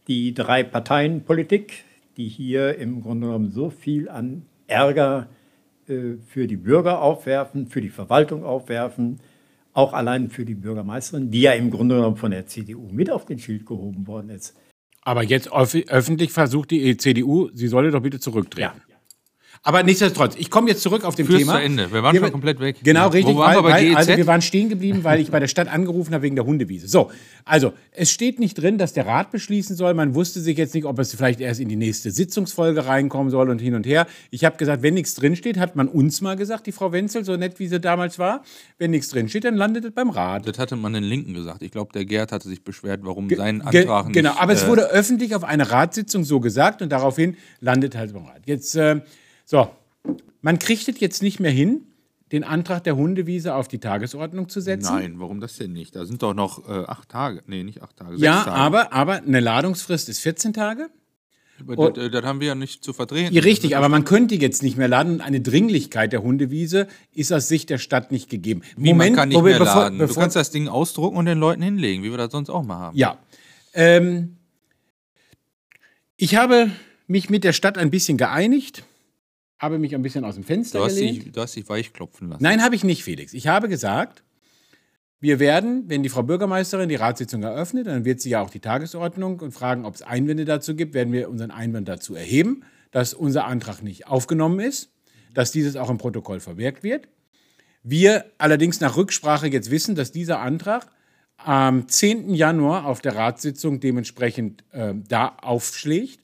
die 0.07 0.33
Drei-Parteien-Politik, 0.33 1.83
die 2.17 2.27
hier 2.27 2.77
im 2.77 3.01
Grunde 3.01 3.27
genommen 3.27 3.51
so 3.51 3.69
viel 3.69 4.09
an 4.09 4.43
Ärger 4.67 5.27
für 6.27 6.47
die 6.47 6.57
Bürger 6.57 7.01
aufwerfen, 7.01 7.67
für 7.67 7.81
die 7.81 7.89
Verwaltung 7.89 8.43
aufwerfen, 8.43 9.19
auch 9.73 9.93
allein 9.93 10.29
für 10.29 10.45
die 10.45 10.55
Bürgermeisterin, 10.55 11.31
die 11.31 11.41
ja 11.41 11.53
im 11.53 11.71
Grunde 11.71 11.95
genommen 11.95 12.17
von 12.17 12.31
der 12.31 12.45
CDU 12.47 12.87
mit 12.91 13.09
auf 13.09 13.25
den 13.25 13.39
Schild 13.39 13.65
gehoben 13.65 14.07
worden 14.07 14.29
ist. 14.29 14.55
Aber 15.01 15.23
jetzt 15.23 15.51
öff- 15.51 15.87
öffentlich 15.89 16.31
versucht 16.31 16.71
die 16.71 16.97
CDU, 16.97 17.49
sie 17.53 17.67
solle 17.67 17.91
doch 17.91 18.01
bitte 18.01 18.19
zurücktreten. 18.19 18.81
Aber 19.61 19.83
nichtsdestotrotz, 19.83 20.35
ich 20.37 20.49
komme 20.49 20.69
jetzt 20.69 20.81
zurück 20.81 21.03
auf 21.03 21.15
dem 21.15 21.27
Führ's 21.27 21.39
Thema. 21.39 21.55
zu 21.55 21.61
Ende. 21.61 21.91
Wir 21.91 22.01
waren 22.01 22.15
schon 22.15 22.31
komplett 22.31 22.61
weg. 22.61 22.77
Genau, 22.81 23.01
Ja. 23.01 23.07
richtig. 23.07 23.35
Wo 23.35 23.39
waren 23.39 23.55
wir 23.57 23.61
bei 23.63 23.71
weil, 23.73 23.85
GEZ? 23.87 23.95
Also 23.97 24.17
wir 24.17 24.25
waren 24.27 24.41
stehen 24.41 24.69
geblieben, 24.69 25.03
weil 25.03 25.19
ich 25.19 25.31
bei 25.31 25.39
der 25.41 25.47
Stadt 25.49 25.67
angerufen 25.67 26.13
habe 26.13 26.23
wegen 26.23 26.37
der 26.37 26.45
Hundewiese. 26.45 26.87
So, 26.87 27.11
also 27.43 27.73
es 27.91 28.09
steht 28.09 28.39
nicht 28.39 28.53
drin, 28.55 28.77
dass 28.77 28.93
der 28.93 29.05
Rat 29.05 29.31
beschließen 29.31 29.75
soll. 29.75 29.93
Man 29.93 30.15
wusste 30.15 30.39
sich 30.39 30.57
jetzt 30.57 30.73
nicht, 30.75 30.85
ob 30.85 30.97
es 30.97 31.13
vielleicht 31.13 31.41
erst 31.41 31.59
in 31.59 31.67
die 31.67 31.75
nächste 31.75 32.09
Sitzungsfolge 32.09 32.85
reinkommen 32.85 33.29
soll 33.31 33.49
und 33.49 33.59
hin 33.59 33.75
und 33.75 33.85
her. 33.85 34.07
Ich 34.31 34.45
habe 34.45 34.55
gesagt, 34.55 34.81
wenn 34.81 34.93
nichts 34.93 35.13
drin 35.15 35.35
steht, 35.35 35.57
hat 35.57 35.75
man 35.75 35.89
uns 35.89 36.21
mal 36.21 36.37
gesagt, 36.37 36.65
die 36.65 36.71
Frau 36.71 36.93
Wenzel, 36.93 37.25
so 37.25 37.35
nett 37.35 37.59
wie 37.59 37.67
sie 37.67 37.81
damals 37.81 38.17
war. 38.17 38.43
Wenn 38.77 38.91
nichts 38.91 39.09
drin 39.09 39.27
steht, 39.27 39.43
dann 39.43 39.55
landet 39.55 39.83
es 39.83 39.91
beim 39.91 40.09
Rat. 40.09 40.47
Das 40.47 40.57
hatte 40.57 40.77
man 40.77 40.93
den 40.93 41.03
Linken 41.03 41.33
gesagt. 41.33 41.61
Ich 41.63 41.71
glaube, 41.71 41.91
der 41.93 42.05
Gerd 42.05 42.31
hatte 42.31 42.47
sich 42.47 42.63
beschwert, 42.63 43.01
warum 43.03 43.29
sein 43.29 43.61
Ge- 43.71 43.81
Antrag 43.81 44.05
nicht. 44.07 44.13
Genau, 44.15 44.31
aber 44.39 44.53
es 44.53 44.63
äh, 44.63 44.67
wurde 44.67 44.89
öffentlich 44.89 45.35
auf 45.35 45.43
einer 45.43 45.69
Ratssitzung 45.69 46.23
so 46.23 46.39
gesagt 46.39 46.81
und 46.81 46.89
daraufhin 46.93 47.35
landet 47.59 47.95
halt 47.97 48.13
beim 48.13 48.23
Rat. 48.25 48.41
Jetzt, 48.45 48.75
äh, 48.77 49.01
so, 49.49 49.67
man 50.41 50.59
kriegt 50.59 50.87
es 50.87 50.99
jetzt 50.99 51.23
nicht 51.23 51.39
mehr 51.39 51.49
hin, 51.49 51.81
den 52.31 52.43
Antrag 52.43 52.83
der 52.83 52.95
Hundewiese 52.95 53.55
auf 53.55 53.67
die 53.67 53.79
Tagesordnung 53.79 54.47
zu 54.47 54.61
setzen. 54.61 54.93
Nein, 54.93 55.13
warum 55.17 55.39
das 55.41 55.57
denn 55.57 55.73
nicht? 55.73 55.95
Da 55.95 56.05
sind 56.05 56.21
doch 56.21 56.35
noch 56.35 56.69
äh, 56.69 56.83
acht 56.85 57.09
Tage. 57.09 57.41
Nee, 57.47 57.63
nicht 57.63 57.81
acht 57.81 57.97
Tage. 57.97 58.11
Sechs 58.11 58.21
Ja, 58.21 58.43
Tage. 58.43 58.51
aber, 58.55 58.93
aber 58.93 59.13
eine 59.23 59.39
Ladungsfrist 59.39 60.07
ist 60.07 60.19
14 60.19 60.53
Tage. 60.53 60.89
Aber 61.59 61.91
das, 61.91 62.05
äh, 62.05 62.09
das 62.11 62.23
haben 62.23 62.39
wir 62.39 62.49
ja 62.49 62.53
nicht 62.55 62.83
zu 62.83 62.93
vertreten. 62.93 63.33
Ja, 63.33 63.41
richtig, 63.41 63.75
aber 63.75 63.89
man 63.89 64.05
könnte 64.05 64.35
jetzt 64.35 64.61
nicht 64.61 64.77
mehr 64.77 64.87
laden 64.87 65.13
und 65.13 65.21
eine 65.21 65.41
Dringlichkeit 65.41 66.13
der 66.13 66.21
Hundewiese 66.21 66.87
ist 67.15 67.33
aus 67.33 67.47
Sicht 67.47 67.71
der 67.71 67.79
Stadt 67.79 68.11
nicht 68.11 68.29
gegeben. 68.29 68.61
Wie, 68.77 68.93
man 68.93 69.15
kann 69.15 69.29
nicht 69.29 69.37
wo 69.39 69.43
wir- 69.43 69.53
mehr 69.53 69.59
bevor- 69.59 69.81
laden. 69.85 69.97
du 69.97 70.05
bevor- 70.05 70.21
kannst 70.21 70.35
das 70.35 70.51
Ding 70.51 70.67
ausdrucken 70.67 71.17
und 71.17 71.25
den 71.25 71.39
Leuten 71.39 71.63
hinlegen, 71.63 72.03
wie 72.03 72.11
wir 72.11 72.17
das 72.17 72.31
sonst 72.31 72.49
auch 72.51 72.63
mal 72.63 72.77
haben. 72.77 72.95
Ja. 72.97 73.17
Ähm, 73.73 74.37
ich 76.15 76.35
habe 76.35 76.69
mich 77.07 77.31
mit 77.31 77.43
der 77.43 77.53
Stadt 77.53 77.77
ein 77.79 77.89
bisschen 77.89 78.17
geeinigt, 78.19 78.83
habe 79.59 79.77
mich 79.77 79.93
ein 79.93 80.01
bisschen 80.01 80.23
aus 80.25 80.35
dem 80.35 80.43
Fenster 80.43 80.79
Du 80.79 80.85
hast, 80.85 80.95
gelehnt. 80.95 81.25
dich, 81.25 81.31
du 81.31 81.41
hast 81.41 81.55
dich 81.55 81.67
weichklopfen 81.69 82.29
lassen. 82.29 82.41
Nein, 82.43 82.63
habe 82.63 82.75
ich 82.75 82.83
nicht, 82.83 83.03
Felix. 83.03 83.33
Ich 83.33 83.47
habe 83.47 83.67
gesagt, 83.69 84.23
Wir 85.21 85.39
werden, 85.39 85.83
wenn 85.87 86.01
die 86.01 86.07
Frau 86.07 86.23
Bürgermeisterin 86.23 86.87
die 86.87 86.95
Ratssitzung 86.95 87.43
eröffnet, 87.43 87.87
dann 87.87 88.05
wird 88.05 88.21
sie 88.21 88.29
ja 88.29 88.41
auch 88.41 88.49
die 88.49 88.61
Tagesordnung 88.61 89.41
und 89.41 89.51
fragen, 89.51 89.83
ob 89.85 89.95
es 89.95 90.01
Einwände 90.01 90.45
dazu 90.45 90.75
gibt, 90.77 90.93
werden 90.93 91.11
wir 91.11 91.29
unseren 91.29 91.51
Einwand 91.51 91.89
dazu 91.89 92.15
erheben, 92.15 92.63
dass 92.91 93.13
unser 93.13 93.43
Antrag 93.45 93.83
nicht 93.83 94.07
aufgenommen 94.07 94.61
ist, 94.61 94.91
dass 95.33 95.51
dieses 95.51 95.75
auch 95.75 95.89
im 95.89 95.97
Protokoll 95.97 96.39
vermerkt 96.39 96.83
wird. 96.83 97.09
Wir 97.83 98.25
allerdings 98.37 98.79
nach 98.79 98.95
Rücksprache 98.95 99.47
jetzt 99.47 99.71
wissen, 99.71 99.93
dass 99.95 100.13
dieser 100.13 100.39
Antrag 100.39 100.87
am 101.35 101.87
10. 101.89 102.33
Januar 102.33 102.85
auf 102.85 103.01
der 103.01 103.15
Ratssitzung 103.17 103.81
dementsprechend 103.81 104.63
äh, 104.71 104.93
da 105.07 105.35
aufschlägt 105.41 106.21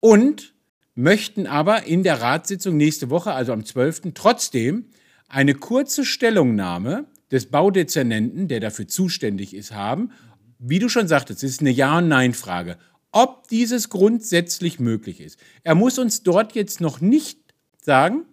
und 0.00 0.54
möchten 0.98 1.46
aber 1.46 1.84
in 1.84 2.02
der 2.02 2.20
Ratssitzung 2.20 2.76
nächste 2.76 3.08
Woche, 3.08 3.32
also 3.32 3.52
am 3.52 3.64
12., 3.64 4.14
trotzdem 4.14 4.86
eine 5.28 5.54
kurze 5.54 6.04
Stellungnahme 6.04 7.06
des 7.30 7.46
Baudezernenten, 7.46 8.48
der 8.48 8.58
dafür 8.58 8.88
zuständig 8.88 9.54
ist, 9.54 9.72
haben. 9.72 10.10
Wie 10.58 10.80
du 10.80 10.88
schon 10.88 11.06
sagtest, 11.06 11.44
es 11.44 11.52
ist 11.52 11.60
eine 11.60 11.70
Ja- 11.70 11.98
und 11.98 12.08
Nein-Frage, 12.08 12.78
ob 13.12 13.46
dieses 13.46 13.90
grundsätzlich 13.90 14.80
möglich 14.80 15.20
ist. 15.20 15.38
Er 15.62 15.76
muss 15.76 16.00
uns 16.00 16.24
dort 16.24 16.56
jetzt 16.56 16.80
noch 16.80 17.00
nicht 17.00 17.38
sagen, 17.80 18.24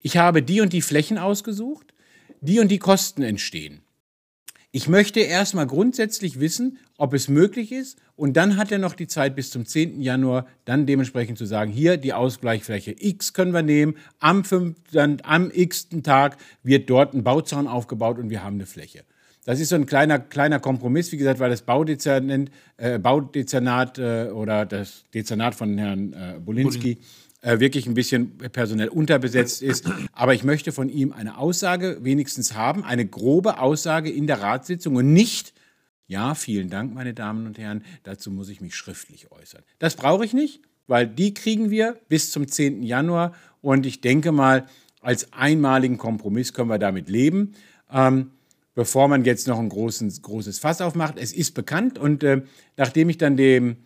ich 0.00 0.16
habe 0.16 0.42
die 0.42 0.60
und 0.60 0.72
die 0.72 0.82
Flächen 0.82 1.18
ausgesucht, 1.18 1.94
die 2.40 2.58
und 2.58 2.68
die 2.68 2.80
Kosten 2.80 3.22
entstehen. 3.22 3.80
Ich 4.76 4.88
möchte 4.88 5.20
erstmal 5.20 5.66
grundsätzlich 5.66 6.38
wissen, 6.38 6.76
ob 6.98 7.14
es 7.14 7.28
möglich 7.28 7.72
ist. 7.72 7.98
Und 8.14 8.36
dann 8.36 8.58
hat 8.58 8.70
er 8.70 8.76
noch 8.76 8.92
die 8.92 9.06
Zeit 9.06 9.34
bis 9.34 9.48
zum 9.48 9.64
10. 9.64 10.02
Januar, 10.02 10.46
dann 10.66 10.84
dementsprechend 10.84 11.38
zu 11.38 11.46
sagen, 11.46 11.72
hier 11.72 11.96
die 11.96 12.12
Ausgleichsfläche 12.12 12.94
X 12.98 13.32
können 13.32 13.52
wir 13.52 13.62
nehmen. 13.62 13.96
Am, 14.18 14.44
5, 14.44 14.76
dann, 14.92 15.22
am 15.22 15.50
x. 15.50 15.88
Tag 16.02 16.36
wird 16.62 16.90
dort 16.90 17.14
ein 17.14 17.24
Bauzaun 17.24 17.68
aufgebaut 17.68 18.18
und 18.18 18.28
wir 18.28 18.44
haben 18.44 18.56
eine 18.56 18.66
Fläche. 18.66 19.04
Das 19.46 19.60
ist 19.60 19.70
so 19.70 19.76
ein 19.76 19.86
kleiner, 19.86 20.18
kleiner 20.18 20.60
Kompromiss, 20.60 21.10
wie 21.10 21.16
gesagt, 21.16 21.40
weil 21.40 21.48
das 21.48 21.62
Baudezernat, 21.62 22.50
äh, 22.76 22.98
Baudezernat 22.98 23.98
äh, 23.98 24.28
oder 24.30 24.66
das 24.66 25.04
Dezernat 25.14 25.54
von 25.54 25.78
Herrn 25.78 26.12
äh, 26.12 26.38
Bolinski 26.38 26.98
äh, 27.46 27.60
wirklich 27.60 27.86
ein 27.86 27.94
bisschen 27.94 28.36
personell 28.38 28.88
unterbesetzt 28.88 29.62
ist. 29.62 29.88
Aber 30.12 30.34
ich 30.34 30.42
möchte 30.42 30.72
von 30.72 30.88
ihm 30.88 31.12
eine 31.12 31.38
Aussage 31.38 31.98
wenigstens 32.02 32.54
haben, 32.54 32.82
eine 32.82 33.06
grobe 33.06 33.60
Aussage 33.60 34.10
in 34.10 34.26
der 34.26 34.40
Ratssitzung 34.40 34.96
und 34.96 35.12
nicht, 35.12 35.54
ja, 36.08 36.34
vielen 36.34 36.70
Dank, 36.70 36.92
meine 36.92 37.14
Damen 37.14 37.46
und 37.46 37.56
Herren, 37.56 37.84
dazu 38.02 38.32
muss 38.32 38.48
ich 38.48 38.60
mich 38.60 38.74
schriftlich 38.74 39.30
äußern. 39.30 39.62
Das 39.78 39.94
brauche 39.94 40.24
ich 40.24 40.34
nicht, 40.34 40.60
weil 40.88 41.06
die 41.06 41.34
kriegen 41.34 41.70
wir 41.70 41.96
bis 42.08 42.32
zum 42.32 42.48
10. 42.48 42.82
Januar 42.82 43.32
und 43.62 43.86
ich 43.86 44.00
denke 44.00 44.32
mal, 44.32 44.66
als 45.00 45.32
einmaligen 45.32 45.98
Kompromiss 45.98 46.52
können 46.52 46.68
wir 46.68 46.80
damit 46.80 47.08
leben. 47.08 47.52
Ähm, 47.92 48.32
bevor 48.74 49.06
man 49.06 49.24
jetzt 49.24 49.46
noch 49.46 49.60
ein 49.60 49.68
großes, 49.68 50.20
großes 50.22 50.58
Fass 50.58 50.80
aufmacht. 50.80 51.14
Es 51.16 51.32
ist 51.32 51.52
bekannt 51.52 51.96
und 51.96 52.24
äh, 52.24 52.42
nachdem 52.76 53.08
ich 53.08 53.18
dann 53.18 53.36
dem 53.36 53.76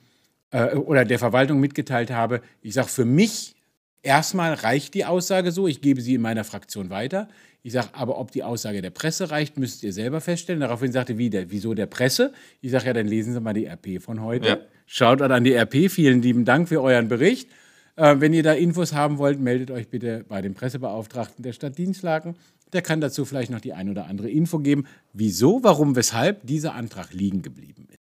äh, 0.51 0.75
oder 0.75 1.05
der 1.05 1.19
Verwaltung 1.19 1.61
mitgeteilt 1.61 2.11
habe, 2.11 2.41
ich 2.63 2.75
sage, 2.75 2.89
für 2.89 3.05
mich 3.05 3.57
erstmal 4.03 4.55
reicht 4.55 4.95
die 4.95 5.05
Aussage 5.05 5.53
so, 5.53 5.67
ich 5.67 5.81
gebe 5.81 6.01
sie 6.01 6.15
in 6.15 6.23
meiner 6.23 6.45
Fraktion 6.45 6.91
weiter. 6.91 7.29
Ich 7.63 7.73
sage, 7.73 7.89
aber 7.93 8.19
ob 8.19 8.31
die 8.33 8.43
Aussage 8.43 8.81
der 8.81 8.91
Presse 8.91 9.31
reicht, 9.31 9.59
müsst 9.59 9.83
ihr 9.83 9.93
selber 9.93 10.21
feststellen. 10.21 10.61
Daraufhin 10.61 10.93
sagte, 10.93 11.19
wie 11.19 11.29
der, 11.29 11.51
wieso 11.51 11.75
der 11.75 11.87
Presse? 11.87 12.33
Ich 12.63 12.71
sage, 12.71 12.87
ja, 12.87 12.93
dann 12.95 13.07
lesen 13.07 13.35
Sie 13.35 13.41
mal 13.41 13.53
die 13.53 13.67
RP 13.67 14.03
von 14.03 14.23
heute. 14.23 14.49
Ja. 14.49 14.59
Schaut 14.87 15.21
an 15.21 15.45
die 15.45 15.55
RP. 15.55 15.91
Vielen 15.91 16.23
lieben 16.23 16.47
Dank 16.47 16.69
für 16.69 16.83
euren 16.83 17.09
Bericht. 17.09 17.51
Äh, 17.97 18.17
wenn 18.19 18.33
ihr 18.33 18.43
da 18.43 18.55
Infos 18.55 18.95
haben 18.95 19.19
wollt, 19.19 19.41
meldet 19.41 19.71
euch 19.71 19.89
bitte 19.89 20.25
bei 20.27 20.41
dem 20.41 20.55
Pressebeauftragten 20.55 21.43
der 21.43 21.53
Stadt 21.53 21.77
Dienstlaken. 21.77 22.35
Der 22.73 22.81
kann 22.81 23.01
dazu 23.01 23.27
vielleicht 23.27 23.51
noch 23.51 23.61
die 23.61 23.75
ein 23.75 23.91
oder 23.91 24.07
andere 24.07 24.31
Info 24.31 24.59
geben, 24.59 24.87
wieso, 25.13 25.63
warum, 25.63 25.97
weshalb 25.97 26.47
dieser 26.47 26.75
Antrag 26.75 27.13
liegen 27.13 27.43
geblieben 27.43 27.89
ist. 27.91 27.99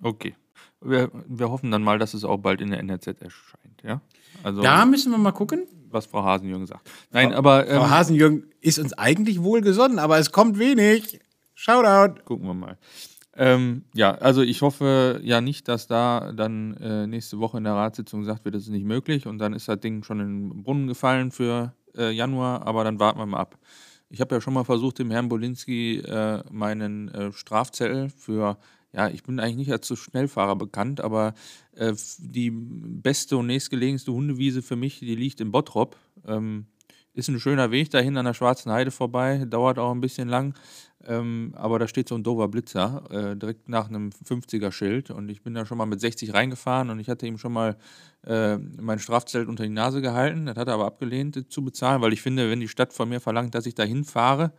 Okay. 0.00 0.34
Wir, 0.84 1.10
wir 1.26 1.50
hoffen 1.50 1.70
dann 1.70 1.82
mal, 1.82 1.98
dass 1.98 2.14
es 2.14 2.24
auch 2.24 2.38
bald 2.38 2.60
in 2.60 2.70
der 2.70 2.80
NRZ 2.80 3.06
erscheint, 3.20 3.82
ja? 3.82 4.00
Also, 4.42 4.62
da 4.62 4.84
müssen 4.86 5.12
wir 5.12 5.18
mal 5.18 5.32
gucken. 5.32 5.66
Was 5.90 6.06
Frau 6.06 6.24
Hasenjürgen 6.24 6.66
sagt. 6.66 6.90
Nein, 7.10 7.30
Frau, 7.30 7.38
aber. 7.38 7.68
Ähm, 7.68 7.76
Frau 7.76 7.90
Hasenjürgen 7.90 8.46
ist 8.60 8.78
uns 8.78 8.92
eigentlich 8.94 9.42
wohlgesonnen, 9.42 9.98
aber 9.98 10.18
es 10.18 10.32
kommt 10.32 10.58
wenig. 10.58 11.20
Shoutout. 11.54 12.22
Gucken 12.24 12.46
wir 12.46 12.54
mal. 12.54 12.78
Ähm, 13.34 13.84
ja, 13.94 14.12
also 14.12 14.42
ich 14.42 14.60
hoffe 14.60 15.20
ja 15.22 15.40
nicht, 15.40 15.68
dass 15.68 15.86
da 15.86 16.32
dann 16.32 16.76
äh, 16.76 17.06
nächste 17.06 17.38
Woche 17.38 17.58
in 17.58 17.64
der 17.64 17.74
Ratssitzung 17.74 18.20
gesagt 18.20 18.44
wird, 18.44 18.54
das 18.54 18.64
ist 18.64 18.68
nicht 18.68 18.84
möglich 18.84 19.26
und 19.26 19.38
dann 19.38 19.54
ist 19.54 19.68
das 19.68 19.80
Ding 19.80 20.02
schon 20.02 20.20
in 20.20 20.50
den 20.50 20.62
Brunnen 20.62 20.86
gefallen 20.86 21.30
für 21.30 21.72
äh, 21.96 22.10
Januar, 22.10 22.66
aber 22.66 22.84
dann 22.84 23.00
warten 23.00 23.18
wir 23.18 23.26
mal 23.26 23.40
ab. 23.40 23.58
Ich 24.10 24.20
habe 24.20 24.34
ja 24.34 24.40
schon 24.42 24.52
mal 24.52 24.64
versucht, 24.64 24.98
dem 24.98 25.10
Herrn 25.10 25.30
Bolinski 25.30 26.00
äh, 26.00 26.42
meinen 26.50 27.08
äh, 27.08 27.32
Strafzettel 27.32 28.10
für 28.10 28.58
ja, 28.92 29.08
ich 29.08 29.22
bin 29.22 29.40
eigentlich 29.40 29.56
nicht 29.56 29.72
als 29.72 29.86
so 29.86 29.96
Schnellfahrer 29.96 30.56
bekannt, 30.56 31.00
aber 31.00 31.34
äh, 31.74 31.94
die 32.18 32.50
beste 32.50 33.36
und 33.36 33.46
nächstgelegenste 33.46 34.12
Hundewiese 34.12 34.62
für 34.62 34.76
mich, 34.76 35.00
die 35.00 35.14
liegt 35.14 35.40
in 35.40 35.50
Bottrop. 35.50 35.96
Ähm, 36.26 36.66
ist 37.14 37.28
ein 37.28 37.40
schöner 37.40 37.70
Weg 37.70 37.90
dahin 37.90 38.16
an 38.16 38.24
der 38.24 38.34
Schwarzen 38.34 38.72
Heide 38.72 38.90
vorbei, 38.90 39.44
dauert 39.46 39.78
auch 39.78 39.92
ein 39.92 40.00
bisschen 40.00 40.28
lang, 40.28 40.54
ähm, 41.06 41.52
aber 41.56 41.78
da 41.78 41.86
steht 41.86 42.08
so 42.08 42.14
ein 42.14 42.22
dover 42.22 42.48
Blitzer 42.48 43.04
äh, 43.10 43.36
direkt 43.36 43.68
nach 43.68 43.88
einem 43.88 44.10
50er-Schild 44.10 45.10
und 45.10 45.28
ich 45.28 45.42
bin 45.42 45.52
da 45.54 45.66
schon 45.66 45.78
mal 45.78 45.86
mit 45.86 46.00
60 46.00 46.32
reingefahren 46.32 46.90
und 46.90 47.00
ich 47.00 47.08
hatte 47.08 47.26
ihm 47.26 47.38
schon 47.38 47.52
mal 47.52 47.76
äh, 48.26 48.56
mein 48.56 48.98
Strafzelt 48.98 49.48
unter 49.48 49.64
die 49.64 49.70
Nase 49.70 50.00
gehalten. 50.00 50.46
Das 50.46 50.56
hat 50.56 50.68
er 50.68 50.74
aber 50.74 50.86
abgelehnt 50.86 51.36
äh, 51.36 51.48
zu 51.48 51.62
bezahlen, 51.62 52.00
weil 52.00 52.12
ich 52.12 52.22
finde, 52.22 52.50
wenn 52.50 52.60
die 52.60 52.68
Stadt 52.68 52.92
von 52.92 53.08
mir 53.08 53.20
verlangt, 53.20 53.54
dass 53.54 53.66
ich 53.66 53.74
da 53.74 53.82
hinfahre, 53.82 54.52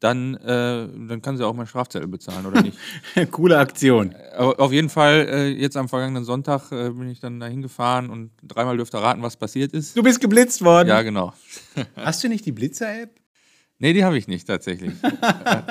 dann, 0.00 0.34
äh, 0.36 0.88
dann 1.08 1.22
kann 1.22 1.36
sie 1.36 1.44
auch 1.44 1.54
mein 1.54 1.66
Strafzettel 1.66 2.06
bezahlen, 2.06 2.46
oder 2.46 2.62
nicht? 2.62 2.78
Coole 3.32 3.58
Aktion. 3.58 4.12
Äh, 4.12 4.36
auf 4.36 4.72
jeden 4.72 4.88
Fall, 4.88 5.26
äh, 5.28 5.48
jetzt 5.48 5.76
am 5.76 5.88
vergangenen 5.88 6.24
Sonntag 6.24 6.70
äh, 6.70 6.90
bin 6.90 7.10
ich 7.10 7.18
dann 7.20 7.40
da 7.40 7.46
hingefahren 7.46 8.08
und 8.08 8.30
dreimal 8.42 8.76
dürfte 8.76 9.02
raten, 9.02 9.22
was 9.22 9.36
passiert 9.36 9.72
ist. 9.72 9.96
Du 9.96 10.02
bist 10.02 10.20
geblitzt 10.20 10.64
worden. 10.64 10.88
Ja, 10.88 11.02
genau. 11.02 11.32
Hast 11.96 12.22
du 12.22 12.28
nicht 12.28 12.46
die 12.46 12.52
Blitzer-App? 12.52 13.10
Nee, 13.80 13.92
die 13.92 14.04
habe 14.04 14.18
ich 14.18 14.28
nicht 14.28 14.46
tatsächlich. 14.46 14.92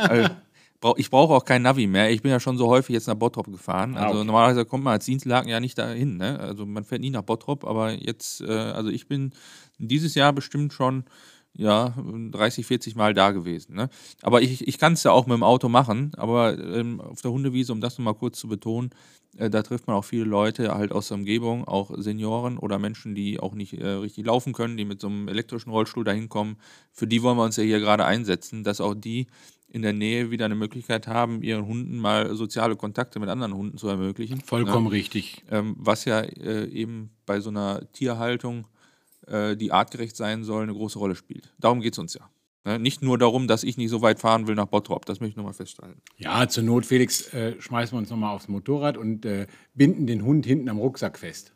Äh, 0.10 0.26
äh, 0.26 0.30
ich 0.98 1.10
brauche 1.10 1.34
auch 1.34 1.44
kein 1.44 1.64
Navi 1.64 1.88
mehr. 1.88 2.12
Ich 2.12 2.22
bin 2.22 2.30
ja 2.30 2.40
schon 2.40 2.58
so 2.58 2.68
häufig 2.68 2.94
jetzt 2.94 3.08
nach 3.08 3.16
Bottrop 3.16 3.48
gefahren. 3.48 3.98
Ah, 3.98 4.06
also 4.06 4.20
okay. 4.20 4.28
normalerweise 4.28 4.66
kommt 4.66 4.84
man 4.84 4.94
als 4.94 5.06
Dienstlagen 5.06 5.50
ja 5.50 5.60
nicht 5.60 5.78
dahin. 5.78 6.18
Ne? 6.18 6.40
Also 6.40 6.66
man 6.66 6.84
fährt 6.84 7.02
nie 7.02 7.10
nach 7.10 7.24
Bottrop, 7.24 7.66
aber 7.66 7.92
jetzt, 7.94 8.44
also 8.44 8.90
ich 8.90 9.08
bin 9.08 9.32
dieses 9.80 10.14
Jahr 10.14 10.34
bestimmt 10.34 10.74
schon 10.74 11.06
ja, 11.58 11.94
30, 11.98 12.66
40 12.66 12.96
Mal 12.96 13.14
da 13.14 13.32
gewesen. 13.32 13.76
Ne? 13.76 13.90
Aber 14.22 14.42
ich, 14.42 14.68
ich 14.68 14.78
kann 14.78 14.94
es 14.94 15.04
ja 15.04 15.12
auch 15.12 15.26
mit 15.26 15.36
dem 15.36 15.44
Auto 15.44 15.70
machen, 15.70 16.12
aber 16.16 16.58
ähm, 16.58 17.02
auf 17.02 17.22
der 17.22 17.32
Hundewiese, 17.32 17.74
um 17.74 17.82
das 17.82 17.98
nochmal 17.98 18.14
kurz 18.14 18.40
zu 18.40 18.48
betonen, 18.48 18.92
äh, 19.38 19.50
da 19.50 19.64
trifft 19.64 19.88
man 19.88 19.96
auch 19.96 20.06
viele 20.06 20.24
Leute 20.24 20.74
halt 20.74 20.92
aus 20.92 21.08
der 21.08 21.18
Umgebung, 21.18 21.68
auch 21.68 21.92
Senioren 21.98 22.58
oder 22.60 22.78
Menschen, 22.78 23.16
die 23.16 23.40
auch 23.40 23.56
nicht 23.56 23.74
äh, 23.74 23.88
richtig 23.88 24.26
laufen 24.28 24.54
können, 24.54 24.78
die 24.78 24.86
mit 24.86 25.02
so 25.02 25.08
einem 25.08 25.28
elektrischen 25.28 25.72
Rollstuhl 25.72 26.04
da 26.04 26.12
hinkommen. 26.12 26.58
Für 26.92 27.08
die 27.08 27.24
wollen 27.24 27.38
wir 27.38 27.44
uns 27.44 27.58
ja 27.58 27.64
hier 27.64 27.80
gerade 27.80 28.06
einsetzen, 28.06 28.64
dass 28.64 28.80
auch 28.80 28.94
die 28.94 29.28
in 29.70 29.82
der 29.82 29.94
Nähe 29.94 30.32
wieder 30.32 30.46
eine 30.46 30.56
Möglichkeit 30.56 31.08
haben, 31.08 31.42
ihren 31.42 31.66
Hunden 31.68 31.98
mal 31.98 32.36
soziale 32.36 32.76
Kontakte 32.76 33.20
mit 33.20 33.30
anderen 33.30 33.54
Hunden 33.54 33.78
zu 33.78 33.88
ermöglichen. 33.90 34.42
Vollkommen 34.42 34.86
ne? 34.86 34.92
richtig. 34.92 35.44
Ähm, 35.52 35.76
was 35.78 36.06
ja 36.06 36.22
äh, 36.22 36.70
eben 36.70 37.10
bei 37.26 37.42
so 37.42 37.50
einer 37.50 37.82
Tierhaltung 37.92 38.66
die 39.30 39.72
artgerecht 39.72 40.16
sein 40.16 40.44
soll, 40.44 40.64
eine 40.64 40.74
große 40.74 40.98
Rolle 41.00 41.16
spielt. 41.16 41.54
Darum 41.60 41.82
geht 41.82 41.94
es 41.94 42.00
uns 42.00 42.14
ja. 42.14 42.30
Ne? 42.68 42.80
Nicht 42.80 43.02
nur 43.02 43.18
darum, 43.18 43.48
dass 43.48 43.64
ich 43.64 43.78
nicht 43.78 43.90
so 43.90 44.02
weit 44.02 44.20
fahren 44.20 44.46
will 44.46 44.56
nach 44.56 44.66
Bottrop. 44.66 45.06
Das 45.06 45.22
möchte 45.22 45.32
ich 45.32 45.38
nochmal 45.38 45.54
feststellen. 45.54 46.02
Ja, 46.18 46.50
zur 46.50 46.64
Not, 46.64 46.86
Felix, 46.86 47.34
äh, 47.34 47.54
schmeißen 47.60 47.96
wir 47.96 48.00
uns 48.00 48.10
nochmal 48.10 48.36
aufs 48.36 48.50
Motorrad 48.50 48.98
und 48.98 49.26
äh, 49.26 49.48
binden 49.74 50.06
den 50.06 50.26
Hund 50.26 50.46
hinten 50.46 50.68
am 50.68 50.78
Rucksack 50.78 51.18
fest. 51.18 51.54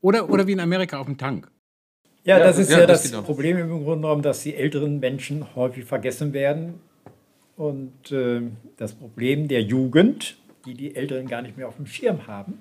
Oder, 0.00 0.28
oder 0.28 0.48
wie 0.48 0.52
in 0.52 0.60
Amerika 0.60 0.98
auf 0.98 1.06
dem 1.06 1.16
Tank. 1.18 1.50
Ja, 2.24 2.40
das 2.40 2.58
ist 2.58 2.70
ja, 2.70 2.80
ja 2.80 2.86
das, 2.86 3.08
das. 3.08 3.22
Problem 3.22 3.58
im 3.58 3.68
Grunde 3.68 4.00
genommen, 4.00 4.22
dass 4.22 4.42
die 4.42 4.56
älteren 4.56 4.98
Menschen 4.98 5.54
häufig 5.54 5.84
vergessen 5.84 6.32
werden. 6.32 6.80
Und 7.56 8.10
äh, 8.10 8.42
das 8.76 8.94
Problem 8.94 9.46
der 9.46 9.62
Jugend, 9.62 10.36
die 10.66 10.74
die 10.74 10.96
Älteren 10.96 11.28
gar 11.28 11.42
nicht 11.42 11.56
mehr 11.56 11.68
auf 11.68 11.76
dem 11.76 11.86
Schirm 11.86 12.26
haben, 12.26 12.60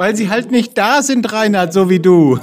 weil 0.00 0.16
sie 0.16 0.30
halt 0.30 0.50
nicht 0.50 0.78
da 0.78 1.02
sind, 1.02 1.30
Reinhard, 1.30 1.74
so 1.74 1.90
wie 1.90 2.00
du. 2.00 2.38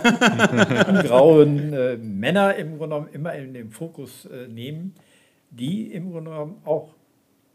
grauen 1.07 1.73
äh, 1.73 1.97
Männer 1.97 2.55
im 2.55 2.77
Grunde 2.77 2.95
genommen 2.95 3.09
immer 3.13 3.34
in 3.34 3.55
den 3.55 3.71
Fokus 3.71 4.25
äh, 4.25 4.47
nehmen, 4.47 4.93
die 5.49 5.91
im 5.91 6.11
Grunde 6.11 6.29
genommen 6.29 6.61
auch 6.65 6.93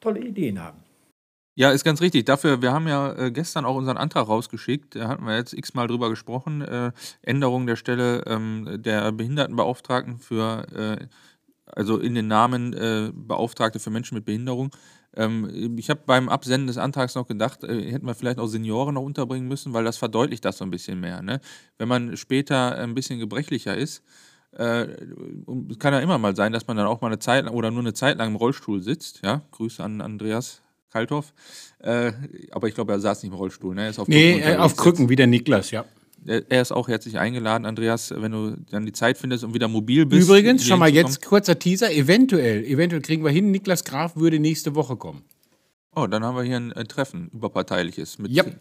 tolle 0.01 0.19
Ideen 0.19 0.61
haben. 0.61 0.79
Ja, 1.55 1.71
ist 1.71 1.85
ganz 1.85 2.01
richtig. 2.01 2.25
Dafür, 2.25 2.61
wir 2.61 2.73
haben 2.73 2.89
ja 2.89 3.13
äh, 3.13 3.31
gestern 3.31 3.65
auch 3.65 3.77
unseren 3.77 3.97
Antrag 3.97 4.27
rausgeschickt. 4.27 4.97
Da 4.97 5.07
hatten 5.07 5.25
wir 5.25 5.37
jetzt 5.37 5.53
x-mal 5.53 5.87
drüber 5.87 6.11
gesprochen. 6.11 6.63
Äh, 6.63 6.91
Änderung 7.23 7.69
der 7.69 7.77
Stelle 7.77 8.25
ähm, 8.27 8.79
der 8.83 9.13
Behindertenbeauftragten 9.13 10.19
für, 10.19 10.67
äh, 10.75 11.07
also 11.67 11.99
in 11.99 12.17
den 12.17 12.27
Namen 12.27 12.73
Beauftragte 13.15 13.79
für 13.79 13.91
Menschen 13.91 14.17
mit 14.17 14.25
Behinderung. 14.25 14.73
Ähm, 15.17 15.77
ich 15.79 15.91
habe 15.91 16.01
beim 16.07 16.29
Absenden 16.29 16.67
des 16.67 16.79
Antrags 16.79 17.15
noch 17.15 17.27
gedacht, 17.27 17.65
äh, 17.65 17.91
hätten 17.91 18.07
wir 18.07 18.15
vielleicht 18.15 18.39
auch 18.39 18.47
Senioren 18.47 18.95
noch 18.95 19.03
unterbringen 19.03 19.49
müssen, 19.49 19.73
weil 19.73 19.85
das 19.85 19.97
verdeutlicht 19.97 20.45
das 20.45 20.59
so 20.59 20.65
ein 20.65 20.71
bisschen 20.71 21.01
mehr. 21.01 21.23
Ne? 21.23 21.41
Wenn 21.79 21.89
man 21.89 22.17
später 22.17 22.77
ein 22.79 22.95
bisschen 22.95 23.19
gebrechlicher 23.19 23.77
ist, 23.77 24.03
Äh, 24.55 24.83
es 25.71 25.79
kann 25.79 25.95
ja 25.95 26.01
immer 26.01 26.19
mal 26.19 26.37
sein, 26.37 26.53
dass 26.53 26.67
man 26.67 26.77
dann 26.77 26.87
auch 26.87 27.01
mal 27.01 27.07
eine 27.07 27.19
Zeit 27.19 27.47
lang 27.47 27.55
oder 27.55 27.71
nur 27.71 27.81
eine 27.81 27.95
Zeit 27.95 28.19
lang 28.19 28.29
im 28.29 28.37
Rollstuhl 28.37 28.83
sitzt. 28.83 29.23
Ja, 29.25 29.41
Grüße 29.51 29.83
an 29.83 30.03
Andreas 30.03 30.61
Kalthoff. 30.91 31.33
Äh, 31.79 32.13
aber 32.51 32.69
ich 32.69 32.75
glaube, 32.75 32.93
er 32.93 33.01
saß 33.01 33.23
nicht 33.23 33.33
im 33.33 33.39
Rollstuhl. 33.39 33.75
Ne? 33.75 33.85
Er 33.85 33.89
ist 33.89 33.99
auf 33.99 34.09
nee, 34.09 34.35
Krücken 34.35 34.53
äh, 34.53 34.57
auf 34.59 34.77
Krücken, 34.77 35.09
wie 35.09 35.17
der 35.17 35.27
Niklas, 35.27 35.71
ja. 35.71 35.87
Er 36.25 36.63
ist 36.63 36.73
auch 36.73 36.89
herzlich 36.89 37.19
eingeladen, 37.19 37.67
Andreas, 37.67 38.15
wenn 38.17 38.33
du 38.33 38.57
dann 38.71 38.87
die 38.87 38.93
Zeit 38.93 39.19
findest 39.19 39.43
und 39.43 39.55
wieder 39.55 39.69
mobil 39.69 40.07
bist. 40.07 40.29
Übrigens, 40.29 40.65
schon 40.65 40.79
mal 40.79 40.89
jetzt 40.89 41.25
kurzer 41.25 41.59
Teaser, 41.59 41.93
eventuell, 41.93 42.65
eventuell 42.65 43.03
kriegen 43.03 43.25
wir 43.25 43.31
hin, 43.31 43.51
Niklas 43.51 43.85
Graf 43.85 44.15
würde 44.17 44.39
nächste 44.39 44.75
Woche 44.75 44.97
kommen. 44.97 45.25
Oh, 45.95 46.07
dann 46.07 46.25
haben 46.25 46.37
wir 46.37 46.43
hier 46.45 46.57
ein, 46.57 46.73
ein 46.73 46.87
Treffen 46.87 47.29
überparteiliches 47.33 48.19
mit, 48.19 48.31
yep 48.33 48.57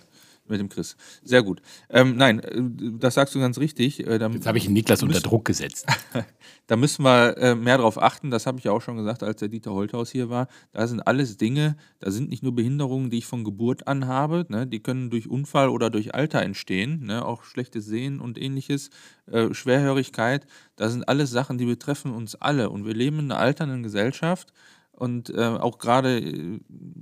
mit 0.48 0.60
dem 0.60 0.70
Chris. 0.70 0.96
Sehr 1.24 1.42
gut. 1.42 1.62
Ähm, 1.90 2.16
nein, 2.18 2.40
äh, 2.40 2.62
das 3.00 3.16
sagst 3.16 3.34
du 3.34 3.40
ganz 3.40 3.58
richtig. 3.58 4.06
Äh, 4.06 4.20
Jetzt 4.20 4.46
habe 4.46 4.58
ich 4.58 4.70
Niklas 4.70 5.02
unter 5.02 5.20
Druck 5.20 5.46
gesetzt. 5.46 5.88
da 6.68 6.76
müssen 6.76 7.04
wir 7.04 7.38
äh, 7.38 7.56
mehr 7.56 7.78
darauf 7.78 8.02
achten. 8.02 8.30
Das 8.30 8.46
habe 8.46 8.60
ich 8.60 8.66
ja 8.66 8.72
auch 8.72 8.82
schon 8.82 8.98
gesagt, 8.98 9.24
als 9.24 9.40
der 9.40 9.48
Dieter 9.48 9.72
Holthaus 9.72 10.12
hier 10.12 10.30
war. 10.30 10.48
Da 10.74 10.86
sind 10.88 11.00
alles 11.02 11.38
Dinge, 11.38 11.78
da 12.00 12.12
sind 12.12 12.30
nicht 12.30 12.44
nur 12.44 12.54
Behinderungen, 12.54 13.10
die 13.10 13.20
ich 13.20 13.26
von 13.26 13.44
Geburt 13.44 13.88
an 13.88 14.08
habe. 14.08 14.46
Ne? 14.50 14.68
Die 14.68 14.82
können 14.82 15.10
durch 15.10 15.30
Unfall 15.30 15.70
oder 15.70 15.90
durch 15.90 16.14
Alter 16.14 16.42
entstehen. 16.42 17.06
Ne? 17.06 17.26
Auch 17.26 17.44
schlechtes 17.44 17.86
Sehen 17.86 18.20
und 18.20 18.40
ähnliches. 18.40 18.90
Äh, 19.32 19.54
Schwerhörigkeit. 19.54 20.46
Das 20.76 20.92
sind 20.92 21.08
alles 21.08 21.32
Sachen, 21.32 21.58
die 21.58 21.66
betreffen 21.66 22.14
uns 22.14 22.36
alle. 22.36 22.70
Und 22.70 22.86
wir 22.86 22.94
leben 22.94 23.20
in 23.20 23.32
einer 23.32 23.40
alternden 23.40 23.84
Gesellschaft. 23.84 24.54
Und 24.92 25.30
äh, 25.32 25.44
auch 25.44 25.80
gerade 25.80 26.20
äh, 26.20 26.60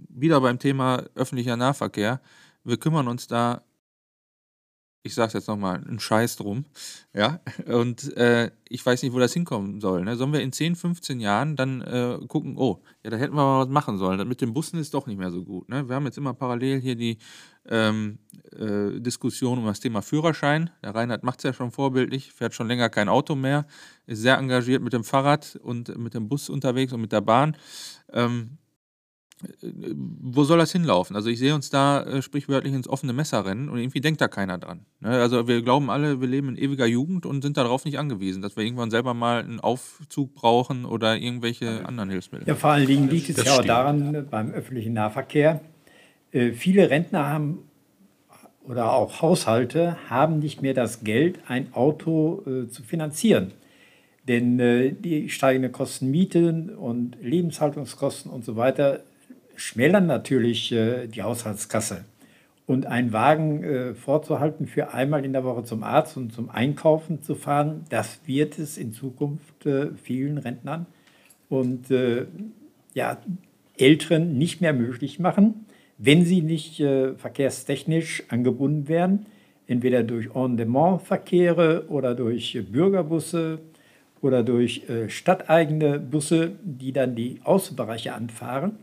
wieder 0.10 0.40
beim 0.42 0.60
Thema 0.60 1.04
öffentlicher 1.16 1.58
Nahverkehr 1.58 2.22
wir 2.70 2.78
kümmern 2.78 3.08
uns 3.08 3.28
da, 3.28 3.64
ich 5.04 5.16
sage 5.16 5.28
es 5.28 5.34
jetzt 5.34 5.48
nochmal, 5.48 5.78
einen 5.78 6.00
Scheiß 6.00 6.36
drum. 6.36 6.66
Ja, 7.14 7.40
und 7.66 8.16
äh, 8.18 8.52
ich 8.68 8.86
weiß 8.86 9.02
nicht, 9.02 9.14
wo 9.14 9.20
das 9.20 9.34
hinkommen 9.34 9.80
soll. 9.80 10.04
Ne? 10.04 10.16
Sollen 10.18 10.34
wir 10.34 10.42
in 10.42 10.52
10, 10.52 10.76
15 10.76 11.20
Jahren 11.20 11.56
dann 11.56 11.82
äh, 11.82 12.20
gucken, 12.28 12.58
oh, 12.58 12.84
ja, 13.04 13.10
da 13.10 13.18
hätten 13.18 13.34
wir 13.34 13.44
mal 13.44 13.66
was 13.66 13.70
machen 13.70 13.98
sollen. 13.98 14.28
Mit 14.28 14.42
den 14.42 14.54
Bussen 14.54 14.78
ist 14.78 14.94
doch 14.94 15.08
nicht 15.08 15.18
mehr 15.18 15.32
so 15.32 15.44
gut. 15.44 15.70
Ne? 15.70 15.88
Wir 15.88 15.96
haben 15.96 16.06
jetzt 16.06 16.18
immer 16.18 16.34
parallel 16.34 16.82
hier 16.82 16.96
die 16.96 17.18
ähm, 17.70 18.20
äh, 18.52 19.00
Diskussion 19.00 19.58
um 19.60 19.66
das 19.66 19.80
Thema 19.80 20.02
Führerschein. 20.02 20.70
Der 20.84 20.94
Reinhard 20.94 21.24
macht 21.24 21.40
es 21.40 21.44
ja 21.44 21.54
schon 21.54 21.72
vorbildlich, 21.72 22.34
fährt 22.34 22.54
schon 22.54 22.68
länger 22.68 22.90
kein 22.90 23.10
Auto 23.10 23.36
mehr, 23.36 23.66
ist 24.06 24.20
sehr 24.22 24.38
engagiert 24.38 24.84
mit 24.84 24.94
dem 24.94 25.04
Fahrrad 25.04 25.58
und 25.64 25.98
mit 25.98 26.14
dem 26.14 26.28
Bus 26.28 26.50
unterwegs 26.50 26.92
und 26.92 27.02
mit 27.02 27.14
der 27.14 27.22
Bahn. 27.22 27.56
Ähm, 28.12 28.58
wo 29.62 30.44
soll 30.44 30.58
das 30.58 30.72
hinlaufen? 30.72 31.16
Also 31.16 31.30
ich 31.30 31.40
sehe 31.40 31.56
uns 31.56 31.70
da 31.70 32.04
äh, 32.04 32.22
sprichwörtlich 32.22 32.74
ins 32.74 32.90
offene 32.90 33.14
Messer 33.14 33.46
rennen 33.46 33.70
und 33.70 33.78
irgendwie 33.78 34.02
denkt 34.02 34.20
da 34.20 34.28
keiner 34.28 34.58
dran. 34.58 34.86
Ne? 35.00 35.10
Also 35.10 35.48
wir 35.48 35.62
glauben 35.62 35.90
alle, 35.90 36.20
wir 36.20 36.28
leben 36.28 36.50
in 36.50 36.58
ewiger 36.58 36.86
Jugend 36.86 37.26
und 37.26 37.42
sind 37.42 37.56
darauf 37.56 37.86
nicht 37.86 37.98
angewiesen, 37.98 38.42
dass 38.42 38.58
wir 38.58 38.64
irgendwann 38.64 38.92
selber 38.92 39.14
mal 39.14 39.42
einen 39.42 39.60
Aufzug 39.60 40.36
brauchen 40.36 40.86
oder 40.86 41.16
irgendwelche 41.18 41.86
anderen 41.86 42.10
Hilfsmittel. 42.10 42.48
Ja, 42.48 42.56
vor 42.56 42.72
allen 42.72 42.88
Dingen 42.88 43.10
liegt 43.10 43.30
es 43.30 43.44
ja 43.44 43.58
auch 43.58 43.64
daran, 43.64 44.28
beim 44.30 44.52
öffentlichen 44.52 44.94
Nahverkehr, 44.94 45.62
äh, 46.32 46.52
viele 46.52 46.90
Rentner 46.90 47.28
haben 47.28 47.60
oder 48.64 48.94
auch 48.94 49.22
Haushalte 49.22 49.98
haben 50.10 50.40
nicht 50.40 50.62
mehr 50.62 50.74
das 50.74 51.04
Geld, 51.04 51.40
ein 51.48 51.74
Auto 51.74 52.44
äh, 52.46 52.68
zu 52.68 52.84
finanzieren. 52.84 53.52
Denn 54.28 54.60
äh, 54.60 54.92
die 54.92 55.30
steigenden 55.30 55.72
Kosten 55.72 56.12
Mieten 56.12 56.70
und 56.70 57.18
Lebenshaltungskosten 57.22 58.30
und 58.30 58.46
so 58.46 58.58
weiter 58.58 59.00
schmälern 59.60 60.08
natürlich 60.08 60.72
äh, 60.72 61.08
die 61.08 61.22
Haushaltskasse. 61.22 62.06
Und 62.66 62.86
einen 62.86 63.14
Wagen 63.14 63.64
äh, 63.64 63.94
vorzuhalten, 63.96 64.68
für 64.68 64.94
einmal 64.94 65.26
in 65.26 65.34
der 65.34 65.44
Woche 65.44 65.64
zum 65.64 65.84
Arzt 65.84 66.18
und 66.18 66.32
zum 66.32 66.50
Einkaufen 66.50 67.22
zu 67.24 67.36
fahren, 67.36 67.84
das 67.90 68.20
wird 68.26 68.60
es 68.60 68.78
in 68.78 68.94
Zukunft 68.94 69.66
äh, 69.66 69.88
vielen 69.96 70.38
Rentnern 70.38 70.86
und 71.50 71.90
äh, 71.90 72.26
ja, 72.94 73.18
Älteren 73.78 74.38
nicht 74.38 74.62
mehr 74.62 74.74
möglich 74.74 75.20
machen, 75.20 75.66
wenn 75.98 76.26
sie 76.26 76.42
nicht 76.42 76.80
äh, 76.80 77.16
verkehrstechnisch 77.16 78.24
angebunden 78.30 78.88
werden, 78.88 79.26
entweder 79.68 80.04
durch 80.04 80.34
On-Demand-Verkehre 80.36 81.86
oder 81.90 82.14
durch 82.14 82.60
Bürgerbusse 82.72 83.60
oder 84.22 84.44
durch 84.44 84.88
äh, 84.90 85.10
stadteigene 85.10 86.00
Busse, 86.00 86.52
die 86.64 86.94
dann 86.94 87.16
die 87.16 87.40
Außenbereiche 87.44 88.14
anfahren 88.14 88.78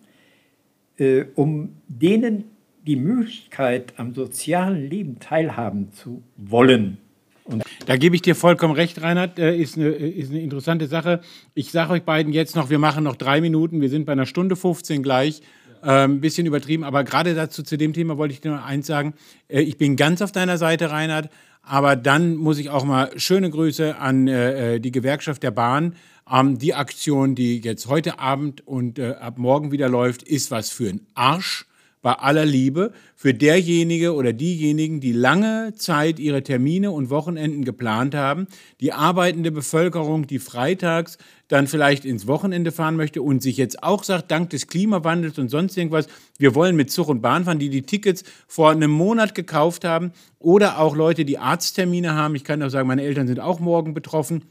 äh, 0.98 1.24
um 1.34 1.76
denen 1.88 2.44
die 2.86 2.96
Möglichkeit 2.96 3.94
am 3.96 4.14
sozialen 4.14 4.88
Leben 4.88 5.18
teilhaben 5.18 5.92
zu 5.92 6.22
wollen. 6.36 6.98
Und 7.44 7.62
da 7.86 7.96
gebe 7.96 8.16
ich 8.16 8.22
dir 8.22 8.34
vollkommen 8.34 8.74
recht, 8.74 9.02
Reinhard. 9.02 9.38
Äh, 9.38 9.56
ist, 9.56 9.76
eine, 9.76 9.88
ist 9.88 10.30
eine 10.30 10.40
interessante 10.40 10.86
Sache. 10.86 11.20
Ich 11.54 11.70
sage 11.70 11.92
euch 11.92 12.02
beiden 12.02 12.32
jetzt 12.32 12.56
noch, 12.56 12.70
wir 12.70 12.78
machen 12.78 13.04
noch 13.04 13.16
drei 13.16 13.40
Minuten. 13.40 13.80
Wir 13.80 13.88
sind 13.88 14.04
bei 14.04 14.12
einer 14.12 14.26
Stunde 14.26 14.56
15 14.56 15.02
gleich. 15.02 15.42
Ein 15.82 16.10
ähm, 16.10 16.20
bisschen 16.20 16.46
übertrieben, 16.46 16.82
aber 16.82 17.04
gerade 17.04 17.34
dazu 17.34 17.62
zu 17.62 17.76
dem 17.76 17.92
Thema 17.92 18.16
wollte 18.16 18.32
ich 18.32 18.40
dir 18.40 18.50
noch 18.50 18.64
eins 18.64 18.86
sagen. 18.86 19.14
Äh, 19.48 19.60
ich 19.60 19.76
bin 19.76 19.96
ganz 19.96 20.22
auf 20.22 20.32
deiner 20.32 20.58
Seite, 20.58 20.90
Reinhard. 20.90 21.30
Aber 21.62 21.96
dann 21.96 22.36
muss 22.36 22.58
ich 22.58 22.70
auch 22.70 22.84
mal 22.84 23.10
schöne 23.16 23.50
Grüße 23.50 23.96
an 23.96 24.28
äh, 24.28 24.74
äh 24.74 24.80
die 24.80 24.92
Gewerkschaft 24.92 25.42
der 25.42 25.50
Bahn 25.50 25.94
ähm, 26.30 26.58
die 26.58 26.74
Aktion, 26.74 27.34
die 27.34 27.60
jetzt 27.60 27.86
heute 27.86 28.18
Abend 28.18 28.66
und 28.66 28.98
äh, 28.98 29.14
ab 29.20 29.38
morgen 29.38 29.72
wieder 29.72 29.88
läuft, 29.88 30.22
ist 30.22 30.50
was 30.50 30.70
für 30.70 30.88
ein 30.88 31.06
Arsch 31.14 31.66
bei 32.06 32.12
aller 32.12 32.46
Liebe 32.46 32.92
für 33.16 33.34
derjenige 33.34 34.14
oder 34.14 34.32
diejenigen, 34.32 35.00
die 35.00 35.10
lange 35.10 35.72
Zeit 35.74 36.20
ihre 36.20 36.44
Termine 36.44 36.92
und 36.92 37.10
Wochenenden 37.10 37.64
geplant 37.64 38.14
haben, 38.14 38.46
die 38.80 38.92
arbeitende 38.92 39.50
Bevölkerung, 39.50 40.28
die 40.28 40.38
freitags 40.38 41.18
dann 41.48 41.66
vielleicht 41.66 42.04
ins 42.04 42.28
Wochenende 42.28 42.70
fahren 42.70 42.94
möchte 42.94 43.22
und 43.22 43.42
sich 43.42 43.56
jetzt 43.56 43.82
auch 43.82 44.04
sagt, 44.04 44.30
dank 44.30 44.50
des 44.50 44.68
Klimawandels 44.68 45.36
und 45.40 45.48
sonst 45.48 45.76
irgendwas, 45.76 46.06
wir 46.38 46.54
wollen 46.54 46.76
mit 46.76 46.92
Zug 46.92 47.08
und 47.08 47.22
Bahn 47.22 47.44
fahren, 47.44 47.58
die 47.58 47.70
die 47.70 47.82
Tickets 47.82 48.22
vor 48.46 48.70
einem 48.70 48.92
Monat 48.92 49.34
gekauft 49.34 49.84
haben 49.84 50.12
oder 50.38 50.78
auch 50.78 50.94
Leute, 50.94 51.24
die 51.24 51.38
Arzttermine 51.38 52.14
haben. 52.14 52.36
Ich 52.36 52.44
kann 52.44 52.62
auch 52.62 52.70
sagen, 52.70 52.86
meine 52.86 53.02
Eltern 53.02 53.26
sind 53.26 53.40
auch 53.40 53.58
morgen 53.58 53.94
betroffen 53.94 54.42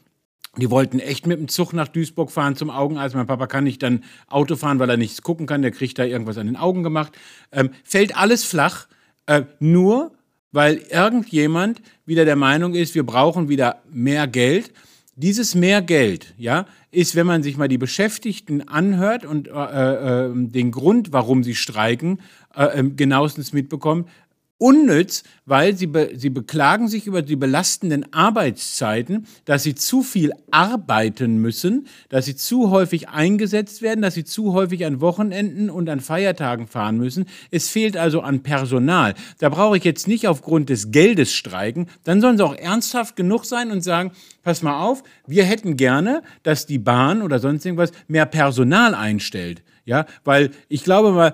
die 0.57 0.69
wollten 0.69 0.99
echt 0.99 1.27
mit 1.27 1.39
dem 1.39 1.47
Zug 1.47 1.73
nach 1.73 1.87
Duisburg 1.87 2.31
fahren 2.31 2.55
zum 2.55 2.69
Augenarzt. 2.69 3.15
Mein 3.15 3.27
Papa 3.27 3.47
kann 3.47 3.63
nicht 3.63 3.83
dann 3.83 4.03
Auto 4.27 4.55
fahren, 4.55 4.79
weil 4.79 4.89
er 4.89 4.97
nichts 4.97 5.21
gucken 5.21 5.47
kann. 5.47 5.61
Der 5.61 5.71
kriegt 5.71 5.99
da 5.99 6.03
irgendwas 6.03 6.37
an 6.37 6.47
den 6.47 6.55
Augen 6.55 6.83
gemacht. 6.83 7.13
Ähm, 7.51 7.71
fällt 7.83 8.17
alles 8.17 8.43
flach, 8.43 8.87
äh, 9.25 9.43
nur 9.59 10.11
weil 10.51 10.77
irgendjemand 10.89 11.81
wieder 12.05 12.23
der 12.23 12.37
Meinung 12.37 12.75
ist, 12.75 12.95
wir 12.95 13.05
brauchen 13.05 13.49
wieder 13.49 13.81
mehr 13.91 14.25
Geld. 14.25 14.71
Dieses 15.17 15.53
mehr 15.53 15.81
Geld, 15.81 16.33
ja, 16.37 16.65
ist, 16.91 17.15
wenn 17.15 17.27
man 17.27 17.43
sich 17.43 17.57
mal 17.57 17.67
die 17.67 17.77
Beschäftigten 17.77 18.67
anhört 18.67 19.25
und 19.25 19.49
äh, 19.49 19.51
äh, 19.51 20.31
den 20.33 20.71
Grund, 20.71 21.11
warum 21.11 21.43
sie 21.43 21.55
streiken, 21.55 22.21
äh, 22.55 22.79
ähm, 22.79 22.95
genauestens 22.95 23.51
mitbekommt, 23.51 24.09
unnütz, 24.57 25.23
weil 25.45 25.75
sie, 25.75 25.87
be, 25.87 26.11
sie 26.15 26.29
beklagen 26.29 26.87
sich 26.87 27.07
über 27.07 27.21
die 27.21 27.35
belastenden 27.35 28.13
Arbeitszeiten, 28.13 29.27
dass 29.43 29.63
sie 29.63 29.75
zu 29.75 30.01
viel 30.01 30.31
arbeiten 30.49 31.37
müssen, 31.37 31.87
dass 32.09 32.25
sie 32.25 32.35
zu 32.35 32.71
häufig 32.71 33.09
eingesetzt 33.09 33.81
werden, 33.81 34.01
dass 34.01 34.13
sie 34.13 34.23
zu 34.23 34.53
häufig 34.53 34.85
an 34.85 35.01
Wochenenden 35.01 35.69
und 35.69 35.89
an 35.89 35.99
Feiertagen 35.99 36.67
fahren 36.67 36.97
müssen. 36.97 37.25
Es 37.51 37.69
fehlt 37.69 37.97
also 37.97 38.21
an 38.21 38.43
Personal. 38.43 39.13
Da 39.39 39.49
brauche 39.49 39.77
ich 39.77 39.83
jetzt 39.83 40.07
nicht 40.07 40.27
aufgrund 40.27 40.69
des 40.69 40.91
Geldes 40.91 41.33
streiken. 41.33 41.87
Dann 42.05 42.21
sollen 42.21 42.37
sie 42.37 42.45
auch 42.45 42.55
ernsthaft 42.55 43.15
genug 43.15 43.45
sein 43.45 43.71
und 43.71 43.83
sagen, 43.83 44.11
pass 44.43 44.61
mal 44.61 44.79
auf, 44.79 45.03
wir 45.27 45.43
hätten 45.43 45.75
gerne, 45.75 46.23
dass 46.43 46.65
die 46.65 46.79
Bahn 46.79 47.21
oder 47.21 47.39
sonst 47.39 47.65
irgendwas 47.65 47.91
mehr 48.07 48.25
Personal 48.25 48.95
einstellt. 48.95 49.63
Ja, 49.87 50.07
weil 50.23 50.49
ich 50.67 50.83
glaube 50.83 51.11
mal, 51.11 51.33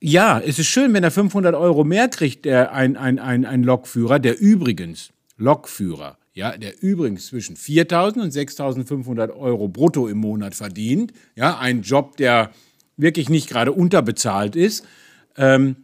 ja, 0.00 0.40
es 0.40 0.58
ist 0.58 0.66
schön, 0.66 0.94
wenn 0.94 1.04
er 1.04 1.10
500 1.10 1.54
Euro 1.54 1.84
mehr 1.84 2.08
kriegt, 2.08 2.44
der, 2.46 2.72
ein, 2.72 2.96
ein, 2.96 3.18
ein, 3.18 3.44
ein 3.44 3.62
Lokführer, 3.62 4.18
der 4.18 4.40
übrigens, 4.40 5.10
Lokführer, 5.36 6.18
ja, 6.32 6.56
der 6.56 6.82
übrigens 6.82 7.26
zwischen 7.26 7.56
4.000 7.56 8.20
und 8.22 8.32
6.500 8.32 9.36
Euro 9.36 9.68
brutto 9.68 10.08
im 10.08 10.18
Monat 10.18 10.54
verdient, 10.54 11.12
ja, 11.36 11.58
ein 11.58 11.82
Job, 11.82 12.16
der 12.16 12.50
wirklich 12.96 13.28
nicht 13.28 13.48
gerade 13.48 13.72
unterbezahlt 13.72 14.56
ist. 14.56 14.86
Ähm, 15.36 15.76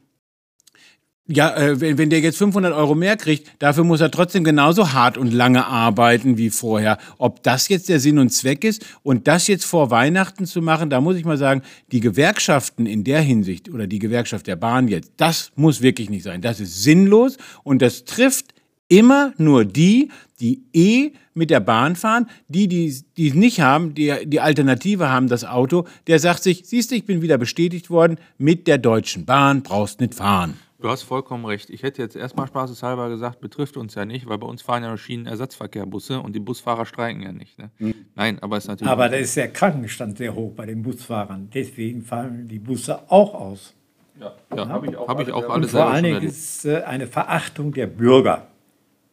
ja, 1.29 1.57
äh, 1.57 1.81
wenn, 1.81 1.99
wenn 1.99 2.11
der 2.11 2.21
jetzt 2.21 2.39
500 2.39 2.73
Euro 2.73 2.95
mehr 2.95 3.17
kriegt, 3.17 3.51
dafür 3.59 3.85
muss 3.85 4.01
er 4.01 4.11
trotzdem 4.11 4.45
genauso 4.45 4.93
hart 4.93 5.19
und 5.19 5.33
lange 5.33 5.67
arbeiten 5.67 6.39
wie 6.39 6.51
vorher. 6.51 6.99
Ob 7.19 7.43
das 7.43 7.69
jetzt 7.69 7.89
der 7.89 8.01
Sinn 8.01 8.19
und 8.19 8.31
Zweck 8.31 8.65
ist 8.65 8.85
und 9.03 9.27
das 9.27 9.49
jetzt 9.49 9.65
vor 9.65 9.91
Weihnachten 9.91 10.47
zu 10.47 10.63
machen, 10.63 10.91
da 10.91 11.01
muss 11.01 11.17
ich 11.17 11.25
mal 11.25 11.39
sagen, 11.39 11.63
die 11.91 12.01
Gewerkschaften 12.01 12.87
in 12.87 13.03
der 13.03 13.21
Hinsicht 13.21 13.69
oder 13.69 13.87
die 13.87 13.99
Gewerkschaft 13.99 14.47
der 14.47 14.57
Bahn 14.57 14.89
jetzt, 14.89 15.13
das 15.17 15.51
muss 15.57 15.83
wirklich 15.83 16.11
nicht 16.11 16.23
sein. 16.23 16.43
Das 16.43 16.61
ist 16.61 16.83
sinnlos 16.83 17.37
und 17.65 17.83
das 17.83 18.05
trifft 18.05 18.55
immer 18.89 19.33
nur 19.37 19.65
die, 19.65 20.11
die 20.39 20.63
eh 20.73 21.13
mit 21.35 21.51
der 21.51 21.61
Bahn 21.61 21.97
fahren, 21.97 22.29
die, 22.49 22.69
die, 22.69 22.87
es 22.87 23.05
nicht 23.35 23.61
haben, 23.61 23.95
die 23.95 24.15
die 24.25 24.41
Alternative 24.41 25.09
haben, 25.09 25.29
das 25.29 25.45
Auto, 25.45 25.87
der 26.07 26.19
sagt 26.19 26.43
sich, 26.43 26.63
siehst 26.67 26.91
du, 26.91 26.95
ich 26.95 27.05
bin 27.05 27.21
wieder 27.21 27.37
bestätigt 27.37 27.91
worden, 27.91 28.19
mit 28.39 28.67
der 28.67 28.79
Deutschen 28.79 29.27
Bahn 29.27 29.63
brauchst 29.63 30.01
nicht 30.01 30.15
fahren. 30.15 30.55
Du 30.87 30.93
hast 30.93 31.03
vollkommen 31.03 31.45
recht. 31.47 31.69
Ich 31.69 31.83
hätte 31.83 32.01
jetzt 32.01 32.15
erstmal 32.15 32.47
spaßeshalber 32.47 33.09
gesagt, 33.09 33.41
betrifft 33.41 33.77
uns 33.77 33.97
ja 33.97 34.05
nicht, 34.05 34.29
weil 34.29 34.39
bei 34.39 34.47
uns 34.47 34.63
fahren 34.63 34.85
ja 34.85 34.97
Schienenersatzverkehrbusse 34.97 36.21
und 36.21 36.33
die 36.33 36.39
Busfahrer 36.39 36.87
streiken 36.87 37.23
ja 37.23 37.33
nicht. 37.33 37.59
Ne? 37.59 37.71
Mhm. 37.81 37.95
Nein, 38.15 38.39
aber 38.41 38.57
es 38.57 38.67
ist 38.67 38.69
natürlich. 38.69 38.93
Aber 38.93 39.09
da 39.09 39.17
ist 39.17 39.37
der 39.37 39.49
Krankenstand 39.49 40.17
sehr 40.17 40.33
hoch 40.33 40.53
bei 40.55 40.65
den 40.65 40.85
Busfahrern. 40.85 41.51
Deswegen 41.53 42.03
fallen 42.03 42.47
die 42.47 42.61
Busse 42.61 43.01
auch 43.11 43.35
aus. 43.35 43.75
Ja, 44.21 44.33
ja 44.55 44.69
habe 44.69 44.87
ich 44.87 44.97
auch, 44.97 45.09
hab 45.09 45.19
ich 45.19 45.33
auch 45.33 45.51
alles 45.51 45.73
Vor 45.73 45.89
allen 45.89 46.05
Dingen 46.05 46.23
ist 46.23 46.65
äh, 46.65 46.83
eine 46.83 47.09
Verachtung 47.09 47.73
der 47.73 47.89
Bürger, 47.89 48.47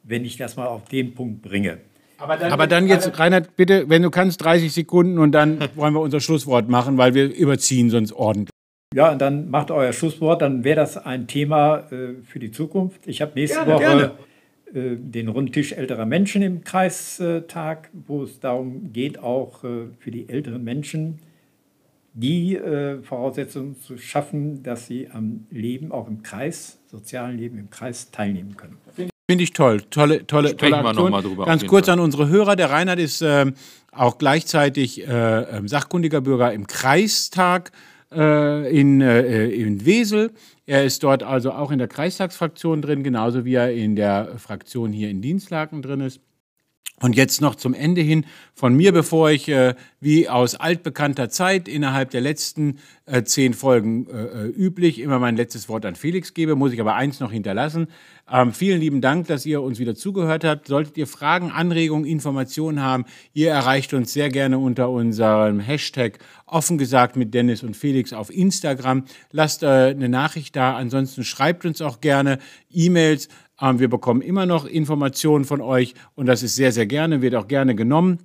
wenn 0.03 0.25
ich 0.25 0.37
das 0.37 0.55
mal 0.55 0.67
auf 0.67 0.85
den 0.89 1.15
Punkt 1.15 1.41
bringe. 1.41 1.79
Aber 2.19 2.37
dann, 2.37 2.51
Aber 2.51 2.67
dann 2.67 2.85
jetzt, 2.85 3.17
Reinhard, 3.17 3.55
bitte, 3.55 3.89
wenn 3.89 4.03
du 4.03 4.11
kannst, 4.11 4.43
30 4.43 4.71
Sekunden 4.71 5.17
und 5.17 5.31
dann 5.31 5.57
wollen 5.75 5.95
wir 5.95 6.01
unser 6.01 6.19
Schlusswort 6.19 6.69
machen, 6.69 6.99
weil 6.99 7.15
wir 7.15 7.33
überziehen 7.33 7.89
sonst 7.89 8.13
ordentlich. 8.13 8.53
Ja, 8.93 9.11
und 9.11 9.21
dann 9.21 9.49
macht 9.49 9.71
euer 9.71 9.93
Schlusswort, 9.93 10.41
dann 10.41 10.63
wäre 10.63 10.75
das 10.75 10.97
ein 10.97 11.27
Thema 11.27 11.79
äh, 11.91 12.21
für 12.23 12.39
die 12.39 12.51
Zukunft. 12.51 13.07
Ich 13.07 13.21
habe 13.21 13.33
nächste 13.35 13.65
gerne, 13.65 13.73
Woche 13.73 13.83
gerne. 13.83 14.11
Äh, 14.93 14.97
den 14.97 15.27
Rundtisch 15.27 15.71
älterer 15.73 16.05
Menschen 16.05 16.41
im 16.41 16.63
Kreistag, 16.63 17.89
wo 17.93 18.23
es 18.23 18.39
darum 18.39 18.91
geht, 18.93 19.19
auch 19.19 19.63
äh, 19.63 19.87
für 19.99 20.11
die 20.11 20.29
älteren 20.29 20.63
Menschen 20.63 21.19
die 22.13 22.55
äh, 22.55 23.01
Voraussetzungen 23.01 23.79
zu 23.79 23.97
schaffen, 23.97 24.61
dass 24.63 24.85
sie 24.87 25.09
am 25.11 25.47
Leben, 25.49 25.91
auch 25.91 26.07
im 26.07 26.21
Kreis, 26.21 26.79
sozialen 26.85 27.37
Leben 27.37 27.57
im 27.57 27.69
Kreis 27.69 28.11
teilnehmen 28.11 28.55
können. 28.55 28.77
Finde 29.29 29.43
ich 29.43 29.53
toll. 29.53 29.81
Tolle, 29.89 30.27
tolle, 30.27 30.55
tolle 30.55 30.77
Aktion. 30.77 31.11
Wir 31.11 31.21
drüber, 31.21 31.45
Ganz 31.45 31.65
kurz 31.65 31.87
Fall. 31.87 31.93
an 31.93 31.99
unsere 31.99 32.27
Hörer. 32.27 32.55
Der 32.55 32.69
Reinhard 32.69 32.99
ist 32.99 33.21
äh, 33.21 33.51
auch 33.91 34.17
gleichzeitig 34.17 35.07
äh, 35.07 35.11
ähm, 35.11 35.67
sachkundiger 35.67 36.21
Bürger 36.21 36.53
im 36.53 36.67
Kreistag 36.67 37.71
in, 38.69 39.01
äh, 39.01 39.47
in 39.47 39.85
Wesel. 39.85 40.31
Er 40.65 40.83
ist 40.85 41.03
dort 41.03 41.23
also 41.23 41.51
auch 41.51 41.71
in 41.71 41.79
der 41.79 41.87
Kreistagsfraktion 41.87 42.81
drin, 42.81 43.03
genauso 43.03 43.45
wie 43.45 43.55
er 43.55 43.73
in 43.73 43.95
der 43.95 44.37
Fraktion 44.37 44.91
hier 44.91 45.09
in 45.09 45.21
Dienstlaken 45.21 45.81
drin 45.81 46.01
ist. 46.01 46.21
Und 47.03 47.17
jetzt 47.17 47.41
noch 47.41 47.55
zum 47.55 47.73
Ende 47.73 47.99
hin 47.99 48.25
von 48.53 48.73
mir, 48.73 48.93
bevor 48.93 49.29
ich 49.29 49.49
äh, 49.49 49.75
wie 49.99 50.29
aus 50.29 50.55
altbekannter 50.55 51.27
Zeit 51.29 51.67
innerhalb 51.67 52.11
der 52.11 52.21
letzten 52.21 52.77
äh, 53.05 53.23
zehn 53.23 53.53
Folgen 53.53 54.07
äh, 54.07 54.45
äh, 54.45 54.47
üblich 54.47 54.99
immer 54.99 55.19
mein 55.19 55.35
letztes 55.35 55.67
Wort 55.67 55.85
an 55.85 55.95
Felix 55.95 56.33
gebe, 56.33 56.55
muss 56.55 56.71
ich 56.71 56.79
aber 56.79 56.95
eins 56.95 57.19
noch 57.19 57.31
hinterlassen. 57.31 57.87
Ähm, 58.31 58.53
vielen 58.53 58.79
lieben 58.79 59.01
Dank, 59.01 59.27
dass 59.27 59.45
ihr 59.45 59.61
uns 59.61 59.79
wieder 59.79 59.95
zugehört 59.95 60.45
habt. 60.45 60.69
Solltet 60.69 60.95
ihr 60.95 61.07
Fragen, 61.07 61.51
Anregungen, 61.51 62.05
Informationen 62.05 62.81
haben, 62.81 63.03
ihr 63.33 63.49
erreicht 63.49 63.93
uns 63.93 64.13
sehr 64.13 64.29
gerne 64.29 64.57
unter 64.57 64.89
unserem 64.89 65.59
Hashtag 65.59 66.19
offen 66.45 66.77
gesagt 66.77 67.17
mit 67.17 67.33
Dennis 67.33 67.63
und 67.63 67.75
Felix 67.75 68.13
auf 68.13 68.33
Instagram. 68.33 69.03
Lasst 69.31 69.63
äh, 69.63 69.67
eine 69.67 70.07
Nachricht 70.07 70.55
da. 70.55 70.77
Ansonsten 70.77 71.25
schreibt 71.25 71.65
uns 71.65 71.81
auch 71.81 71.99
gerne 71.99 72.39
E-Mails 72.71 73.27
wir 73.71 73.89
bekommen 73.89 74.21
immer 74.21 74.45
noch 74.45 74.65
Informationen 74.65 75.45
von 75.45 75.61
euch 75.61 75.95
und 76.15 76.25
das 76.25 76.43
ist 76.43 76.55
sehr, 76.55 76.71
sehr 76.71 76.85
gerne, 76.85 77.21
wird 77.21 77.35
auch 77.35 77.47
gerne 77.47 77.75
genommen. 77.75 78.19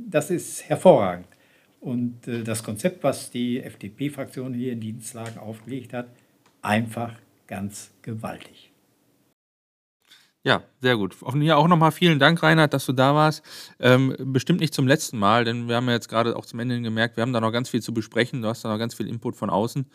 das 0.08 0.30
ist 0.30 0.70
hervorragend. 0.70 1.28
Und 1.82 2.28
äh, 2.28 2.44
das 2.44 2.64
Konzept, 2.64 3.04
was 3.04 3.32
die 3.32 3.60
FDP-Fraktion 3.62 4.54
hier 4.54 4.72
in 4.74 4.80
Dienstlagen 4.80 5.40
aufgelegt 5.40 5.94
hat, 5.94 6.08
einfach 6.62 7.14
ganz 7.48 7.92
gewaltig. 8.04 8.72
Ja, 10.44 10.64
sehr 10.80 10.96
gut. 10.96 11.16
Von 11.16 11.50
auch 11.52 11.68
nochmal 11.68 11.92
vielen 11.92 12.20
Dank, 12.20 12.42
Reinhard, 12.42 12.74
dass 12.74 12.86
du 12.86 12.94
da 12.94 13.14
warst. 13.14 13.44
Ähm, 13.80 14.16
bestimmt 14.20 14.62
nicht 14.62 14.74
zum 14.74 14.88
letzten 14.88 15.18
Mal, 15.18 15.44
denn 15.44 15.68
wir 15.68 15.76
haben 15.76 15.88
ja 15.88 15.94
jetzt 15.94 16.08
gerade 16.08 16.36
auch 16.36 16.46
zum 16.46 16.60
Ende 16.60 16.80
gemerkt, 16.82 17.18
wir 17.18 17.24
haben 17.24 17.34
da 17.34 17.42
noch 17.42 17.52
ganz 17.52 17.70
viel 17.70 17.82
zu 17.82 17.94
besprechen. 17.94 18.42
Du 18.42 18.48
hast 18.48 18.64
da 18.64 18.70
noch 18.70 18.80
ganz 18.80 18.94
viel 18.94 19.08
Input 19.08 19.36
von 19.36 19.50
außen. 19.50 19.88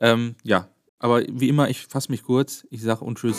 Ähm, 0.00 0.34
ja, 0.42 0.68
aber 0.98 1.22
wie 1.30 1.48
immer, 1.48 1.68
ich 1.68 1.86
fasse 1.86 2.10
mich 2.10 2.22
kurz. 2.22 2.66
Ich 2.70 2.82
sage 2.82 3.04
und 3.04 3.18
tschüss. 3.18 3.36